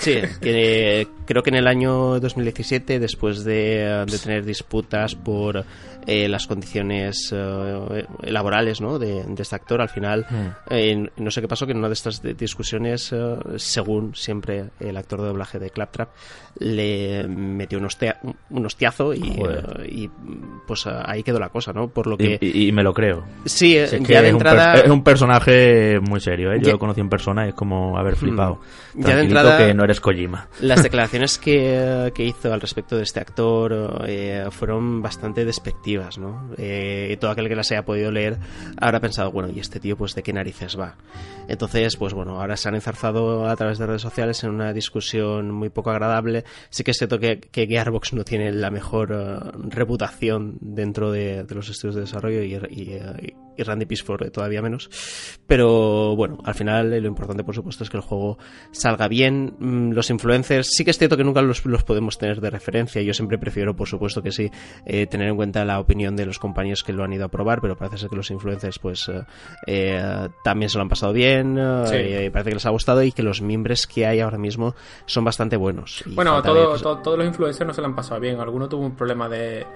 Sí, 0.00 0.16
que- 0.40 1.06
creo 1.26 1.42
que 1.42 1.50
en 1.50 1.56
el 1.56 1.66
año 1.66 2.20
2017, 2.20 2.98
después 3.00 3.44
de, 3.44 4.04
de 4.06 4.18
tener 4.18 4.44
disputas 4.44 5.14
por 5.14 5.64
eh, 6.06 6.28
las 6.28 6.46
condiciones 6.46 7.30
eh, 7.34 8.04
laborales 8.22 8.80
¿no? 8.80 8.98
de, 8.98 9.24
de 9.24 9.42
este 9.42 9.56
actor, 9.56 9.80
al 9.80 9.88
final, 9.88 10.24
eh, 10.70 11.08
no 11.16 11.30
sé 11.32 11.40
qué 11.40 11.48
pasó, 11.48 11.66
que 11.66 11.72
en 11.72 11.78
una 11.78 11.88
de 11.88 11.94
estas 11.94 12.22
de- 12.22 12.34
discusiones, 12.34 13.12
eh, 13.12 13.36
según 13.56 14.14
siempre 14.14 14.66
el 14.78 14.96
actor 14.96 15.20
de 15.20 15.26
doblaje 15.28 15.58
de 15.58 15.70
Claptrap, 15.70 16.10
le 16.60 17.26
metió 17.26 17.78
un, 17.78 17.86
hostia- 17.86 18.18
un 18.50 18.64
hostiazo 18.66 19.12
y, 19.14 19.36
eh, 19.48 20.08
pues 20.66 20.86
ahí 20.86 21.22
quedó 21.24 21.38
la 21.40 21.48
cosa, 21.48 21.72
¿no? 21.72 21.88
Por 21.88 22.06
lo 22.06 22.16
que... 22.16 22.38
Y, 22.40 22.70
me 22.72 22.82
lo 22.84 22.94
creo. 22.94 23.24
sí, 23.44 23.72
Si 23.72 23.76
es 23.76 23.90
que 23.90 24.12
ya 24.12 24.22
de 24.22 24.28
es, 24.28 24.34
un 24.34 24.38
per- 24.38 24.48
entrada... 24.52 24.74
es 24.74 24.90
un 24.90 25.02
personaje 25.02 25.98
muy 26.00 26.20
serio, 26.20 26.52
¿eh? 26.52 26.58
Yo 26.60 26.66
Ya- 26.66 26.72
lo 26.72 26.78
conocí 26.78 27.00
en 27.00 27.08
persona 27.08 27.46
y 27.46 27.48
es 27.50 27.54
como 27.54 27.98
haber 27.98 28.14
flipado. 28.16 28.60
Ya 28.94 29.00
de 29.16 29.26
Tranquilito 29.26 29.40
entrada- 29.40 29.58
que 29.66 29.74
no 29.76 29.84
eres 29.84 30.00
Kojima. 30.00 30.48
Las 30.60 30.82
declaraciones 30.82 31.38
que, 31.38 32.12
que 32.14 32.24
hizo 32.24 32.52
al 32.52 32.60
respecto 32.60 32.96
de 32.96 33.02
este 33.02 33.20
actor 33.20 34.04
eh, 34.06 34.46
fueron 34.50 35.02
bastante 35.02 35.44
despectivas, 35.44 36.18
¿no? 36.18 36.50
Eh, 36.56 37.10
y 37.12 37.16
todo 37.16 37.30
aquel 37.30 37.48
que 37.48 37.56
las 37.56 37.70
haya 37.70 37.84
podido 37.84 38.10
leer 38.10 38.38
habrá 38.78 39.00
pensado, 39.00 39.30
bueno, 39.30 39.50
¿y 39.54 39.60
este 39.60 39.80
tío 39.80 39.96
pues 39.96 40.14
de 40.14 40.22
qué 40.22 40.32
narices 40.32 40.78
va? 40.78 40.96
Entonces, 41.48 41.96
pues 41.96 42.12
bueno, 42.12 42.40
ahora 42.40 42.56
se 42.56 42.68
han 42.68 42.74
enzarzado 42.74 43.48
a 43.48 43.56
través 43.56 43.78
de 43.78 43.86
redes 43.86 44.02
sociales 44.02 44.42
en 44.44 44.50
una 44.50 44.72
discusión 44.72 45.50
muy 45.50 45.68
poco 45.68 45.90
agradable. 45.90 46.44
Sí 46.70 46.82
que 46.82 46.90
es 46.90 46.98
cierto 46.98 47.18
que, 47.18 47.40
que 47.40 47.66
Gearbox 47.66 48.12
no 48.14 48.24
tiene 48.24 48.52
la 48.52 48.70
mejor 48.70 49.12
eh, 49.12 49.50
reputación 49.68 50.56
dentro 50.60 51.10
de, 51.10 51.44
de 51.44 51.54
los 51.54 51.68
estudios 51.68 51.94
de 51.94 52.00
desarrollo 52.02 52.42
y, 52.42 52.54
y, 52.70 52.92
eh, 52.94 53.34
y 53.56 53.62
Randy 53.62 53.86
Pitchford 53.86 54.30
todavía 54.30 54.62
menos. 54.62 54.88
Pero 55.46 56.16
bueno, 56.16 56.38
al 56.44 56.54
final 56.54 56.92
eh, 56.92 57.00
lo 57.00 57.08
importante 57.08 57.44
por 57.44 57.54
supuesto 57.54 57.84
es 57.84 57.90
que 57.90 57.96
el 57.96 58.02
juego 58.02 58.38
salga 58.70 59.08
bien. 59.08 59.54
Mm, 59.58 59.92
Los 59.92 60.10
influencers, 60.10 60.68
sí 60.70 60.84
que 60.84 60.90
es 60.90 60.98
cierto 60.98 61.16
que 61.16 61.24
nunca 61.24 61.42
los, 61.42 61.64
los 61.66 61.84
podemos 61.84 62.18
tener 62.18 62.40
de 62.40 62.50
referencia. 62.50 63.00
Yo 63.02 63.14
siempre 63.14 63.38
prefiero, 63.38 63.74
por 63.76 63.88
supuesto 63.88 64.22
que 64.22 64.32
sí, 64.32 64.50
eh, 64.84 65.06
tener 65.06 65.28
en 65.28 65.36
cuenta 65.36 65.64
la 65.64 65.78
opinión 65.80 66.16
de 66.16 66.26
los 66.26 66.38
compañeros 66.38 66.82
que 66.82 66.92
lo 66.92 67.04
han 67.04 67.12
ido 67.12 67.24
a 67.24 67.28
probar, 67.28 67.60
pero 67.60 67.76
parece 67.76 67.98
ser 67.98 68.10
que 68.10 68.16
los 68.16 68.30
influencers 68.30 68.78
pues 68.78 69.08
eh, 69.08 69.22
eh, 69.66 70.28
también 70.42 70.68
se 70.70 70.78
lo 70.78 70.82
han 70.82 70.88
pasado 70.88 71.12
bien, 71.12 71.56
eh, 71.58 71.84
Sí. 71.86 71.94
eh, 71.96 72.30
parece 72.32 72.50
que 72.50 72.54
les 72.56 72.66
ha 72.66 72.70
gustado 72.70 73.02
y 73.02 73.12
que 73.12 73.22
los 73.22 73.40
miembros 73.42 73.86
que 73.86 74.06
hay 74.06 74.20
ahora 74.20 74.38
mismo 74.38 74.74
son 75.06 75.24
bastante 75.24 75.56
buenos. 75.56 76.02
Y 76.06 76.14
Bueno, 76.14 76.42
todo- 76.42 76.54
ver, 76.54 76.66
pues, 76.70 76.82
to- 76.82 76.98
todos 76.98 77.18
los 77.18 77.26
influencers 77.26 77.66
no 77.66 77.72
se 77.74 77.80
le 77.80 77.86
han 77.86 77.94
pasado 77.94 78.20
bien. 78.20 78.40
Alguno 78.40 78.68
tuvo 78.68 78.84
un 78.84 78.96
problema 78.96 79.28
de, 79.28 79.66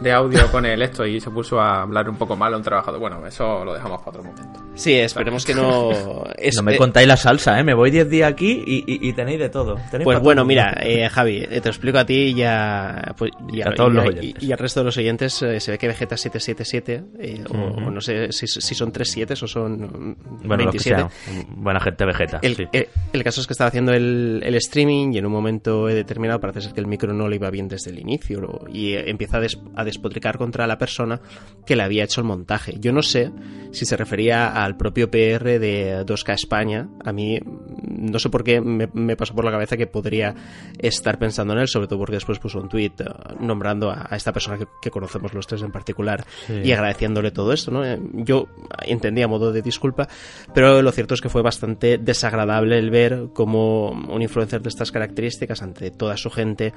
de 0.00 0.12
audio 0.12 0.50
con 0.50 0.66
el 0.66 0.82
esto 0.82 1.06
y 1.06 1.20
se 1.20 1.30
puso 1.30 1.60
a 1.60 1.82
hablar 1.82 2.08
un 2.08 2.16
poco 2.16 2.34
mal 2.36 2.52
a 2.52 2.56
un 2.56 2.62
trabajador. 2.62 2.98
Bueno, 3.00 3.24
eso 3.26 3.64
lo 3.64 3.74
dejamos 3.74 3.98
para 4.00 4.18
otro 4.18 4.24
momento. 4.24 4.60
Sí, 4.74 4.92
esperemos 4.94 5.44
que 5.46 5.54
no... 5.54 5.90
es- 6.36 6.56
no 6.56 6.62
me 6.64 6.74
eh, 6.74 6.78
contáis 6.78 7.06
la 7.06 7.16
salsa, 7.16 7.58
¿eh? 7.60 7.62
Me 7.64 7.74
voy 7.74 7.90
10 7.92 8.08
días 8.10 8.28
aquí 8.30 8.62
y, 8.66 8.78
y- 8.92 9.08
y 9.08 9.12
tenéis 9.12 9.38
de 9.38 9.48
todo. 9.50 9.76
Tenéis 9.90 10.04
Pues 10.04 10.18
bueno, 10.20 10.40
todo. 10.42 10.48
mira, 10.48 10.74
eh, 10.82 11.08
Javi, 11.08 11.38
eh, 11.38 11.46
te 11.60 11.66
lo 11.66 11.70
explico 11.70 11.98
a 11.98 12.04
ti 12.04 12.34
y 12.36 12.42
a, 12.42 13.14
pues, 13.16 13.30
y 13.52 13.62
A 13.62 13.72
todos 13.72 13.92
los 13.92 14.04
y 14.04 14.08
oyentes. 14.08 14.42
y 14.42 14.50
al 14.52 14.58
resto 14.58 14.80
de 14.80 14.84
los 14.84 14.96
oyentes. 14.96 15.40
eh, 15.42 15.60
se 15.60 15.70
ve 15.70 15.78
que 15.78 15.86
Vegeta 15.86 16.16
777, 16.16 17.04
eh, 17.20 17.44
o- 17.48 17.52
Ujú. 17.56 17.86
o, 17.86 17.90
no 17.90 18.00
sé 18.00 18.32
si, 18.32 18.48
si 18.48 18.74
son 18.74 18.90
3 18.90 19.08
7 19.08 19.34
o 19.34 19.46
son 19.46 20.16
Bueno, 20.42 20.64
lo 20.64 20.70
que 20.72 20.78
27. 20.78 20.96
sea. 20.96 21.08
Buena 21.50 21.78
gente 21.80 22.04
vegeta. 22.04 22.40
El, 22.42 22.56
sí. 22.56 22.64
el- 22.72 22.88
el 23.12 23.22
caso 23.22 23.40
es 23.40 23.46
que 23.46 23.52
estaba 23.52 23.68
haciendo 23.68 23.92
el, 23.92 24.42
el 24.44 24.54
streaming 24.56 25.12
y 25.12 25.18
en 25.18 25.26
un 25.26 25.32
momento 25.32 25.86
determinado 25.86 26.40
parece 26.40 26.62
ser 26.62 26.72
que 26.72 26.80
el 26.80 26.88
micro 26.88 27.12
no 27.12 27.28
le 27.28 27.36
iba 27.36 27.48
bien 27.50 27.68
desde 27.68 27.90
el 27.90 27.98
inicio 28.00 28.40
lo- 28.40 28.64
y 28.68 28.94
eh, 28.94 29.08
empieza 29.08 29.36
a, 29.36 29.40
des- 29.40 29.58
a 29.76 29.84
despotricar 29.84 30.38
contra 30.38 30.66
la 30.66 30.78
persona 30.78 31.20
que 31.66 31.76
le 31.76 31.82
había 31.82 32.04
hecho 32.04 32.20
el 32.20 32.26
montaje. 32.26 32.76
Yo 32.80 32.92
no 32.92 33.02
sé 33.02 33.30
si 33.72 33.84
se 33.86 33.96
refería 33.96 34.48
al 34.62 34.76
propio 34.76 35.10
PR 35.10 35.58
de 35.58 36.04
2K 36.06 36.34
España. 36.34 36.88
A 37.04 37.12
mí 37.12 37.38
mm, 37.40 38.10
no 38.12 38.18
sé 38.18 38.28
por 38.30 38.44
qué 38.44 38.60
me, 38.60 38.88
me 38.92 39.16
pasó 39.16 39.34
por 39.34 39.44
la 39.44 39.50
cabeza 39.50 39.76
que 39.76 39.86
podría 39.86 40.34
estar 40.78 41.18
pensando 41.18 41.52
en 41.54 41.60
él, 41.60 41.68
sobre 41.68 41.86
todo 41.88 41.98
porque 41.98 42.14
después 42.16 42.38
puso 42.38 42.60
un 42.60 42.68
tweet 42.68 42.92
nombrando 43.40 43.90
a, 43.90 44.06
a 44.10 44.16
esta 44.16 44.32
persona 44.32 44.58
que, 44.58 44.66
que 44.82 44.90
conocemos 44.90 45.32
los 45.34 45.46
tres 45.46 45.62
en 45.62 45.72
particular 45.72 46.24
Sí. 46.46 46.60
y 46.64 46.72
agradeciéndole 46.72 47.30
todo 47.30 47.52
esto. 47.52 47.70
¿no? 47.70 47.84
Eh, 47.84 47.98
Yo 48.12 48.46
entendía 48.86 49.24
a 49.24 49.28
modo 49.28 49.52
de 49.52 49.62
disculpa, 49.62 50.08
pero 50.54 50.82
lo 50.82 50.92
cierto 50.92 51.14
es 51.14 51.20
que 51.20 51.28
fue 51.28 51.42
bastante 51.42 51.98
desagradable 51.98 52.78
el 52.78 52.90
ver 52.90 53.28
cómo 53.32 53.90
un 53.90 54.22
influencer 54.22 54.62
de 54.62 54.68
estas 54.68 54.92
características 54.92 55.62
ante 55.62 55.90
toda 55.90 56.16
su 56.16 56.30
gente 56.30 56.72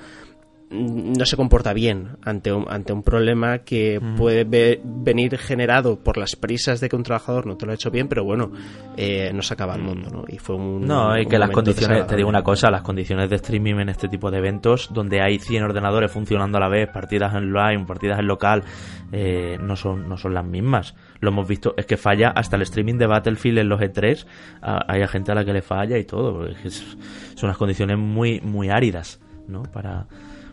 no 0.70 1.26
se 1.26 1.38
comporta 1.38 1.72
bien 1.74 2.18
ante 2.24 2.52
un, 2.52 2.66
ante 2.70 2.92
un 2.92 3.02
problema 3.02 3.60
que 3.60 4.02
puede 4.18 4.44
ve- 4.44 4.82
venir 4.84 5.38
generado 5.38 6.00
por 6.00 6.18
las 6.18 6.36
prisas 6.36 6.82
de 6.82 6.90
que 6.90 6.96
un 6.98 7.04
trabajador 7.04 7.46
no 7.46 7.56
te 7.56 7.66
lo 7.66 7.72
ha 7.72 7.76
hecho 7.76 7.90
bien, 7.90 8.10
pero 8.10 8.26
bueno, 8.26 8.52
eh, 8.98 9.32
no 9.34 9.42
se 9.44 9.54
acaba 9.54 9.76
el 9.76 9.82
mundo, 9.82 10.10
¿no? 10.12 10.26
Y 10.28 10.40
fue 10.40 10.58
un. 10.58 10.86
No, 10.86 11.14
un 11.24 11.30
que 11.30 11.40
las 11.40 11.50
condiciones, 11.54 11.98
te 12.08 12.16
digo 12.18 12.28
una 12.30 12.44
cosa, 12.44 12.70
las 12.70 12.82
condiciones 12.82 13.30
de 13.30 13.38
streaming 13.38 13.76
en 13.76 13.90
este 13.90 14.10
tipo 14.10 14.30
de 14.30 14.40
eventos, 14.40 14.90
donde 14.94 15.22
hay 15.22 15.40
100 15.40 15.64
ordenadores 15.64 16.12
funcionando 16.12 16.58
a 16.58 16.62
la 16.62 16.68
vez, 16.70 16.90
partidas 16.90 17.32
en 17.34 17.56
online, 17.56 17.86
partidas 17.86 18.20
en 18.20 18.28
local, 18.28 18.64
eh, 19.14 19.58
no 19.62 19.76
son 19.78 20.10
no 20.10 20.18
son 20.18 20.34
las 20.34 20.44
mismas. 20.44 20.96
Lo 21.22 21.30
hemos 21.30 21.48
visto, 21.48 21.76
es 21.78 21.86
que 21.86 21.96
falla 21.96 22.30
hasta 22.32 22.58
el 22.58 22.64
streaming 22.64 22.96
de 22.96 23.08
Battlefield 23.08 23.60
en 23.60 23.70
los 23.70 23.80
E3, 23.80 24.26
a- 24.62 24.84
hay 24.92 25.08
gente 25.08 25.32
a 25.32 25.36
la 25.36 25.46
que 25.46 25.54
le 25.54 25.62
falla 25.62 25.98
y 25.98 26.04
todo, 26.04 26.34
porque 26.34 26.52
es 26.52 26.58
que 26.62 26.68
es- 26.68 26.98
son 27.36 27.48
unas 27.48 27.58
condiciones 27.58 27.98
muy 27.98 28.42
muy 28.42 28.70
áridas, 28.70 29.22
¿no? 29.48 29.64
Para, 29.64 30.06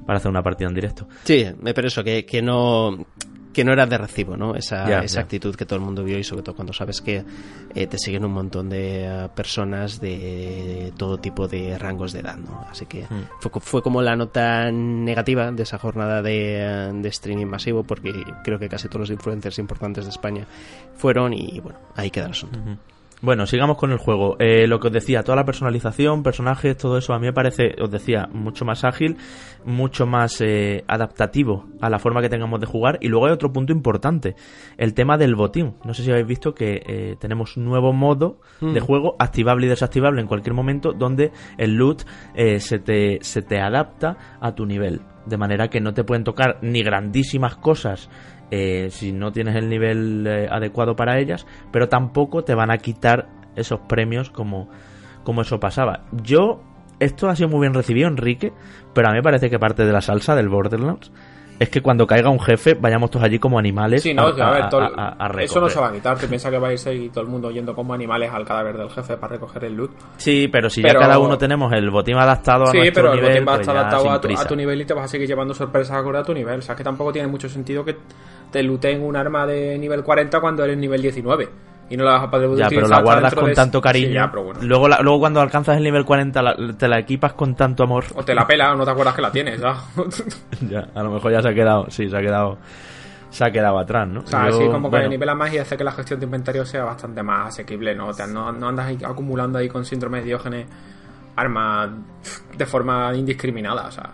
para 0.07 0.19
hacer 0.19 0.31
una 0.31 0.43
partida 0.43 0.69
en 0.69 0.75
directo. 0.75 1.09
Sí, 1.25 1.41
eh, 1.41 1.55
pero 1.75 1.89
eso, 1.89 2.03
que, 2.05 2.25
que 2.25 2.43
no 2.43 3.07
que 3.53 3.63
no 3.65 3.73
era 3.73 3.87
de 3.87 3.97
recibo, 3.97 4.37
¿no? 4.37 4.57
Esa, 4.57 5.01
esa 5.05 5.21
actitud 5.21 5.55
que 5.55 5.65
todo 5.65 5.79
el 5.79 5.85
mundo 5.85 6.03
vio 6.03 6.19
y 6.19 6.25
sobre 6.25 6.43
todo 6.43 6.57
cuando 6.57 6.73
sabes 6.73 7.01
que 7.01 7.25
eh, 7.73 7.87
te 7.87 7.99
siguen 7.99 8.25
un 8.25 8.33
montón 8.33 8.69
de 8.69 9.05
eh, 9.05 9.29
personas 9.33 10.01
de 10.01 10.93
todo 10.99 11.19
tipo 11.19 11.47
de 11.47 11.79
rangos 11.79 12.13
de 12.13 12.19
edad, 12.19 12.37
¿no? 12.37 12.67
Así 12.69 12.87
que 12.87 13.03
Mm. 13.05 13.29
fue, 13.39 13.53
fue 13.61 13.81
como 13.81 14.03
la 14.03 14.17
nota 14.17 14.73
negativa 14.73 15.53
de 15.53 15.63
esa 15.63 15.79
jornada 15.79 16.21
de, 16.21 16.91
de 17.01 17.09
streaming 17.11 17.47
masivo 17.47 17.85
porque 17.85 18.13
creo 18.43 18.59
que 18.59 18.69
casi 18.69 18.89
todos 18.89 19.03
los 19.03 19.11
influencers 19.11 19.61
importantes 19.61 20.03
de 20.05 20.11
España 20.11 20.49
fueron 20.97 21.33
y 21.33 21.61
bueno, 21.61 21.79
ahí 21.95 22.11
queda 22.11 22.25
el 22.25 22.33
asunto. 22.33 22.59
Bueno, 23.25 23.47
sigamos 23.47 23.79
con 23.79 23.91
el 23.91 23.97
juego. 23.97 24.37
Eh, 24.39 24.67
lo 24.67 24.79
que 24.79 24.89
os 24.89 24.93
decía, 24.93 25.23
toda 25.23 25.37
la 25.37 25.47
personalización, 25.47 26.23
personajes, 26.23 26.77
todo 26.77 26.99
eso 26.99 27.15
a 27.15 27.19
mí 27.19 27.25
me 27.25 27.33
parece, 27.33 27.75
os 27.81 27.91
decía, 27.91 28.29
mucho 28.31 28.67
más 28.67 28.85
ágil, 28.85 29.17
mucho 29.65 30.05
más 30.05 30.43
eh, 30.43 30.85
adaptativo 30.87 31.65
a 31.81 31.89
la 31.89 31.99
forma 31.99 32.21
que 32.21 32.29
tengamos 32.29 32.61
de 32.61 32.67
jugar. 32.67 32.99
Y 33.01 33.09
luego 33.09 33.25
hay 33.25 33.33
otro 33.33 33.51
punto 33.51 33.73
importante, 33.73 34.37
el 34.77 34.93
tema 34.93 35.17
del 35.17 35.37
botín. 35.37 35.77
No 35.87 35.95
sé 35.95 36.03
si 36.03 36.11
habéis 36.11 36.27
visto 36.27 36.55
que 36.55 36.83
eh, 36.87 37.17
tenemos 37.19 37.57
un 37.57 37.65
nuevo 37.65 37.95
modo 37.95 38.41
de 38.61 38.81
juego, 38.81 39.17
activable 39.19 39.65
y 39.65 39.71
desactivable 39.71 40.21
en 40.21 40.27
cualquier 40.27 40.53
momento, 40.53 40.93
donde 40.93 41.33
el 41.57 41.77
loot 41.77 42.03
eh, 42.35 42.61
se, 42.61 42.79
te, 42.79 43.21
se 43.23 43.41
te 43.41 43.59
adapta 43.59 44.37
a 44.39 44.55
tu 44.55 44.67
nivel. 44.67 45.01
De 45.25 45.39
manera 45.39 45.69
que 45.69 45.81
no 45.81 45.95
te 45.95 46.05
pueden 46.05 46.25
tocar 46.25 46.59
ni 46.61 46.83
grandísimas 46.83 47.57
cosas 47.57 48.11
eh, 48.51 48.89
si 48.91 49.13
no 49.13 49.33
tienes 49.33 49.57
el 49.57 49.69
nivel 49.69 50.27
eh, 50.27 50.49
adecuado 50.51 50.95
para 50.97 51.19
ellas, 51.19 51.47
pero 51.73 51.89
tampoco 51.89 52.45
te 52.45 52.55
van 52.55 52.71
a 52.71 52.79
quitar 52.79 53.29
esos 53.57 53.81
premios 53.81 54.31
como, 54.31 54.69
como 55.23 55.43
eso 55.43 55.59
pasaba. 55.61 56.05
Yo, 56.23 56.61
esto 57.01 57.29
ha 57.29 57.37
sido 57.37 57.49
muy 57.49 57.61
bien 57.61 57.75
recibido, 57.75 58.09
Enrique, 58.09 58.53
pero 58.93 59.09
a 59.09 59.11
mí 59.11 59.17
me 59.19 59.23
parece 59.23 59.51
que 59.51 59.59
parte 59.59 59.85
de 59.85 59.93
la 59.93 60.01
salsa 60.01 60.35
del 60.35 60.49
Borderlands 60.49 61.11
es 61.61 61.69
que 61.71 61.81
cuando 61.83 62.05
caiga 62.05 62.31
un 62.31 62.41
jefe 62.41 62.75
vayamos 62.75 63.13
todos 63.13 63.25
allí 63.25 63.39
como 63.39 63.61
animales 63.61 64.03
Sí, 64.03 64.13
no, 64.13 64.23
a, 64.23 64.27
a, 64.31 64.51
ver, 64.51 64.63
a- 64.65 64.69
todo- 64.69 64.81
a- 64.83 65.17
a 65.25 65.41
eso 65.41 65.61
no 65.61 65.69
se 65.69 65.79
va 65.79 65.87
a 65.87 65.93
quitar. 65.93 66.19
Tú 66.19 66.27
piensas 66.27 66.51
que 66.51 66.59
vais 66.59 66.85
a 66.85 66.93
ir 66.93 67.13
todo 67.13 67.23
el 67.23 67.31
mundo 67.31 67.49
yendo 67.53 67.77
como 67.77 67.95
animales 67.95 68.29
al 68.33 68.45
cadáver 68.45 68.77
del 68.77 68.91
jefe 68.91 69.17
para 69.17 69.35
recoger 69.35 69.63
el 69.67 69.77
loot. 69.77 69.93
Sí, 70.17 70.49
pero 70.51 70.69
si 70.69 70.83
Pero- 70.83 70.95
ya 70.99 71.07
cada 71.07 71.21
uno 71.21 71.39
tenemos 71.39 71.73
el 71.73 71.91
botín 71.91 72.17
adaptado 72.17 72.65
a 72.65 72.73
Sí, 72.73 72.79
nuestro 72.79 73.03
pero 73.05 73.13
el 73.15 73.21
nivel, 73.21 73.33
botín 73.35 73.47
va 73.49 73.53
a 73.53 73.55
pues 73.57 73.69
estar 73.69 73.77
adaptado 73.77 74.11
a 74.11 74.21
tu, 74.21 74.29
a 74.37 74.45
tu 74.49 74.57
nivel 74.57 74.81
y 74.81 74.85
te 74.85 74.95
vas 74.95 75.05
a 75.05 75.09
seguir 75.09 75.29
llevando 75.29 75.55
sorpresas 75.55 75.97
acorde 75.97 76.19
a 76.19 76.23
tu 76.25 76.35
nivel. 76.35 76.59
O 76.59 76.63
sea, 76.63 76.75
que 76.75 76.83
tampoco 76.83 77.13
tiene 77.13 77.29
mucho 77.29 77.49
sentido 77.49 77.85
que 77.85 77.99
te 78.55 78.63
looten 78.63 79.03
un 79.03 79.17
arma 79.17 79.45
de 79.49 79.77
nivel 79.77 80.05
40 80.05 80.41
cuando 80.41 80.63
eres 80.63 80.79
nivel 80.79 81.03
19. 81.03 81.49
y 81.91 81.97
no 81.99 82.05
la 82.05 82.13
vas 82.13 82.23
a 82.23 82.31
poder 82.31 82.49
ya, 82.57 82.67
utilizar. 82.67 82.71
pero 82.77 82.89
la 82.89 83.03
guardas 83.03 83.35
con 83.35 83.47
de- 83.47 83.55
tanto 83.55 83.81
cariño. 83.81 84.07
Sí, 84.09 84.15
ya, 84.15 84.31
pero 84.31 84.45
bueno. 84.45 84.61
luego, 84.63 84.89
la- 84.89 85.01
luego 85.03 85.19
cuando 85.19 85.41
alcanzas 85.43 85.77
el 85.77 85.83
nivel 85.83 86.05
40 86.05 86.41
la- 86.41 86.57
te 86.79 86.89
la 86.89 86.99
equipas 87.01 87.33
con 87.35 87.55
tanto 87.57 87.83
amor. 87.83 88.05
O 88.15 88.25
te 88.25 88.33
la 88.35 88.47
pela 88.47 88.73
o 88.73 88.77
no 88.77 88.85
te 88.85 88.91
acuerdas 88.93 89.15
que 89.15 89.21
la 89.23 89.31
tienes, 89.33 89.61
¿ya? 89.61 89.75
ya, 90.71 90.89
a 90.95 91.03
lo 91.03 91.11
mejor 91.11 91.33
ya 91.33 91.43
se 91.43 91.49
ha 91.49 91.55
quedado, 91.55 91.91
sí, 91.91 92.09
se 92.09 92.17
ha 92.17 92.21
quedado, 92.21 92.57
se 93.29 93.45
ha 93.45 93.51
quedado 93.51 93.79
atrás, 93.79 94.09
¿no? 94.09 94.21
O 94.21 94.27
sea, 94.27 94.49
Yo, 94.49 94.57
así 94.57 94.67
como 94.69 94.89
que 94.89 94.97
bueno, 94.97 95.09
nivela 95.11 95.35
más 95.35 95.53
y 95.53 95.59
hace 95.59 95.77
que 95.77 95.85
la 95.85 95.93
gestión 95.93 96.21
de 96.21 96.25
inventario 96.27 96.65
sea 96.65 96.85
bastante 96.85 97.23
más 97.23 97.49
asequible, 97.49 97.95
¿no? 97.95 98.09
O 98.09 98.13
sea, 98.15 98.27
no, 98.29 98.51
no 98.53 98.69
andas 98.69 98.87
ahí 98.87 98.99
acumulando 99.05 99.59
ahí 99.59 99.69
con 99.69 99.85
síndrome 99.85 100.21
de 100.21 100.25
Diógenes 100.25 100.67
armas 101.37 101.91
de 102.57 102.65
forma 102.65 103.13
indiscriminada, 103.15 103.89
o 103.89 103.91
sea. 103.91 104.11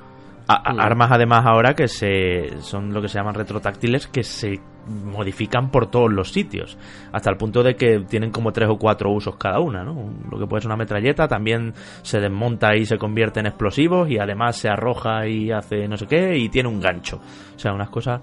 A- 0.50 0.70
a- 0.70 0.84
armas 0.84 1.10
además 1.12 1.44
ahora 1.46 1.74
que 1.74 1.88
se 1.88 2.60
son 2.60 2.92
lo 2.92 3.00
que 3.02 3.08
se 3.08 3.18
llaman 3.18 3.34
retrotáctiles 3.34 4.06
que 4.06 4.22
se 4.22 4.60
modifican 5.04 5.70
por 5.70 5.88
todos 5.90 6.10
los 6.12 6.32
sitios 6.32 6.76
hasta 7.12 7.30
el 7.30 7.36
punto 7.36 7.62
de 7.62 7.76
que 7.76 8.00
tienen 8.08 8.30
como 8.30 8.50
tres 8.52 8.68
o 8.68 8.76
cuatro 8.78 9.12
usos 9.12 9.36
cada 9.36 9.60
una 9.60 9.84
¿no? 9.84 10.10
lo 10.30 10.38
que 10.38 10.46
puede 10.46 10.62
ser 10.62 10.68
una 10.68 10.76
metralleta 10.76 11.28
también 11.28 11.72
se 12.02 12.18
desmonta 12.20 12.74
y 12.76 12.84
se 12.86 12.98
convierte 12.98 13.40
en 13.40 13.46
explosivos 13.46 14.10
y 14.10 14.18
además 14.18 14.56
se 14.56 14.68
arroja 14.68 15.26
y 15.28 15.50
hace 15.52 15.86
no 15.86 15.96
sé 15.96 16.06
qué 16.06 16.36
y 16.36 16.48
tiene 16.48 16.68
un 16.68 16.80
gancho 16.80 17.20
o 17.54 17.58
sea 17.58 17.72
unas 17.72 17.90
cosas 17.90 18.20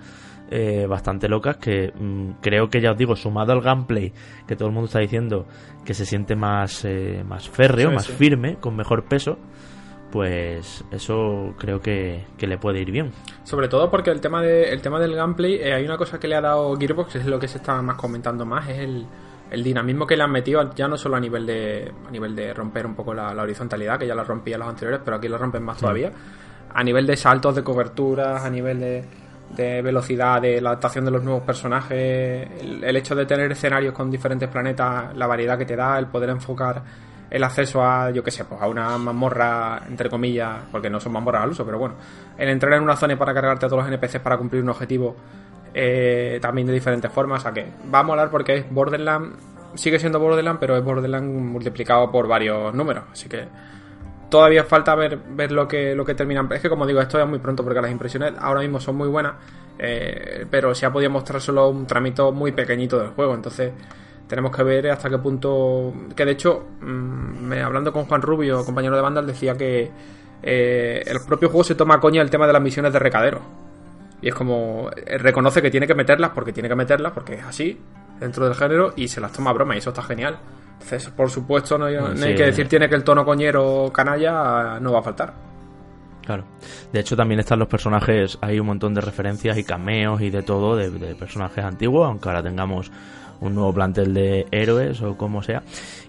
eh, 0.49 0.85
bastante 0.87 1.27
locas 1.27 1.57
que 1.57 1.91
mm, 1.93 2.39
creo 2.41 2.69
que 2.69 2.81
ya 2.81 2.91
os 2.91 2.97
digo 2.97 3.15
sumado 3.15 3.51
al 3.53 3.61
gameplay 3.61 4.11
que 4.47 4.55
todo 4.55 4.69
el 4.69 4.73
mundo 4.73 4.87
está 4.87 4.99
diciendo 4.99 5.45
que 5.85 5.93
se 5.93 6.05
siente 6.05 6.35
más 6.35 6.83
eh, 6.85 7.23
más 7.25 7.47
férreo 7.49 7.89
Sí, 7.89 7.95
más 7.95 8.05
sí. 8.05 8.13
firme 8.13 8.55
con 8.55 8.75
mejor 8.75 9.03
peso 9.05 9.37
pues 10.11 10.83
eso 10.91 11.53
creo 11.57 11.81
que, 11.81 12.25
que 12.37 12.47
le 12.47 12.57
puede 12.57 12.79
ir 12.79 12.91
bien. 12.91 13.11
Sobre 13.43 13.67
todo 13.67 13.91
porque 13.91 14.11
el 14.11 14.21
tema, 14.21 14.41
de, 14.41 14.71
el 14.71 14.81
tema 14.81 14.99
del 14.99 15.15
gameplay, 15.15 15.55
eh, 15.55 15.73
hay 15.73 15.85
una 15.85 15.97
cosa 15.97 16.19
que 16.19 16.27
le 16.27 16.35
ha 16.35 16.41
dado 16.41 16.75
Gearbox, 16.77 17.15
es 17.15 17.25
lo 17.25 17.39
que 17.39 17.47
se 17.47 17.57
está 17.57 17.81
más 17.81 17.97
comentando 17.97 18.45
más, 18.45 18.69
es 18.69 18.79
el, 18.79 19.05
el 19.51 19.63
dinamismo 19.63 20.07
que 20.07 20.15
le 20.15 20.23
han 20.23 20.31
metido, 20.31 20.73
ya 20.75 20.87
no 20.87 20.97
solo 20.97 21.17
a 21.17 21.19
nivel 21.19 21.45
de, 21.45 21.91
a 22.07 22.11
nivel 22.11 22.35
de 22.35 22.53
romper 22.53 22.85
un 22.85 22.95
poco 22.95 23.13
la, 23.13 23.33
la 23.33 23.43
horizontalidad, 23.43 23.99
que 23.99 24.07
ya 24.07 24.15
la 24.15 24.23
rompía 24.23 24.57
los 24.57 24.67
anteriores, 24.67 25.01
pero 25.03 25.17
aquí 25.17 25.27
lo 25.27 25.37
rompen 25.37 25.63
más 25.63 25.77
todavía, 25.77 26.11
a 26.73 26.83
nivel 26.83 27.05
de 27.05 27.17
saltos 27.17 27.55
de 27.55 27.63
coberturas, 27.63 28.43
a 28.43 28.49
nivel 28.49 28.79
de, 28.79 29.05
de 29.55 29.81
velocidad, 29.81 30.41
de 30.41 30.61
la 30.61 30.69
adaptación 30.69 31.03
de 31.03 31.11
los 31.11 31.23
nuevos 31.23 31.43
personajes, 31.43 32.49
el, 32.61 32.83
el 32.83 32.95
hecho 32.95 33.13
de 33.13 33.25
tener 33.25 33.51
escenarios 33.51 33.93
con 33.93 34.09
diferentes 34.09 34.47
planetas, 34.47 35.15
la 35.15 35.27
variedad 35.27 35.57
que 35.57 35.65
te 35.65 35.75
da, 35.75 35.99
el 35.99 36.07
poder 36.07 36.29
enfocar 36.29 37.06
el 37.29 37.43
acceso 37.43 37.83
a, 37.83 38.11
yo 38.11 38.23
qué 38.23 38.31
sé, 38.31 38.45
pues 38.45 38.61
a 38.61 38.67
una 38.67 38.97
mazmorra, 38.97 39.83
entre 39.87 40.09
comillas, 40.09 40.63
porque 40.71 40.89
no 40.89 40.99
son 40.99 41.11
mazmorras 41.13 41.43
al 41.43 41.49
uso, 41.49 41.65
pero 41.65 41.77
bueno, 41.77 41.95
el 42.37 42.49
entrar 42.49 42.73
en 42.73 42.83
una 42.83 42.95
zona 42.95 43.17
para 43.17 43.33
cargarte 43.33 43.65
a 43.65 43.69
todos 43.69 43.83
los 43.83 43.93
NPCs 43.93 44.19
para 44.19 44.37
cumplir 44.37 44.63
un 44.63 44.69
objetivo 44.69 45.15
eh, 45.73 46.39
también 46.41 46.67
de 46.67 46.73
diferentes 46.73 47.11
formas, 47.11 47.41
o 47.41 47.43
sea 47.43 47.51
que 47.51 47.67
va 47.93 47.99
a 47.99 48.03
molar 48.03 48.29
porque 48.29 48.55
es 48.55 48.71
Borderland, 48.71 49.35
sigue 49.75 49.99
siendo 49.99 50.19
Borderland, 50.19 50.59
pero 50.59 50.77
es 50.77 50.83
Borderland 50.83 51.31
multiplicado 51.31 52.11
por 52.11 52.27
varios 52.27 52.73
números, 52.73 53.03
así 53.11 53.27
que 53.27 53.47
todavía 54.29 54.63
falta 54.63 54.95
ver, 54.95 55.19
ver 55.29 55.51
lo 55.51 55.67
que 55.67 55.95
lo 55.95 56.05
que. 56.05 56.13
Es 56.13 56.61
que 56.61 56.69
como 56.69 56.85
digo, 56.85 57.01
esto 57.01 57.19
es 57.19 57.27
muy 57.27 57.39
pronto 57.39 57.63
porque 57.63 57.81
las 57.81 57.91
impresiones 57.91 58.33
ahora 58.39 58.61
mismo 58.61 58.79
son 58.79 58.95
muy 58.95 59.07
buenas, 59.07 59.33
eh, 59.79 60.45
pero 60.49 60.73
se 60.73 60.85
ha 60.85 60.91
podido 60.91 61.11
mostrar 61.11 61.41
solo 61.41 61.69
un 61.69 61.85
tramito 61.85 62.31
muy 62.31 62.51
pequeñito 62.51 62.99
del 62.99 63.09
juego, 63.09 63.35
entonces 63.35 63.71
tenemos 64.27 64.55
que 64.55 64.63
ver 64.63 64.91
hasta 64.91 65.09
qué 65.09 65.17
punto. 65.17 65.93
Que 66.15 66.25
de 66.25 66.31
hecho, 66.31 66.65
mm, 66.81 67.53
hablando 67.63 67.91
con 67.91 68.05
Juan 68.05 68.21
Rubio, 68.21 68.63
compañero 68.65 68.95
de 68.95 69.01
Vandal, 69.01 69.25
decía 69.25 69.55
que 69.55 69.89
eh, 70.43 71.03
el 71.05 71.19
propio 71.25 71.49
juego 71.49 71.63
se 71.63 71.75
toma 71.75 71.95
a 71.95 71.99
coña 71.99 72.21
el 72.21 72.29
tema 72.29 72.45
de 72.45 72.53
las 72.53 72.61
misiones 72.61 72.93
de 72.93 72.99
recadero. 72.99 73.41
Y 74.21 74.29
es 74.29 74.35
como, 74.35 74.89
eh, 74.95 75.17
reconoce 75.17 75.61
que 75.61 75.71
tiene 75.71 75.87
que 75.87 75.95
meterlas 75.95 76.31
porque 76.31 76.51
tiene 76.51 76.69
que 76.69 76.75
meterlas, 76.75 77.13
porque 77.13 77.35
es 77.35 77.43
así, 77.43 77.79
dentro 78.19 78.45
del 78.45 78.55
género, 78.55 78.93
y 78.95 79.07
se 79.07 79.21
las 79.21 79.31
toma 79.31 79.51
a 79.51 79.53
broma, 79.53 79.75
y 79.75 79.77
eso 79.79 79.91
está 79.91 80.01
genial. 80.01 80.37
Entonces, 80.73 81.09
por 81.09 81.29
supuesto, 81.29 81.77
no 81.77 81.85
hay, 81.85 81.95
no 81.95 82.07
hay 82.07 82.17
sí, 82.17 82.35
que 82.35 82.43
eh. 82.43 82.47
decir 82.47 82.67
tiene 82.67 82.89
que 82.89 82.95
el 82.95 83.03
tono 83.03 83.23
coñero 83.23 83.91
canalla 83.93 84.79
no 84.79 84.91
va 84.91 84.99
a 84.99 85.03
faltar. 85.03 85.33
Claro. 86.25 86.43
De 86.91 86.99
hecho, 86.99 87.15
también 87.15 87.39
están 87.39 87.57
los 87.57 87.69
personajes, 87.69 88.37
hay 88.41 88.59
un 88.59 88.67
montón 88.67 88.93
de 88.93 88.99
referencias 88.99 89.57
y 89.57 89.63
cameos 89.63 90.19
y 90.21 90.29
de 90.29 90.43
todo 90.43 90.75
de, 90.75 90.89
de 90.91 91.15
personajes 91.15 91.63
antiguos, 91.63 92.05
aunque 92.05 92.27
ahora 92.27 92.43
tengamos 92.43 92.91
un 93.41 93.55
nuevo 93.55 93.73
plantel 93.73 94.13
de 94.13 94.45
héroes 94.51 95.01
o 95.01 95.17
como 95.17 95.41
sea. 95.41 95.63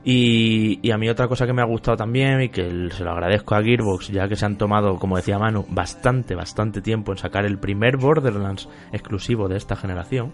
Y, 0.04 0.78
y 0.82 0.90
a 0.90 0.98
mí 0.98 1.08
otra 1.08 1.28
cosa 1.28 1.46
que 1.46 1.52
me 1.52 1.62
ha 1.62 1.66
gustado 1.66 1.96
también 1.96 2.40
y 2.42 2.48
que 2.48 2.88
se 2.90 3.04
lo 3.04 3.10
agradezco 3.10 3.54
a 3.54 3.62
Gearbox, 3.62 4.08
ya 4.08 4.28
que 4.28 4.36
se 4.36 4.46
han 4.46 4.56
tomado, 4.56 4.98
como 4.98 5.16
decía 5.16 5.38
Manu, 5.38 5.66
bastante, 5.68 6.34
bastante 6.34 6.80
tiempo 6.80 7.12
en 7.12 7.18
sacar 7.18 7.44
el 7.44 7.58
primer 7.58 7.96
Borderlands 7.96 8.68
exclusivo 8.92 9.48
de 9.48 9.56
esta 9.56 9.76
generación, 9.76 10.32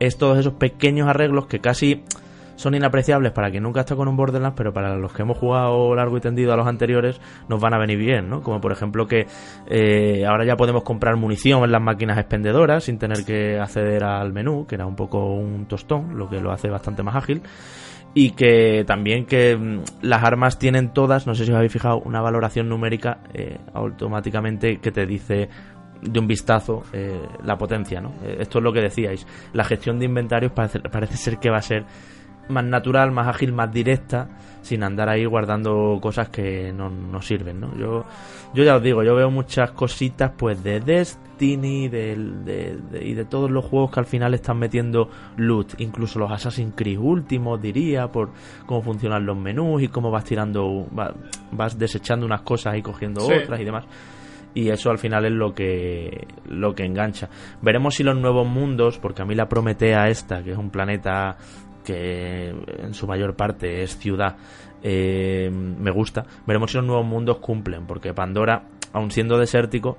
es 0.00 0.16
todos 0.16 0.38
esos 0.38 0.54
pequeños 0.54 1.08
arreglos 1.08 1.46
que 1.46 1.60
casi 1.60 2.02
son 2.56 2.74
inapreciables 2.74 3.32
para 3.32 3.50
quien 3.50 3.62
nunca 3.62 3.80
está 3.80 3.96
con 3.96 4.08
un 4.08 4.16
Borderlands, 4.16 4.56
pero 4.56 4.72
para 4.72 4.96
los 4.96 5.12
que 5.12 5.22
hemos 5.22 5.38
jugado 5.38 5.94
largo 5.94 6.16
y 6.16 6.20
tendido 6.20 6.52
a 6.52 6.56
los 6.56 6.66
anteriores 6.66 7.20
nos 7.48 7.60
van 7.60 7.74
a 7.74 7.78
venir 7.78 7.98
bien, 7.98 8.28
¿no? 8.28 8.42
Como 8.42 8.60
por 8.60 8.72
ejemplo 8.72 9.06
que 9.06 9.26
eh, 9.68 10.24
ahora 10.26 10.44
ya 10.44 10.56
podemos 10.56 10.82
comprar 10.82 11.16
munición 11.16 11.64
en 11.64 11.72
las 11.72 11.82
máquinas 11.82 12.18
expendedoras 12.18 12.84
sin 12.84 12.98
tener 12.98 13.24
que 13.24 13.58
acceder 13.58 14.04
al 14.04 14.32
menú, 14.32 14.66
que 14.66 14.76
era 14.76 14.86
un 14.86 14.96
poco 14.96 15.34
un 15.34 15.66
tostón, 15.66 16.16
lo 16.16 16.28
que 16.28 16.40
lo 16.40 16.52
hace 16.52 16.68
bastante 16.68 17.02
más 17.02 17.16
ágil. 17.16 17.42
Y 18.16 18.30
que 18.30 18.84
también 18.86 19.26
que 19.26 19.56
mm, 19.56 19.82
las 20.02 20.22
armas 20.22 20.58
tienen 20.58 20.92
todas, 20.92 21.26
no 21.26 21.34
sé 21.34 21.44
si 21.44 21.50
os 21.50 21.56
habéis 21.56 21.72
fijado, 21.72 21.98
una 21.98 22.20
valoración 22.20 22.68
numérica 22.68 23.18
eh, 23.32 23.58
automáticamente 23.72 24.78
que 24.78 24.92
te 24.92 25.04
dice 25.04 25.48
de 26.00 26.20
un 26.20 26.26
vistazo 26.26 26.82
eh, 26.92 27.20
la 27.44 27.56
potencia, 27.56 28.00
¿no? 28.00 28.12
Esto 28.22 28.58
es 28.58 28.64
lo 28.64 28.72
que 28.72 28.80
decíais. 28.80 29.26
La 29.52 29.64
gestión 29.64 29.98
de 29.98 30.04
inventarios 30.04 30.52
parece, 30.52 30.80
parece 30.80 31.16
ser 31.16 31.38
que 31.38 31.50
va 31.50 31.56
a 31.56 31.62
ser 31.62 31.86
más 32.48 32.64
natural, 32.64 33.10
más 33.12 33.28
ágil, 33.28 33.52
más 33.52 33.72
directa, 33.72 34.28
sin 34.62 34.82
andar 34.82 35.08
ahí 35.08 35.24
guardando 35.26 35.98
cosas 36.00 36.28
que 36.30 36.72
no, 36.72 36.88
no 36.90 37.20
sirven, 37.22 37.60
¿no? 37.60 37.76
Yo, 37.76 38.04
yo 38.54 38.64
ya 38.64 38.76
os 38.76 38.82
digo, 38.82 39.02
yo 39.02 39.14
veo 39.14 39.30
muchas 39.30 39.72
cositas 39.72 40.32
pues 40.36 40.62
de 40.64 40.80
Destiny 40.80 41.88
del- 41.88 42.44
de, 42.44 42.78
de- 42.90 43.04
y 43.04 43.14
de 43.14 43.24
todos 43.24 43.50
los 43.50 43.64
juegos 43.64 43.90
que 43.90 44.00
al 44.00 44.06
final 44.06 44.32
están 44.34 44.58
metiendo 44.58 45.10
loot, 45.36 45.74
incluso 45.78 46.18
los 46.18 46.30
Assassin's 46.30 46.74
Creed 46.76 46.98
últimos, 46.98 47.60
diría, 47.60 48.08
por 48.08 48.30
cómo 48.66 48.82
funcionan 48.82 49.26
los 49.26 49.36
menús 49.36 49.82
y 49.82 49.88
cómo 49.88 50.10
vas 50.10 50.24
tirando, 50.24 50.86
va- 50.98 51.14
vas 51.52 51.78
desechando 51.78 52.24
unas 52.24 52.42
cosas 52.42 52.76
y 52.76 52.82
cogiendo 52.82 53.20
Sí. 53.22 53.32
otras 53.42 53.60
y 53.60 53.64
demás 53.64 53.84
y 54.56 54.68
eso 54.68 54.88
al 54.88 54.98
final 54.98 55.24
es 55.24 55.32
lo 55.32 55.52
que 55.52 56.28
lo 56.48 56.76
que 56.76 56.84
engancha. 56.84 57.28
Veremos 57.60 57.96
si 57.96 58.04
los 58.04 58.16
nuevos 58.16 58.46
mundos, 58.46 58.98
porque 59.00 59.22
a 59.22 59.24
mí 59.24 59.34
la 59.34 59.48
Prometea 59.48 60.06
esta, 60.06 60.44
que 60.44 60.52
es 60.52 60.56
un 60.56 60.70
planeta 60.70 61.36
que 61.84 62.48
en 62.48 62.94
su 62.94 63.06
mayor 63.06 63.34
parte 63.36 63.82
es 63.82 63.96
ciudad, 63.98 64.36
eh, 64.82 65.50
me 65.52 65.90
gusta. 65.90 66.24
Veremos 66.46 66.70
si 66.70 66.76
los 66.78 66.86
nuevos 66.86 67.06
mundos 67.06 67.38
cumplen, 67.38 67.86
porque 67.86 68.12
Pandora, 68.12 68.62
aun 68.92 69.10
siendo 69.10 69.38
desértico, 69.38 69.96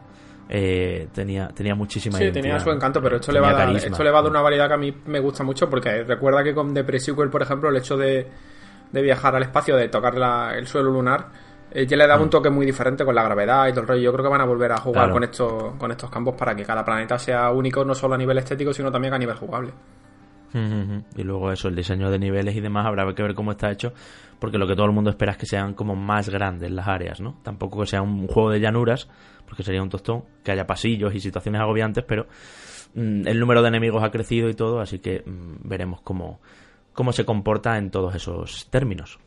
eh, 0.47 1.07
tenía 1.13 1.47
tenía 1.47 1.73
muchísima 1.73 2.17
Sí, 2.19 2.31
tenía 2.31 2.59
su 2.59 2.69
encanto, 2.69 3.01
pero 3.01 3.15
esto 3.15 3.31
le, 3.31 3.39
va 3.39 3.49
a 3.49 3.53
dar, 3.53 3.75
esto 3.75 4.03
le 4.03 4.11
va 4.11 4.19
a 4.19 4.21
dar 4.21 4.29
una 4.31 4.41
variedad 4.41 4.67
que 4.67 4.73
a 4.75 4.77
mí 4.77 4.93
me 5.07 5.19
gusta 5.19 5.43
mucho 5.43 5.69
porque 5.69 6.03
recuerda 6.03 6.43
que 6.43 6.53
con 6.53 6.73
The 6.73 6.83
Pre-Sequel, 6.83 7.29
por 7.29 7.41
ejemplo, 7.41 7.69
el 7.69 7.77
hecho 7.77 7.97
de, 7.97 8.27
de 8.91 9.01
viajar 9.01 9.35
al 9.35 9.41
espacio, 9.43 9.75
de 9.75 9.89
tocar 9.89 10.15
la- 10.15 10.53
el 10.55 10.67
suelo 10.67 10.91
lunar, 10.91 11.29
eh, 11.71 11.87
ya 11.87 11.97
le 11.97 12.05
daba 12.05 12.21
un 12.21 12.29
toque 12.29 12.51
muy 12.51 12.63
diferente 12.65 13.03
con 13.03 13.15
la 13.15 13.23
gravedad 13.23 13.67
y 13.67 13.71
todo 13.71 13.81
el 13.81 13.87
rollo. 13.87 14.01
Yo 14.01 14.13
creo 14.13 14.23
que 14.25 14.29
van 14.29 14.41
a 14.41 14.45
volver 14.45 14.71
a 14.71 14.77
jugar 14.77 15.05
Claro. 15.05 15.13
con, 15.13 15.23
estos, 15.23 15.75
con 15.77 15.91
estos 15.91 16.09
campos 16.11 16.35
para 16.37 16.55
que 16.55 16.63
cada 16.63 16.85
planeta 16.85 17.17
sea 17.17 17.49
único, 17.49 17.83
no 17.83 17.95
solo 17.95 18.13
a 18.13 18.17
nivel 18.17 18.37
estético, 18.37 18.71
sino 18.71 18.91
también 18.91 19.15
a 19.15 19.17
nivel 19.17 19.35
jugable. 19.35 19.71
Y 21.17 21.23
luego 21.23 21.51
eso, 21.51 21.67
el 21.67 21.75
diseño 21.75 22.09
de 22.09 22.17
niveles 22.17 22.55
y 22.55 22.61
demás, 22.61 22.85
habrá 22.85 23.13
que 23.13 23.21
ver 23.21 23.35
cómo 23.35 23.51
está 23.51 23.71
hecho, 23.71 23.93
porque 24.39 24.57
lo 24.57 24.65
que 24.65 24.73
todo 24.75 24.85
el 24.85 24.93
mundo 24.93 25.09
espera 25.09 25.33
es 25.33 25.37
que 25.37 25.45
sean 25.45 25.73
como 25.73 25.95
más 25.95 26.29
grandes 26.29 26.71
las 26.71 26.87
áreas, 26.87 27.19
¿no? 27.19 27.37
Tampoco 27.43 27.81
que 27.81 27.87
sea 27.87 28.01
un 28.01 28.27
juego 28.27 28.51
de 28.51 28.61
llanuras, 28.61 29.09
porque 29.45 29.63
sería 29.63 29.83
un 29.83 29.89
tostón, 29.89 30.23
que 30.43 30.51
haya 30.51 30.65
pasillos 30.65 31.13
y 31.13 31.19
situaciones 31.19 31.59
agobiantes, 31.59 32.05
pero 32.07 32.27
mm, 32.93 33.27
el 33.27 33.39
número 33.39 33.61
de 33.61 33.67
enemigos 33.67 34.03
ha 34.03 34.11
crecido 34.11 34.49
y 34.49 34.53
todo, 34.53 34.79
así 34.79 34.99
que 34.99 35.23
mm, 35.25 35.67
veremos 35.67 36.01
cómo, 36.01 36.39
cómo 36.93 37.11
se 37.11 37.25
comporta 37.25 37.77
en 37.77 37.91
todos 37.91 38.15
esos 38.15 38.69
términos. 38.69 39.19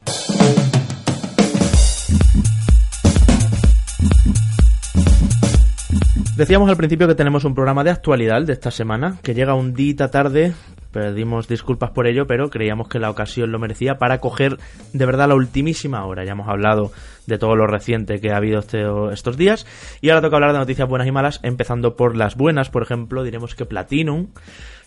Decíamos 6.39 6.71
al 6.71 6.77
principio 6.77 7.09
que 7.09 7.17
tenemos 7.17 7.45
un 7.45 7.53
programa 7.53 7.83
de 7.83 7.91
actualidad 7.91 8.41
de 8.43 8.53
esta 8.53 8.71
semana, 8.71 9.19
que 9.23 9.35
llega 9.35 9.55
un 9.55 9.75
día 9.75 10.09
tarde, 10.09 10.55
pedimos 10.93 11.49
disculpas 11.49 11.91
por 11.91 12.07
ello, 12.07 12.27
pero 12.27 12.51
creíamos 12.51 12.89
que 12.89 12.99
la 12.99 13.11
ocasión 13.11 13.53
lo 13.53 13.59
merecía 13.59 13.99
para 13.99 14.19
coger 14.19 14.59
de 14.93 15.07
verdad 15.07 15.29
la 15.29 15.35
ultimísima 15.35 16.05
hora. 16.05 16.25
Ya 16.25 16.33
hemos 16.33 16.49
hablado 16.49 16.93
de 17.27 17.39
todo 17.39 17.57
lo 17.57 17.67
reciente 17.67 18.21
que 18.21 18.33
ha 18.33 18.37
habido 18.37 18.61
este- 18.61 18.87
estos 19.13 19.37
días, 19.37 19.67
y 20.01 20.09
ahora 20.11 20.23
toca 20.23 20.37
hablar 20.37 20.53
de 20.53 20.59
noticias 20.59 20.89
buenas 20.89 21.07
y 21.07 21.13
malas, 21.13 21.41
empezando 21.43 21.95
por 21.97 22.17
las 22.17 22.37
buenas, 22.37 22.71
por 22.71 22.83
ejemplo, 22.83 23.23
diremos 23.23 23.55
que 23.55 23.67
Platinum 23.67 24.29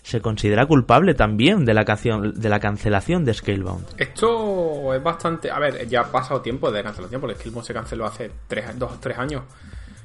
se 0.02 0.20
considera 0.20 0.66
culpable 0.66 1.14
también 1.14 1.64
de 1.64 1.74
la, 1.74 1.84
canción, 1.84 2.34
de 2.34 2.48
la 2.48 2.58
cancelación 2.58 3.24
de 3.24 3.34
Scalebound. 3.34 3.86
Esto 3.98 4.92
es 4.94 5.00
bastante. 5.02 5.48
A 5.50 5.60
ver, 5.60 5.86
ya 5.86 6.00
ha 6.00 6.10
pasado 6.10 6.40
tiempo 6.40 6.72
de 6.72 6.82
cancelación, 6.82 7.20
porque 7.20 7.36
Skillmon 7.36 7.64
se 7.64 7.72
canceló 7.72 8.06
hace 8.06 8.30
tres, 8.48 8.76
dos 8.76 8.90
o 8.92 8.98
tres 8.98 9.16
años. 9.16 9.44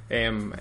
Em, 0.10 0.52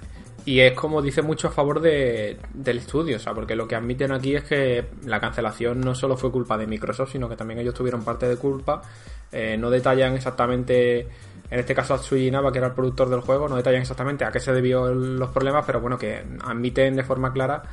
Y 0.46 0.60
es 0.60 0.74
como 0.74 1.02
dice 1.02 1.22
mucho 1.22 1.48
a 1.48 1.50
favor 1.50 1.80
de, 1.80 2.38
del 2.54 2.78
estudio, 2.78 3.16
o 3.16 3.18
sea, 3.18 3.34
porque 3.34 3.56
lo 3.56 3.66
que 3.66 3.74
admiten 3.74 4.12
aquí 4.12 4.36
es 4.36 4.44
que 4.44 4.86
la 5.04 5.18
cancelación 5.18 5.80
no 5.80 5.92
solo 5.92 6.16
fue 6.16 6.30
culpa 6.30 6.56
de 6.56 6.68
Microsoft, 6.68 7.10
sino 7.10 7.28
que 7.28 7.34
también 7.34 7.58
ellos 7.58 7.74
tuvieron 7.74 8.04
parte 8.04 8.28
de 8.28 8.36
culpa. 8.36 8.80
Eh, 9.32 9.56
no 9.58 9.70
detallan 9.70 10.14
exactamente, 10.14 11.00
en 11.00 11.58
este 11.58 11.74
caso 11.74 11.94
Atsushi 11.94 12.30
Naba, 12.30 12.52
que 12.52 12.58
era 12.58 12.68
el 12.68 12.74
productor 12.74 13.10
del 13.10 13.22
juego, 13.22 13.48
no 13.48 13.56
detallan 13.56 13.80
exactamente 13.80 14.24
a 14.24 14.30
qué 14.30 14.38
se 14.38 14.52
debió 14.52 14.94
los 14.94 15.30
problemas, 15.30 15.64
pero 15.66 15.80
bueno, 15.80 15.98
que 15.98 16.22
admiten 16.44 16.94
de 16.94 17.02
forma 17.02 17.32
clara 17.32 17.64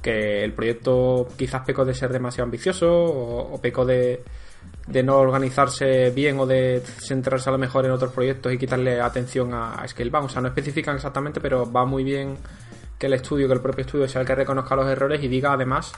que 0.00 0.42
el 0.42 0.54
proyecto 0.54 1.28
quizás 1.36 1.66
pecó 1.66 1.84
de 1.84 1.92
ser 1.92 2.12
demasiado 2.14 2.44
ambicioso 2.44 2.90
o, 2.90 3.54
o 3.54 3.60
pecó 3.60 3.84
de, 3.84 4.24
de 4.86 5.02
no 5.02 5.16
organizarse 5.16 6.10
bien 6.10 6.38
o 6.38 6.46
de 6.46 6.80
centrarse 6.80 7.48
a 7.48 7.52
lo 7.52 7.58
mejor 7.58 7.84
en 7.84 7.92
otros 7.92 8.12
proyectos 8.12 8.52
y 8.52 8.58
quitarle 8.58 9.00
atención 9.00 9.54
a, 9.54 9.86
Scalebound. 9.86 10.26
O 10.26 10.28
sea, 10.28 10.42
no 10.42 10.48
especifican 10.48 10.96
exactamente, 10.96 11.40
pero 11.40 11.70
va 11.70 11.84
muy 11.84 12.04
bien 12.04 12.36
que 12.98 13.06
el 13.06 13.14
estudio, 13.14 13.46
que 13.48 13.54
el 13.54 13.60
propio 13.60 13.84
estudio 13.84 14.08
sea 14.08 14.20
el 14.20 14.26
que 14.26 14.34
reconozca 14.34 14.76
los 14.76 14.88
errores 14.88 15.22
y 15.22 15.28
diga 15.28 15.52
además 15.52 15.92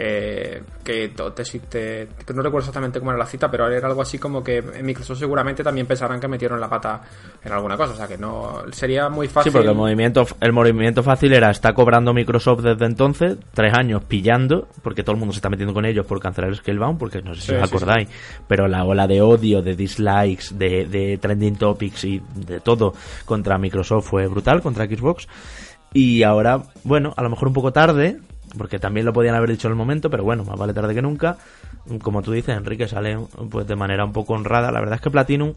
eh, 0.00 0.62
que 0.84 1.08
te, 1.08 2.08
no 2.32 2.42
recuerdo 2.42 2.58
exactamente 2.58 3.00
cómo 3.00 3.10
era 3.10 3.18
la 3.18 3.26
cita, 3.26 3.50
pero 3.50 3.68
era 3.68 3.88
algo 3.88 4.00
así 4.00 4.16
como 4.18 4.44
que 4.44 4.58
en 4.58 4.86
Microsoft 4.86 5.18
seguramente 5.18 5.64
también 5.64 5.88
pensarán 5.88 6.20
que 6.20 6.28
metieron 6.28 6.60
la 6.60 6.68
pata 6.68 7.00
en 7.44 7.52
alguna 7.52 7.76
cosa, 7.76 7.94
o 7.94 7.96
sea 7.96 8.06
que 8.06 8.16
no 8.16 8.62
sería 8.70 9.08
muy 9.08 9.26
fácil. 9.26 9.50
Sí, 9.50 9.56
porque 9.56 9.70
el 9.70 9.76
movimiento, 9.76 10.24
el 10.40 10.52
movimiento 10.52 11.02
fácil 11.02 11.32
era 11.32 11.50
está 11.50 11.74
cobrando 11.74 12.14
Microsoft 12.14 12.60
desde 12.62 12.86
entonces 12.86 13.38
tres 13.52 13.74
años 13.74 14.04
pillando, 14.04 14.68
porque 14.82 15.02
todo 15.02 15.14
el 15.14 15.18
mundo 15.18 15.32
se 15.32 15.38
está 15.38 15.50
metiendo 15.50 15.74
con 15.74 15.84
ellos 15.84 16.06
por 16.06 16.20
cancelar 16.20 16.50
el 16.50 16.56
Scalebound, 16.56 16.98
porque 16.98 17.20
no 17.20 17.34
sé 17.34 17.40
si 17.40 17.54
os 17.54 17.62
acordáis, 17.62 18.08
pero 18.46 18.68
la 18.68 18.84
ola 18.84 19.08
de 19.08 19.20
odio, 19.20 19.62
de 19.62 19.74
dislikes, 19.74 20.54
de, 20.56 20.86
de 20.86 21.18
trending 21.18 21.56
topics 21.56 22.04
y 22.04 22.22
de 22.36 22.60
todo 22.60 22.94
contra 23.24 23.58
Microsoft 23.58 24.08
fue 24.08 24.28
brutal, 24.28 24.62
contra 24.62 24.86
Xbox. 24.86 25.26
Y 25.92 26.22
ahora, 26.22 26.62
bueno, 26.84 27.14
a 27.16 27.22
lo 27.22 27.30
mejor 27.30 27.48
un 27.48 27.54
poco 27.54 27.72
tarde, 27.72 28.18
porque 28.56 28.78
también 28.78 29.06
lo 29.06 29.12
podían 29.12 29.34
haber 29.34 29.50
dicho 29.50 29.68
en 29.68 29.72
el 29.72 29.76
momento, 29.76 30.10
pero 30.10 30.24
bueno, 30.24 30.44
más 30.44 30.58
vale 30.58 30.72
tarde 30.72 30.94
que 30.94 31.02
nunca. 31.02 31.36
Como 32.02 32.22
tú 32.22 32.32
dices, 32.32 32.56
Enrique 32.56 32.88
sale 32.88 33.18
pues 33.50 33.66
de 33.66 33.76
manera 33.76 34.04
un 34.04 34.12
poco 34.12 34.34
honrada. 34.34 34.70
La 34.70 34.80
verdad 34.80 34.96
es 34.96 35.00
que 35.00 35.10
Platinum 35.10 35.54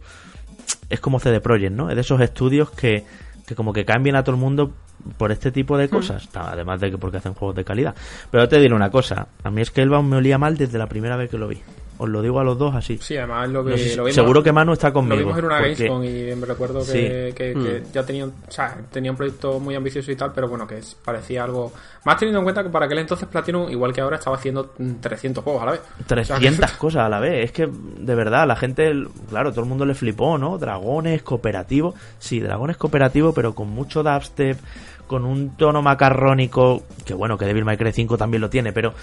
es 0.89 0.99
como 0.99 1.19
CD 1.19 1.39
Projekt, 1.39 1.73
¿no? 1.73 1.89
Es 1.89 1.95
de 1.95 2.01
esos 2.01 2.19
estudios 2.21 2.71
que, 2.71 3.05
que 3.45 3.55
como 3.55 3.73
que 3.73 3.85
cambian 3.85 4.15
a 4.15 4.23
todo 4.23 4.35
el 4.35 4.41
mundo 4.41 4.73
por 5.17 5.31
este 5.31 5.51
tipo 5.51 5.77
de 5.77 5.89
cosas, 5.89 6.29
además 6.33 6.79
de 6.79 6.91
que 6.91 6.97
porque 6.97 7.17
hacen 7.17 7.33
juegos 7.33 7.55
de 7.55 7.63
calidad. 7.63 7.95
Pero 8.29 8.47
te 8.47 8.59
diré 8.59 8.73
una 8.73 8.91
cosa, 8.91 9.27
a 9.43 9.49
mí 9.49 9.61
es 9.61 9.71
que 9.71 9.81
Elba 9.81 10.01
me 10.01 10.17
olía 10.17 10.37
mal 10.37 10.57
desde 10.57 10.77
la 10.77 10.87
primera 10.87 11.15
vez 11.15 11.29
que 11.29 11.37
lo 11.37 11.47
vi. 11.47 11.59
Os 12.01 12.09
lo 12.09 12.23
digo 12.23 12.39
a 12.39 12.43
los 12.43 12.57
dos 12.57 12.73
así. 12.73 12.97
Sí, 12.97 13.15
además 13.15 13.47
lo, 13.49 13.63
vi, 13.63 13.77
Seguro 13.77 14.41
que 14.41 14.51
Manu 14.51 14.73
está 14.73 14.91
conmigo. 14.91 15.17
Lo 15.17 15.21
vimos 15.21 15.37
en 15.37 15.45
una 15.45 15.59
Gamescom 15.61 16.03
y 16.03 16.35
me 16.35 16.47
recuerdo 16.47 16.83
que, 16.83 17.53
hmm. 17.55 17.93
ya 17.93 18.03
tenía, 18.03 18.25
o 18.25 18.31
sea, 18.49 18.75
tenía 18.91 19.11
un 19.11 19.17
proyecto 19.17 19.59
muy 19.59 19.75
ambicioso 19.75 20.11
y 20.11 20.15
tal, 20.15 20.31
pero 20.33 20.47
bueno, 20.47 20.65
que 20.65 20.79
parecía 21.05 21.43
algo... 21.43 21.71
Más 22.03 22.17
teniendo 22.17 22.39
en 22.39 22.45
cuenta 22.45 22.63
que 22.63 22.69
para 22.69 22.87
aquel 22.87 22.97
entonces 22.97 23.27
Platinum, 23.27 23.69
igual 23.69 23.93
que 23.93 24.01
ahora, 24.01 24.15
estaba 24.15 24.35
haciendo 24.35 24.73
300 24.99 25.43
juegos 25.43 25.61
a 25.61 25.65
la 25.67 25.71
vez. 25.73 25.81
300 26.07 26.71
cosas 26.79 27.03
a 27.03 27.09
la 27.09 27.19
vez. 27.19 27.45
Es 27.45 27.51
que, 27.51 27.69
de 27.69 28.15
verdad, 28.15 28.47
la 28.47 28.55
gente, 28.55 28.91
claro, 29.29 29.51
todo 29.51 29.61
el 29.61 29.69
mundo 29.69 29.85
le 29.85 29.93
flipó, 29.93 30.39
¿no? 30.39 30.57
Dragones, 30.57 31.21
cooperativo. 31.21 31.93
Sí, 32.17 32.39
dragones 32.39 32.77
cooperativo, 32.77 33.31
pero 33.31 33.53
con 33.53 33.69
mucho 33.69 34.01
dubstep 34.01 34.57
con 35.11 35.25
un 35.25 35.57
tono 35.57 35.81
macarrónico, 35.81 36.83
que 37.03 37.13
bueno, 37.13 37.37
que 37.37 37.43
Devil 37.43 37.65
May 37.65 37.75
Cry 37.75 37.91
5 37.91 38.17
también 38.17 38.39
lo 38.39 38.49
tiene, 38.49 38.71
pero 38.71 38.93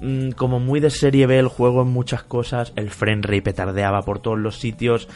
mm, 0.00 0.30
como 0.30 0.60
muy 0.60 0.80
de 0.80 0.88
serie 0.88 1.26
B 1.26 1.38
el 1.38 1.48
juego 1.48 1.82
en 1.82 1.88
muchas 1.88 2.22
cosas, 2.22 2.72
el 2.74 2.88
frame 2.88 3.20
rate 3.20 3.42
petardeaba 3.42 4.00
por 4.00 4.18
todos 4.18 4.38
los 4.38 4.56
sitios, 4.56 5.10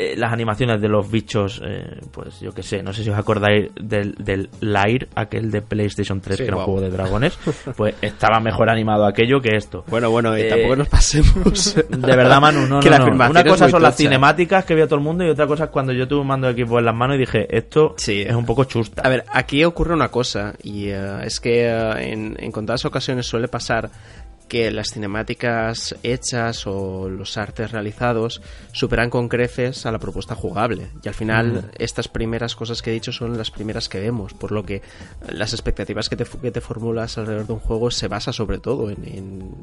eh, 0.00 0.14
las 0.16 0.32
animaciones 0.32 0.80
de 0.80 0.88
los 0.88 1.10
bichos, 1.10 1.60
eh, 1.64 2.00
pues 2.12 2.38
yo 2.38 2.52
que 2.52 2.62
sé, 2.62 2.84
no 2.84 2.92
sé 2.92 3.02
si 3.02 3.10
os 3.10 3.18
acordáis 3.18 3.68
del, 3.74 4.14
del 4.14 4.48
Lair, 4.60 5.08
aquel 5.16 5.50
de 5.50 5.60
PlayStation 5.60 6.20
3, 6.20 6.36
que 6.36 6.44
era 6.44 6.56
un 6.56 6.62
juego 6.62 6.80
de 6.80 6.90
dragones, 6.90 7.36
pues 7.76 7.96
estaba 8.00 8.38
mejor 8.38 8.70
animado 8.70 9.06
aquello 9.06 9.40
que 9.40 9.56
esto. 9.56 9.84
Bueno, 9.88 10.08
bueno, 10.08 10.38
y 10.38 10.42
eh, 10.42 10.48
tampoco 10.50 10.76
nos 10.76 10.88
pasemos. 10.88 11.74
De 11.88 12.16
verdad, 12.16 12.40
Manu, 12.40 12.68
no, 12.68 12.80
no, 12.80 13.28
Una 13.28 13.42
cosa 13.42 13.68
son 13.68 13.82
las 13.82 13.96
cinemáticas 13.96 14.64
que 14.64 14.76
vio 14.76 14.86
todo 14.86 15.00
el 15.00 15.04
mundo 15.04 15.24
y 15.24 15.30
otra 15.30 15.48
cosa 15.48 15.64
es 15.64 15.70
cuando 15.70 15.92
yo 15.92 16.06
tuve 16.06 16.20
un 16.20 16.28
mando 16.28 16.46
de 16.46 16.52
equipo 16.52 16.78
en 16.78 16.84
las 16.84 16.94
manos 16.94 17.16
y 17.16 17.18
dije, 17.18 17.48
esto 17.50 17.96
es 17.98 18.34
un 18.34 18.46
poco 18.46 18.64
chusta. 18.64 19.02
A 19.02 19.08
ver, 19.08 19.24
aquí 19.32 19.64
ocurre 19.64 19.94
una 19.94 20.10
cosa 20.10 20.54
y 20.62 20.90
es 20.90 21.40
que 21.40 21.68
en, 21.68 22.36
en 22.38 22.52
contadas 22.52 22.84
ocasiones 22.84 23.26
suele 23.26 23.48
pasar 23.48 23.90
que 24.48 24.70
las 24.70 24.88
cinemáticas 24.92 25.94
hechas 26.02 26.66
o 26.66 27.08
los 27.08 27.36
artes 27.36 27.70
realizados 27.70 28.42
superan 28.72 29.10
con 29.10 29.28
creces 29.28 29.86
a 29.86 29.92
la 29.92 29.98
propuesta 29.98 30.34
jugable. 30.34 30.88
Y 31.02 31.08
al 31.08 31.14
final, 31.14 31.70
estas 31.78 32.08
primeras 32.08 32.56
cosas 32.56 32.82
que 32.82 32.90
he 32.90 32.94
dicho 32.94 33.12
son 33.12 33.36
las 33.36 33.50
primeras 33.50 33.88
que 33.88 34.00
vemos, 34.00 34.34
por 34.34 34.52
lo 34.52 34.64
que 34.64 34.82
las 35.28 35.52
expectativas 35.52 36.08
que 36.08 36.16
te, 36.16 36.24
que 36.24 36.50
te 36.50 36.60
formulas 36.60 37.18
alrededor 37.18 37.46
de 37.46 37.52
un 37.52 37.60
juego 37.60 37.90
se 37.90 38.08
basa 38.08 38.32
sobre 38.32 38.58
todo 38.58 38.90
en, 38.90 39.04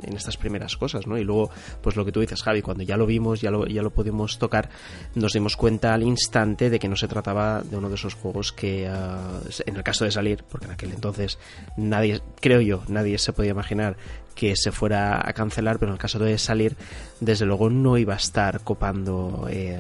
en, 0.03 0.15
estas 0.15 0.37
primeras 0.37 0.77
cosas, 0.77 1.07
¿no? 1.07 1.17
Y 1.17 1.23
luego, 1.23 1.49
pues 1.81 1.95
lo 1.95 2.05
que 2.05 2.11
tú 2.11 2.21
dices, 2.21 2.41
Javi, 2.41 2.61
cuando 2.61 2.83
ya 2.83 2.95
lo 2.95 3.05
vimos, 3.05 3.41
ya 3.41 3.51
lo, 3.51 3.65
ya 3.65 3.81
lo 3.81 3.89
pudimos 3.89 4.37
tocar, 4.39 4.69
nos 5.15 5.33
dimos 5.33 5.57
cuenta 5.57 5.93
al 5.93 6.03
instante 6.03 6.69
de 6.69 6.79
que 6.79 6.87
no 6.87 6.95
se 6.95 7.07
trataba 7.07 7.61
de 7.63 7.75
uno 7.75 7.89
de 7.89 7.95
esos 7.95 8.13
juegos 8.13 8.53
que, 8.53 8.87
ah, 8.87 9.39
en 9.65 9.75
el 9.75 9.83
caso 9.83 10.05
de 10.05 10.11
salir, 10.11 10.43
porque 10.49 10.67
en 10.67 10.71
aquel 10.71 10.91
entonces 10.91 11.39
nadie, 11.75 12.21
creo 12.39 12.61
yo, 12.61 12.83
nadie 12.87 13.17
se 13.17 13.33
podía 13.33 13.51
imaginar 13.51 13.97
que 14.35 14.53
se 14.55 14.71
fuera 14.71 15.27
a 15.27 15.33
cancelar, 15.33 15.79
pero 15.79 15.91
en 15.91 15.93
el 15.93 15.99
caso 15.99 16.19
de 16.19 16.37
salir, 16.37 16.75
desde 17.19 17.45
luego 17.45 17.69
no 17.69 17.97
iba 17.97 18.13
a 18.13 18.17
estar 18.17 18.61
copando 18.61 19.47
eh, 19.49 19.77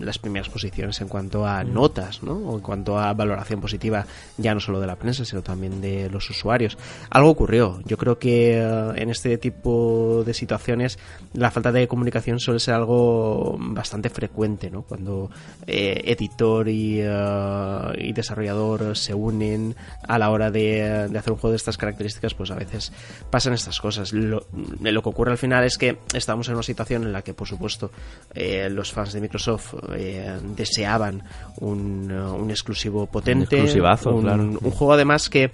las 0.00 0.18
primeras 0.18 0.48
posiciones 0.48 1.00
en 1.00 1.08
cuanto 1.08 1.46
a 1.46 1.64
mm. 1.64 1.72
notas, 1.72 2.22
¿no? 2.22 2.34
O 2.34 2.56
en 2.56 2.60
cuanto 2.60 2.98
a 2.98 3.12
valoración 3.14 3.60
positiva, 3.60 4.06
ya 4.36 4.54
no 4.54 4.60
solo 4.60 4.80
de 4.80 4.86
la 4.86 4.96
prensa, 4.96 5.24
sino 5.24 5.42
también 5.42 5.80
de 5.80 6.10
los 6.10 6.28
usuarios. 6.30 6.78
Algo 7.10 7.30
ocurrió. 7.30 7.80
Yo 7.84 7.96
creo 7.96 8.18
que 8.18 8.58
eh, 8.58 8.92
en 8.96 9.10
este 9.10 9.38
tipo 9.38 10.22
de 10.24 10.34
situaciones 10.34 10.98
la 11.32 11.50
falta 11.50 11.72
de 11.72 11.88
comunicación 11.88 12.40
suele 12.40 12.60
ser 12.60 12.74
algo 12.74 13.56
bastante 13.58 14.10
frecuente, 14.10 14.70
¿no? 14.70 14.82
Cuando 14.82 15.30
eh, 15.66 16.02
editor 16.06 16.68
y, 16.68 17.00
y, 17.00 18.12
desarrollador 18.12 18.96
se 18.96 19.14
unen 19.14 19.76
a 20.06 20.18
la 20.18 20.30
hora 20.30 20.50
de, 20.50 21.08
de 21.08 21.18
hacer 21.18 21.32
un 21.32 21.38
juego 21.38 21.52
de 21.52 21.56
estas 21.56 21.76
características, 21.76 22.34
pues 22.34 22.50
a 22.50 22.54
veces 22.54 22.92
pasan 23.30 23.52
estas 23.52 23.80
cosas 23.80 24.12
lo, 24.12 24.46
lo, 24.80 25.02
que 25.02 25.08
ocurre 25.08 25.32
al 25.32 25.38
final 25.38 25.64
es 25.64 25.78
que 25.78 25.98
estamos 26.14 26.48
en 26.48 26.54
una 26.54 26.62
situación 26.68 27.04
en 27.04 27.12
la 27.12 27.22
que, 27.22 27.34
por 27.34 27.48
supuesto, 27.48 27.90
eh, 28.34 28.68
los 28.70 28.92
fans 28.92 29.12
de 29.12 29.20
Microsoft 29.20 29.74
eh, 29.94 30.38
deseaban 30.56 31.22
un, 31.60 32.10
un, 32.12 32.50
exclusivo 32.50 33.06
potente. 33.06 33.60
Un, 34.04 34.58
un 34.60 34.70
juego 34.70 34.92
además 34.92 35.28
que 35.28 35.50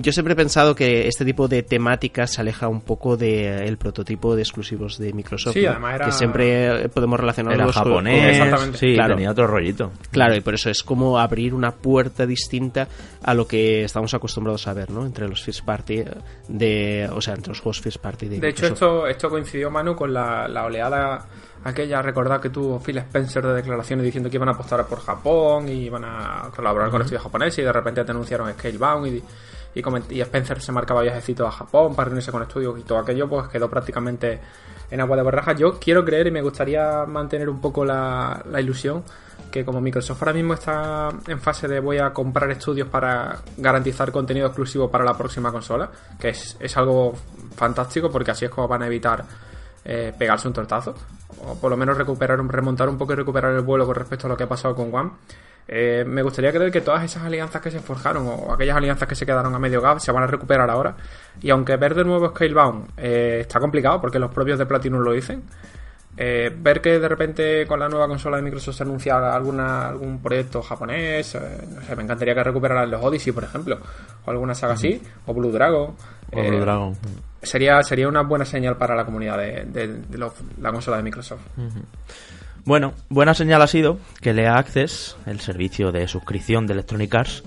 yo 0.00 0.12
siempre 0.12 0.34
he 0.34 0.36
pensado 0.36 0.74
que 0.74 1.08
este 1.08 1.24
tipo 1.24 1.48
de 1.48 1.62
temáticas 1.62 2.32
se 2.32 2.40
aleja 2.40 2.68
un 2.68 2.80
poco 2.80 3.16
del 3.16 3.76
prototipo 3.76 4.36
de 4.36 4.42
exclusivos 4.42 4.98
de 4.98 5.12
Microsoft. 5.12 5.54
Que 5.54 6.12
siempre 6.12 6.88
podemos 6.88 7.18
relacionarlo 7.18 7.64
con 7.64 7.72
japonés. 7.72 8.78
sí, 8.78 8.96
tenía 8.96 9.30
otro 9.30 9.46
rollito. 9.46 9.92
Claro, 10.10 10.34
y 10.36 10.40
por 10.40 10.54
eso 10.54 10.70
es 10.70 10.82
como 10.82 11.18
abrir 11.18 11.54
una 11.54 11.72
puerta 11.72 12.26
distinta 12.26 12.88
a 13.22 13.34
lo 13.34 13.46
que 13.46 13.84
estamos 13.84 14.14
acostumbrados 14.14 14.66
a 14.66 14.74
ver, 14.74 14.90
¿no? 14.90 15.04
Entre 15.04 15.28
los 15.28 15.42
first 15.42 15.64
party 15.64 16.04
de... 16.48 17.08
O 17.12 17.20
sea, 17.20 17.34
entre 17.34 17.50
los 17.50 17.60
juegos 17.60 17.80
first 17.80 17.98
party 17.98 18.28
de 18.28 18.40
De 18.40 18.48
hecho, 18.48 18.66
esto, 18.66 19.06
esto 19.06 19.28
coincidió, 19.28 19.70
Manu, 19.70 19.96
con 19.96 20.12
la, 20.12 20.46
oleada 20.64 21.26
aquella, 21.64 22.02
recordad 22.02 22.40
que 22.40 22.50
tuvo 22.50 22.78
Phil 22.80 22.98
Spencer 22.98 23.46
de 23.46 23.54
declaraciones 23.54 24.04
diciendo 24.04 24.28
que 24.28 24.36
iban 24.36 24.48
a 24.48 24.52
apostar 24.52 24.86
por 24.86 25.00
Japón 25.00 25.68
y 25.68 25.84
iban 25.86 26.04
a 26.04 26.50
colaborar 26.54 26.90
con 26.90 27.00
el 27.00 27.06
estudio 27.06 27.22
japonés 27.22 27.58
y 27.58 27.62
de 27.62 27.72
repente 27.72 28.04
te 28.04 28.10
anunciaron 28.10 28.52
Scalebound 28.52 29.06
y 29.06 29.22
y, 29.74 30.20
Spencer 30.20 30.60
se 30.60 30.72
marcaba 30.72 31.02
viajecito 31.02 31.46
a 31.46 31.50
Japón 31.50 31.94
para 31.94 32.06
reunirse 32.06 32.30
con 32.32 32.42
estudios 32.42 32.78
y 32.78 32.82
todo 32.82 32.98
aquello 32.98 33.28
pues 33.28 33.48
quedó 33.48 33.68
prácticamente 33.68 34.40
en 34.90 35.00
agua 35.00 35.16
de 35.16 35.22
borraja. 35.22 35.52
Yo 35.52 35.78
quiero 35.78 36.04
creer 36.04 36.28
y 36.28 36.30
me 36.30 36.42
gustaría 36.42 37.04
mantener 37.06 37.48
un 37.48 37.60
poco 37.60 37.84
la, 37.84 38.42
ilusión 38.58 39.02
que 39.50 39.64
como 39.64 39.80
Microsoft 39.80 40.22
ahora 40.22 40.32
mismo 40.32 40.54
está 40.54 41.10
en 41.28 41.40
fase 41.40 41.68
de 41.68 41.80
voy 41.80 41.98
a 41.98 42.12
comprar 42.12 42.50
estudios 42.50 42.88
para 42.88 43.38
garantizar 43.56 44.10
contenido 44.10 44.46
exclusivo 44.46 44.90
para 44.90 45.04
la 45.04 45.16
próxima 45.16 45.52
consola, 45.52 45.90
que 46.18 46.30
es, 46.30 46.56
es 46.58 46.76
algo 46.76 47.14
fantástico 47.54 48.10
porque 48.10 48.32
así 48.32 48.44
es 48.44 48.50
como 48.50 48.66
van 48.66 48.82
a 48.82 48.86
evitar 48.86 49.24
eh, 49.86 50.14
pegarse 50.16 50.48
un 50.48 50.54
tortazo, 50.54 50.94
o 51.44 51.56
por 51.56 51.70
lo 51.70 51.76
menos 51.76 51.98
recuperar, 51.98 52.38
remontar 52.46 52.88
un 52.88 52.96
poco 52.96 53.12
y 53.12 53.16
recuperar 53.16 53.52
el 53.52 53.60
vuelo 53.60 53.84
con 53.84 53.94
respecto 53.94 54.26
a 54.26 54.30
lo 54.30 54.36
que 54.36 54.44
ha 54.44 54.48
pasado 54.48 54.74
con 54.74 54.94
One. 54.94 55.10
Eh, 55.66 56.04
me 56.06 56.22
gustaría 56.22 56.52
creer 56.52 56.70
que 56.70 56.82
todas 56.82 57.02
esas 57.04 57.22
alianzas 57.22 57.62
que 57.62 57.70
se 57.70 57.80
forjaron 57.80 58.26
o 58.26 58.52
aquellas 58.52 58.76
alianzas 58.76 59.08
que 59.08 59.14
se 59.14 59.24
quedaron 59.24 59.54
a 59.54 59.58
medio 59.58 59.80
gas 59.80 60.02
se 60.02 60.12
van 60.12 60.22
a 60.22 60.26
recuperar 60.26 60.68
ahora. 60.68 60.94
Y 61.40 61.50
aunque 61.50 61.76
ver 61.76 61.94
de 61.94 62.04
nuevo 62.04 62.28
Scalebound 62.28 62.90
eh, 62.98 63.38
está 63.40 63.60
complicado 63.60 64.00
porque 64.00 64.18
los 64.18 64.30
propios 64.30 64.58
de 64.58 64.66
Platinum 64.66 65.00
lo 65.00 65.12
dicen, 65.12 65.42
eh, 66.16 66.54
ver 66.54 66.80
que 66.80 66.98
de 66.98 67.08
repente 67.08 67.66
con 67.66 67.80
la 67.80 67.88
nueva 67.88 68.06
consola 68.06 68.36
de 68.36 68.42
Microsoft 68.42 68.76
se 68.76 68.82
anuncia 68.82 69.16
alguna, 69.34 69.88
algún 69.88 70.20
proyecto 70.20 70.62
japonés, 70.62 71.34
no 71.34 71.82
sé, 71.82 71.96
me 71.96 72.02
encantaría 72.02 72.34
que 72.34 72.44
recuperaran 72.44 72.90
los 72.90 73.02
Odyssey, 73.02 73.32
por 73.32 73.44
ejemplo, 73.44 73.78
o 74.24 74.30
alguna 74.30 74.54
saga 74.54 74.74
así, 74.74 75.00
o 75.26 75.34
Blue 75.34 75.50
Dragon. 75.50 75.94
O 76.30 76.42
Blue 76.42 76.60
Dragon. 76.60 76.94
Sería, 77.42 77.82
sería 77.82 78.06
una 78.06 78.22
buena 78.22 78.44
señal 78.44 78.76
para 78.76 78.94
la 78.94 79.04
comunidad 79.04 79.38
de, 79.38 80.02
la 80.60 80.72
consola 80.72 80.98
de 80.98 81.02
Microsoft. 81.02 81.42
Bueno, 82.66 82.94
buena 83.10 83.34
señal 83.34 83.60
ha 83.60 83.66
sido 83.66 83.98
que 84.22 84.32
Lea 84.32 84.56
Access, 84.56 85.16
el 85.26 85.40
servicio 85.40 85.92
de 85.92 86.08
suscripción 86.08 86.66
de 86.66 86.72
Electronic 86.72 87.14
Arts, 87.14 87.44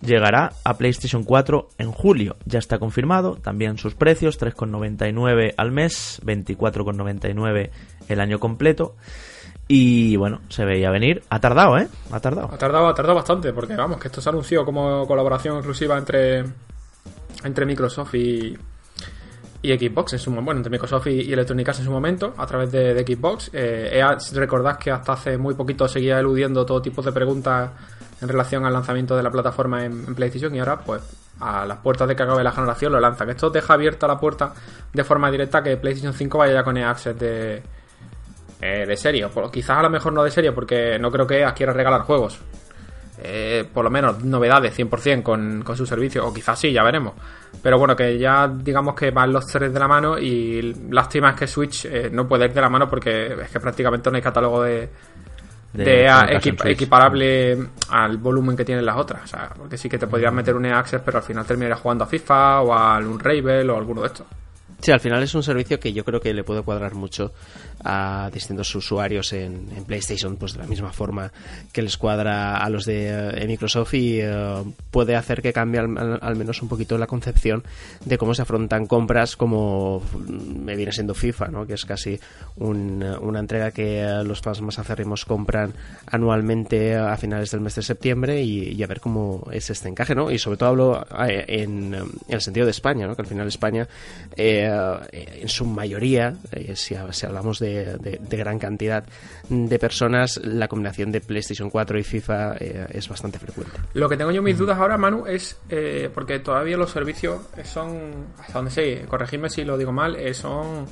llegará 0.00 0.52
a 0.62 0.74
PlayStation 0.78 1.24
4 1.24 1.70
en 1.78 1.90
julio. 1.90 2.36
Ya 2.44 2.60
está 2.60 2.78
confirmado, 2.78 3.34
también 3.34 3.78
sus 3.78 3.96
precios, 3.96 4.40
3,99 4.40 5.54
al 5.56 5.72
mes, 5.72 6.20
24,99 6.24 7.70
el 8.08 8.20
año 8.20 8.38
completo. 8.38 8.94
Y 9.66 10.14
bueno, 10.16 10.40
se 10.50 10.64
veía 10.64 10.90
venir. 10.90 11.24
Ha 11.30 11.40
tardado, 11.40 11.76
¿eh? 11.78 11.88
Ha 12.12 12.20
tardado. 12.20 12.50
Ha 12.52 12.58
tardado, 12.58 12.86
ha 12.86 12.94
tardado 12.94 13.16
bastante, 13.16 13.52
porque 13.52 13.74
vamos, 13.74 13.98
que 13.98 14.06
esto 14.06 14.20
se 14.20 14.28
anunció 14.28 14.64
como 14.64 15.04
colaboración 15.08 15.56
exclusiva 15.56 15.98
entre, 15.98 16.44
entre 17.42 17.66
Microsoft 17.66 18.14
y, 18.14 18.56
y 19.64 19.78
Xbox 19.78 20.12
en 20.12 20.18
su 20.18 20.30
momento, 20.30 20.44
bueno, 20.44 20.58
entre 20.58 20.70
Microsoft 20.70 21.06
y, 21.06 21.32
Electronic 21.32 21.66
Arts 21.68 21.78
en 21.80 21.86
su 21.86 21.90
momento, 21.90 22.34
a 22.36 22.46
través 22.46 22.70
de, 22.70 23.02
Xbox. 23.02 23.50
Eh, 23.54 24.04
recordad 24.34 24.78
que 24.78 24.90
hasta 24.90 25.14
hace 25.14 25.38
muy 25.38 25.54
poquito 25.54 25.88
seguía 25.88 26.18
eludiendo 26.18 26.66
todo 26.66 26.82
tipo 26.82 27.00
de 27.00 27.12
preguntas 27.12 27.70
en 28.20 28.28
relación 28.28 28.66
al 28.66 28.74
lanzamiento 28.74 29.16
de 29.16 29.22
la 29.22 29.30
plataforma 29.30 29.82
en, 29.82 30.14
PlayStation 30.14 30.54
y 30.54 30.58
ahora, 30.58 30.80
pues, 30.80 31.02
a 31.40 31.64
las 31.64 31.78
puertas 31.78 32.06
de 32.06 32.14
que 32.14 32.22
acabe 32.22 32.44
la 32.44 32.52
generación 32.52 32.92
lo 32.92 33.00
lanzan. 33.00 33.30
Esto 33.30 33.48
deja 33.48 33.72
abierta 33.72 34.06
la 34.06 34.20
puerta 34.20 34.52
de 34.92 35.02
forma 35.02 35.30
directa 35.30 35.62
que 35.62 35.78
PlayStation 35.78 36.12
5 36.12 36.36
vaya 36.36 36.52
ya 36.52 36.62
con 36.62 36.76
el 36.76 36.84
access 36.84 37.18
de 37.18 37.62
eh, 38.60 38.84
de 38.86 38.96
serie. 38.96 39.26
Quizás 39.50 39.78
a 39.78 39.82
lo 39.82 39.88
mejor 39.90 40.12
no 40.12 40.22
de 40.22 40.30
serie, 40.30 40.52
porque 40.52 40.98
no 40.98 41.10
creo 41.10 41.26
que 41.26 41.38
EA 41.38 41.54
quiera 41.54 41.72
regalar 41.72 42.02
juegos. 42.02 42.38
Eh, 43.22 43.64
por 43.72 43.84
lo 43.84 43.90
menos 43.90 44.24
novedades 44.24 44.76
100% 44.76 45.22
con, 45.22 45.62
con 45.62 45.76
su 45.76 45.86
servicio, 45.86 46.26
o 46.26 46.34
quizás 46.34 46.58
sí, 46.58 46.72
ya 46.72 46.82
veremos. 46.82 47.14
Pero 47.62 47.78
bueno, 47.78 47.94
que 47.94 48.18
ya 48.18 48.48
digamos 48.48 48.94
que 48.94 49.10
van 49.12 49.32
los 49.32 49.46
tres 49.46 49.72
de 49.72 49.78
la 49.78 49.86
mano 49.86 50.18
y 50.18 50.74
lástima 50.90 51.30
es 51.30 51.36
que 51.36 51.46
Switch 51.46 51.84
eh, 51.84 52.10
no 52.10 52.26
puede 52.26 52.46
ir 52.46 52.52
de 52.52 52.60
la 52.60 52.68
mano 52.68 52.88
porque 52.88 53.34
es 53.40 53.50
que 53.50 53.60
prácticamente 53.60 54.10
no 54.10 54.16
hay 54.16 54.22
catálogo 54.22 54.62
de, 54.62 54.88
equiparable 56.64 57.56
al 57.90 58.18
volumen 58.18 58.56
que 58.56 58.64
tienen 58.64 58.84
las 58.84 58.96
otras. 58.96 59.22
O 59.24 59.26
sea, 59.28 59.50
porque 59.56 59.78
sí 59.78 59.88
que 59.88 59.98
te 59.98 60.08
podrías 60.08 60.32
meter 60.32 60.56
un 60.56 60.66
EA 60.66 60.78
Access, 60.80 61.00
pero 61.04 61.18
al 61.18 61.24
final 61.24 61.46
terminarías 61.46 61.80
jugando 61.80 62.04
a 62.04 62.06
FIFA 62.08 62.62
o 62.62 62.74
a 62.74 62.98
un 62.98 63.06
Unravel 63.06 63.70
o 63.70 63.76
alguno 63.76 64.00
de 64.00 64.08
estos. 64.08 64.26
Sí, 64.80 64.92
al 64.92 65.00
final 65.00 65.22
es 65.22 65.34
un 65.34 65.42
servicio 65.42 65.80
que 65.80 65.92
yo 65.92 66.04
creo 66.04 66.20
que 66.20 66.34
le 66.34 66.44
puede 66.44 66.62
cuadrar 66.62 66.94
mucho 66.94 67.32
a 67.82 68.30
distintos 68.32 68.74
usuarios 68.74 69.32
en, 69.32 69.64
PlayStation, 69.86 70.36
pues 70.36 70.54
de 70.54 70.60
la 70.60 70.66
misma 70.66 70.92
forma 70.92 71.30
que 71.72 71.82
les 71.82 71.96
cuadra 71.98 72.56
a 72.56 72.70
los 72.70 72.84
de 72.84 73.08
eh, 73.08 73.46
Microsoft 73.46 73.94
y 73.94 74.20
eh, 74.20 74.62
puede 74.90 75.16
hacer 75.16 75.42
que 75.42 75.52
cambie 75.52 75.80
al, 75.80 76.36
menos 76.36 76.62
un 76.62 76.68
poquito 76.68 76.96
la 76.96 77.06
concepción 77.06 77.62
de 78.04 78.16
cómo 78.16 78.34
se 78.34 78.42
afrontan 78.42 78.86
compras 78.86 79.36
como 79.36 80.02
me 80.28 80.76
viene 80.76 80.92
siendo 80.92 81.14
FIFA, 81.14 81.48
¿no? 81.48 81.66
que 81.66 81.74
es 81.74 81.84
casi 81.84 82.18
una 82.56 83.38
entrega 83.38 83.72
que 83.72 84.00
eh, 84.00 84.24
los 84.24 84.40
fans 84.40 84.62
más 84.62 84.78
acérrimos 84.78 85.24
compran 85.24 85.72
anualmente 86.06 86.96
a 86.96 87.16
finales 87.16 87.50
del 87.50 87.60
mes 87.60 87.74
de 87.74 87.82
septiembre 87.82 88.42
y, 88.42 88.82
a 88.82 88.86
ver 88.86 89.00
cómo 89.00 89.46
es 89.50 89.70
este 89.70 89.88
encaje, 89.88 90.14
¿no? 90.14 90.30
Y 90.30 90.38
sobre 90.38 90.58
todo 90.58 90.68
hablo 90.68 91.06
en, 91.18 91.96
el 92.28 92.40
sentido 92.40 92.66
de 92.66 92.70
España, 92.70 93.06
¿no? 93.06 93.16
Que 93.16 93.22
al 93.22 93.28
final 93.28 93.48
España, 93.48 93.88
en 94.36 95.48
su 95.48 95.64
mayoría, 95.64 96.34
si 96.74 96.94
hablamos 97.24 97.58
de 97.58 97.63
de, 97.64 98.36
gran 98.36 98.58
cantidad 98.58 99.04
de 99.48 99.78
personas, 99.78 100.40
la 100.42 100.68
combinación 100.68 101.12
de 101.12 101.20
PlayStation 101.20 101.70
4 101.70 101.98
y 101.98 102.02
FIFA 102.02 102.56
eh, 102.58 102.86
es 102.90 103.08
bastante 103.08 103.38
frecuente. 103.38 103.72
Lo 103.94 104.08
que 104.08 104.16
tengo 104.16 104.30
yo 104.30 104.42
mis 104.42 104.58
dudas 104.58 104.78
ahora, 104.78 104.96
Manu, 104.98 105.26
es 105.26 105.58
eh, 105.68 106.10
porque 106.12 106.38
todavía 106.40 106.76
los 106.76 106.90
servicios 106.90 107.40
son, 107.64 108.26
hasta 108.38 108.52
donde 108.54 108.70
sé, 108.70 109.06
corregidme 109.08 109.48
si 109.48 109.64
lo 109.64 109.78
digo 109.78 109.92
mal, 109.92 110.16
eh, 110.16 110.34
son 110.34 110.86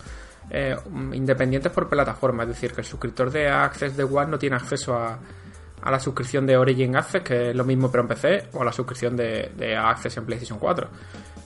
independientes 1.12 1.72
por 1.72 1.88
plataforma, 1.88 2.42
es 2.42 2.50
decir, 2.50 2.72
que 2.72 2.82
el 2.82 2.86
suscriptor 2.86 3.30
de 3.30 3.48
Access 3.48 3.96
de 3.96 4.04
One 4.04 4.32
no 4.32 4.38
tiene 4.38 4.56
acceso 4.56 4.94
a, 4.94 5.18
a 5.82 5.90
la 5.90 5.98
suscripción 5.98 6.46
de 6.46 6.56
Origin 6.56 6.96
Access, 6.96 7.22
que 7.22 7.50
es 7.50 7.56
lo 7.56 7.64
mismo 7.64 7.90
pero 7.90 8.02
en 8.02 8.08
PC, 8.08 8.48
o 8.52 8.62
a 8.62 8.64
la 8.64 8.72
suscripción 8.72 9.16
de, 9.16 9.52
de 9.56 9.76
Access 9.76 10.16
en 10.16 10.26
PlayStation 10.26 10.58
4. 10.58 10.88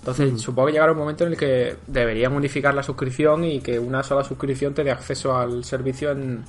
Entonces, 0.07 0.35
mm. 0.35 0.39
supongo 0.39 0.67
que 0.67 0.75
llegará 0.75 0.93
un 0.93 0.99
momento 0.99 1.25
en 1.25 1.33
el 1.33 1.37
que 1.37 1.79
deberían 1.89 2.33
unificar 2.33 2.73
la 2.73 2.85
suscripción 2.85 3.43
y 3.43 3.59
que 3.59 3.77
una 3.77 4.05
sola 4.05 4.23
suscripción 4.23 4.73
te 4.73 4.85
dé 4.85 4.93
acceso 4.93 5.37
al 5.37 5.65
servicio 5.65 6.13
en, 6.13 6.45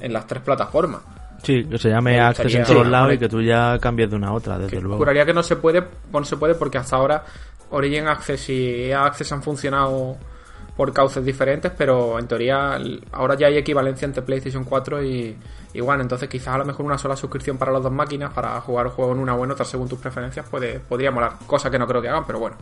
las 0.00 0.28
tres 0.28 0.42
plataformas. 0.42 1.00
Sí, 1.42 1.64
que 1.64 1.76
se 1.76 1.88
llame 1.88 2.20
Access 2.20 2.54
en 2.54 2.64
todos 2.64 2.86
lados 2.86 3.14
y 3.14 3.18
que 3.18 3.28
tú 3.28 3.42
ya 3.42 3.78
cambies 3.80 4.10
de 4.10 4.16
una 4.16 4.28
a 4.28 4.32
otra, 4.32 4.58
desde 4.58 4.80
luego. 4.80 4.98
Juraría 4.98 5.26
que 5.26 5.34
no 5.34 5.42
se 5.42 5.56
puede, 5.56 5.82
no 6.12 6.24
se 6.24 6.36
puede 6.36 6.54
porque 6.54 6.78
hasta 6.78 6.94
ahora 6.94 7.24
Origin 7.70 8.06
Access 8.06 8.48
y 8.50 8.84
EA 8.84 9.06
Access 9.06 9.32
han 9.32 9.42
funcionado 9.42 10.16
por 10.76 10.92
cauces 10.92 11.24
diferentes, 11.24 11.72
pero 11.76 12.16
en 12.18 12.28
teoría 12.28 12.78
ahora 13.10 13.34
ya 13.34 13.48
hay 13.48 13.58
equivalencia 13.58 14.06
entre 14.06 14.22
PlayStation 14.22 14.64
4 14.64 15.02
y, 15.04 15.36
igual 15.74 16.00
Entonces 16.00 16.28
quizás 16.28 16.54
a 16.54 16.58
lo 16.58 16.64
mejor 16.64 16.86
una 16.86 16.96
sola 16.96 17.16
suscripción 17.16 17.58
para 17.58 17.72
las 17.72 17.82
dos 17.82 17.92
máquinas 17.92 18.32
para 18.32 18.60
jugar 18.60 18.86
el 18.86 18.92
juego 18.92 19.12
en 19.12 19.18
una 19.18 19.34
o 19.34 19.44
en 19.44 19.50
otra 19.50 19.64
según 19.64 19.88
tus 19.88 19.98
preferencias 19.98 20.46
puede, 20.48 20.78
podría 20.80 21.10
molar. 21.10 21.32
Cosa 21.46 21.70
que 21.70 21.78
no 21.78 21.86
creo 21.86 22.00
que 22.00 22.08
hagan, 22.08 22.24
pero 22.26 22.38
bueno. 22.38 22.56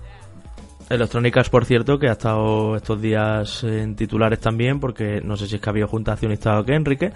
Electrónicas, 0.91 1.51
por 1.51 1.66
cierto, 1.66 1.99
que 1.99 2.09
ha 2.09 2.12
estado 2.12 2.76
estos 2.76 3.01
días 3.01 3.62
en 3.62 3.95
titulares 3.95 4.41
también, 4.41 4.80
porque 4.80 5.20
no 5.22 5.36
sé 5.36 5.47
si 5.47 5.57
es 5.57 5.61
que 5.61 5.68
ha 5.68 5.72
habido 5.72 5.86
junta 5.86 6.12
accionista 6.12 6.59
o 6.59 6.64
qué, 6.64 6.74
Enrique, 6.74 7.12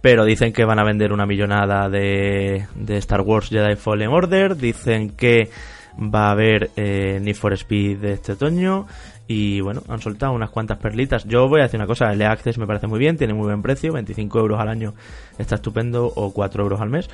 pero 0.00 0.24
dicen 0.24 0.52
que 0.52 0.64
van 0.64 0.80
a 0.80 0.84
vender 0.84 1.12
una 1.12 1.24
millonada 1.24 1.88
de, 1.88 2.66
de 2.74 2.96
Star 2.98 3.20
Wars 3.20 3.50
Jedi 3.50 3.76
Fallen 3.76 4.08
Order, 4.08 4.56
dicen 4.56 5.10
que 5.10 5.48
va 5.96 6.26
a 6.26 6.30
haber 6.32 6.70
eh, 6.76 7.20
Need 7.22 7.36
for 7.36 7.52
Speed 7.52 7.98
de 7.98 8.12
este 8.14 8.32
otoño, 8.32 8.86
y 9.28 9.60
bueno, 9.60 9.82
han 9.88 10.00
soltado 10.00 10.32
unas 10.32 10.50
cuantas 10.50 10.78
perlitas. 10.78 11.24
Yo 11.24 11.48
voy 11.48 11.60
a 11.60 11.64
decir 11.64 11.78
una 11.78 11.86
cosa, 11.86 12.12
el 12.12 12.20
Access 12.20 12.58
me 12.58 12.66
parece 12.66 12.88
muy 12.88 12.98
bien, 12.98 13.16
tiene 13.16 13.32
muy 13.32 13.44
buen 13.44 13.62
precio, 13.62 13.92
25 13.92 14.40
euros 14.40 14.60
al 14.60 14.68
año 14.68 14.94
está 15.38 15.54
estupendo, 15.54 16.12
o 16.16 16.32
4 16.32 16.64
euros 16.64 16.80
al 16.80 16.90
mes, 16.90 17.08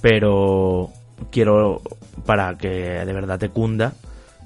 pero 0.00 0.90
quiero, 1.32 1.82
para 2.24 2.56
que 2.56 2.68
de 2.68 3.12
verdad 3.12 3.40
te 3.40 3.48
cunda, 3.48 3.92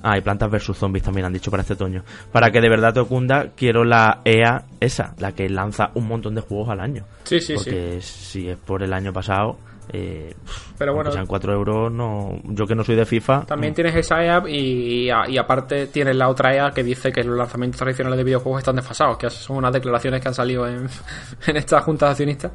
Ah, 0.09 0.17
y 0.17 0.21
Plantas 0.21 0.49
vs 0.49 0.77
Zombies 0.77 1.03
también 1.03 1.27
han 1.27 1.33
dicho 1.33 1.51
para 1.51 1.63
este 1.63 1.73
otoño. 1.73 2.05
Para 2.31 2.53
que 2.53 2.61
de 2.61 2.69
verdad 2.69 2.95
te 2.95 3.01
ocunda, 3.01 3.49
quiero 3.57 3.83
la 3.83 4.21
EA 4.25 4.63
esa, 4.79 5.13
la 5.19 5.33
que 5.33 5.49
lanza 5.49 5.91
un 5.95 6.07
montón 6.07 6.37
de 6.37 6.43
juegos 6.43 6.69
al 6.69 6.79
año. 6.79 7.05
Sí, 7.25 7.41
sí, 7.41 7.55
Porque 7.55 7.99
si 8.01 8.49
es 8.49 8.57
por 8.57 8.85
el 8.85 8.93
año 8.93 9.13
pasado, 9.13 9.57
eh, 9.93 10.33
pero 10.79 10.95
bueno, 10.95 11.11
sean 11.11 11.27
4 11.27 11.53
euros, 11.53 11.91
no, 11.91 12.41
yo 12.45 12.69
que 12.69 12.77
no 12.77 12.85
soy 12.85 12.95
de 12.95 13.05
FIFA. 13.05 13.47
También 13.47 13.75
tienes 13.75 13.97
esa 13.97 14.23
EA 14.23 14.45
y, 14.47 15.11
y, 15.11 15.39
aparte 15.39 15.89
tienes 15.89 16.15
la 16.15 16.29
otra 16.29 16.55
EA 16.55 16.71
que 16.71 16.85
dice 16.85 17.11
que 17.11 17.25
los 17.25 17.37
lanzamientos 17.37 17.81
tradicionales 17.81 18.17
de 18.17 18.23
videojuegos 18.23 18.61
están 18.61 18.77
desfasados, 18.77 19.19
que 19.19 19.29
son 19.29 19.57
unas 19.57 19.73
declaraciones 19.73 20.23
que 20.23 20.29
han 20.29 20.35
salido 20.35 20.69
en, 20.69 20.89
en 21.49 21.57
esta 21.57 21.81
junta 21.81 22.07
de 22.07 22.11
accionistas. 22.13 22.53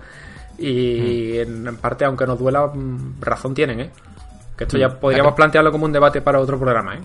Y 0.58 1.34
mm. 1.46 1.68
en, 1.68 1.76
parte, 1.76 2.06
aunque 2.06 2.26
nos 2.26 2.40
duela, 2.40 2.68
mm, 2.68 3.20
razón 3.20 3.54
tienen, 3.54 3.82
¿eh? 3.82 3.90
Que 4.56 4.64
esto 4.64 4.78
ya 4.78 4.88
mm. 4.88 5.00
podríamos 5.02 5.34
plantearlo 5.34 5.70
como 5.70 5.84
un 5.84 5.92
debate 5.92 6.22
para 6.22 6.40
otro 6.40 6.58
programa, 6.58 6.96
¿eh? 6.96 7.02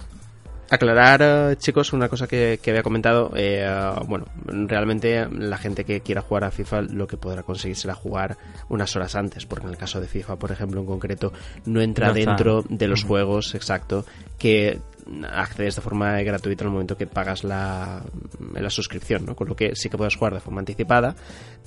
Aclarar, 0.68 1.20
eh, 1.22 1.56
chicos, 1.58 1.92
una 1.92 2.08
cosa 2.08 2.26
que, 2.26 2.58
había 2.66 2.82
comentado. 2.82 3.32
Eh, 3.36 3.68
bueno, 4.06 4.26
realmente 4.46 5.28
la 5.30 5.58
gente 5.58 5.84
que 5.84 6.00
quiera 6.00 6.22
jugar 6.22 6.44
a 6.44 6.50
FIFA 6.50 6.82
lo 6.82 7.06
que 7.06 7.16
podrá 7.16 7.42
conseguir 7.42 7.76
será 7.76 7.94
jugar 7.94 8.36
unas 8.68 8.94
horas 8.96 9.14
antes, 9.14 9.46
porque 9.46 9.66
en 9.66 9.72
el 9.72 9.78
caso 9.78 10.00
de 10.00 10.08
FIFA, 10.08 10.36
por 10.36 10.50
ejemplo, 10.50 10.80
en 10.80 10.86
concreto, 10.86 11.32
no 11.66 11.80
entra 11.80 12.12
dentro 12.12 12.64
de 12.68 12.88
los 12.88 13.04
juegos, 13.04 13.54
exacto, 13.54 14.04
que 14.38 14.80
accedes 15.30 15.76
de 15.76 15.82
forma 15.82 16.20
gratuita 16.22 16.64
al 16.64 16.70
momento 16.70 16.96
que 16.96 17.07
pagas 17.07 17.44
la, 17.44 18.02
la 18.54 18.70
suscripción, 18.70 19.24
¿no? 19.24 19.36
Con 19.36 19.48
lo 19.48 19.57
que 19.57 19.76
sí 19.76 19.88
que 19.88 19.96
puedes 19.96 20.16
jugar 20.16 20.34
de 20.34 20.40
forma 20.40 20.61
anticipada, 20.61 21.14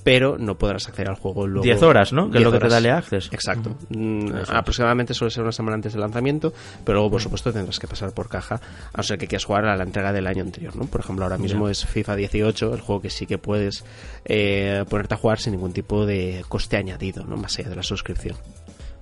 pero 0.04 0.36
no 0.38 0.58
podrás 0.58 0.88
acceder 0.88 1.08
al 1.08 1.16
juego 1.16 1.46
luego. 1.46 1.64
10 1.64 1.82
horas, 1.82 2.12
¿no? 2.12 2.30
Que 2.30 2.38
es 2.38 2.44
lo 2.44 2.52
que 2.52 2.58
te 2.58 2.68
da 2.68 2.98
Access. 2.98 3.28
Exacto. 3.32 3.76
Mm, 3.90 4.30
aproximadamente 4.48 5.14
suele 5.14 5.30
ser 5.30 5.42
una 5.42 5.52
semana 5.52 5.76
antes 5.76 5.92
del 5.92 6.02
lanzamiento, 6.02 6.52
pero 6.84 6.98
luego, 6.98 7.12
por 7.12 7.22
supuesto, 7.22 7.52
tendrás 7.52 7.78
que 7.78 7.86
pasar 7.86 8.12
por 8.12 8.28
caja, 8.28 8.56
a 8.92 8.96
no 8.96 9.02
ser 9.02 9.18
que 9.18 9.26
quieras 9.26 9.44
jugar 9.44 9.66
a 9.66 9.76
la 9.76 9.84
entrega 9.84 10.12
del 10.12 10.26
año 10.26 10.42
anterior, 10.42 10.76
¿no? 10.76 10.84
Por 10.84 11.00
ejemplo, 11.00 11.24
ahora 11.24 11.38
mismo 11.38 11.68
es 11.68 11.84
FIFA 11.86 12.16
18, 12.16 12.74
el 12.74 12.80
juego 12.80 13.02
que 13.02 13.10
sí 13.10 13.26
que 13.26 13.38
puedes 13.38 13.84
eh, 14.24 14.84
ponerte 14.88 15.14
a 15.14 15.16
jugar 15.16 15.38
sin 15.38 15.52
ningún 15.52 15.72
tipo 15.72 16.06
de 16.06 16.44
coste 16.48 16.76
añadido, 16.76 17.24
¿no? 17.24 17.36
Más 17.36 17.58
allá 17.58 17.70
de 17.70 17.76
la 17.76 17.82
suscripción. 17.82 18.36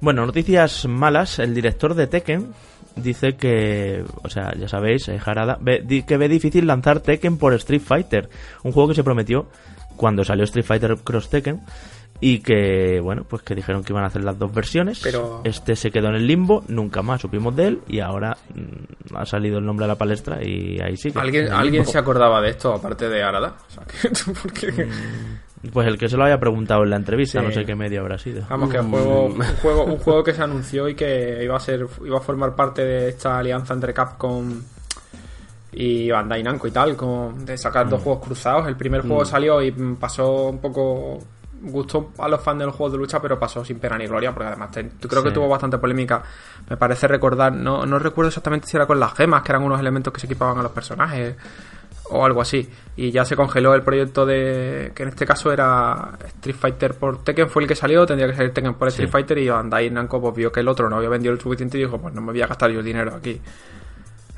Bueno, 0.01 0.25
noticias 0.25 0.87
malas. 0.87 1.41
El 1.41 1.55
director 1.55 1.95
de 1.95 2.07
Tekken 2.07 2.53
dice 3.03 3.37
que, 3.37 4.05
o 4.23 4.29
sea, 4.29 4.55
ya 4.55 4.69
sabéis, 4.69 5.09
eh, 5.09 5.19
Jarada, 5.19 5.59
que 6.07 6.17
ve 6.17 6.29
difícil 6.29 6.67
lanzar 6.67 7.01
Tekken 7.01 7.39
por 7.39 7.55
Street 7.55 7.83
Fighter, 7.83 8.29
un 8.63 8.73
juego 8.73 8.91
que 8.91 8.95
se 8.95 9.05
prometió 9.05 9.49
cuando 9.97 10.25
salió 10.25 10.45
Street 10.45 10.65
Fighter 10.65 10.97
Cross 11.03 11.31
Tekken 11.31 11.61
y 12.21 12.41
que, 12.41 13.01
bueno, 13.01 13.25
pues 13.29 13.43
que 13.43 13.55
dijeron 13.55 13.85
que 13.85 13.93
iban 13.93 14.05
a 14.05 14.09
hacer 14.09 14.25
las 14.25 14.39
dos 14.39 14.53
versiones. 14.53 15.01
Pero... 15.03 15.41
Este 15.45 15.77
se 15.77 15.91
quedó 15.91 16.09
en 16.09 16.17
el 16.17 16.27
limbo, 16.27 16.65
nunca 16.69 17.03
más 17.03 17.21
supimos 17.21 17.55
de 17.55 17.69
él 17.69 17.81
y 17.87 18.01
ahora 18.01 18.37
mm, 18.55 19.17
ha 19.17 19.25
salido 19.25 19.59
el 19.59 19.65
nombre 19.65 19.85
a 19.85 19.89
la 19.89 19.97
palestra 19.97 20.43
y 20.43 20.81
ahí 20.81 20.97
sí. 20.97 21.13
¿Alguien, 21.15 21.53
¿alguien 21.53 21.87
se 21.87 21.99
acordaba 21.99 22.41
de 22.41 22.51
esto 22.51 22.73
aparte 22.75 23.09
de 23.09 23.23
Arada? 23.23 23.57
Pues 25.73 25.89
el 25.89 25.99
que 25.99 26.09
se 26.09 26.17
lo 26.17 26.25
haya 26.25 26.39
preguntado 26.39 26.85
en 26.85 26.91
la 26.91 26.97
entrevista, 26.97 27.43
no 27.43 27.51
sé 27.51 27.65
qué 27.65 27.75
medio 27.75 28.01
habrá 28.01 28.19
sido. 28.19 28.45
Vamos, 28.49 28.71
que 28.71 28.79
juego, 28.79 29.25
un, 29.27 29.43
juego, 29.61 29.85
un 29.85 29.99
juego 29.99 30.23
que 30.23 30.33
se 30.33 30.43
anunció 30.43 30.89
y 30.89 30.95
que 30.95 31.43
iba 31.43 31.57
a 31.57 31.61
ser 31.61 31.87
iba 32.05 32.19
a 32.19 32.21
formar 32.21 32.55
parte 32.55 32.85
de 32.85 33.09
esta 33.09 33.39
alianza 33.39 33.75
entre 33.75 33.93
Capcom 33.93 34.55
y 35.73 36.11
Bandai 36.11 36.43
Namco 36.43 36.67
y 36.67 36.71
tal, 36.71 36.97
con, 36.97 37.45
de 37.45 37.59
sacar 37.59 37.89
dos 37.89 38.01
mm. 38.01 38.05
juegos 38.05 38.25
cruzados. 38.25 38.69
El 38.69 38.77
primer 38.77 39.03
juego 39.03 39.23
mm. 39.23 39.27
salió 39.27 39.63
y 39.63 39.73
pasó 39.73 40.49
un 40.49 40.59
poco 40.61 41.19
gustó 41.61 42.13
a 42.19 42.29
los 42.29 42.41
fans 42.41 42.61
de 42.61 42.67
los 42.67 42.75
juegos 42.75 42.93
de 42.93 42.99
lucha, 42.99 43.21
pero 43.21 43.39
pasó 43.39 43.65
sin 43.65 43.79
pena 43.79 43.99
ni 43.99 44.07
gloria, 44.07 44.33
porque 44.33 44.49
además 44.49 44.71
te- 44.71 44.89
creo 45.09 45.23
que 45.23 45.31
tuvo 45.31 45.49
bastante 45.49 45.79
polémica. 45.79 46.23
Me 46.69 46.77
parece 46.77 47.09
recordar, 47.09 47.53
no, 47.53 47.85
no 47.85 47.99
recuerdo 47.99 48.29
exactamente 48.29 48.67
si 48.67 48.77
era 48.77 48.87
con 48.87 49.01
las 49.01 49.15
gemas, 49.15 49.43
que 49.43 49.53
eran 49.53 49.63
unos 49.63 49.81
elementos 49.81 50.13
que 50.13 50.21
se 50.21 50.27
equipaban 50.27 50.59
a 50.59 50.63
los 50.63 50.73
personajes, 50.73 51.37
o 52.11 52.25
algo 52.25 52.41
así. 52.41 52.69
Y 52.97 53.11
ya 53.11 53.25
se 53.25 53.37
congeló 53.37 53.75
el 53.75 53.83
proyecto 53.83 54.27
de. 54.27 54.93
que 54.95 55.03
en 55.05 55.11
este 55.11 55.27
caso 55.27 55.53
era 55.53 56.19
Street 56.27 56.57
Fighter 56.57 56.95
por 56.95 57.23
Tekken, 57.23 57.49
fue 57.49 57.63
el 57.63 57.69
que 57.69 57.75
salió, 57.75 58.05
tendría 58.07 58.29
que 58.29 58.37
salir 58.37 58.53
Tekken 58.53 58.75
por 58.75 58.89
Street 58.89 59.09
Sí. 59.09 59.13
Fighter, 59.13 59.39
y 59.39 59.49
Bandai 59.49 59.91
Namco 59.91 60.21
pues, 60.21 60.35
vio 60.35 60.51
que 60.51 60.61
el 60.61 60.69
otro 60.69 60.89
no 60.89 60.97
había 60.97 61.09
vendido 61.09 61.33
el 61.33 61.41
suficiente 61.41 61.79
y 61.79 61.83
dijo: 61.83 61.99
Pues 62.01 62.15
no 62.15 62.21
me 62.21 62.33
voy 62.33 62.43
a 62.43 62.47
gastar 62.47 62.71
yo 62.71 62.81
el 62.81 62.85
dinero 62.85 63.15
aquí 63.15 63.41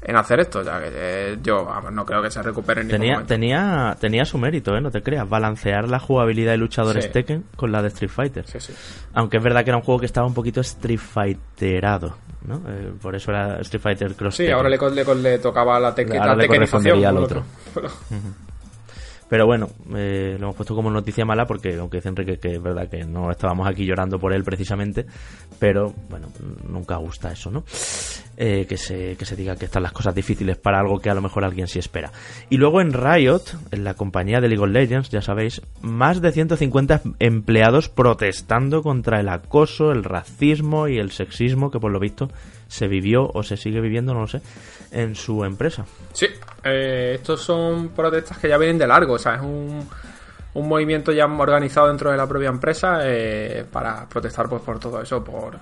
en 0.03 0.17
hacer 0.17 0.41
esto, 0.41 0.63
ya 0.63 0.81
que 0.81 0.89
eh, 0.93 1.39
yo 1.43 1.65
vamos, 1.65 1.93
no 1.93 2.05
creo 2.07 2.23
que 2.23 2.31
se 2.31 2.43
recupere 2.43 2.81
en 2.81 2.87
ningún 2.89 3.01
Tenía, 3.01 3.13
momento. 3.15 3.29
tenía, 3.35 3.97
tenía 4.01 4.25
su 4.25 4.39
mérito, 4.39 4.75
¿eh? 4.77 4.81
No 4.81 4.91
te 4.91 5.03
creas. 5.03 5.29
Balancear 5.29 5.89
la 5.89 5.99
jugabilidad 5.99 6.53
de 6.53 6.57
luchadores 6.59 7.05
Sí. 7.05 7.11
Tekken 7.11 7.45
con 7.57 7.71
la 7.73 7.83
de 7.83 7.89
Street 7.89 8.11
Fighter. 8.11 8.47
Sí, 8.47 8.61
sí. 8.61 8.73
Aunque 9.15 9.37
es 9.37 9.43
verdad 9.43 9.63
que 9.65 9.71
era 9.71 9.77
un 9.77 9.83
juego 9.83 10.01
que 10.01 10.07
estaba 10.07 10.27
un 10.27 10.35
poquito 10.35 10.61
Street 10.63 10.99
Fighterado, 10.99 12.17
¿no? 12.47 12.63
Eh, 12.69 12.93
por 13.01 13.15
eso 13.15 13.31
era 13.31 13.59
Street 13.61 13.83
Fighter 13.83 14.15
Cross 14.15 14.37
Sí, 14.37 14.43
Tekken. 14.45 14.57
ahora 14.57 14.69
le, 14.71 15.39
tocaba 15.39 15.79
la, 15.79 15.89
Ahora 15.89 16.27
la 16.27 16.35
le 16.37 16.43
tequenización, 16.45 16.49
correspondería 16.49 17.09
al 17.11 17.17
otro. 17.19 17.43
Pero- 17.75 17.89
Pero 19.31 19.47
bueno, 19.47 19.71
eh, 19.95 20.37
lo 20.39 20.47
hemos 20.47 20.57
puesto 20.57 20.75
como 20.75 20.91
noticia 20.91 21.25
mala 21.25 21.47
porque, 21.47 21.77
aunque 21.77 21.99
dice 21.99 22.09
Enrique 22.09 22.39
que 22.39 22.57
es 22.57 22.63
verdad 22.63 22.89
que 22.91 23.05
no 23.05 23.31
estábamos 23.31 23.69
aquí 23.69 23.87
llorando 23.87 24.19
por 24.19 24.33
él 24.33 24.43
precisamente, 24.43 25.07
pero 25.61 25.95
bueno, 26.11 26.29
nunca 26.69 26.97
gusta 26.97 27.31
eso, 27.31 27.49
¿no? 27.49 27.65
Eh, 28.37 28.67
que, 28.69 28.77
se, 28.77 29.17
que 29.17 29.25
se 29.25 29.37
diga 29.37 29.55
que 29.55 29.67
están 29.67 29.85
las 29.85 29.93
cosas 29.93 30.15
difíciles 30.15 30.57
para 30.57 30.81
algo 30.81 30.99
que 30.99 31.11
a 31.11 31.15
lo 31.15 31.21
mejor 31.21 31.45
alguien 31.45 31.69
sí 31.69 31.79
espera. 31.79 32.11
Y 32.49 32.57
luego 32.57 32.81
en 32.81 32.93
Riot, 32.93 33.43
en 33.71 33.85
la 33.85 33.95
compañía 33.95 34.41
de 34.41 34.49
League 34.49 34.65
of 34.65 34.71
Legends, 34.71 35.11
ya 35.11 35.23
sabéis, 35.23 35.63
más 35.81 36.21
de 36.21 36.33
150 36.33 37.03
empleados 37.21 37.89
protestando 37.89 38.83
contra 38.83 39.21
el 39.21 39.29
acoso, 39.29 39.93
el 39.93 40.03
racismo 40.03 40.89
y 40.89 40.99
el 40.99 41.13
sexismo 41.13 41.71
que 41.71 41.79
por 41.79 41.93
lo 41.93 42.01
visto 42.01 42.31
se 42.67 42.89
vivió 42.89 43.31
o 43.33 43.43
se 43.43 43.57
sigue 43.57 43.81
viviendo, 43.81 44.15
no 44.15 44.21
lo 44.21 44.27
sé, 44.27 44.41
en 44.91 45.15
su 45.15 45.45
empresa. 45.45 45.85
Sí, 46.13 46.27
eh, 46.65 47.13
estos 47.15 47.41
son 47.41 47.91
protestas 47.91 48.39
que 48.39 48.49
ya 48.49 48.59
vienen 48.59 48.79
de 48.79 48.87
largo, 48.87 49.15
o 49.15 49.19
sea, 49.19 49.35
es 49.35 49.41
un, 49.43 49.89
un 50.55 50.69
movimiento 50.69 51.13
ya 51.13 51.27
organizado 51.27 51.89
dentro 51.89 52.11
de 52.11 52.17
la 52.17 52.27
propia 52.27 52.49
empresa 52.49 53.01
eh, 53.03 53.65
para 53.71 54.09
protestar 54.09 54.49
pues 54.49 54.63
por 54.63 54.79
todo 54.79 55.01
eso, 55.01 55.23
por 55.23 55.59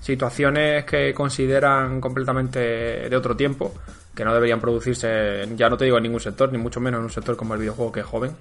situaciones 0.00 0.84
que 0.84 1.14
consideran 1.14 2.00
completamente 2.00 3.08
de 3.08 3.16
otro 3.16 3.34
tiempo, 3.34 3.72
que 4.14 4.24
no 4.24 4.34
deberían 4.34 4.60
producirse, 4.60 5.48
ya 5.56 5.68
no 5.68 5.76
te 5.76 5.86
digo 5.86 5.96
en 5.96 6.02
ningún 6.02 6.20
sector, 6.20 6.52
ni 6.52 6.58
mucho 6.58 6.80
menos 6.80 6.98
en 6.98 7.04
un 7.04 7.10
sector 7.10 7.36
como 7.36 7.54
el 7.54 7.60
videojuego 7.60 7.90
que 7.90 8.00
es 8.00 8.06
joven 8.06 8.36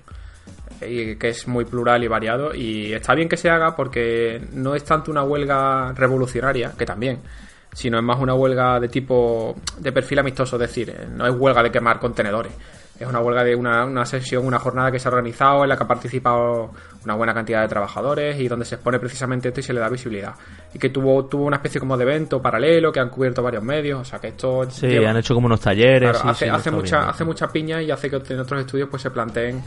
y 0.81 1.15
que 1.15 1.29
es 1.29 1.47
muy 1.47 1.65
plural 1.65 2.03
y 2.03 2.07
variado 2.07 2.53
y 2.53 2.93
está 2.93 3.15
bien 3.15 3.29
que 3.29 3.37
se 3.37 3.49
haga 3.49 3.75
porque 3.75 4.41
no 4.51 4.75
es 4.75 4.83
tanto 4.83 5.11
una 5.11 5.23
huelga 5.23 5.93
revolucionaria, 5.93 6.73
que 6.77 6.85
también, 6.85 7.19
sino 7.73 7.97
es 7.97 8.03
más 8.03 8.19
una 8.19 8.33
huelga 8.35 8.79
de 8.79 8.87
tipo 8.87 9.55
de 9.79 9.91
perfil 9.91 10.19
amistoso, 10.19 10.55
es 10.55 10.61
decir, 10.61 10.89
eh, 10.89 11.07
no 11.11 11.25
es 11.27 11.33
huelga 11.35 11.61
de 11.63 11.71
quemar 11.71 11.99
contenedores. 11.99 12.51
Es 12.99 13.07
una 13.07 13.19
huelga 13.19 13.43
de 13.43 13.55
una, 13.55 13.85
una 13.85 14.05
sesión, 14.05 14.45
una 14.45 14.59
jornada 14.59 14.91
que 14.91 14.99
se 14.99 15.07
ha 15.07 15.11
organizado 15.11 15.63
en 15.63 15.69
la 15.69 15.75
que 15.75 15.83
ha 15.83 15.87
participado 15.87 16.69
una 17.03 17.15
buena 17.15 17.33
cantidad 17.33 17.61
de 17.63 17.67
trabajadores 17.67 18.39
y 18.39 18.47
donde 18.47 18.65
se 18.65 18.75
expone 18.75 18.99
precisamente 18.99 19.47
esto 19.49 19.59
y 19.59 19.63
se 19.63 19.73
le 19.73 19.79
da 19.79 19.89
visibilidad. 19.89 20.35
Y 20.73 20.79
que 20.79 20.89
tuvo, 20.89 21.25
tuvo 21.25 21.45
una 21.45 21.57
especie 21.57 21.79
como 21.79 21.97
de 21.97 22.03
evento 22.03 22.39
paralelo 22.39 22.91
que 22.91 22.99
han 22.99 23.09
cubierto 23.09 23.41
varios 23.41 23.63
medios, 23.63 23.99
o 24.01 24.05
sea 24.05 24.19
que 24.19 24.27
esto 24.27 24.69
Sí, 24.69 24.87
lleva- 24.87 25.09
han 25.09 25.17
hecho 25.17 25.33
como 25.33 25.47
unos 25.47 25.59
talleres. 25.59 26.11
Claro, 26.11 26.19
sí, 26.19 26.27
hace, 26.29 26.45
sí, 26.45 26.51
hace, 26.51 26.71
mucha, 26.71 27.09
hace 27.09 27.23
mucha 27.25 27.47
piña 27.51 27.81
y 27.81 27.89
hace 27.89 28.09
que 28.11 28.21
en 28.29 28.39
otros 28.39 28.61
estudios 28.61 28.87
pues 28.89 29.01
se 29.01 29.09
planteen 29.09 29.61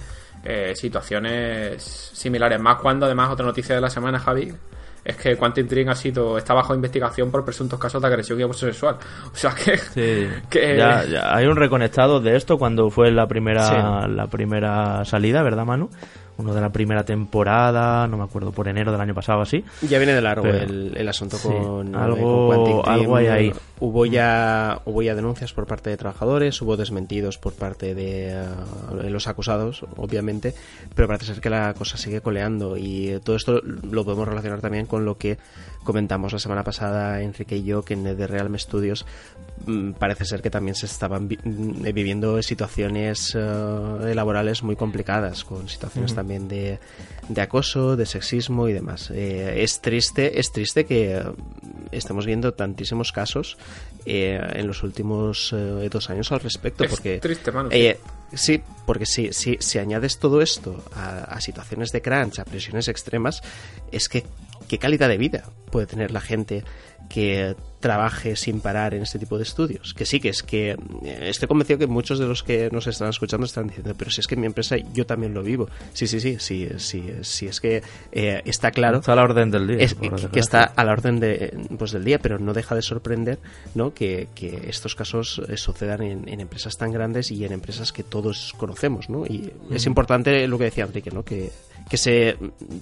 eh, 0.45 0.73
situaciones 0.77 1.83
similares. 1.83 2.61
Más 2.61 2.77
cuando 2.77 3.07
además 3.07 3.31
otra 3.31 3.45
noticia 3.45 3.75
de 3.75 3.81
la 3.81 3.91
semana, 3.91 4.19
Javi, 4.21 4.53
es 5.07 5.17
que 5.17 5.37
Quantum 5.37 5.67
Dream 5.67 5.89
ha 5.89 5.95
sido, 5.95 6.37
está 6.37 6.53
bajo 6.53 6.75
investigación 6.75 7.31
por 7.31 7.45
presuntos 7.45 7.79
casos 7.79 8.03
de 8.03 8.09
agresión 8.09 8.39
y 8.41 8.43
abuso 8.43 8.67
sexual. 8.67 8.97
O 9.33 9.37
sea 9.37 9.55
que, 9.55 9.79
Sí, 9.79 10.29
que- 10.51 10.77
ya, 10.77 11.05
ya 11.05 11.35
hay 11.35 11.47
un 11.47 11.57
reconectado 11.57 12.21
de 12.21 12.37
esto 12.37 12.59
cuando 12.59 12.91
fue 12.91 13.11
la 13.13 13.27
primera 13.27 13.63
Sí. 14.03 14.11
la 14.13 14.27
primera 14.27 15.05
salida, 15.05 15.43
¿verdad, 15.43 15.65
Manu? 15.65 15.89
Uno 16.39 16.53
de 16.55 16.61
la 16.61 16.71
primera 16.71 17.03
temporada, 17.05 18.07
no 18.07 18.19
me 18.19 18.25
acuerdo, 18.25 18.53
por 18.53 18.69
enero 18.69 18.93
del 18.93 19.01
año 19.01 19.15
pasado 19.15 19.41
así. 19.41 19.65
Ya 19.89 19.99
viene 19.99 20.13
de 20.13 20.21
largo 20.21 20.43
Pero- 20.43 20.59
el, 20.59 20.95
el 20.97 21.09
asunto 21.09 21.37
sí, 21.39 21.49
con, 21.49 21.95
eh, 21.95 21.99
algo- 21.99 22.49
con 22.49 22.57
Quantic 22.57 22.85
Dream. 22.85 23.01
algo 23.01 23.17
hay 23.17 23.27
ahí. 23.27 23.53
Hubo 23.81 24.07
ya, 24.07 24.81
hubo 24.85 25.03
ya 25.03 25.15
denuncias 25.15 25.53
por 25.53 25.67
parte 25.67 25.91
de 25.91 25.97
trabajadores, 25.97 26.61
hubo 26.63 26.77
desmentidos 26.77 27.39
por 27.39 27.53
parte 27.55 27.95
de 27.95 28.31
eh, 28.33 28.45
los 29.11 29.27
acusados, 29.29 29.85
obviamente, 29.97 30.55
pero 30.95 31.09
parece 31.09 31.27
ser 31.27 31.41
que 31.41 31.51
la 31.51 31.75
cosa 31.75 31.97
sigue 31.97 32.21
coleando 32.21 32.77
y 32.77 33.19
todo 33.25 33.37
esto 33.37 33.61
lo 33.63 34.05
podemos 34.05 34.27
relacionar 34.29 34.61
también 34.61 34.87
con 34.87 35.05
lo 35.05 35.19
que 35.19 35.39
comentamos 35.87 36.35
la 36.35 36.39
semana 36.39 36.63
pasada 36.63 37.23
Enrique 37.23 37.57
y 37.57 37.65
yo, 37.65 37.83
que 37.83 37.95
en 37.95 38.03
NetherRealm 38.03 38.59
Studios 38.59 39.07
mm, 39.65 39.93
parece 39.93 40.27
ser 40.27 40.43
que 40.43 40.51
también 40.51 40.75
se 40.75 40.85
estaban 40.85 41.29
vi- 41.29 41.39
mm, 41.43 41.83
viviendo 41.95 42.43
situaciones 42.43 43.33
eh, 43.35 44.13
laborales 44.15 44.63
muy 44.63 44.77
complicadas, 44.77 45.45
con 45.45 45.67
situaciones 45.69 46.15
también 46.15 46.49
de, 46.49 46.79
de 47.29 47.41
acoso, 47.41 47.97
de 47.97 48.05
sexismo 48.05 48.69
y 48.69 48.75
demás. 48.75 49.11
Eh, 49.11 49.63
es 49.63 49.81
triste, 49.81 50.39
es 50.39 50.53
triste 50.53 50.85
que 50.85 51.17
eh, 51.17 51.23
estemos 51.93 52.27
viendo 52.27 52.53
tantísimos 52.53 53.13
casos 53.13 53.57
eh, 54.05 54.39
en 54.55 54.67
los 54.67 54.83
últimos 54.83 55.53
eh, 55.57 55.89
dos 55.91 56.11
años 56.11 56.31
al 56.33 56.41
respecto, 56.41 56.85
Es 56.85 56.91
porque 56.91 57.19
triste, 57.21 57.51
mano, 57.53 57.71
sí. 57.71 57.95
sí, 58.35 58.63
porque 58.85 59.07
si, 59.07 59.33
si, 59.33 59.57
si 59.61 59.79
añades 59.79 60.19
todo 60.19 60.43
esto 60.43 60.85
a, 60.95 61.19
a 61.25 61.41
situaciones 61.41 61.91
de 61.93 62.03
crunch, 62.03 62.39
a 62.41 62.45
presiones 62.45 62.89
extremas, 62.89 63.43
es 63.93 64.09
que 64.09 64.25
qué 64.69 64.79
calidad 64.79 65.09
de 65.09 65.19
vida 65.19 65.45
puede 65.71 65.87
tener 65.87 66.11
la 66.11 66.21
gente 66.21 66.65
que 67.09 67.55
trabaje 67.81 68.35
sin 68.35 68.61
parar 68.61 68.95
en 68.95 69.03
este 69.03 69.19
tipo 69.19 69.37
de 69.37 69.45
estudios. 69.45 69.95
Que 69.95 70.05
sí, 70.05 70.19
que 70.19 70.31
es 70.31 70.43
que 70.43 70.71
eh, 70.71 71.19
estoy 71.23 71.47
convencido 71.47 71.79
que 71.79 71.87
muchos 71.87 72.19
de 72.19 72.27
los 72.27 72.43
que 72.43 72.69
nos 72.73 72.87
están 72.87 73.11
escuchando 73.11 73.47
están 73.47 73.69
diciendo, 73.69 73.95
pero 73.97 74.11
si 74.11 74.21
es 74.21 74.27
que 74.27 74.35
en 74.35 74.41
mi 74.41 74.47
empresa 74.47 74.77
yo 74.93 75.07
también 75.07 75.35
lo 75.35 75.43
vivo. 75.43 75.69
Sí, 75.93 76.07
sí, 76.07 76.19
sí, 76.21 76.37
sí, 76.41 76.69
sí, 76.79 77.05
sí 77.23 77.47
es 77.47 77.61
que 77.61 77.83
eh, 78.13 78.43
está 78.45 78.71
claro 78.71 78.99
Está 78.99 79.13
a 79.13 79.17
la 79.17 79.23
orden 79.23 79.51
del 79.51 79.69
día. 79.69 79.77
es, 79.79 79.95
que 79.95 80.41
está 80.41 80.65
a 80.65 80.85
la 80.85 80.93
orden 80.93 81.21
de, 81.21 81.57
pues, 81.79 81.93
del 81.93 82.05
día, 82.05 82.19
pero 82.19 82.39
no 82.39 82.53
deja 82.53 82.75
de 82.75 82.83
sorprender 82.83 83.39
¿no? 83.75 83.95
que, 83.95 84.29
que 84.35 84.69
estos 84.69 84.95
casos 84.95 85.41
eh, 85.49 85.57
sucedan 85.57 86.03
en, 86.03 86.29
en 86.29 86.41
empresas 86.41 86.77
tan 86.77 86.91
grandes 86.91 87.31
y 87.31 87.45
en 87.45 87.53
empresas 87.53 87.93
que 87.93 88.03
todos 88.03 88.53
conocemos. 88.57 89.09
¿no? 89.09 89.27
Y 89.27 89.53
es 89.71 89.87
importante 89.87 90.49
lo 90.49 90.59
que 90.59 90.65
decía 90.65 90.85
Enrique, 90.85 91.11
¿no? 91.11 91.25
que, 91.25 91.53
que 91.89 91.97
se 91.97 92.37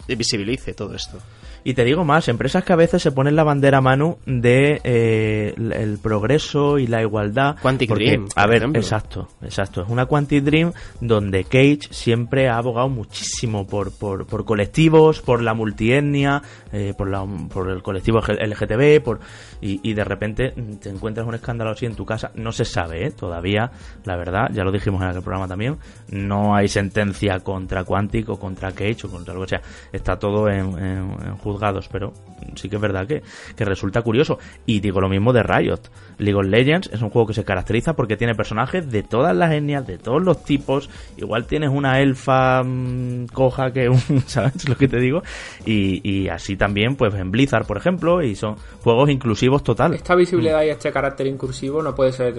visibilice 0.09 0.75
todo 0.75 0.95
esto. 0.95 1.19
Y 1.67 1.73
te 1.73 1.83
digo 1.85 2.05
más, 2.05 2.29
empresas 2.29 2.63
que 2.63 2.75
a 2.75 2.77
veces 2.77 3.01
se 3.01 3.11
ponen 3.11 3.37
la 3.37 3.43
bandera 3.43 3.79
a 3.79 3.81
mano 3.81 4.19
de 4.27 4.83
eh, 4.85 5.55
el, 5.57 5.73
el 5.73 5.99
progreso 5.99 6.79
y 6.79 6.87
la 6.87 7.01
igualdad. 7.01 7.57
Quantic 7.63 7.89
porque, 7.89 8.05
Dream, 8.05 8.29
A 8.37 8.47
ver, 8.47 8.59
ejemplo. 8.59 8.83
exacto, 8.83 9.29
exacto. 9.41 9.81
Es 9.81 9.89
una 9.89 10.05
Quantic 10.05 10.45
Dream 10.45 10.75
donde 11.01 11.45
Cage 11.45 11.89
siempre 11.91 12.51
ha 12.51 12.59
abogado 12.59 12.91
muchísimo 12.91 13.67
por, 13.67 13.97
por, 13.97 14.27
por 14.27 14.45
colectivos, 14.45 15.23
por 15.23 15.41
la 15.41 15.55
multietnia, 15.55 16.43
eh, 16.71 16.93
por, 16.99 17.09
la, 17.09 17.25
por 17.25 17.71
el 17.71 17.83
colectivo 17.83 18.21
LGTB, 18.21 19.03
por, 19.03 19.21
y, 19.63 19.81
y 19.83 19.95
de 19.95 20.05
repente 20.05 20.51
te 20.83 20.91
encuentras 20.91 21.27
un 21.27 21.35
escándalo 21.35 21.71
así 21.71 21.87
en 21.87 21.95
tu 21.95 22.05
casa. 22.05 22.31
No 22.35 22.53
se 22.53 22.67
sabe, 22.67 23.07
¿eh? 23.07 23.11
Todavía, 23.11 23.71
la 24.05 24.17
verdad, 24.17 24.51
ya 24.53 24.65
lo 24.65 24.71
dijimos 24.71 25.01
en 25.01 25.09
aquel 25.09 25.23
programa 25.23 25.49
también, 25.49 25.79
no 26.11 26.55
hay 26.55 26.69
sentencia 26.69 27.41
contra 27.41 27.85
Quantic 27.85 28.29
o 28.29 28.39
contra 28.39 28.73
Cage 28.73 28.94
o 29.03 29.11
contra 29.11 29.33
algo, 29.33 29.45
o 29.45 29.49
sea, 29.49 29.61
está 29.93 30.19
todo 30.19 30.49
en, 30.49 30.79
en- 30.79 31.17
en 31.27 31.37
juzgados, 31.39 31.89
pero 31.91 32.13
sí 32.55 32.69
que 32.69 32.77
es 32.77 32.83
verdad 32.83 33.07
que, 33.07 33.23
que 33.57 33.65
resulta 33.65 34.03
curioso. 34.03 34.39
Y 34.67 34.81
digo 34.81 35.01
lo 35.01 35.09
mismo 35.09 35.33
de 35.33 35.43
Riot. 35.43 35.81
League 36.19 36.39
of 36.39 36.47
Legends 36.47 36.91
es 36.93 37.03
un 37.03 37.11
juego 37.11 37.27
que 37.29 37.35
se 37.35 37.45
caracteriza 37.45 37.95
porque 37.95 38.17
tiene 38.17 38.35
personajes 38.35 38.91
de 38.91 39.03
todas 39.03 39.35
las 39.35 39.51
etnias, 39.53 39.87
de 39.87 39.99
todos 39.99 40.23
los 40.23 40.45
tipos. 40.45 40.89
Igual 41.17 41.47
tienes 41.47 41.71
una 41.71 42.01
elfa 42.01 42.63
mm, 42.63 43.27
coja 43.33 43.73
que 43.73 43.89
un, 43.89 43.99
¿sabes 44.27 44.69
lo 44.69 44.77
que 44.77 44.87
te 44.89 44.99
digo? 45.01 45.23
Y, 45.67 46.09
y 46.09 46.29
así 46.29 46.57
también, 46.57 46.97
pues 46.97 47.15
en 47.15 47.31
Blizzard, 47.31 47.67
por 47.67 47.77
ejemplo, 47.79 48.23
y 48.23 48.35
son 48.37 48.57
juegos 48.83 49.11
inclusivos 49.11 49.63
total. 49.65 49.95
Esta 49.95 50.15
visibilidad 50.15 50.63
y 50.63 50.69
este 50.69 50.93
carácter 50.93 51.27
inclusivo 51.27 51.83
no 51.83 51.95
puede 51.95 52.13
ser. 52.13 52.35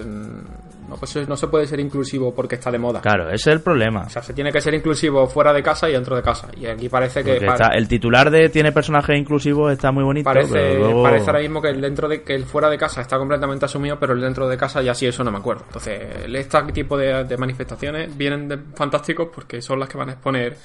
No, 0.88 0.96
puede 0.96 1.12
ser- 1.12 1.28
no 1.30 1.36
se 1.36 1.48
puede 1.48 1.68
ser 1.68 1.80
inclusivo 1.80 2.34
porque 2.34 2.56
está 2.56 2.72
de 2.72 2.78
moda. 2.78 3.02
Claro, 3.02 3.28
ese 3.30 3.50
es 3.50 3.56
el 3.56 3.62
problema. 3.62 4.04
O 4.04 4.10
sea, 4.10 4.22
se 4.22 4.34
tiene 4.34 4.52
que 4.52 4.62
ser 4.62 4.74
inclusivo 4.74 5.26
fuera 5.28 5.52
de 5.54 5.64
casa 5.64 5.90
y 5.90 5.94
dentro 5.94 6.16
de 6.16 6.22
casa. 6.22 6.48
Y 6.58 6.66
aquí 6.68 6.90
parece 6.90 7.24
que. 7.24 7.38
Está- 7.38 7.70
el 7.76 7.88
titular 7.88 8.30
de 8.30 8.50
tiene 8.50 8.72
personajes 8.72 9.18
inclusivos 9.18 9.72
está 9.72 9.92
muy 9.92 10.04
bonito, 10.04 10.26
Parece, 10.26 10.52
pero 10.54 10.80
luego... 10.80 11.04
parece 11.04 11.26
ahora 11.28 11.40
mismo 11.40 11.62
que 11.62 11.70
el 11.70 11.82
dentro 11.82 12.08
de 12.08 12.22
que 12.24 12.36
el 12.36 12.46
fuera 12.46 12.70
de 12.70 12.78
casa 12.78 13.02
está 13.02 13.18
completamente 13.18 13.66
asumido, 13.66 13.98
pero 14.00 14.14
el 14.14 14.22
dentro 14.22 14.48
de 14.48 14.58
casa 14.58 14.82
ya 14.82 14.94
sí 14.94 15.08
eso 15.08 15.24
no 15.24 15.32
me 15.32 15.38
acuerdo. 15.40 15.64
Entonces, 15.68 16.00
este 16.34 16.62
tipo 16.74 16.98
de, 16.98 17.24
de 17.24 17.38
manifestaciones 17.38 18.16
vienen 18.16 18.48
de 18.48 18.58
fantásticos 18.76 19.30
porque 19.34 19.62
son 19.62 19.80
las 19.80 19.90
que 19.90 19.98
van 19.98 20.10
a 20.10 20.12
exponer 20.14 20.56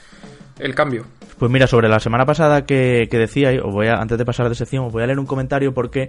el 0.61 0.75
cambio. 0.75 1.05
Pues 1.39 1.51
mira, 1.51 1.67
sobre 1.67 1.89
la 1.89 2.01
semana 2.01 2.27
pasada 2.27 2.67
que, 2.67 3.09
que 3.11 3.19
decía, 3.19 3.51
os 3.65 3.73
voy 3.73 3.87
a, 3.87 3.95
antes 3.97 4.19
de 4.19 4.25
pasar 4.25 4.49
de 4.49 4.55
sección, 4.55 4.85
os 4.85 4.93
voy 4.93 5.03
a 5.03 5.07
leer 5.07 5.19
un 5.19 5.27
comentario 5.27 5.73
porque 5.73 6.09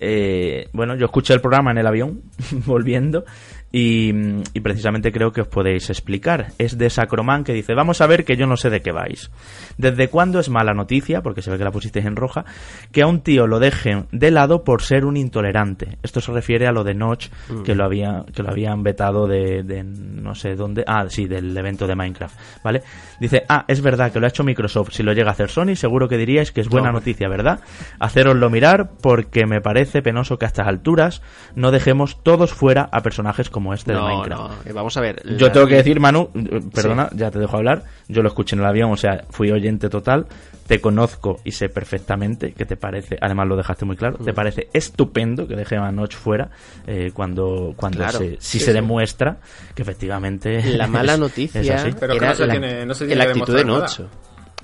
Eh, 0.00 0.68
bueno, 0.72 0.94
yo 0.94 1.06
escuché 1.06 1.34
el 1.34 1.40
programa 1.40 1.72
en 1.72 1.78
el 1.78 1.86
avión, 1.86 2.22
volviendo, 2.66 3.24
y, 3.70 4.12
y, 4.54 4.60
precisamente 4.60 5.12
creo 5.12 5.32
que 5.32 5.42
os 5.42 5.48
podéis 5.48 5.90
explicar. 5.90 6.52
Es 6.58 6.78
de 6.78 6.88
Sacroman 6.88 7.44
que 7.44 7.52
dice, 7.52 7.74
vamos 7.74 8.00
a 8.00 8.06
ver 8.06 8.24
que 8.24 8.36
yo 8.36 8.46
no 8.46 8.56
sé 8.56 8.70
de 8.70 8.80
qué 8.80 8.92
vais. 8.92 9.30
¿Desde 9.76 10.08
cuándo 10.08 10.40
es 10.40 10.48
mala 10.48 10.72
noticia, 10.72 11.22
porque 11.22 11.42
se 11.42 11.50
ve 11.50 11.58
que 11.58 11.64
la 11.64 11.70
pusisteis 11.70 12.06
en 12.06 12.16
roja, 12.16 12.46
que 12.92 13.02
a 13.02 13.06
un 13.06 13.20
tío 13.20 13.46
lo 13.46 13.58
dejen 13.58 14.06
de 14.10 14.30
lado 14.30 14.64
por 14.64 14.82
ser 14.82 15.04
un 15.04 15.18
intolerante? 15.18 15.98
Esto 16.02 16.22
se 16.22 16.32
refiere 16.32 16.66
a 16.66 16.72
lo 16.72 16.82
de 16.82 16.94
Notch, 16.94 17.28
mm. 17.50 17.62
que, 17.62 17.74
lo 17.74 17.84
había, 17.84 18.24
que 18.34 18.42
lo 18.42 18.50
habían 18.50 18.82
vetado 18.82 19.26
de, 19.26 19.62
de, 19.62 19.84
no 19.84 20.34
sé 20.34 20.54
dónde, 20.54 20.84
ah, 20.86 21.04
sí, 21.08 21.26
del 21.26 21.54
evento 21.56 21.86
de 21.86 21.94
Minecraft, 21.94 22.38
¿vale? 22.64 22.82
Dice, 23.20 23.44
ah, 23.50 23.66
es 23.68 23.82
verdad 23.82 24.12
que 24.12 24.18
lo 24.18 24.26
ha 24.26 24.30
hecho 24.30 24.44
Microsoft, 24.44 24.92
si 24.92 25.02
lo 25.02 25.12
llega 25.12 25.28
a 25.28 25.32
hacer 25.32 25.50
Sony, 25.50 25.74
seguro 25.74 26.08
que 26.08 26.16
diríais 26.16 26.52
que 26.52 26.62
es 26.62 26.68
buena 26.68 26.90
noticia, 26.90 27.28
¿verdad? 27.28 27.60
Haceroslo 27.98 28.48
mirar 28.48 28.92
porque 29.02 29.44
me 29.44 29.60
parece 29.60 30.00
penoso 30.00 30.38
que 30.38 30.46
a 30.46 30.48
estas 30.48 30.68
alturas 30.68 31.20
no 31.54 31.70
dejemos 31.70 32.22
todos 32.22 32.54
fuera 32.54 32.88
a 32.92 33.02
personajes 33.02 33.50
como 33.50 33.57
como 33.58 33.74
este 33.74 33.92
de 33.92 33.98
Minecraft. 33.98 34.30
No, 34.30 34.70
eh, 34.70 34.72
vamos 34.72 34.96
a 34.96 35.00
ver. 35.00 35.20
Yo 35.36 35.50
tengo 35.50 35.66
que 35.66 35.74
decir, 35.74 35.98
Manu, 35.98 36.30
eh, 36.32 36.60
perdona, 36.72 37.10
ya 37.12 37.28
te 37.28 37.40
dejo 37.40 37.56
hablar. 37.56 37.82
Yo 38.06 38.22
lo 38.22 38.28
escuché 38.28 38.54
en 38.54 38.60
el 38.60 38.66
avión, 38.66 38.92
o 38.92 38.96
sea, 38.96 39.24
fui 39.30 39.50
oyente 39.50 39.88
total. 39.88 40.26
Te 40.68 40.80
conozco 40.80 41.40
y 41.44 41.50
sé 41.50 41.68
perfectamente 41.68 42.52
que 42.52 42.66
te 42.66 42.76
parece, 42.76 43.16
además 43.20 43.48
lo 43.48 43.56
dejaste 43.56 43.84
muy 43.84 43.96
claro, 43.96 44.18
te 44.18 44.32
mm. 44.32 44.34
parece 44.34 44.68
estupendo 44.72 45.48
que 45.48 45.56
deje 45.56 45.76
a 45.76 45.90
Notch 45.90 46.14
fuera 46.14 46.50
eh, 46.86 47.10
cuando, 47.12 47.72
cuando 47.74 48.06
se, 48.10 48.36
si 48.38 48.60
se 48.60 48.72
demuestra 48.72 49.38
que 49.74 49.82
efectivamente. 49.82 50.62
La 50.76 50.86
mala 50.86 51.16
noticia 51.16 51.60
era 51.62 51.82
la, 51.82 53.24
actitud 53.24 53.56
de 53.56 53.64
Notch. 53.64 54.00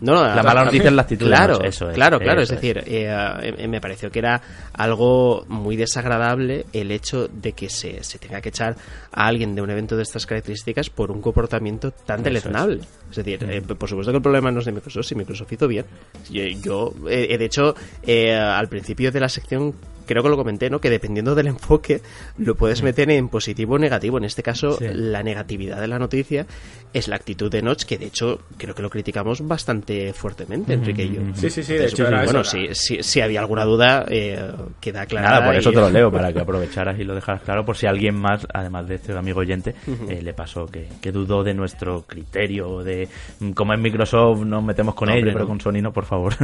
No, 0.05 0.23
la 0.23 0.43
mala 0.43 0.65
noticia 0.65 0.89
es 0.89 0.95
la 0.95 1.03
actitud. 1.03 1.27
Claro, 1.27 1.63
eso 1.63 1.89
es, 1.89 1.95
claro, 1.95 2.19
claro. 2.19 2.43
Es, 2.43 2.49
decir, 2.49 2.83
eh, 2.87 3.09
eh, 3.43 3.69
me 3.69 3.81
pareció 3.81 4.11
que 4.11 4.19
era 4.19 4.41
algo 4.73 5.45
muy 5.49 5.77
desagradable 5.77 6.67
el 6.73 6.91
hecho 6.91 7.29
de 7.29 7.53
que 7.53 7.69
se, 7.71 8.03
se, 8.05 8.19
tenga 8.19 8.41
que 8.41 8.51
echar 8.51 8.77
a 9.13 9.27
alguien 9.27 9.55
de 9.55 9.63
un 9.63 9.71
evento 9.71 9.97
de 9.97 10.03
estas 10.03 10.27
características 10.27 10.91
por 10.91 11.11
un 11.11 11.21
comportamiento 11.21 11.91
tan 11.91 12.23
deleznable. 12.23 12.81
Es. 13.11 13.17
decir, 13.17 13.45
eh, 13.49 13.63
por 13.63 13.89
supuesto 13.89 14.13
que 14.13 14.17
el 14.17 14.23
problema 14.23 14.51
no 14.51 14.61
es 14.61 14.67
de 14.67 14.73
Microsoft, 14.73 15.07
si 15.07 15.15
Microsoft 15.15 15.53
hizo 15.53 15.69
bien. 15.69 15.87
Yo, 16.63 16.93
de 17.05 17.45
hecho, 17.45 17.75
al 18.07 18.69
principio 18.69 19.11
de 19.11 19.21
la 19.21 19.29
sección 19.29 19.75
creo 20.07 20.23
que 20.23 20.29
lo 20.29 20.37
comenté, 20.37 20.71
¿no? 20.71 20.81
Que 20.81 20.91
dependiendo 20.91 21.35
del 21.35 21.49
enfoque 21.49 22.01
lo 22.39 22.55
puedes 22.55 22.83
mm. 22.83 22.85
meter 22.85 23.11
en 23.11 23.29
positivo 23.29 23.75
o 23.75 23.79
negativo. 23.79 24.19
En 24.19 24.25
este 24.25 24.43
caso, 24.43 24.79
la 24.81 25.23
negatividad 25.23 25.81
de 25.81 25.89
la 25.89 25.99
noticia 25.99 26.47
es 26.93 27.09
la 27.09 27.17
actitud 27.17 27.51
de 27.51 27.61
Notch, 27.61 27.85
que 27.85 27.99
de 27.99 28.07
hecho 28.07 28.41
creo 28.57 28.75
que 28.75 28.83
lo 28.83 28.89
criticamos 28.89 29.47
bastante 29.47 30.13
fuertemente, 30.13 30.75
Enrique 30.75 31.05
y 31.05 31.15
yo. 31.15 31.23
Sí, 31.35 31.51
sí, 31.51 31.63
sí. 31.63 31.75
De 31.75 31.87
hecho, 31.87 32.07
bueno, 32.09 32.45
si, 32.45 32.69
si, 32.73 33.21
había 33.21 33.41
alguna 33.41 33.65
duda, 33.65 34.05
eh, 34.09 34.39
queda 34.81 35.05
clara. 35.07 35.31
Nada, 35.31 35.47
por 35.47 35.57
eso 35.57 35.71
te 35.73 35.81
lo 35.81 35.91
leo, 35.91 36.11
para 36.11 36.33
que 36.33 36.41
aprovecharas 36.41 36.99
y 36.99 37.05
lo 37.05 37.15
dejaras 37.15 37.43
claro, 37.43 37.65
por 37.65 37.77
si 37.77 37.87
alguien 37.87 38.15
más, 38.15 38.47
además 38.53 38.87
de 38.87 38.95
este 38.95 39.13
amigo 39.13 39.41
oyente, 39.41 39.75
eh, 40.09 40.23
le 40.23 40.35
pasó 40.35 40.67
que, 40.67 40.89
que, 41.01 41.11
dudó 41.11 41.43
de 41.43 41.55
nuestro 41.55 42.03
criterio, 42.03 42.85
de 42.85 43.09
mm, 43.41 43.51
como 43.51 43.75
en 43.75 43.83
Microsoft 43.83 44.45
nos 44.45 44.63
metemos 44.63 44.95
con 44.95 45.11
ellos, 45.11 45.31
pero 45.33 45.49
con 45.49 45.61
Sony 45.61 45.83
no, 45.83 45.93
por 45.93 46.05
favor. 46.05 46.35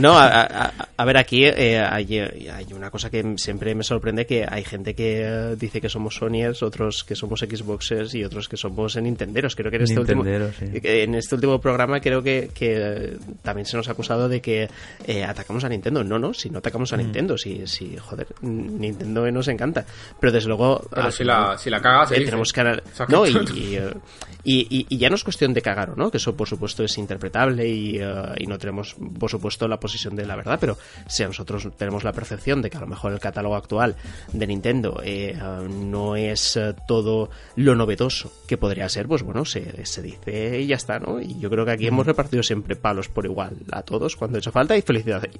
No, 0.00 0.16
a, 0.16 0.72
a, 0.96 1.04
ver, 1.04 1.16
aquí 1.18 1.44
eh, 1.44 1.80
hay, 1.80 2.18
hay 2.18 2.72
una 2.72 2.90
cosa 2.90 3.07
que 3.10 3.34
siempre 3.36 3.74
me 3.74 3.84
sorprende 3.84 4.26
que 4.26 4.46
hay 4.48 4.64
gente 4.64 4.94
que 4.94 5.22
eh, 5.22 5.56
dice 5.56 5.80
que 5.80 5.88
somos 5.88 6.16
Sonyers, 6.16 6.62
otros 6.62 7.04
que 7.04 7.14
somos 7.14 7.40
Xboxers 7.40 8.14
y 8.14 8.24
otros 8.24 8.48
que 8.48 8.56
somos 8.56 8.96
Nintenderos. 8.96 9.54
Creo 9.56 9.70
que 9.70 9.76
en 9.76 9.82
este, 9.84 10.00
último, 10.00 10.24
en 10.26 11.14
este 11.14 11.34
último 11.34 11.60
programa 11.60 12.00
creo 12.00 12.22
que, 12.22 12.50
que, 12.54 13.16
también 13.42 13.66
se 13.66 13.76
nos 13.76 13.88
ha 13.88 13.92
acusado 13.92 14.28
de 14.28 14.40
que 14.40 14.68
eh, 15.06 15.24
atacamos 15.24 15.64
a 15.64 15.68
Nintendo. 15.68 16.04
No, 16.04 16.18
no, 16.18 16.34
si 16.34 16.50
no 16.50 16.58
atacamos 16.58 16.92
a 16.92 16.96
mm. 16.96 17.00
Nintendo, 17.00 17.38
si, 17.38 17.66
si, 17.66 17.96
joder, 17.96 18.28
Nintendo 18.42 19.30
nos 19.30 19.48
encanta. 19.48 19.84
Pero 20.20 20.32
desde 20.32 20.48
luego... 20.48 20.86
Pero 20.92 21.10
si, 21.10 21.24
la, 21.24 21.56
si 21.58 21.70
la 21.70 21.80
cagas, 21.80 22.12
eh, 22.12 22.20
tenemos 22.20 22.52
que... 22.52 22.62
No, 23.08 23.26
y, 24.44 24.60
y, 24.70 24.86
y, 24.88 24.98
ya 24.98 25.08
no 25.08 25.16
es 25.16 25.24
cuestión 25.24 25.54
de 25.54 25.62
cagar 25.62 25.90
o 25.90 25.96
no, 25.96 26.10
que 26.10 26.18
eso 26.18 26.36
por 26.36 26.48
supuesto 26.48 26.84
es 26.84 26.96
interpretable 26.98 27.68
y, 27.68 28.00
y 28.36 28.46
no 28.46 28.58
tenemos 28.58 28.96
por 29.18 29.30
supuesto 29.30 29.68
la 29.68 29.78
posición 29.78 30.16
de 30.16 30.26
la 30.26 30.36
verdad, 30.36 30.58
pero 30.60 30.78
si 31.06 31.22
nosotros 31.24 31.68
tenemos 31.76 32.04
la 32.04 32.12
percepción 32.12 32.62
de 32.62 32.70
que 32.70 32.76
a 32.76 32.80
lo 32.80 32.86
mejor 32.86 32.97
el 33.04 33.20
catálogo 33.20 33.56
actual 33.56 33.96
de 34.32 34.46
Nintendo 34.46 35.00
eh, 35.04 35.38
no 35.68 36.16
es 36.16 36.56
eh, 36.56 36.74
todo 36.86 37.30
lo 37.56 37.74
novedoso 37.74 38.32
que 38.46 38.56
podría 38.56 38.88
ser, 38.88 39.06
pues 39.06 39.22
bueno, 39.22 39.44
se, 39.44 39.84
se, 39.86 40.02
dice 40.02 40.60
y 40.60 40.66
ya 40.66 40.76
está, 40.76 40.98
¿no? 40.98 41.20
Y 41.20 41.38
yo 41.38 41.50
creo 41.50 41.64
que 41.64 41.72
aquí 41.72 41.86
hemos 41.86 42.06
repartido 42.06 42.42
siempre 42.42 42.76
palos 42.76 43.08
por 43.08 43.24
igual 43.24 43.56
a 43.70 43.82
todos 43.82 44.16
cuando 44.16 44.36
ha 44.36 44.40
hecho 44.40 44.52
falta 44.52 44.76
y, 44.76 44.84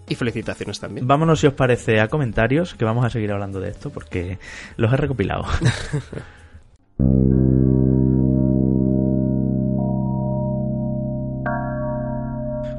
y 0.09 0.15
felicitaciones 0.15 0.81
también. 0.81 1.07
Vámonos, 1.07 1.41
si 1.41 1.47
os 1.47 1.55
parece, 1.55 2.01
a 2.01 2.09
comentarios, 2.09 2.75
que 2.75 2.85
vamos 2.85 3.05
a 3.05 3.11
seguir 3.11 3.33
hablando 3.33 3.61
de 3.61 3.71
esto 3.71 3.91
porque 3.91 4.39
los 4.77 4.93
he 4.93 4.97
recopilado. 4.97 5.45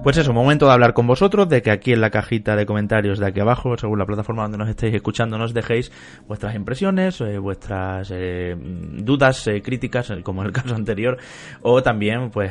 Pues 0.02 0.16
eso, 0.16 0.32
momento 0.32 0.66
de 0.66 0.72
hablar 0.72 0.94
con 0.94 1.08
vosotros, 1.08 1.50
de 1.50 1.62
que 1.62 1.72
aquí 1.72 1.92
en 1.92 2.00
la 2.00 2.10
cajita 2.10 2.56
de 2.56 2.66
comentarios 2.66 3.20
de 3.20 3.28
aquí 3.28 3.42
abajo, 3.42 3.78
según 3.78 4.00
la 4.00 4.06
plataforma 4.06 4.44
donde 4.44 4.58
nos 4.58 4.70
estéis 4.70 4.96
escuchando, 4.96 5.38
nos 5.38 5.54
dejéis 5.54 5.92
vuestras 6.26 6.56
impresiones, 6.56 7.20
eh, 7.20 7.38
vuestras 7.38 8.10
eh, 8.16 8.56
dudas, 8.58 9.46
eh, 9.48 9.62
críticas, 9.62 10.14
como 10.24 10.42
en 10.42 10.48
el 10.48 10.54
caso 10.54 10.74
anterior, 10.74 11.18
o 11.62 11.84
también 11.84 12.30
pues 12.30 12.50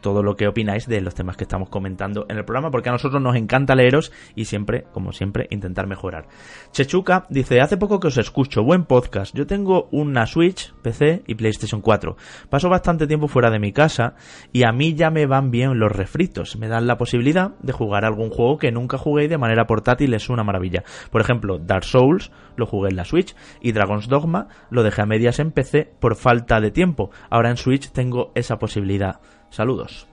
todo 0.00 0.22
lo 0.22 0.34
que 0.34 0.48
opináis 0.48 0.86
de 0.86 1.02
los 1.02 1.14
temas 1.14 1.36
que 1.36 1.44
estamos 1.44 1.68
comentando 1.68 2.24
en 2.30 2.38
el 2.38 2.46
programa, 2.46 2.70
porque 2.70 2.88
a 2.88 2.92
nosotros 2.92 3.20
nos 3.20 3.36
encanta 3.36 3.74
leeros 3.74 4.10
y 4.34 4.46
siempre, 4.46 4.86
como 4.90 5.12
siempre, 5.12 5.46
intentar 5.50 5.86
mejorar. 5.86 6.26
Chechuca 6.72 7.26
dice, 7.28 7.60
hace 7.60 7.76
poco 7.76 8.00
que 8.00 8.08
os 8.08 8.16
escucho, 8.16 8.64
buen 8.64 8.86
podcast, 8.86 9.36
yo 9.36 9.46
tengo 9.46 9.90
una 9.92 10.26
Switch, 10.26 10.72
PC 10.80 11.22
y 11.26 11.34
PlayStation 11.34 11.82
4. 11.82 12.16
Paso 12.48 12.70
bastante 12.70 13.06
tiempo 13.06 13.28
fuera 13.28 13.50
de 13.50 13.58
mi 13.58 13.72
casa 13.72 14.14
y 14.54 14.62
a 14.62 14.72
mí 14.72 14.94
ya 14.94 15.10
me 15.10 15.26
van 15.26 15.50
bien 15.50 15.78
los 15.78 15.92
refritos, 15.92 16.56
me 16.56 16.66
da 16.66 16.77
la 16.86 16.98
posibilidad 16.98 17.52
de 17.60 17.72
jugar 17.72 18.04
algún 18.04 18.30
juego 18.30 18.58
que 18.58 18.72
nunca 18.72 18.98
jugué 18.98 19.28
de 19.28 19.38
manera 19.38 19.66
portátil 19.66 20.14
es 20.14 20.28
una 20.28 20.44
maravilla. 20.44 20.84
Por 21.10 21.20
ejemplo, 21.20 21.58
Dark 21.58 21.84
Souls 21.84 22.30
lo 22.56 22.66
jugué 22.66 22.90
en 22.90 22.96
la 22.96 23.04
Switch 23.04 23.34
y 23.60 23.72
Dragon's 23.72 24.08
Dogma 24.08 24.48
lo 24.70 24.82
dejé 24.82 25.02
a 25.02 25.06
medias 25.06 25.38
en 25.38 25.52
PC 25.52 25.92
por 25.98 26.16
falta 26.16 26.60
de 26.60 26.70
tiempo. 26.70 27.10
Ahora 27.30 27.50
en 27.50 27.56
Switch 27.56 27.90
tengo 27.90 28.32
esa 28.34 28.58
posibilidad. 28.58 29.20
Saludos. 29.50 30.06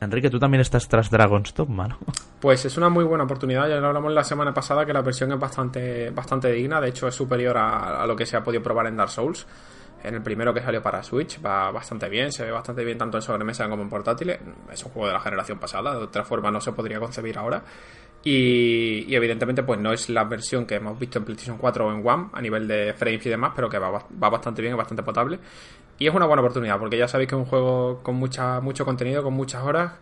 Enrique, 0.00 0.28
tú 0.28 0.38
también 0.38 0.60
estás 0.60 0.88
tras 0.88 1.10
Dragon's 1.10 1.54
Dogma, 1.54 1.88
¿no? 1.88 1.98
Pues 2.40 2.62
es 2.66 2.76
una 2.76 2.90
muy 2.90 3.04
buena 3.04 3.24
oportunidad. 3.24 3.66
Ya 3.70 3.76
lo 3.76 3.86
hablamos 3.86 4.12
la 4.12 4.22
semana 4.22 4.52
pasada 4.52 4.84
que 4.84 4.92
la 4.92 5.00
versión 5.00 5.32
es 5.32 5.38
bastante, 5.38 6.10
bastante 6.10 6.52
digna. 6.52 6.78
De 6.78 6.90
hecho, 6.90 7.08
es 7.08 7.14
superior 7.14 7.56
a 7.56 8.06
lo 8.06 8.14
que 8.14 8.26
se 8.26 8.36
ha 8.36 8.44
podido 8.44 8.62
probar 8.62 8.86
en 8.86 8.98
Dark 8.98 9.08
Souls 9.08 9.46
en 10.04 10.14
el 10.14 10.22
primero 10.22 10.52
que 10.52 10.60
salió 10.60 10.82
para 10.82 11.02
Switch 11.02 11.44
va 11.44 11.70
bastante 11.70 12.08
bien, 12.08 12.30
se 12.30 12.44
ve 12.44 12.50
bastante 12.50 12.84
bien 12.84 12.98
tanto 12.98 13.16
en 13.16 13.22
sobremesa 13.22 13.68
como 13.68 13.82
en 13.82 13.88
portátiles. 13.88 14.38
Es 14.70 14.84
un 14.84 14.92
juego 14.92 15.08
de 15.08 15.14
la 15.14 15.20
generación 15.20 15.58
pasada, 15.58 15.96
de 15.96 16.04
otra 16.04 16.24
forma 16.24 16.50
no 16.50 16.60
se 16.60 16.72
podría 16.72 17.00
concebir 17.00 17.38
ahora. 17.38 17.62
Y, 18.22 19.14
evidentemente 19.14 19.62
pues 19.62 19.80
no 19.80 19.92
es 19.92 20.08
la 20.08 20.24
versión 20.24 20.66
que 20.66 20.76
hemos 20.76 20.98
visto 20.98 21.18
en 21.18 21.24
PlayStation 21.24 21.58
4 21.58 21.86
o 21.86 21.92
en 21.92 22.06
One 22.06 22.28
a 22.32 22.40
nivel 22.40 22.68
de 22.68 22.92
frames 22.94 23.24
y 23.24 23.30
demás, 23.30 23.52
pero 23.56 23.68
que 23.68 23.78
va, 23.78 23.90
va 23.90 24.30
bastante 24.30 24.60
bien, 24.60 24.74
es 24.74 24.78
bastante 24.78 25.02
potable. 25.02 25.38
Y 25.98 26.06
es 26.06 26.14
una 26.14 26.26
buena 26.26 26.42
oportunidad, 26.42 26.78
porque 26.78 26.98
ya 26.98 27.08
sabéis 27.08 27.28
que 27.28 27.34
es 27.36 27.40
un 27.40 27.46
juego 27.46 28.02
con 28.02 28.16
mucha, 28.16 28.60
mucho 28.60 28.84
contenido, 28.84 29.22
con 29.22 29.34
muchas 29.34 29.62
horas, 29.62 29.92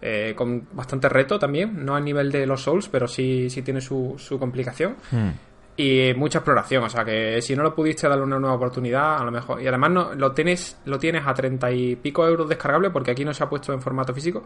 eh, 0.00 0.34
con 0.36 0.68
bastante 0.72 1.08
reto 1.08 1.38
también, 1.38 1.84
no 1.84 1.94
a 1.94 2.00
nivel 2.00 2.30
de 2.32 2.46
los 2.46 2.62
Souls, 2.62 2.88
pero 2.88 3.06
sí, 3.06 3.50
sí 3.50 3.62
tiene 3.62 3.80
su, 3.80 4.14
su 4.18 4.38
complicación. 4.38 4.96
Hmm 5.10 5.30
y 5.76 6.12
mucha 6.14 6.38
exploración. 6.38 6.84
O 6.84 6.88
sea 6.88 7.04
que 7.04 7.40
si 7.42 7.56
no 7.56 7.62
lo 7.62 7.74
pudiste 7.74 8.08
darle 8.08 8.24
una 8.24 8.38
nueva 8.38 8.56
oportunidad, 8.56 9.18
a 9.18 9.24
lo 9.24 9.30
mejor. 9.30 9.60
Y 9.60 9.66
además 9.66 9.90
no, 9.90 10.14
lo 10.14 10.32
tienes, 10.32 10.78
lo 10.84 10.98
tienes 10.98 11.26
a 11.26 11.34
treinta 11.34 11.70
y 11.70 11.96
pico 11.96 12.26
euros 12.26 12.48
descargable, 12.48 12.90
porque 12.90 13.10
aquí 13.10 13.24
no 13.24 13.34
se 13.34 13.44
ha 13.44 13.48
puesto 13.48 13.72
en 13.72 13.80
formato 13.80 14.14
físico. 14.14 14.44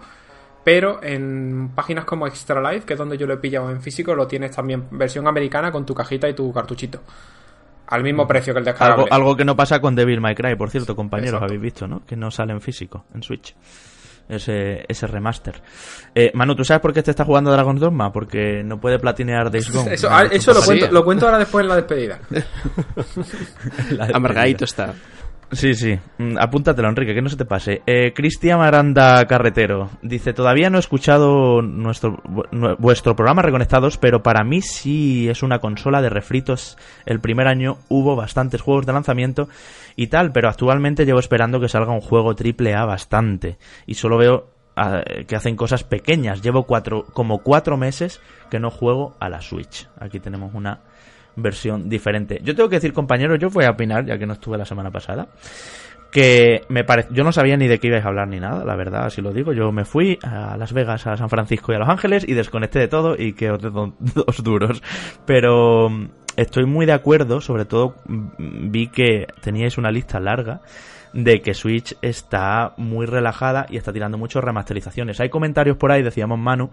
Pero 0.62 1.02
en 1.02 1.72
páginas 1.74 2.04
como 2.06 2.26
Extra 2.26 2.72
Life, 2.72 2.86
que 2.86 2.94
es 2.94 2.98
donde 2.98 3.18
yo 3.18 3.26
lo 3.26 3.34
he 3.34 3.38
pillado 3.38 3.70
en 3.70 3.82
físico, 3.82 4.14
lo 4.14 4.26
tienes 4.26 4.52
también 4.52 4.86
versión 4.90 5.26
americana 5.26 5.70
con 5.70 5.84
tu 5.84 5.94
cajita 5.94 6.28
y 6.28 6.34
tu 6.34 6.52
cartuchito. 6.52 7.00
Al 7.88 8.02
mismo 8.02 8.24
mm. 8.24 8.28
precio 8.28 8.54
que 8.54 8.60
el 8.60 8.64
descargable. 8.64 9.04
Algo, 9.04 9.14
algo 9.14 9.36
que 9.36 9.44
no 9.44 9.56
pasa 9.56 9.80
con 9.80 9.94
Devil 9.94 10.22
May 10.22 10.34
Cry, 10.34 10.56
por 10.56 10.70
cierto, 10.70 10.96
compañeros, 10.96 11.42
habéis 11.42 11.60
visto, 11.60 11.86
¿no? 11.86 12.04
Que 12.06 12.16
no 12.16 12.30
sale 12.30 12.52
en 12.52 12.62
físico, 12.62 13.04
en 13.14 13.22
Switch 13.22 13.54
ese, 14.28 14.84
ese 14.88 15.06
remaster. 15.06 15.60
Eh, 16.14 16.30
Manu, 16.34 16.54
¿tú 16.54 16.64
sabes 16.64 16.80
por 16.80 16.92
qué 16.92 17.02
te 17.02 17.10
está 17.10 17.24
jugando 17.24 17.50
Dragon's 17.50 17.80
Dogma? 17.80 18.12
Porque 18.12 18.62
no 18.64 18.80
puede 18.80 18.98
platinear 18.98 19.50
Days 19.50 19.70
Gone. 19.70 19.94
Eso, 19.94 20.08
ah, 20.10 20.24
lo, 20.24 20.62
cuento, 20.62 20.90
lo 20.90 21.04
cuento 21.04 21.26
ahora 21.26 21.38
después 21.38 21.62
en 21.62 21.68
la 21.68 21.76
despedida. 21.76 22.20
Amargadito 24.14 24.64
está. 24.64 24.94
Sí, 25.54 25.74
sí. 25.74 25.98
Mm, 26.18 26.36
apúntatelo, 26.38 26.88
Enrique, 26.88 27.14
que 27.14 27.22
no 27.22 27.28
se 27.28 27.36
te 27.36 27.44
pase. 27.44 27.82
Eh, 27.86 28.12
Cristian 28.14 28.58
Maranda 28.58 29.24
Carretero 29.26 29.90
dice: 30.02 30.32
Todavía 30.32 30.70
no 30.70 30.78
he 30.78 30.80
escuchado 30.80 31.62
nuestro, 31.62 32.22
vuestro 32.78 33.16
programa 33.16 33.42
Reconectados, 33.42 33.98
pero 33.98 34.22
para 34.22 34.44
mí 34.44 34.60
sí 34.62 35.28
es 35.28 35.42
una 35.42 35.60
consola 35.60 36.02
de 36.02 36.10
refritos. 36.10 36.76
El 37.06 37.20
primer 37.20 37.46
año 37.46 37.78
hubo 37.88 38.16
bastantes 38.16 38.60
juegos 38.60 38.86
de 38.86 38.92
lanzamiento 38.92 39.48
y 39.96 40.08
tal, 40.08 40.32
pero 40.32 40.48
actualmente 40.48 41.06
llevo 41.06 41.20
esperando 41.20 41.60
que 41.60 41.68
salga 41.68 41.92
un 41.92 42.00
juego 42.00 42.34
triple 42.34 42.74
A 42.74 42.84
bastante. 42.84 43.58
Y 43.86 43.94
solo 43.94 44.18
veo 44.18 44.48
ah, 44.76 45.02
que 45.26 45.36
hacen 45.36 45.56
cosas 45.56 45.84
pequeñas. 45.84 46.42
Llevo 46.42 46.64
cuatro, 46.64 47.04
como 47.12 47.38
cuatro 47.38 47.76
meses 47.76 48.20
que 48.50 48.60
no 48.60 48.70
juego 48.70 49.16
a 49.20 49.28
la 49.28 49.40
Switch. 49.40 49.88
Aquí 49.98 50.20
tenemos 50.20 50.54
una 50.54 50.80
versión 51.36 51.88
diferente. 51.88 52.40
Yo 52.42 52.54
tengo 52.54 52.68
que 52.68 52.76
decir, 52.76 52.92
compañeros, 52.92 53.38
yo 53.38 53.50
voy 53.50 53.64
a 53.64 53.70
opinar, 53.70 54.04
ya 54.04 54.18
que 54.18 54.26
no 54.26 54.34
estuve 54.34 54.58
la 54.58 54.64
semana 54.64 54.90
pasada, 54.90 55.28
que 56.10 56.62
me 56.68 56.84
parece, 56.84 57.08
yo 57.12 57.24
no 57.24 57.32
sabía 57.32 57.56
ni 57.56 57.66
de 57.66 57.80
qué 57.80 57.88
ibais 57.88 58.04
a 58.04 58.08
hablar 58.08 58.28
ni 58.28 58.38
nada, 58.38 58.64
la 58.64 58.76
verdad, 58.76 59.06
así 59.06 59.20
lo 59.20 59.32
digo. 59.32 59.52
Yo 59.52 59.72
me 59.72 59.84
fui 59.84 60.18
a 60.22 60.56
Las 60.56 60.72
Vegas, 60.72 61.06
a 61.08 61.16
San 61.16 61.28
Francisco 61.28 61.72
y 61.72 61.74
a 61.74 61.78
Los 61.78 61.88
Ángeles 61.88 62.24
y 62.26 62.34
desconecté 62.34 62.78
de 62.78 62.88
todo 62.88 63.16
y 63.18 63.32
que 63.32 63.50
os 63.50 63.60
dos 63.62 64.42
duros. 64.44 64.80
Pero 65.26 65.90
mm, 65.90 66.10
estoy 66.36 66.66
muy 66.66 66.86
de 66.86 66.92
acuerdo, 66.92 67.40
sobre 67.40 67.64
todo 67.64 67.96
mm, 68.06 68.70
vi 68.70 68.88
que 68.88 69.26
teníais 69.40 69.76
una 69.76 69.90
lista 69.90 70.20
larga 70.20 70.60
de 71.14 71.40
que 71.40 71.54
Switch 71.54 71.96
está 72.02 72.74
muy 72.76 73.06
relajada 73.06 73.66
y 73.70 73.76
está 73.76 73.92
tirando 73.92 74.18
muchas 74.18 74.42
remasterizaciones. 74.42 75.20
Hay 75.20 75.30
comentarios 75.30 75.76
por 75.76 75.92
ahí, 75.92 76.02
decíamos 76.02 76.38
Manu, 76.38 76.70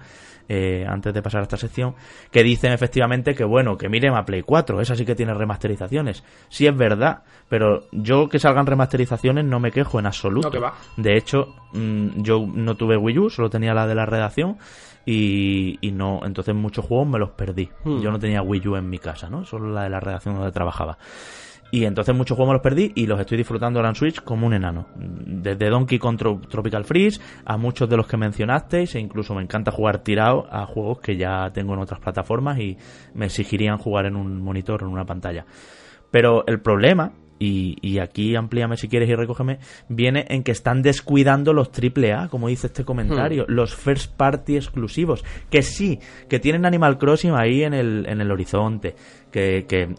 eh, 0.50 0.84
antes 0.88 1.14
de 1.14 1.22
pasar 1.22 1.42
a 1.42 1.44
esta 1.44 1.58
sección, 1.58 1.96
que 2.32 2.44
dicen 2.44 2.74
efectivamente 2.74 3.36
que 3.36 3.44
bueno, 3.44 3.78
que 3.78 3.88
miren 3.88 4.16
a 4.16 4.26
Play 4.26 4.42
4, 4.42 4.82
esa 4.82 4.96
sí 4.96 5.06
que 5.06 5.16
tiene 5.16 5.34
remasterizaciones. 5.36 6.24
Sí 6.50 6.66
es 6.66 6.76
verdad, 6.76 7.22
pero 7.48 7.84
yo 7.92 8.28
que 8.28 8.40
salgan 8.40 8.66
remasterizaciones 8.66 9.46
no 9.46 9.60
me 9.60 9.72
quejo 9.72 10.00
en 10.00 10.08
absoluto. 10.08 10.52
De 10.98 11.16
hecho, 11.16 11.56
mm, 11.74 12.24
yo 12.24 12.46
no 12.46 12.76
tuve 12.76 12.98
Wii 12.98 13.20
U, 13.20 13.30
solo 13.30 13.50
tenía 13.50 13.74
la 13.74 13.86
de 13.86 13.96
la 13.96 14.06
redacción. 14.06 14.58
Y, 15.04 15.80
no, 15.94 16.22
entonces 16.24 16.54
muchos 16.54 16.86
juegos 16.86 17.08
me 17.08 17.18
los 17.18 17.32
perdí. 17.32 17.70
Hmm. 17.84 18.02
Yo 18.02 18.12
no 18.12 18.20
tenía 18.20 18.44
Wii 18.44 18.68
U 18.68 18.76
en 18.76 18.88
mi 18.88 19.00
casa, 19.00 19.30
¿no? 19.30 19.46
Solo 19.46 19.72
la 19.72 19.84
de 19.84 19.90
la 19.90 20.00
redacción 20.00 20.36
donde 20.36 20.52
trabajaba. 20.52 21.00
Y 21.72 21.86
entonces 21.86 22.14
muchos 22.14 22.36
juegos 22.36 22.52
me 22.52 22.54
los 22.56 22.62
perdí 22.62 22.92
y 22.96 23.08
los 23.08 23.18
estoy 23.20 23.38
disfrutando 23.38 23.80
ahora 23.80 23.90
en 23.90 23.96
Switch 23.96 24.22
como 24.22 24.46
un 24.46 24.54
enano. 24.54 24.88
Desde 24.96 25.70
Donkey 25.70 26.00
Kong 26.00 26.18
Tropical 26.50 26.84
Freeze 26.84 27.22
a 27.46 27.56
muchos 27.56 27.90
de 27.90 27.96
los 27.96 28.08
que 28.08 28.18
mencionasteis 28.18 28.96
e 28.96 29.00
incluso 29.00 29.34
me 29.34 29.42
encanta 29.42 29.72
jugar 29.72 30.00
tirado 30.00 30.48
a 30.52 30.66
juegos 30.66 31.00
que 31.00 31.16
ya 31.16 31.50
tengo 31.54 31.74
en 31.74 31.80
otras 31.80 32.02
plataformas 32.02 32.60
y 32.60 32.78
me 33.14 33.28
exigirían 33.28 33.78
jugar 33.78 34.06
en 34.06 34.18
un 34.18 34.42
monitor 34.42 34.82
en 34.82 34.90
una 34.90 35.06
pantalla. 35.06 35.46
Pero 36.12 36.46
el 36.46 36.60
problema 36.60 37.14
y, 37.44 38.00
aquí 38.00 38.36
amplíame 38.36 38.78
si 38.78 38.88
quieres 38.88 39.10
y 39.10 39.16
recógeme, 39.16 39.58
viene 39.90 40.26
en 40.30 40.44
que 40.44 40.52
están 40.52 40.84
descuidando 40.84 41.54
los 41.54 41.70
AAA, 41.70 42.30
como 42.30 42.50
dice 42.50 42.68
este 42.68 42.86
comentario, 42.86 43.44
hmm. 43.44 43.52
los 43.52 43.76
first 43.76 44.16
party 44.16 44.58
exclusivos, 44.58 45.24
que 45.50 45.64
sí, 45.64 46.00
que 46.30 46.40
tienen 46.40 46.66
Animal 46.66 47.00
Crossing 47.00 47.34
ahí 47.34 47.64
en 47.64 47.74
el, 47.74 48.06
en 48.08 48.22
el 48.22 48.32
horizonte, 48.32 48.96
que, 49.32 49.66
que 49.68 49.96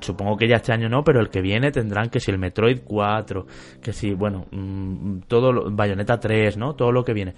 supongo 0.00 0.36
que 0.36 0.48
ya 0.48 0.56
este 0.56 0.72
año 0.72 0.88
no, 0.88 1.04
pero 1.04 1.20
el 1.20 1.28
que 1.28 1.40
viene 1.40 1.70
tendrán 1.70 2.10
que 2.10 2.18
si 2.18 2.32
el 2.32 2.38
Metroid 2.38 2.80
4, 2.84 3.46
que 3.80 3.92
si, 3.92 4.12
bueno, 4.12 4.46
mm, 4.50 5.20
todo, 5.28 5.52
lo, 5.52 5.70
Bayonetta 5.70 6.18
3, 6.18 6.56
¿no? 6.56 6.74
Todo 6.74 6.90
lo 6.90 7.04
que 7.04 7.12
viene. 7.12 7.34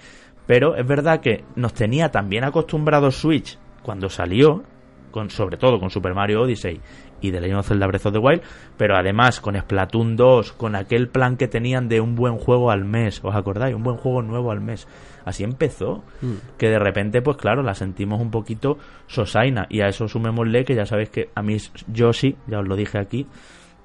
Pero 0.46 0.76
es 0.76 0.86
verdad 0.86 1.20
que 1.20 1.44
nos 1.56 1.74
tenía 1.74 2.10
también 2.10 2.44
acostumbrados 2.44 3.16
Switch 3.16 3.58
cuando 3.82 4.08
salió, 4.08 4.62
con, 5.10 5.28
sobre 5.28 5.58
todo 5.58 5.78
con 5.78 5.90
Super 5.90 6.14
Mario 6.14 6.40
Odyssey 6.40 6.80
y 7.23 7.31
de 7.31 7.40
Legend 7.40 7.61
of 7.61 7.69
Zelda 7.69 7.86
Breath 7.86 8.07
of 8.07 8.12
the 8.12 8.19
Wild, 8.19 8.43
pero 8.77 8.97
además 8.97 9.40
con 9.40 9.59
Splatoon 9.59 10.16
2, 10.16 10.53
con 10.53 10.77
aquel 10.77 11.09
plan 11.09 11.36
que 11.36 11.49
tenían 11.49 11.89
de 11.89 12.01
un 12.01 12.15
buen 12.15 12.36
juego 12.36 12.70
al 12.70 12.85
mes, 12.85 13.20
¿os 13.23 13.35
acordáis? 13.35 13.74
Un 13.74 13.82
buen 13.82 13.97
juego 13.97 14.20
nuevo 14.23 14.51
al 14.51 14.61
mes. 14.61 14.86
Así 15.24 15.44
empezó, 15.44 16.03
mm. 16.20 16.59
que 16.59 16.69
de 16.69 16.78
repente, 16.78 17.23
pues 17.23 17.36
claro, 17.36 17.62
la 17.62 17.74
sentimos 17.74 18.20
un 18.20 18.31
poquito 18.31 18.77
sosaina, 19.07 19.66
y 19.70 19.81
a 19.81 19.86
eso 19.86 20.09
sumémosle 20.09 20.65
que 20.65 20.74
ya 20.74 20.85
sabéis 20.85 21.11
que 21.11 21.31
a 21.35 21.43
mí 21.43 21.57
Yoshi, 21.86 22.36
ya 22.47 22.59
os 22.59 22.69
lo 22.69 22.77
dije 22.77 22.99
aquí, 22.99 23.27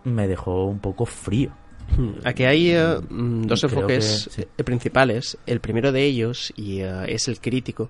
me 0.04 0.28
dejó 0.28 0.66
un 0.66 0.80
poco 0.80 1.06
frío. 1.06 1.52
Mm. 1.96 2.10
Aquí 2.26 2.44
hay 2.44 2.72
eh, 2.72 2.98
mm, 3.10 3.44
dos 3.44 3.64
enfoques 3.64 4.30
principales. 4.66 5.38
El 5.46 5.60
primero 5.60 5.92
de 5.92 6.04
ellos, 6.04 6.52
y 6.56 6.82
eh, 6.82 7.06
es 7.08 7.28
el 7.28 7.40
crítico, 7.40 7.90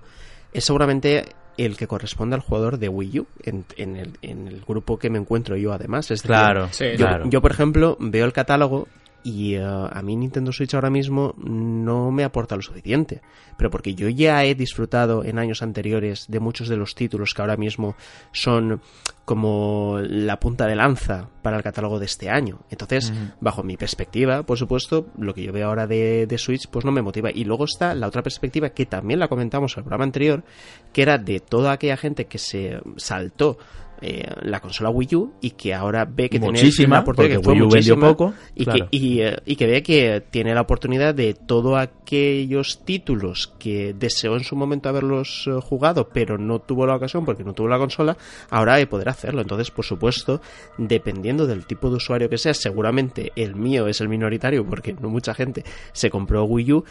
es 0.52 0.64
seguramente 0.64 1.24
el 1.58 1.76
que 1.76 1.86
corresponde 1.86 2.36
al 2.36 2.40
jugador 2.40 2.78
de 2.78 2.88
Wii 2.88 3.20
U, 3.20 3.26
en, 3.42 3.64
el, 3.76 4.12
en 4.22 4.48
el, 4.48 4.62
grupo 4.66 4.98
que 4.98 5.10
me 5.10 5.18
encuentro 5.18 5.56
yo 5.56 5.72
además. 5.72 6.10
Es 6.10 6.22
claro, 6.22 6.70
yo, 6.96 7.06
yo, 7.28 7.42
por 7.42 7.50
ejemplo, 7.50 7.96
veo 8.00 8.24
el 8.24 8.32
catálogo 8.32 8.88
y 9.22 9.54
eh, 9.54 9.62
a 9.64 10.00
mí 10.02 10.16
Nintendo 10.16 10.52
Switch 10.52 10.74
ahora 10.74 10.90
mismo 10.90 11.34
no 11.38 12.10
me 12.10 12.24
aporta 12.24 12.56
lo 12.56 12.62
suficiente. 12.62 13.20
Pero 13.56 13.70
porque 13.70 13.94
yo 13.94 14.08
ya 14.08 14.44
he 14.44 14.54
disfrutado 14.54 15.24
en 15.24 15.38
años 15.38 15.62
anteriores 15.62 16.26
de 16.28 16.40
muchos 16.40 16.68
de 16.68 16.76
los 16.76 16.94
títulos 16.94 17.34
que 17.34 17.42
ahora 17.42 17.56
mismo 17.56 17.96
son 18.32 18.80
como 19.24 19.98
la 20.00 20.38
punta 20.38 20.66
de 20.66 20.76
lanza 20.76 21.28
para 21.42 21.56
el 21.56 21.62
catálogo 21.62 21.98
de 21.98 22.06
este 22.06 22.30
año. 22.30 22.60
Entonces, 22.70 23.12
bajo 23.40 23.62
mi 23.62 23.76
perspectiva, 23.76 24.44
por 24.44 24.56
supuesto, 24.56 25.08
lo 25.18 25.34
que 25.34 25.42
yo 25.42 25.52
veo 25.52 25.68
ahora 25.68 25.86
de, 25.86 26.26
de, 26.26 26.38
Switch, 26.38 26.68
pues 26.68 26.84
no 26.84 26.92
me 26.92 27.02
motiva. 27.02 27.30
Y 27.30 27.44
luego 27.44 27.64
está 27.64 27.94
la 27.94 28.06
otra 28.06 28.22
perspectiva 28.22 28.70
que 28.70 28.86
también 28.86 29.20
la 29.20 29.28
comentamos 29.28 29.76
en 29.76 29.80
el 29.80 29.84
programa 29.84 30.04
anterior, 30.04 30.44
que 30.92 31.02
era 31.02 31.18
de 31.18 31.40
toda 31.40 31.72
aquella 31.72 31.96
gente 31.96 32.26
que 32.26 32.38
se 32.38 32.80
saltó 32.96 33.58
eh, 34.00 34.24
la 34.42 34.60
consola 34.60 34.90
Wii 34.90 35.16
U 35.16 35.32
y 35.40 35.50
que 35.50 35.74
ahora 35.74 36.04
ve 36.04 36.28
que 36.28 36.38
tiene 36.38 36.98
oportunidad 36.98 37.40
que 37.40 37.48
Wii 37.48 37.62
U 37.62 37.68
vendió 37.68 37.98
poco 37.98 38.32
y, 38.54 38.64
que, 38.64 38.86
eh, 38.92 39.36
y, 39.44 39.56
que 39.56 39.66
ve 39.66 39.82
que 39.82 40.22
tiene 40.30 40.54
la 40.54 40.60
oportunidad 40.60 41.14
de 41.16 41.34
todos 41.34 41.76
aquellos 41.76 42.84
títulos 42.84 43.52
que 43.58 43.94
deseó 43.98 44.36
en 44.36 44.44
su 44.44 44.54
momento 44.54 44.88
haberlos 44.88 45.48
eh, 45.48 45.58
jugado 45.60 46.10
pero 46.10 46.38
no 46.38 46.60
tuvo 46.60 46.86
la 46.86 46.94
ocasión 46.94 47.24
porque 47.24 47.42
no 47.42 47.54
tuvo 47.54 47.66
la 47.66 47.78
consola 47.78 48.16
ahora 48.50 48.76
de 48.76 48.86
poder 48.86 49.08
hacerlo. 49.08 49.40
Entonces 49.40 49.72
por 49.72 49.84
supuesto 49.84 50.40
dependiendo 50.76 51.48
del 51.48 51.66
tipo 51.66 51.90
de 51.90 51.96
usuario 51.96 52.28
que 52.28 52.38
sea 52.38 52.54
seguramente 52.54 53.32
el 53.34 53.56
mío 53.56 53.88
es 53.88 54.00
el 54.00 54.08
minoritario 54.08 54.64
porque 54.64 54.92
no 54.92 55.08
mucha 55.08 55.34
gente 55.34 55.64
se 55.92 56.08
compró 56.08 56.44
Wii 56.44 56.72
U 56.72 56.84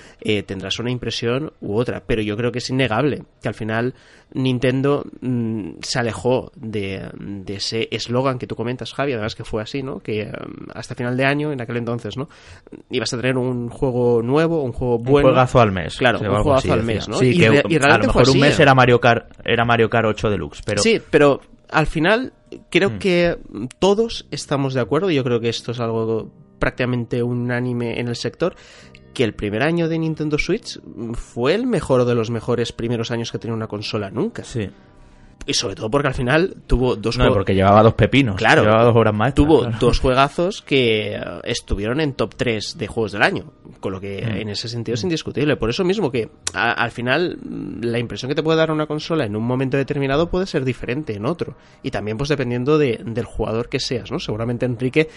tendrás 0.45 0.79
una 0.79 0.91
impresión 0.91 1.53
u 1.61 1.77
otra 1.77 2.03
pero 2.05 2.21
yo 2.21 2.35
creo 2.35 2.51
que 2.51 2.59
es 2.59 2.69
innegable 2.69 3.23
que 3.41 3.47
al 3.47 3.53
final 3.53 3.93
Nintendo 4.33 5.05
mm, 5.21 5.77
se 5.81 5.99
alejó 5.99 6.51
de, 6.55 7.09
ese 7.47 7.87
eslogan 7.91 8.37
que 8.37 8.47
tú 8.47 8.55
comentas, 8.55 8.93
Javi, 8.93 9.13
además 9.13 9.35
que 9.35 9.43
fue 9.43 9.61
así, 9.61 9.83
¿no? 9.83 9.99
Que 9.99 10.25
mm, 10.25 10.71
hasta 10.73 10.95
final 10.95 11.15
de 11.15 11.25
año, 11.25 11.51
en 11.51 11.61
aquel 11.61 11.77
entonces, 11.77 12.17
¿no? 12.17 12.27
Ibas 12.89 13.13
a 13.13 13.17
tener 13.17 13.37
un 13.37 13.69
juego 13.69 14.21
nuevo, 14.21 14.63
un 14.63 14.73
juego 14.73 14.99
bueno. 14.99 15.29
Un 15.29 15.33
juegazo 15.33 15.61
al 15.61 15.71
mes. 15.71 15.97
Claro, 15.97 16.19
un 16.19 16.43
juegazo 16.43 16.73
al 16.73 16.83
mes, 16.83 17.07
¿no? 17.07 17.17
Sí, 17.17 17.29
y, 17.29 17.37
que 17.37 17.47
a 17.47 17.97
lo 17.97 17.99
mejor 17.99 18.29
un 18.29 18.39
mes 18.39 18.59
¿eh? 18.59 18.63
era 18.63 18.75
Mario 18.75 18.99
Kart, 18.99 19.31
era 19.45 19.65
Mario 19.65 19.89
Kart 19.89 20.07
8 20.07 20.29
Deluxe, 20.29 20.61
pero... 20.65 20.81
Sí, 20.81 21.01
pero 21.09 21.41
al 21.69 21.87
final 21.87 22.33
creo 22.69 22.91
mm. 22.91 22.99
que 22.99 23.37
todos 23.79 24.27
estamos 24.31 24.73
de 24.73 24.81
acuerdo, 24.81 25.09
yo 25.09 25.23
creo 25.23 25.39
que 25.39 25.49
esto 25.49 25.71
es 25.71 25.79
algo 25.79 26.31
prácticamente 26.59 27.21
unánime 27.21 27.99
en 27.99 28.07
el 28.07 28.15
sector, 28.15 28.55
que 29.17 29.23
el 29.23 29.33
primer 29.33 29.63
año 29.63 29.89
de 29.89 29.97
Nintendo 29.97 30.37
Switch 30.37 30.79
fue 31.13 31.55
el 31.55 31.65
mejor 31.65 32.05
de 32.05 32.13
los 32.13 32.29
mejores 32.29 32.71
primeros 32.71 33.09
años 33.09 33.31
que 33.31 33.39
tenía 33.39 33.55
una 33.55 33.65
consola 33.65 34.11
nunca. 34.11 34.43
Sí. 34.43 34.69
Y 35.47 35.55
sobre 35.55 35.73
todo 35.73 35.89
porque 35.89 36.09
al 36.09 36.13
final 36.13 36.57
tuvo 36.67 36.95
dos 36.95 37.17
No, 37.17 37.33
porque 37.33 37.55
llevaba 37.55 37.81
dos 37.81 37.95
pepinos. 37.95 38.35
Claro. 38.35 38.61
Llevaba 38.61 38.83
dos 38.83 38.95
horas 38.95 39.15
más. 39.15 39.33
Tuvo 39.33 39.65
dos 39.79 39.99
juegazos 39.99 40.61
que 40.61 41.15
eh, 41.15 41.21
estuvieron 41.45 41.99
en 41.99 42.13
top 42.13 42.35
3 42.35 42.77
de 42.77 42.85
juegos 42.85 43.13
del 43.13 43.23
año. 43.23 43.53
Con 43.79 43.91
lo 43.91 43.99
que 43.99 44.21
mm. 44.21 44.41
en 44.41 44.49
ese 44.49 44.67
sentido 44.67 44.93
es 44.93 45.03
indiscutible. 45.03 45.55
Por 45.55 45.71
eso 45.71 45.83
mismo 45.83 46.11
que 46.11 46.29
al 46.53 46.91
final 46.91 47.39
mm, 47.41 47.85
la 47.85 47.97
impresión 47.97 48.29
que 48.29 48.35
te 48.35 48.43
puede 48.43 48.59
dar 48.59 48.69
una 48.69 48.85
consola 48.85 49.25
en 49.25 49.35
un 49.35 49.43
momento 49.43 49.77
determinado 49.77 50.29
puede 50.29 50.45
ser 50.45 50.63
diferente 50.63 51.15
en 51.15 51.25
otro. 51.25 51.55
Y 51.81 51.89
también 51.89 52.17
pues 52.17 52.29
dependiendo 52.29 52.77
del 52.77 53.25
jugador 53.25 53.67
que 53.67 53.79
seas, 53.79 54.11
¿no? 54.11 54.19
Seguramente 54.19 54.67
Enrique 54.67 55.09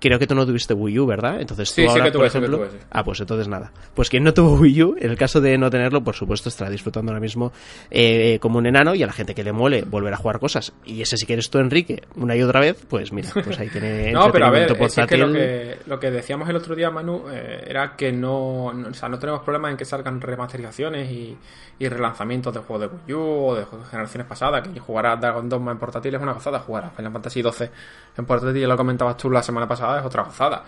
Creo 0.00 0.18
que 0.18 0.26
tú 0.26 0.34
no 0.34 0.46
tuviste 0.46 0.74
Wii 0.74 0.98
U, 1.00 1.06
¿verdad? 1.06 1.40
Entonces 1.40 1.74
tú 1.74 1.88
ahora, 1.88 2.12
por 2.12 2.26
ejemplo... 2.26 2.68
Ah, 2.90 3.02
pues 3.02 3.20
entonces 3.20 3.48
nada. 3.48 3.72
Pues 3.94 4.08
quien 4.08 4.22
no 4.22 4.32
tuvo 4.32 4.54
Wii 4.54 4.82
U, 4.82 4.96
en 4.98 5.10
el 5.10 5.16
caso 5.16 5.40
de 5.40 5.58
no 5.58 5.70
tenerlo, 5.70 6.02
por 6.04 6.14
supuesto 6.14 6.48
estará 6.48 6.70
disfrutando 6.70 7.10
ahora 7.10 7.20
mismo 7.20 7.52
eh, 7.90 8.38
como 8.40 8.58
un 8.58 8.66
enano 8.66 8.94
y 8.94 9.02
a 9.02 9.06
la 9.06 9.12
gente 9.12 9.34
que 9.34 9.42
le 9.42 9.52
mole 9.52 9.82
volver 9.82 10.14
a 10.14 10.16
jugar 10.16 10.38
cosas. 10.38 10.72
Y 10.84 11.02
ese 11.02 11.16
si 11.16 11.26
quieres 11.26 11.50
tú, 11.50 11.58
Enrique, 11.58 12.02
una 12.16 12.36
y 12.36 12.42
otra 12.42 12.60
vez, 12.60 12.84
pues 12.88 13.12
mira, 13.12 13.30
pues 13.32 13.58
ahí 13.58 13.68
tiene 13.68 14.12
No, 14.12 14.30
pero 14.30 14.46
a 14.46 14.50
ver, 14.50 14.70
es 14.70 15.06
que 15.06 15.16
lo, 15.16 15.32
que 15.32 15.78
lo 15.86 15.98
que 15.98 16.10
decíamos 16.10 16.48
el 16.48 16.56
otro 16.56 16.76
día, 16.76 16.90
Manu, 16.90 17.24
eh, 17.30 17.64
era 17.66 17.96
que 17.96 18.12
no, 18.12 18.66
o 18.66 18.94
sea, 18.94 19.08
no 19.08 19.18
tenemos 19.18 19.42
problemas 19.42 19.72
en 19.72 19.76
que 19.76 19.84
salgan 19.84 20.20
remasterizaciones 20.20 21.10
y, 21.10 21.36
y 21.78 21.88
relanzamientos 21.88 22.54
de 22.54 22.60
juegos 22.60 22.90
de 22.90 22.96
Wii 22.96 23.14
U 23.14 23.46
o 23.48 23.54
de 23.56 23.66
generaciones 23.90 24.26
pasadas, 24.28 24.66
que 24.68 24.78
jugar 24.78 25.06
a 25.06 25.16
Dragon 25.16 25.48
Dogma 25.48 25.72
en 25.72 25.78
portátil 25.78 26.14
es 26.14 26.22
una 26.22 26.32
gozada, 26.32 26.60
jugar 26.60 26.84
a 26.84 26.90
Final 26.90 27.12
Fantasy 27.12 27.42
XII 27.42 27.70
en 28.16 28.26
portátil, 28.26 28.60
ya 28.60 28.68
lo 28.68 28.76
comentabas 28.76 29.16
tú 29.16 29.30
la 29.30 29.42
semana 29.42 29.66
pasada 29.66 29.87
es 29.96 30.04
otra 30.04 30.24
gozada. 30.24 30.64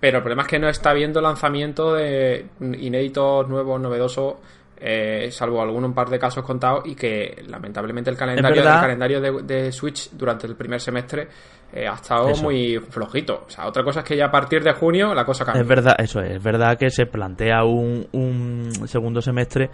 Pero 0.00 0.18
el 0.18 0.22
problema 0.22 0.42
es 0.42 0.48
que 0.48 0.58
no 0.58 0.68
está 0.68 0.92
viendo 0.92 1.20
lanzamiento 1.20 1.94
de 1.94 2.46
inéditos, 2.60 3.48
nuevos, 3.48 3.80
novedosos, 3.80 4.34
eh, 4.76 5.30
salvo 5.30 5.62
algún 5.62 5.84
un 5.84 5.94
par 5.94 6.10
de 6.10 6.18
casos 6.18 6.44
contados, 6.44 6.82
y 6.86 6.94
que 6.94 7.42
lamentablemente 7.48 8.10
el 8.10 8.16
calendario, 8.16 8.60
el 8.60 8.68
calendario 8.68 9.20
de, 9.20 9.72
Switch 9.72 10.10
durante 10.12 10.46
el 10.46 10.56
primer 10.56 10.78
semestre 10.78 11.26
eh, 11.72 11.88
ha 11.88 11.94
estado 11.94 12.28
muy 12.42 12.78
flojito. 12.90 13.44
O 13.46 13.50
sea, 13.50 13.66
otra 13.66 13.82
cosa 13.82 14.00
es 14.00 14.04
que 14.04 14.16
ya 14.16 14.26
a 14.26 14.30
partir 14.30 14.62
de 14.62 14.74
junio 14.74 15.14
la 15.14 15.24
cosa 15.24 15.44
cambia. 15.44 15.62
Es 15.62 15.68
verdad, 15.68 15.94
eso 15.98 16.20
es, 16.20 16.32
es 16.32 16.42
verdad 16.42 16.76
que 16.76 16.90
se 16.90 17.06
plantea 17.06 17.64
un, 17.64 18.06
un 18.12 18.86
segundo 18.86 19.22
semestre 19.22 19.70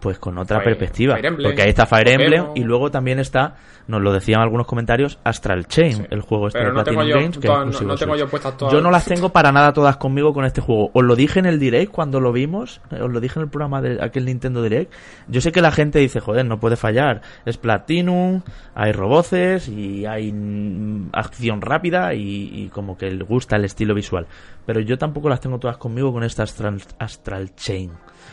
pues 0.00 0.18
con 0.18 0.36
otra 0.38 0.58
Fire- 0.58 0.64
perspectiva. 0.76 1.14
Fire 1.14 1.26
Emblem, 1.26 1.50
porque 1.50 1.62
ahí 1.62 1.68
está 1.68 1.86
Fire 1.86 2.04
Pokémon. 2.04 2.22
Emblem 2.22 2.46
y 2.56 2.64
luego 2.64 2.90
también 2.90 3.18
está, 3.20 3.54
nos 3.86 4.00
lo 4.02 4.12
decían 4.12 4.40
algunos 4.40 4.66
comentarios, 4.66 5.18
Astral 5.22 5.66
Chain, 5.66 5.92
Sí. 5.92 6.02
el 6.10 6.20
juego 6.22 6.48
este 6.48 6.58
Pero 6.58 6.70
de 6.72 6.76
no 6.78 6.84
tengo 6.84 6.98
Platinum 7.00 7.16
yo 7.18 7.22
Games. 7.22 7.38
que 7.38 7.46
todas- 7.46 7.58
es 7.58 7.64
no- 7.64 7.70
exclusivo 7.70 7.88
no 7.88 7.94
de 7.94 7.98
tengo 8.00 8.12
Switch. 8.14 8.24
yo 8.24 8.30
puestas 8.30 8.56
todas. 8.56 8.74
Yo 8.74 8.80
no 8.80 8.90
las 8.90 9.04
tengo 9.04 9.28
para 9.28 9.52
nada 9.52 9.72
todas 9.72 9.96
conmigo 9.98 10.32
con 10.32 10.44
este 10.44 10.60
juego. 10.60 10.90
Os 10.92 11.04
lo 11.04 11.14
dije 11.14 11.38
en 11.38 11.46
el 11.46 11.58
Direct 11.60 11.92
cuando 11.92 12.18
lo 12.20 12.32
vimos, 12.32 12.80
eh, 12.90 13.00
os 13.00 13.12
lo 13.12 13.20
dije 13.20 13.38
en 13.38 13.44
el 13.44 13.50
programa 13.50 13.80
de 13.80 13.98
aquel 14.02 14.24
Nintendo 14.24 14.62
Direct. 14.62 14.92
Yo 15.28 15.40
sé 15.40 15.52
que 15.52 15.60
la 15.62 15.70
gente 15.70 16.00
dice, 16.00 16.18
joder, 16.20 16.44
no 16.46 16.58
puede 16.58 16.76
fallar. 16.76 17.20
Es 17.44 17.56
Platinum, 17.58 18.42
hay 18.74 18.90
roboces 18.92 19.68
y 19.68 20.04
hay 20.06 20.32
mm, 20.32 21.10
acción 21.12 21.60
rápida 21.60 22.14
y, 22.14 22.50
y 22.52 22.68
como 22.70 22.96
que 22.96 23.10
le 23.10 23.22
gusta 23.24 23.54
el 23.56 23.64
estilo 23.64 23.94
visual. 23.94 24.26
Pero 24.66 24.80
yo 24.80 24.98
tampoco 24.98 25.28
las 25.28 25.40
tengo 25.40 25.58
todas 25.58 25.76
conmigo 25.76 26.12
con 26.12 26.24
esta 26.24 26.42
Astral, 26.42 26.82
Astral 26.98 27.54
Chain. 27.54 27.90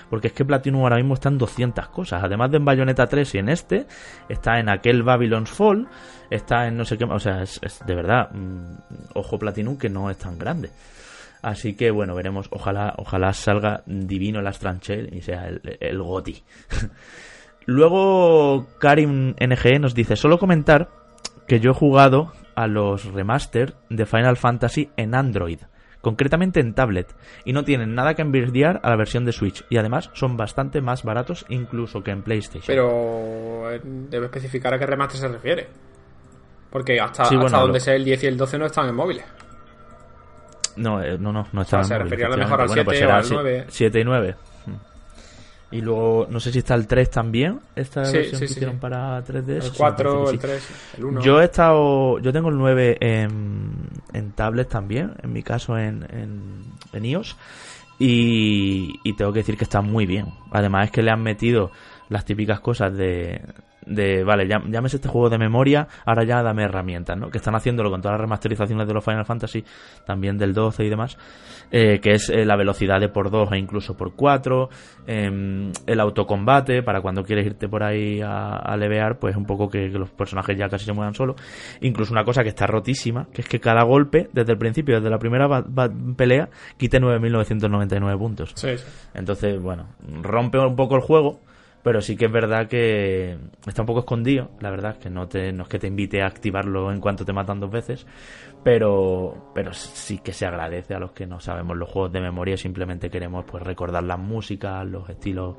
Porque 0.09 0.27
es 0.27 0.33
que 0.33 0.45
Platinum 0.45 0.81
ahora 0.83 0.97
mismo 0.97 1.13
está 1.13 1.29
en 1.29 1.37
200 1.37 1.87
cosas. 1.89 2.23
Además 2.23 2.51
de 2.51 2.57
en 2.57 2.65
Bayonetta 2.65 3.07
3 3.07 3.35
y 3.35 3.37
en 3.37 3.49
este, 3.49 3.87
está 4.27 4.59
en 4.59 4.69
aquel 4.69 5.03
Babylon's 5.03 5.51
Fall, 5.51 5.87
está 6.29 6.67
en 6.67 6.77
no 6.77 6.85
sé 6.85 6.97
qué 6.97 7.05
más. 7.05 7.17
O 7.17 7.19
sea, 7.19 7.43
es, 7.43 7.59
de 7.85 7.95
verdad, 7.95 8.29
mm, 8.31 8.75
ojo 9.15 9.37
Platinum 9.37 9.77
que 9.77 9.89
no 9.89 10.09
es 10.09 10.17
tan 10.17 10.37
grande. 10.37 10.69
Así 11.41 11.75
que 11.75 11.91
bueno, 11.91 12.15
veremos. 12.15 12.47
Ojalá, 12.51 12.93
ojalá 12.97 13.33
salga 13.33 13.83
divino 13.85 14.39
el 14.39 14.47
Astral 14.47 14.79
Chain 14.79 15.09
y 15.13 15.21
sea 15.21 15.47
el, 15.47 15.61
el 15.79 16.01
GOTI. 16.01 16.43
Luego 17.65 18.67
Karim 18.79 19.35
NG 19.39 19.79
nos 19.79 19.93
dice, 19.93 20.15
solo 20.15 20.39
comentar 20.39 20.89
que 21.47 21.59
yo 21.59 21.71
he 21.71 21.73
jugado 21.73 22.33
a 22.55 22.67
los 22.67 23.05
remaster 23.05 23.75
de 23.89 24.05
Final 24.05 24.37
Fantasy 24.37 24.89
en 24.97 25.15
Android, 25.15 25.59
concretamente 26.01 26.59
en 26.59 26.73
tablet, 26.73 27.13
y 27.45 27.53
no 27.53 27.63
tienen 27.63 27.95
nada 27.95 28.13
que 28.13 28.21
envidiar 28.21 28.79
a 28.83 28.89
la 28.89 28.95
versión 28.95 29.25
de 29.25 29.31
Switch, 29.33 29.65
y 29.69 29.77
además 29.77 30.09
son 30.13 30.37
bastante 30.37 30.81
más 30.81 31.03
baratos 31.03 31.45
incluso 31.49 32.03
que 32.03 32.11
en 32.11 32.21
PlayStation. 32.23 32.65
Pero 32.67 33.71
eh, 33.71 33.81
debe 33.83 34.25
especificar 34.27 34.73
a 34.73 34.79
qué 34.79 34.85
remaster 34.85 35.19
se 35.19 35.27
refiere. 35.27 35.67
Porque 36.69 36.99
hasta, 36.99 37.25
Sí, 37.25 37.35
bueno, 37.35 37.47
hasta 37.47 37.59
donde 37.61 37.79
lo- 37.79 37.83
sé 37.83 37.95
el 37.95 38.05
10 38.05 38.23
y 38.23 38.27
el 38.27 38.37
12 38.37 38.57
no 38.59 38.65
están 38.67 38.87
en 38.89 38.95
móviles. 38.95 39.25
No, 40.75 41.01
eh, 41.03 41.17
no, 41.19 41.33
no, 41.33 41.47
no 41.51 41.61
está 41.61 41.79
O 41.79 41.83
sea, 41.83 41.83
se 41.83 41.93
en 41.95 41.99
móvil, 41.99 42.09
refería 42.11 42.25
a 42.27 42.29
lo 42.29 42.37
mejor 42.37 42.61
al 42.61 42.65
efectivamente. 42.67 42.97
7 42.97 43.05
o 43.05 43.15
al 43.15 43.23
será 43.23 43.41
9. 43.41 43.65
7 43.69 43.99
y 43.99 44.03
9. 44.03 44.35
Y 45.71 45.81
luego, 45.81 46.25
no 46.29 46.39
sé 46.39 46.51
si 46.51 46.59
está 46.59 46.73
el 46.73 46.87
3 46.87 47.11
también, 47.11 47.59
esta 47.75 48.03
Sí, 48.05 48.17
versión 48.17 48.39
sí, 48.39 48.41
que 48.41 48.47
sí, 48.47 48.53
hicieron 48.55 48.79
para 48.79 49.23
3DS. 49.23 49.49
El 49.49 49.61
sí, 49.61 49.69
me 49.71 49.77
4, 49.77 50.23
parece 50.25 50.31
el 50.33 50.39
que 50.41 50.47
sí. 50.59 50.67
3, 50.67 50.97
el 50.97 51.05
1. 51.05 51.21
Yo 51.21 51.41
he 51.41 51.45
estado, 51.45 52.19
yo 52.19 52.33
tengo 52.33 52.49
el 52.49 52.57
9 52.57 52.97
en, 52.99 53.71
en 54.13 54.31
tablet 54.31 54.67
también, 54.67 55.13
en 55.21 55.31
mi 55.31 55.43
caso 55.43 55.77
en, 55.77 56.03
en, 56.11 56.63
en 56.91 57.05
iOS, 57.05 57.35
y, 57.99 58.99
y 59.03 59.13
tengo 59.13 59.31
que 59.31 59.39
decir 59.39 59.57
que 59.57 59.63
está 59.65 59.81
muy 59.81 60.05
bien. 60.05 60.27
Además 60.51 60.85
es 60.85 60.91
que 60.91 61.03
le 61.03 61.11
han 61.11 61.21
metido 61.21 61.71
las 62.09 62.25
típicas 62.25 62.59
cosas 62.61 62.95
de, 62.95 63.41
de 63.89 64.23
vale, 64.23 64.47
ya, 64.47 64.61
llámese 64.67 64.97
este 64.97 65.09
juego 65.09 65.29
de 65.29 65.37
memoria, 65.37 65.87
ahora 66.05 66.23
ya 66.23 66.41
dame 66.41 66.63
herramientas, 66.63 67.17
¿no? 67.17 67.29
Que 67.29 67.39
están 67.39 67.55
haciéndolo 67.55 67.89
con 67.89 68.01
todas 68.01 68.13
las 68.13 68.21
remasterizaciones 68.21 68.87
de 68.87 68.93
los 68.93 69.03
Final 69.03 69.25
Fantasy, 69.25 69.63
también 70.05 70.37
del 70.37 70.53
12 70.53 70.85
y 70.85 70.89
demás, 70.89 71.17
eh, 71.71 71.99
que 71.99 72.11
es 72.11 72.29
eh, 72.29 72.45
la 72.45 72.55
velocidad 72.55 72.99
de 72.99 73.09
por 73.09 73.29
2 73.31 73.51
e 73.51 73.57
incluso 73.57 73.97
por 73.97 74.15
4, 74.15 74.69
em, 75.07 75.71
el 75.85 75.99
autocombate, 75.99 76.83
para 76.83 77.01
cuando 77.01 77.23
quieres 77.23 77.45
irte 77.45 77.67
por 77.67 77.83
ahí 77.83 78.21
a, 78.21 78.55
a 78.55 78.77
levear, 78.77 79.19
pues 79.19 79.35
un 79.35 79.45
poco 79.45 79.69
que, 79.69 79.91
que 79.91 79.97
los 79.97 80.11
personajes 80.11 80.57
ya 80.57 80.69
casi 80.69 80.85
se 80.85 80.93
muevan 80.93 81.13
solos. 81.13 81.35
Incluso 81.81 82.13
una 82.13 82.23
cosa 82.23 82.43
que 82.43 82.49
está 82.49 82.67
rotísima, 82.67 83.27
que 83.33 83.41
es 83.41 83.47
que 83.47 83.59
cada 83.59 83.83
golpe, 83.83 84.29
desde 84.33 84.51
el 84.53 84.57
principio, 84.57 84.95
desde 84.95 85.09
la 85.09 85.17
primera 85.17 85.47
pelea, 86.15 86.49
quite 86.77 86.99
9.999 86.99 88.17
puntos. 88.17 88.51
Sí, 88.55 88.77
sí. 88.77 88.85
Entonces, 89.13 89.61
bueno, 89.61 89.87
rompe 90.21 90.59
un 90.59 90.75
poco 90.75 90.95
el 90.95 91.01
juego, 91.01 91.39
pero 91.83 92.01
sí 92.01 92.15
que 92.15 92.25
es 92.25 92.31
verdad 92.31 92.67
que 92.67 93.37
está 93.65 93.81
un 93.81 93.85
poco 93.85 93.99
escondido, 93.99 94.51
la 94.59 94.69
verdad, 94.69 94.97
que 94.97 95.09
no, 95.09 95.27
te, 95.27 95.51
no 95.53 95.63
es 95.63 95.69
que 95.69 95.79
te 95.79 95.87
invite 95.87 96.21
a 96.21 96.27
activarlo 96.27 96.91
en 96.91 96.99
cuanto 96.99 97.25
te 97.25 97.33
matan 97.33 97.59
dos 97.59 97.71
veces, 97.71 98.05
pero, 98.63 99.51
pero 99.53 99.73
sí 99.73 100.19
que 100.19 100.33
se 100.33 100.45
agradece 100.45 100.93
a 100.93 100.99
los 100.99 101.11
que 101.11 101.25
no 101.25 101.39
sabemos 101.39 101.77
los 101.77 101.89
juegos 101.89 102.11
de 102.11 102.21
memoria 102.21 102.55
y 102.55 102.57
simplemente 102.57 103.09
queremos 103.09 103.45
pues 103.45 103.63
recordar 103.63 104.03
las 104.03 104.19
músicas, 104.19 104.85
los 104.85 105.09
estilos 105.09 105.55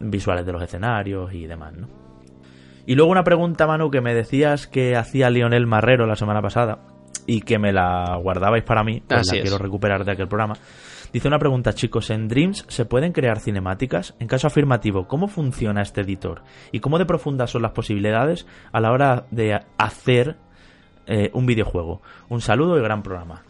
visuales 0.00 0.44
de 0.44 0.52
los 0.52 0.62
escenarios 0.62 1.32
y 1.32 1.46
demás, 1.46 1.74
¿no? 1.74 1.88
Y 2.84 2.96
luego 2.96 3.12
una 3.12 3.22
pregunta, 3.22 3.66
Manu, 3.66 3.90
que 3.90 4.00
me 4.00 4.12
decías 4.12 4.66
que 4.66 4.96
hacía 4.96 5.30
Lionel 5.30 5.66
Marrero 5.66 6.06
la 6.06 6.16
semana 6.16 6.42
pasada 6.42 6.80
y 7.26 7.42
que 7.42 7.58
me 7.58 7.72
la 7.72 8.18
guardabais 8.20 8.64
para 8.64 8.82
mí, 8.82 9.02
pues 9.06 9.20
Así 9.20 9.36
la 9.36 9.42
es. 9.42 9.42
quiero 9.48 9.62
recuperar 9.62 10.04
de 10.04 10.12
aquel 10.12 10.26
programa. 10.26 10.54
Dice 11.12 11.28
una 11.28 11.38
pregunta, 11.38 11.74
chicos, 11.74 12.08
¿en 12.08 12.26
Dreams 12.26 12.64
se 12.68 12.86
pueden 12.86 13.12
crear 13.12 13.38
cinemáticas? 13.38 14.14
En 14.18 14.28
caso 14.28 14.46
afirmativo, 14.46 15.06
¿cómo 15.06 15.28
funciona 15.28 15.82
este 15.82 16.00
editor? 16.00 16.42
¿Y 16.72 16.80
cómo 16.80 16.98
de 16.98 17.04
profundas 17.04 17.50
son 17.50 17.60
las 17.60 17.72
posibilidades 17.72 18.46
a 18.72 18.80
la 18.80 18.92
hora 18.92 19.26
de 19.30 19.60
hacer 19.76 20.36
eh, 21.06 21.30
un 21.34 21.44
videojuego? 21.44 22.00
Un 22.30 22.40
saludo 22.40 22.78
y 22.78 22.82
gran 22.82 23.02
programa. 23.02 23.42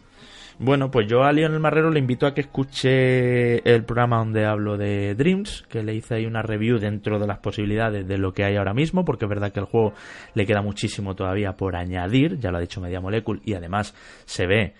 Bueno, 0.65 0.89
pues 0.89 1.07
yo 1.09 1.23
a 1.23 1.33
Lionel 1.33 1.59
Marrero 1.59 1.91
le 1.91 1.99
invito 1.99 2.25
a 2.25 2.33
que 2.33 2.39
escuche 2.39 3.57
el 3.69 3.83
programa 3.83 4.19
donde 4.19 4.45
hablo 4.45 4.77
de 4.77 5.13
Dreams, 5.13 5.65
que 5.67 5.83
le 5.83 5.93
hice 5.93 6.15
ahí 6.15 6.25
una 6.25 6.41
review 6.41 6.79
dentro 6.79 7.19
de 7.19 7.27
las 7.27 7.39
posibilidades 7.39 8.07
de 8.07 8.17
lo 8.17 8.33
que 8.33 8.45
hay 8.45 8.55
ahora 8.55 8.73
mismo, 8.73 9.03
porque 9.03 9.25
es 9.25 9.29
verdad 9.29 9.51
que 9.51 9.59
el 9.59 9.65
juego 9.65 9.91
le 10.35 10.45
queda 10.45 10.61
muchísimo 10.61 11.15
todavía 11.15 11.51
por 11.57 11.75
añadir, 11.75 12.39
ya 12.39 12.49
lo 12.49 12.59
ha 12.59 12.61
dicho 12.61 12.79
Media 12.79 13.01
Molecule, 13.01 13.41
y 13.43 13.55
además 13.55 13.93
se 14.23 14.47
ve 14.47 14.73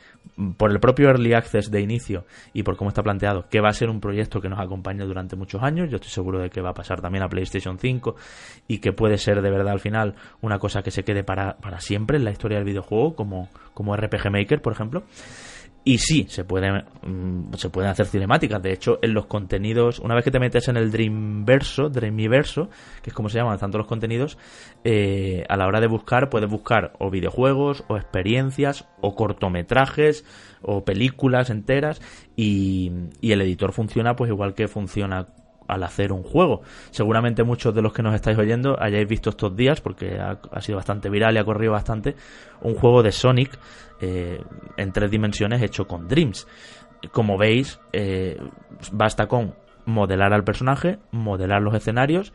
por 0.55 0.72
el 0.72 0.80
propio 0.80 1.10
Early 1.10 1.34
Access 1.34 1.69
de 1.69 1.81
inicio 1.81 2.23
y 2.53 2.64
por 2.64 2.77
cómo 2.77 2.88
está 2.88 3.03
planteado, 3.03 3.49
que 3.49 3.60
va 3.60 3.68
a 3.68 3.73
ser 3.73 3.89
un 3.89 3.99
proyecto 3.99 4.39
que 4.39 4.47
nos 4.47 4.61
acompañe 4.61 5.03
durante 5.03 5.35
muchos 5.35 5.61
años. 5.64 5.89
Yo 5.89 5.97
estoy 5.97 6.11
seguro 6.11 6.39
de 6.39 6.49
que 6.49 6.61
va 6.61 6.69
a 6.69 6.73
pasar 6.73 7.01
también 7.01 7.26
a 7.26 7.27
PlayStation 7.27 7.77
5 7.77 8.15
y 8.69 8.77
que 8.77 8.93
puede 8.93 9.18
ser 9.18 9.41
de 9.41 9.51
verdad 9.51 9.73
al 9.73 9.81
final 9.81 10.15
una 10.39 10.60
cosa 10.60 10.81
que 10.81 10.91
se 10.91 11.03
quede 11.03 11.26
para, 11.26 11.57
para 11.57 11.81
siempre 11.81 12.15
en 12.15 12.23
la 12.23 12.31
historia 12.31 12.57
del 12.57 12.65
videojuego, 12.65 13.18
como, 13.18 13.49
como 13.73 13.97
RPG 13.97 14.31
Maker, 14.31 14.61
por 14.61 14.72
ejemplo. 14.72 15.03
Y 15.85 15.97
sí, 15.97 16.26
se 16.30 16.45
pueden, 16.45 16.85
mm, 17.01 17.55
se 17.55 17.69
pueden 17.69 17.91
hacer 17.91 18.05
cinemáticas. 18.05 18.61
De 18.61 18.72
hecho, 18.72 18.99
en 19.01 19.14
los 19.14 19.26
contenidos, 19.26 19.99
una 19.99 20.15
vez 20.15 20.23
que 20.23 20.31
te 20.31 20.39
metes 20.39 20.69
en 20.69 20.77
el 20.77 20.91
Dreamverso, 20.91 21.89
Dreamiverso, 21.89 22.69
que 23.01 23.10
es 23.10 23.14
como 23.14 23.27
se 23.27 23.38
llaman 23.38 23.60
tanto 23.60 23.77
los 23.77 23.88
contenidos, 23.88 24.38
eh, 24.85 25.43
a 25.49 25.57
la 25.57 25.68
hora 25.68 25.81
de 25.81 25.88
buscar, 25.88 26.30
puedes 26.30 26.49
buscar 26.49 26.93
o 26.99 27.10
videojuegos, 27.10 27.84
o 27.89 27.97
experiencias, 27.97 28.88
o 29.01 29.14
cortometrajes, 29.14 30.23
o 30.61 30.85
películas 30.85 31.49
enteras, 31.49 32.01
y, 32.38 32.91
y 33.19 33.34
el 33.34 33.41
editor 33.41 33.73
funciona 33.73 34.15
pues 34.15 34.30
igual 34.30 34.53
que 34.53 34.69
funciona 34.69 35.27
al 35.68 35.84
hacer 35.84 36.11
un 36.11 36.23
juego. 36.23 36.61
Seguramente 36.91 37.44
muchos 37.44 37.73
de 37.73 37.81
los 37.81 37.94
que 37.94 38.03
nos 38.03 38.15
estáis 38.15 38.38
oyendo 38.38 38.77
hayáis 38.81 39.07
visto 39.07 39.30
estos 39.30 39.56
días, 39.56 39.81
porque 39.81 40.19
ha, 40.19 40.61
sido 40.61 40.77
bastante 40.77 41.10
viral 41.10 41.35
y 41.35 41.38
ha 41.40 41.44
corrido 41.44 41.72
bastante, 41.72 42.15
un 42.61 42.76
juego 42.76 43.03
de 43.03 43.11
Sonic 43.11 43.57
eh, 44.02 44.41
en 44.77 44.91
tres 44.91 45.11
dimensiones 45.11 45.61
hecho 45.61 45.88
con 45.88 46.07
Dreams. 46.07 46.48
Como 47.11 47.38
veis, 47.38 47.80
eh, 47.91 48.40
basta 48.91 49.27
con 49.27 49.56
modelar 49.85 50.34
al 50.34 50.44
personaje, 50.44 50.99
modelar 51.11 51.61
los 51.61 51.76
escenarios 51.76 52.34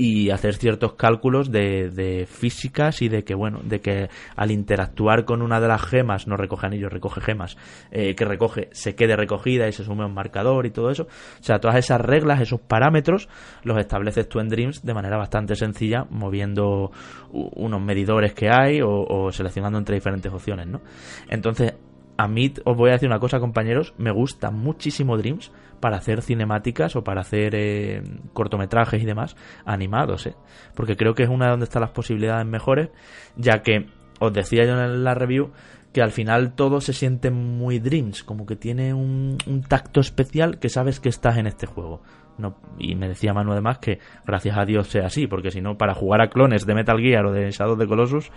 y 0.00 0.30
hacer 0.30 0.54
ciertos 0.54 0.94
cálculos 0.94 1.50
de, 1.50 1.90
de 1.90 2.24
físicas 2.24 3.02
y 3.02 3.08
de 3.08 3.24
que 3.24 3.34
bueno 3.34 3.58
de 3.64 3.80
que 3.80 4.08
al 4.36 4.52
interactuar 4.52 5.24
con 5.24 5.42
una 5.42 5.60
de 5.60 5.66
las 5.66 5.82
gemas 5.82 6.28
no 6.28 6.36
recoge 6.36 6.68
anillos 6.68 6.92
recoge 6.92 7.20
gemas 7.20 7.56
eh, 7.90 8.14
que 8.14 8.24
recoge 8.24 8.68
se 8.70 8.94
quede 8.94 9.16
recogida 9.16 9.66
y 9.66 9.72
se 9.72 9.82
sume 9.82 10.04
a 10.04 10.06
un 10.06 10.14
marcador 10.14 10.66
y 10.66 10.70
todo 10.70 10.90
eso. 10.90 11.02
O 11.02 11.42
sea 11.42 11.58
todas 11.58 11.76
esas 11.76 12.00
reglas 12.00 12.40
esos 12.40 12.60
parámetros 12.60 13.28
los 13.64 13.76
estableces 13.76 14.28
tú 14.28 14.38
en 14.38 14.48
Dreams 14.48 14.84
de 14.84 14.94
manera 14.94 15.16
bastante 15.16 15.56
sencilla 15.56 16.06
moviendo 16.10 16.92
unos 17.32 17.82
medidores 17.82 18.34
que 18.34 18.48
hay 18.48 18.80
o, 18.80 19.02
o 19.02 19.32
seleccionando 19.32 19.78
entre 19.78 19.96
diferentes 19.96 20.32
opciones 20.32 20.68
no 20.68 20.80
entonces 21.28 21.74
a 22.18 22.26
mí 22.26 22.52
os 22.64 22.76
voy 22.76 22.90
a 22.90 22.94
decir 22.94 23.08
una 23.08 23.20
cosa, 23.20 23.38
compañeros, 23.38 23.94
me 23.96 24.10
gusta 24.10 24.50
muchísimo 24.50 25.16
Dreams 25.16 25.52
para 25.78 25.98
hacer 25.98 26.20
cinemáticas 26.20 26.96
o 26.96 27.04
para 27.04 27.20
hacer 27.20 27.54
eh, 27.54 28.02
cortometrajes 28.32 29.00
y 29.00 29.06
demás 29.06 29.36
animados, 29.64 30.26
¿eh? 30.26 30.34
porque 30.74 30.96
creo 30.96 31.14
que 31.14 31.22
es 31.22 31.28
una 31.28 31.44
de 31.44 31.52
donde 31.52 31.64
están 31.64 31.82
las 31.82 31.92
posibilidades 31.92 32.44
mejores, 32.44 32.90
ya 33.36 33.62
que 33.62 33.86
os 34.18 34.32
decía 34.32 34.64
yo 34.64 34.72
en 34.72 35.04
la 35.04 35.14
review 35.14 35.52
que 35.92 36.02
al 36.02 36.10
final 36.10 36.54
todo 36.56 36.80
se 36.80 36.92
siente 36.92 37.30
muy 37.30 37.78
Dreams, 37.78 38.24
como 38.24 38.46
que 38.46 38.56
tiene 38.56 38.92
un, 38.92 39.38
un 39.46 39.62
tacto 39.62 40.00
especial 40.00 40.58
que 40.58 40.68
sabes 40.68 40.98
que 40.98 41.08
estás 41.08 41.36
en 41.36 41.46
este 41.46 41.66
juego. 41.66 42.02
No, 42.38 42.56
y 42.78 42.94
me 42.94 43.08
decía 43.08 43.34
Manu 43.34 43.52
además 43.52 43.78
que 43.78 43.98
gracias 44.24 44.56
a 44.56 44.64
Dios 44.64 44.88
sea 44.88 45.06
así, 45.06 45.26
porque 45.26 45.50
si 45.50 45.60
no, 45.60 45.76
para 45.76 45.94
jugar 45.94 46.20
a 46.20 46.30
clones 46.30 46.66
de 46.66 46.74
Metal 46.74 46.98
Gear 47.00 47.26
o 47.26 47.32
de 47.32 47.50
Shadow 47.50 47.76
the 47.76 47.86
Colossus, 47.86 48.30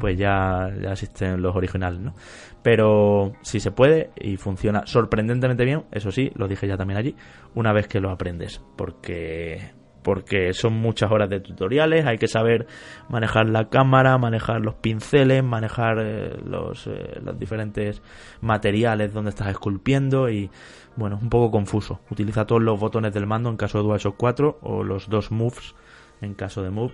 pues 0.00 0.18
ya, 0.18 0.68
ya 0.82 0.92
existen 0.92 1.40
los 1.40 1.54
originales, 1.54 2.00
¿no? 2.00 2.14
Pero 2.62 3.32
si 3.42 3.60
se 3.60 3.70
puede 3.70 4.10
y 4.16 4.36
funciona 4.36 4.84
sorprendentemente 4.86 5.64
bien, 5.64 5.84
eso 5.92 6.10
sí, 6.10 6.32
lo 6.34 6.48
dije 6.48 6.66
ya 6.66 6.76
también 6.76 6.98
allí, 6.98 7.14
una 7.54 7.72
vez 7.72 7.86
que 7.86 8.00
lo 8.00 8.10
aprendes, 8.10 8.60
porque 8.76 9.76
porque 10.06 10.52
son 10.52 10.74
muchas 10.74 11.10
horas 11.10 11.28
de 11.28 11.40
tutoriales, 11.40 12.06
hay 12.06 12.16
que 12.16 12.28
saber 12.28 12.68
manejar 13.08 13.48
la 13.48 13.68
cámara, 13.68 14.16
manejar 14.18 14.60
los 14.60 14.76
pinceles, 14.76 15.42
manejar 15.42 15.98
eh, 15.98 16.36
los, 16.44 16.86
eh, 16.86 17.18
los 17.24 17.36
diferentes 17.36 18.00
materiales 18.40 19.12
donde 19.12 19.30
estás 19.30 19.48
esculpiendo 19.48 20.30
y 20.30 20.48
bueno, 20.96 21.18
un 21.20 21.28
poco 21.28 21.50
confuso. 21.50 22.00
Utiliza 22.10 22.46
todos 22.46 22.62
los 22.62 22.78
botones 22.78 23.12
del 23.12 23.26
mando 23.26 23.50
en 23.50 23.56
caso 23.56 23.78
de 23.78 23.84
DualShock 23.84 24.16
4 24.16 24.58
o 24.62 24.82
los 24.82 25.08
dos 25.08 25.30
moves 25.30 25.74
en 26.20 26.34
caso 26.34 26.62
de 26.62 26.70
move 26.70 26.92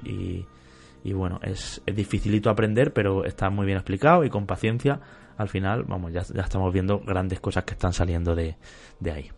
y, 1.04 1.12
bueno, 1.12 1.40
es, 1.42 1.82
es 1.86 1.96
dificilito 1.96 2.50
aprender, 2.50 2.92
pero 2.92 3.24
está 3.24 3.50
muy 3.50 3.66
bien 3.66 3.78
explicado 3.78 4.24
y 4.24 4.30
con 4.30 4.46
paciencia 4.46 5.00
al 5.36 5.48
final, 5.48 5.84
vamos, 5.84 6.12
ya, 6.12 6.22
ya 6.22 6.42
estamos 6.42 6.72
viendo 6.72 7.00
grandes 7.00 7.40
cosas 7.40 7.64
que 7.64 7.72
están 7.72 7.92
saliendo 7.92 8.34
de 8.34 8.56
ahí. 9.10 9.30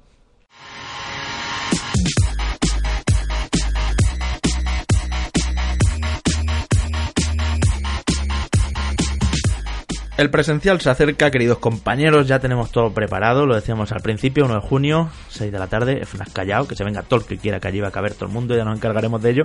El 10.17 10.31
presencial 10.31 10.81
se 10.81 10.91
acerca, 10.91 11.33
queridos 11.33 11.59
compañeros, 11.59 12.29
ya 12.29 12.39
tenemos 12.39 12.71
todo 12.71 12.93
preparado, 12.93 13.47
lo 13.47 13.57
decíamos 13.57 13.91
al 13.91 14.01
principio, 14.01 14.45
1 14.45 14.55
de 14.55 14.61
junio, 14.61 15.11
6 15.29 15.51
de 15.51 15.59
la 15.59 15.67
tarde, 15.67 16.07
FNAC 16.07 16.33
Callao, 16.33 16.69
que 16.69 16.77
se 16.77 16.85
venga 16.85 17.03
todo 17.03 17.19
el 17.19 17.27
que 17.27 17.37
quiera, 17.37 17.59
que 17.59 17.67
allí 17.67 17.81
va 17.81 17.89
a 17.89 17.91
caber 17.91 18.15
todo 18.15 18.27
el 18.27 18.33
mundo, 18.33 18.57
ya 18.57 18.65
nos 18.65 18.77
encargaremos 18.77 19.21
de 19.21 19.31
ello. 19.31 19.43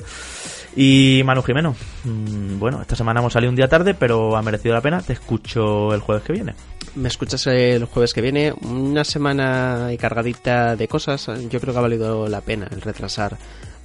Y 0.75 1.23
Manu 1.25 1.41
Jimeno, 1.41 1.75
mmm, 2.03 2.59
bueno, 2.59 2.83
esta 2.83 2.95
semana 2.95 3.19
hemos 3.19 3.33
salido 3.33 3.49
un 3.49 3.55
día 3.55 3.67
tarde, 3.67 3.95
pero 3.95 4.37
ha 4.37 4.43
merecido 4.43 4.75
la 4.75 4.81
pena, 4.81 5.01
te 5.01 5.13
escucho 5.13 5.91
el 5.91 6.01
jueves 6.01 6.23
que 6.23 6.33
viene. 6.33 6.53
Me 6.93 7.07
escuchas 7.07 7.47
el 7.47 7.85
jueves 7.85 8.13
que 8.13 8.21
viene, 8.21 8.53
una 8.61 9.03
semana 9.03 9.89
y 9.91 9.97
cargadita 9.97 10.75
de 10.75 10.87
cosas, 10.87 11.31
yo 11.49 11.59
creo 11.59 11.73
que 11.73 11.79
ha 11.79 11.81
valido 11.81 12.27
la 12.29 12.41
pena 12.41 12.67
el 12.69 12.81
retrasar 12.81 13.37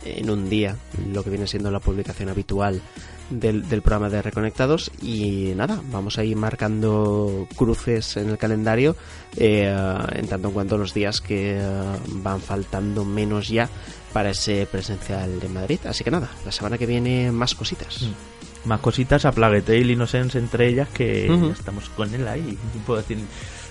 en 0.05 0.29
un 0.29 0.51
día 0.51 0.77
lo 1.13 1.25
que 1.25 1.31
viene 1.31 1.47
siendo 1.47 1.71
la 1.71 1.81
publicación 1.81 2.29
habitual 2.29 2.83
del, 3.31 3.69
del, 3.69 3.83
programa 3.83 4.11
de 4.11 4.23
Reconectados 4.23 4.91
y 5.03 5.53
nada, 5.57 5.81
vamos 5.91 6.19
a 6.19 6.25
ir 6.25 6.37
marcando 6.37 7.47
cruces 7.57 8.17
en 8.17 8.31
el 8.31 8.39
calendario 8.39 8.97
eh, 9.37 9.75
en 10.13 10.27
tanto 10.27 10.49
en 10.49 10.55
cuanto 10.55 10.79
los 10.79 10.95
días 10.95 11.21
que 11.21 11.61
uh, 11.61 12.23
van 12.23 12.41
faltando 12.41 13.05
menos 13.05 13.49
ya 13.49 13.69
para 14.13 14.31
ese 14.31 14.67
presencial 14.71 15.41
de 15.41 15.49
Madrid. 15.49 15.81
Así 15.87 16.05
que 16.05 16.11
nada, 16.11 16.31
la 16.45 16.53
semana 16.53 16.79
que 16.79 16.87
viene 16.87 17.33
más 17.33 17.55
cositas. 17.55 18.03
Mm. 18.03 18.69
Más 18.69 18.81
cositas 18.81 19.25
a 19.25 19.33
Plague 19.33 19.61
Tale 19.61 19.93
Innocence 19.93 20.39
entre 20.39 20.69
ellas 20.69 20.89
que 20.89 21.29
uh 21.31 21.35
-huh. 21.35 21.53
estamos 21.53 21.91
con 21.91 22.15
él 22.15 22.27
ahí, 22.27 22.57
puedo 22.87 23.01
decir 23.01 23.19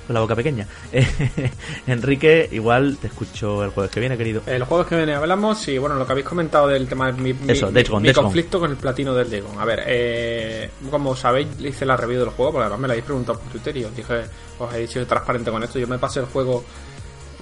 con 0.05 0.13
la 0.13 0.19
boca 0.19 0.35
pequeña. 0.35 0.67
Enrique, 1.87 2.49
igual 2.51 2.97
te 2.99 3.07
escucho 3.07 3.63
el 3.63 3.71
jueves 3.71 3.91
que 3.91 3.99
viene, 3.99 4.17
querido. 4.17 4.41
El 4.45 4.63
jueves 4.63 4.87
que 4.87 4.95
viene 4.95 5.15
hablamos 5.15 5.67
y 5.67 5.77
bueno, 5.77 5.95
lo 5.95 6.05
que 6.05 6.11
habéis 6.11 6.27
comentado 6.27 6.67
del 6.67 6.87
tema 6.87 7.11
de 7.11 7.21
mi, 7.21 7.35
Eso, 7.47 7.71
mi, 7.71 7.83
mi 8.01 8.13
conflicto 8.13 8.59
con 8.59 8.71
el 8.71 8.77
platino 8.77 9.13
del 9.13 9.29
Dagon. 9.29 9.59
A 9.59 9.65
ver, 9.65 9.83
eh, 9.85 10.69
como 10.89 11.15
sabéis, 11.15 11.47
hice 11.59 11.85
la 11.85 11.97
review 11.97 12.19
del 12.19 12.29
juego, 12.29 12.51
porque 12.51 12.63
además 12.63 12.79
me 12.79 12.87
la 12.87 12.93
habéis 12.93 13.05
preguntado 13.05 13.39
por 13.39 13.51
Twitter 13.51 13.77
y 13.77 13.83
os 13.85 13.95
dije, 13.95 14.23
os 14.59 14.73
he 14.73 14.87
sido 14.87 15.05
transparente 15.05 15.51
con 15.51 15.63
esto. 15.63 15.79
Yo 15.79 15.87
me 15.87 15.97
pasé 15.97 16.19
el 16.19 16.25
juego 16.25 16.63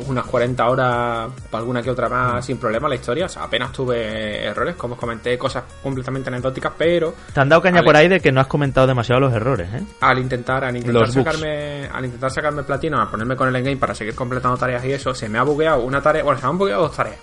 unas 0.07 0.25
40 0.25 0.67
horas, 0.67 1.31
alguna 1.51 1.81
que 1.81 1.89
otra 1.89 2.09
más, 2.09 2.45
sin 2.45 2.57
problema 2.57 2.87
la 2.87 2.95
historia. 2.95 3.25
O 3.25 3.29
sea, 3.29 3.43
apenas 3.43 3.71
tuve 3.71 4.45
errores, 4.45 4.75
como 4.75 4.95
os 4.95 4.99
comenté, 4.99 5.37
cosas 5.37 5.63
completamente 5.81 6.29
anecdóticas, 6.29 6.73
pero. 6.77 7.13
Te 7.33 7.39
han 7.39 7.49
dado 7.49 7.61
caña 7.61 7.79
al, 7.79 7.85
por 7.85 7.95
ahí 7.95 8.07
de 8.07 8.19
que 8.19 8.31
no 8.31 8.41
has 8.41 8.47
comentado 8.47 8.87
demasiado 8.87 9.19
los 9.21 9.33
errores, 9.33 9.69
¿eh? 9.73 9.83
Al 10.01 10.19
intentar, 10.19 10.63
al 10.63 10.75
intentar 10.75 11.01
los 11.01 11.13
sacarme, 11.13 11.87
al 11.87 12.05
intentar 12.05 12.31
sacarme 12.31 12.63
platino, 12.63 12.99
a 13.01 13.09
ponerme 13.09 13.35
con 13.35 13.47
el 13.47 13.55
endgame 13.55 13.77
para 13.77 13.95
seguir 13.95 14.15
completando 14.15 14.57
tareas 14.57 14.83
y 14.85 14.91
eso, 14.91 15.13
se 15.13 15.29
me 15.29 15.37
ha 15.37 15.43
bugueado 15.43 15.83
una 15.83 16.01
tarea. 16.01 16.23
Bueno, 16.23 16.39
se 16.39 16.45
me 16.45 16.51
han 16.51 16.57
bugueado 16.57 16.83
dos 16.83 16.95
tareas. 16.95 17.19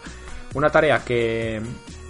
Una 0.55 0.71
tarea 0.71 1.03
que. 1.05 1.61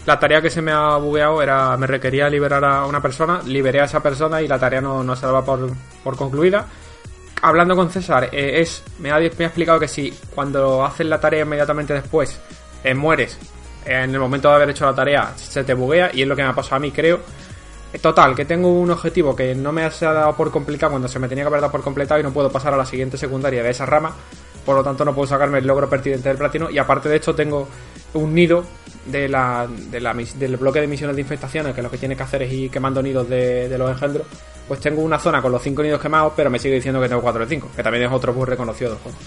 La 0.06 0.18
tarea 0.18 0.40
que 0.40 0.48
se 0.48 0.62
me 0.62 0.72
ha 0.72 0.96
bugueado 0.96 1.42
era. 1.42 1.76
Me 1.76 1.86
requería 1.86 2.28
liberar 2.28 2.64
a 2.64 2.86
una 2.86 3.00
persona, 3.00 3.40
liberé 3.44 3.80
a 3.80 3.84
esa 3.84 4.02
persona 4.02 4.40
y 4.40 4.48
la 4.48 4.58
tarea 4.58 4.80
no, 4.80 5.02
no 5.02 5.14
se 5.16 5.26
daba 5.26 5.44
por, 5.44 5.70
por 6.02 6.16
concluida 6.16 6.66
hablando 7.42 7.76
con 7.76 7.90
César, 7.90 8.28
eh, 8.32 8.60
es 8.60 8.82
me 8.98 9.10
ha, 9.10 9.20
explicado 9.20 9.78
que 9.78 9.88
si 9.88 10.12
cuando 10.34 10.84
haces 10.84 11.06
la 11.06 11.20
tarea 11.20 11.42
inmediatamente 11.42 11.94
después 11.94 12.38
eh, 12.84 12.94
mueres, 12.94 13.38
eh, 13.84 14.02
en 14.02 14.14
el 14.14 14.20
momento 14.20 14.48
de 14.48 14.54
haber 14.54 14.70
hecho 14.70 14.86
la 14.86 14.94
tarea 14.94 15.32
se 15.36 15.64
te 15.64 15.74
buguea 15.74 16.10
y 16.12 16.22
es 16.22 16.28
lo 16.28 16.36
que 16.36 16.42
me 16.42 16.48
ha 16.48 16.54
pasado 16.54 16.76
a 16.76 16.80
mí, 16.80 16.90
creo. 16.90 17.20
Total, 18.02 18.34
que 18.34 18.44
tengo 18.44 18.68
un 18.68 18.90
objetivo 18.90 19.34
que 19.34 19.54
no 19.54 19.72
me 19.72 19.82
ha 19.82 19.88
dado 19.88 20.36
por 20.36 20.50
complicado 20.50 20.92
cuando 20.92 21.08
se 21.08 21.18
me 21.18 21.26
tenía 21.26 21.44
que 21.44 21.48
haber 21.48 21.62
dado 21.62 21.72
por 21.72 21.82
completado 21.82 22.20
y 22.20 22.22
no 22.22 22.32
puedo 22.32 22.52
pasar 22.52 22.74
a 22.74 22.76
la 22.76 22.84
siguiente 22.84 23.16
secundaria 23.16 23.62
de 23.62 23.70
esa 23.70 23.86
rama, 23.86 24.14
por 24.66 24.76
lo 24.76 24.84
tanto 24.84 25.06
no 25.06 25.14
puedo 25.14 25.26
sacarme 25.26 25.58
el 25.58 25.66
logro 25.66 25.88
pertinente 25.88 26.28
del 26.28 26.36
platino 26.36 26.68
y 26.68 26.76
aparte 26.76 27.08
de 27.08 27.16
hecho 27.16 27.34
tengo 27.34 27.66
un 28.14 28.34
nido 28.34 28.64
de 29.06 29.28
la, 29.28 29.66
de 29.68 30.00
la, 30.00 30.14
del 30.14 30.56
bloque 30.56 30.80
de 30.80 30.86
misiones 30.86 31.16
de 31.16 31.22
infestaciones 31.22 31.74
que 31.74 31.82
lo 31.82 31.90
que 31.90 31.98
tiene 31.98 32.16
que 32.16 32.22
hacer 32.22 32.42
es 32.42 32.52
ir 32.52 32.70
quemando 32.70 33.02
nidos 33.02 33.28
de, 33.28 33.68
de 33.68 33.78
los 33.78 33.90
engendros 33.90 34.26
pues 34.68 34.80
tengo 34.80 35.00
una 35.00 35.18
zona 35.18 35.40
con 35.40 35.50
los 35.50 35.62
5 35.62 35.82
nidos 35.82 36.00
quemados, 36.00 36.34
pero 36.36 36.50
me 36.50 36.58
sigue 36.58 36.74
diciendo 36.74 37.00
que 37.00 37.08
tengo 37.08 37.22
4 37.22 37.40
de 37.40 37.48
5, 37.48 37.70
que 37.74 37.82
también 37.82 38.04
es 38.04 38.12
otro 38.12 38.34
bug 38.34 38.46
reconocido 38.46 38.90
del 38.90 39.00
juego. 39.00 39.18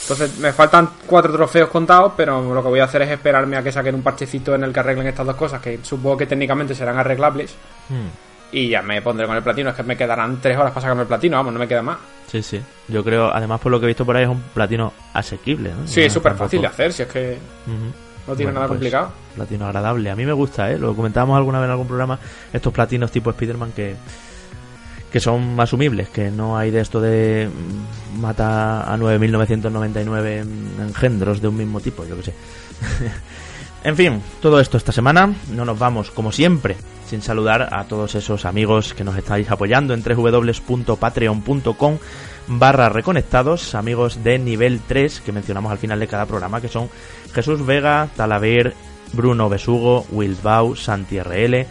Entonces 0.00 0.38
me 0.38 0.52
faltan 0.52 0.88
4 1.06 1.32
trofeos 1.32 1.68
contados, 1.68 2.14
pero 2.16 2.54
lo 2.54 2.62
que 2.62 2.68
voy 2.68 2.80
a 2.80 2.84
hacer 2.84 3.02
es 3.02 3.10
esperarme 3.10 3.58
a 3.58 3.62
que 3.62 3.70
saquen 3.70 3.94
un 3.94 4.02
parchecito 4.02 4.54
en 4.54 4.64
el 4.64 4.72
que 4.72 4.80
arreglen 4.80 5.06
estas 5.06 5.26
dos 5.26 5.36
cosas, 5.36 5.60
que 5.60 5.78
supongo 5.82 6.16
que 6.16 6.26
técnicamente 6.26 6.74
serán 6.74 6.98
arreglables. 6.98 7.54
Hmm. 7.90 8.08
Y 8.50 8.70
ya 8.70 8.80
me 8.80 9.02
pondré 9.02 9.26
con 9.26 9.36
el 9.36 9.42
platino, 9.42 9.68
es 9.68 9.76
que 9.76 9.82
me 9.82 9.96
quedarán 9.96 10.40
3 10.40 10.56
horas 10.56 10.72
para 10.72 10.80
sacarme 10.80 11.02
el 11.02 11.08
platino, 11.08 11.36
vamos, 11.36 11.52
no 11.52 11.58
me 11.58 11.68
queda 11.68 11.82
más. 11.82 11.98
Sí, 12.28 12.42
sí. 12.42 12.60
Yo 12.88 13.04
creo, 13.04 13.30
además 13.30 13.60
por 13.60 13.70
lo 13.70 13.78
que 13.78 13.84
he 13.84 13.88
visto 13.88 14.06
por 14.06 14.16
ahí, 14.16 14.22
es 14.22 14.30
un 14.30 14.40
platino 14.54 14.94
asequible. 15.12 15.70
¿no? 15.70 15.86
Sí, 15.86 16.00
es 16.00 16.12
súper 16.12 16.34
fácil 16.34 16.62
de 16.62 16.68
hacer, 16.68 16.92
si 16.94 17.02
es 17.02 17.08
que... 17.08 17.36
Uh 17.66 17.70
-huh. 17.70 18.07
No 18.28 18.36
tiene 18.36 18.52
bueno, 18.52 18.60
nada 18.60 18.68
pues, 18.68 18.76
complicado. 18.76 19.10
Platino 19.34 19.64
agradable. 19.66 20.10
A 20.10 20.16
mí 20.16 20.26
me 20.26 20.34
gusta, 20.34 20.70
¿eh? 20.70 20.78
Lo 20.78 20.94
comentábamos 20.94 21.38
alguna 21.38 21.60
vez 21.60 21.64
en 21.66 21.70
algún 21.70 21.86
programa. 21.86 22.18
Estos 22.52 22.74
platinos 22.74 23.10
tipo 23.10 23.30
Spider-Man 23.30 23.72
que, 23.74 23.96
que 25.10 25.18
son 25.18 25.58
asumibles, 25.58 26.10
que 26.10 26.30
no 26.30 26.58
hay 26.58 26.70
de 26.70 26.80
esto 26.80 27.00
de 27.00 27.48
mata 28.20 28.92
a 28.92 28.96
9.999 28.98 30.46
engendros 30.78 31.40
de 31.40 31.48
un 31.48 31.56
mismo 31.56 31.80
tipo, 31.80 32.04
yo 32.04 32.16
que 32.16 32.24
sé. 32.24 32.34
en 33.84 33.96
fin, 33.96 34.22
todo 34.42 34.60
esto 34.60 34.76
esta 34.76 34.92
semana. 34.92 35.32
No 35.54 35.64
nos 35.64 35.78
vamos, 35.78 36.10
como 36.10 36.30
siempre, 36.30 36.76
sin 37.06 37.22
saludar 37.22 37.70
a 37.72 37.84
todos 37.84 38.14
esos 38.14 38.44
amigos 38.44 38.92
que 38.92 39.04
nos 39.04 39.16
estáis 39.16 39.50
apoyando 39.50 39.94
en 39.94 40.02
www.patreon.com 40.02 41.98
barra 42.48 42.88
reconectados, 42.88 43.74
amigos 43.74 44.22
de 44.24 44.38
nivel 44.38 44.80
3 44.86 45.20
que 45.20 45.32
mencionamos 45.32 45.70
al 45.70 45.78
final 45.78 46.00
de 46.00 46.08
cada 46.08 46.26
programa, 46.26 46.60
que 46.60 46.68
son 46.68 46.88
Jesús 47.32 47.64
Vega, 47.64 48.08
Talaver, 48.16 48.74
Bruno 49.12 49.48
Besugo, 49.48 50.06
Wilbau, 50.10 50.76
Santi 50.76 51.20
RL, 51.20 51.66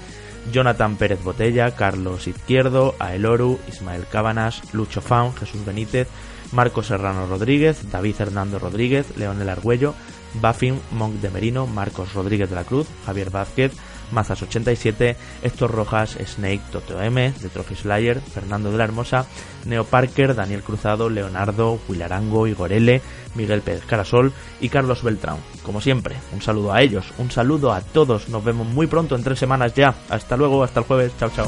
Jonathan 0.52 0.96
Pérez 0.96 1.24
Botella, 1.24 1.76
Carlos 1.76 2.28
Izquierdo, 2.28 2.96
Aeloru, 3.00 3.60
Ismael 3.68 4.06
Cábanas, 4.06 4.62
Lucho 4.74 5.02
Fan, 5.02 5.34
Jesús 5.36 5.66
Benítez, 5.66 6.08
Marcos 6.52 6.88
Serrano 6.88 7.28
Rodríguez, 7.28 7.92
David 7.92 8.16
Hernando 8.20 8.60
Rodríguez, 8.60 9.18
Leonel 9.18 9.50
Argüello, 9.50 9.94
Buffin, 10.36 10.80
Monk 10.92 11.16
de 11.16 11.30
Merino, 11.30 11.68
Marcos 11.68 12.14
Rodríguez 12.14 12.50
de 12.50 12.56
la 12.56 12.64
Cruz, 12.64 12.88
Javier 13.06 13.30
Vázquez, 13.30 13.74
Mazas87, 14.12 15.16
Héctor 15.42 15.72
Rojas, 15.72 16.18
Snake, 16.26 16.62
Toto 16.72 17.02
M, 17.02 17.34
The 17.42 17.50
Trophy 17.50 17.76
Slayer, 17.76 18.22
Fernando 18.22 18.72
de 18.72 18.78
la 18.78 18.84
Hermosa, 18.84 19.26
Neo 19.66 19.84
Parker, 19.84 20.36
Daniel 20.36 20.64
Cruzado, 20.64 21.10
Leonardo, 21.10 21.80
Wilarango, 21.88 22.48
Igor 22.48 22.72
L, 22.74 23.02
Miguel 23.36 23.62
Pérez 23.62 23.86
Carasol 23.86 24.34
y 24.60 24.70
Carlos 24.70 25.04
Beltrán. 25.04 25.38
Como 25.64 25.82
siempre, 25.82 26.16
un 26.34 26.42
saludo 26.42 26.74
a 26.74 26.82
ellos, 26.82 27.06
un 27.18 27.32
saludo 27.32 27.74
a 27.74 27.82
todos. 27.82 28.30
Nos 28.30 28.44
vemos 28.44 28.68
muy 28.68 28.88
pronto 28.88 29.16
en 29.16 29.24
tres 29.24 29.40
semanas 29.40 29.74
ya. 29.74 29.94
Hasta 30.10 30.38
luego, 30.38 30.64
hasta 30.64 30.80
el 30.80 30.86
jueves. 30.86 31.14
Chao, 31.20 31.30
chao. 31.30 31.48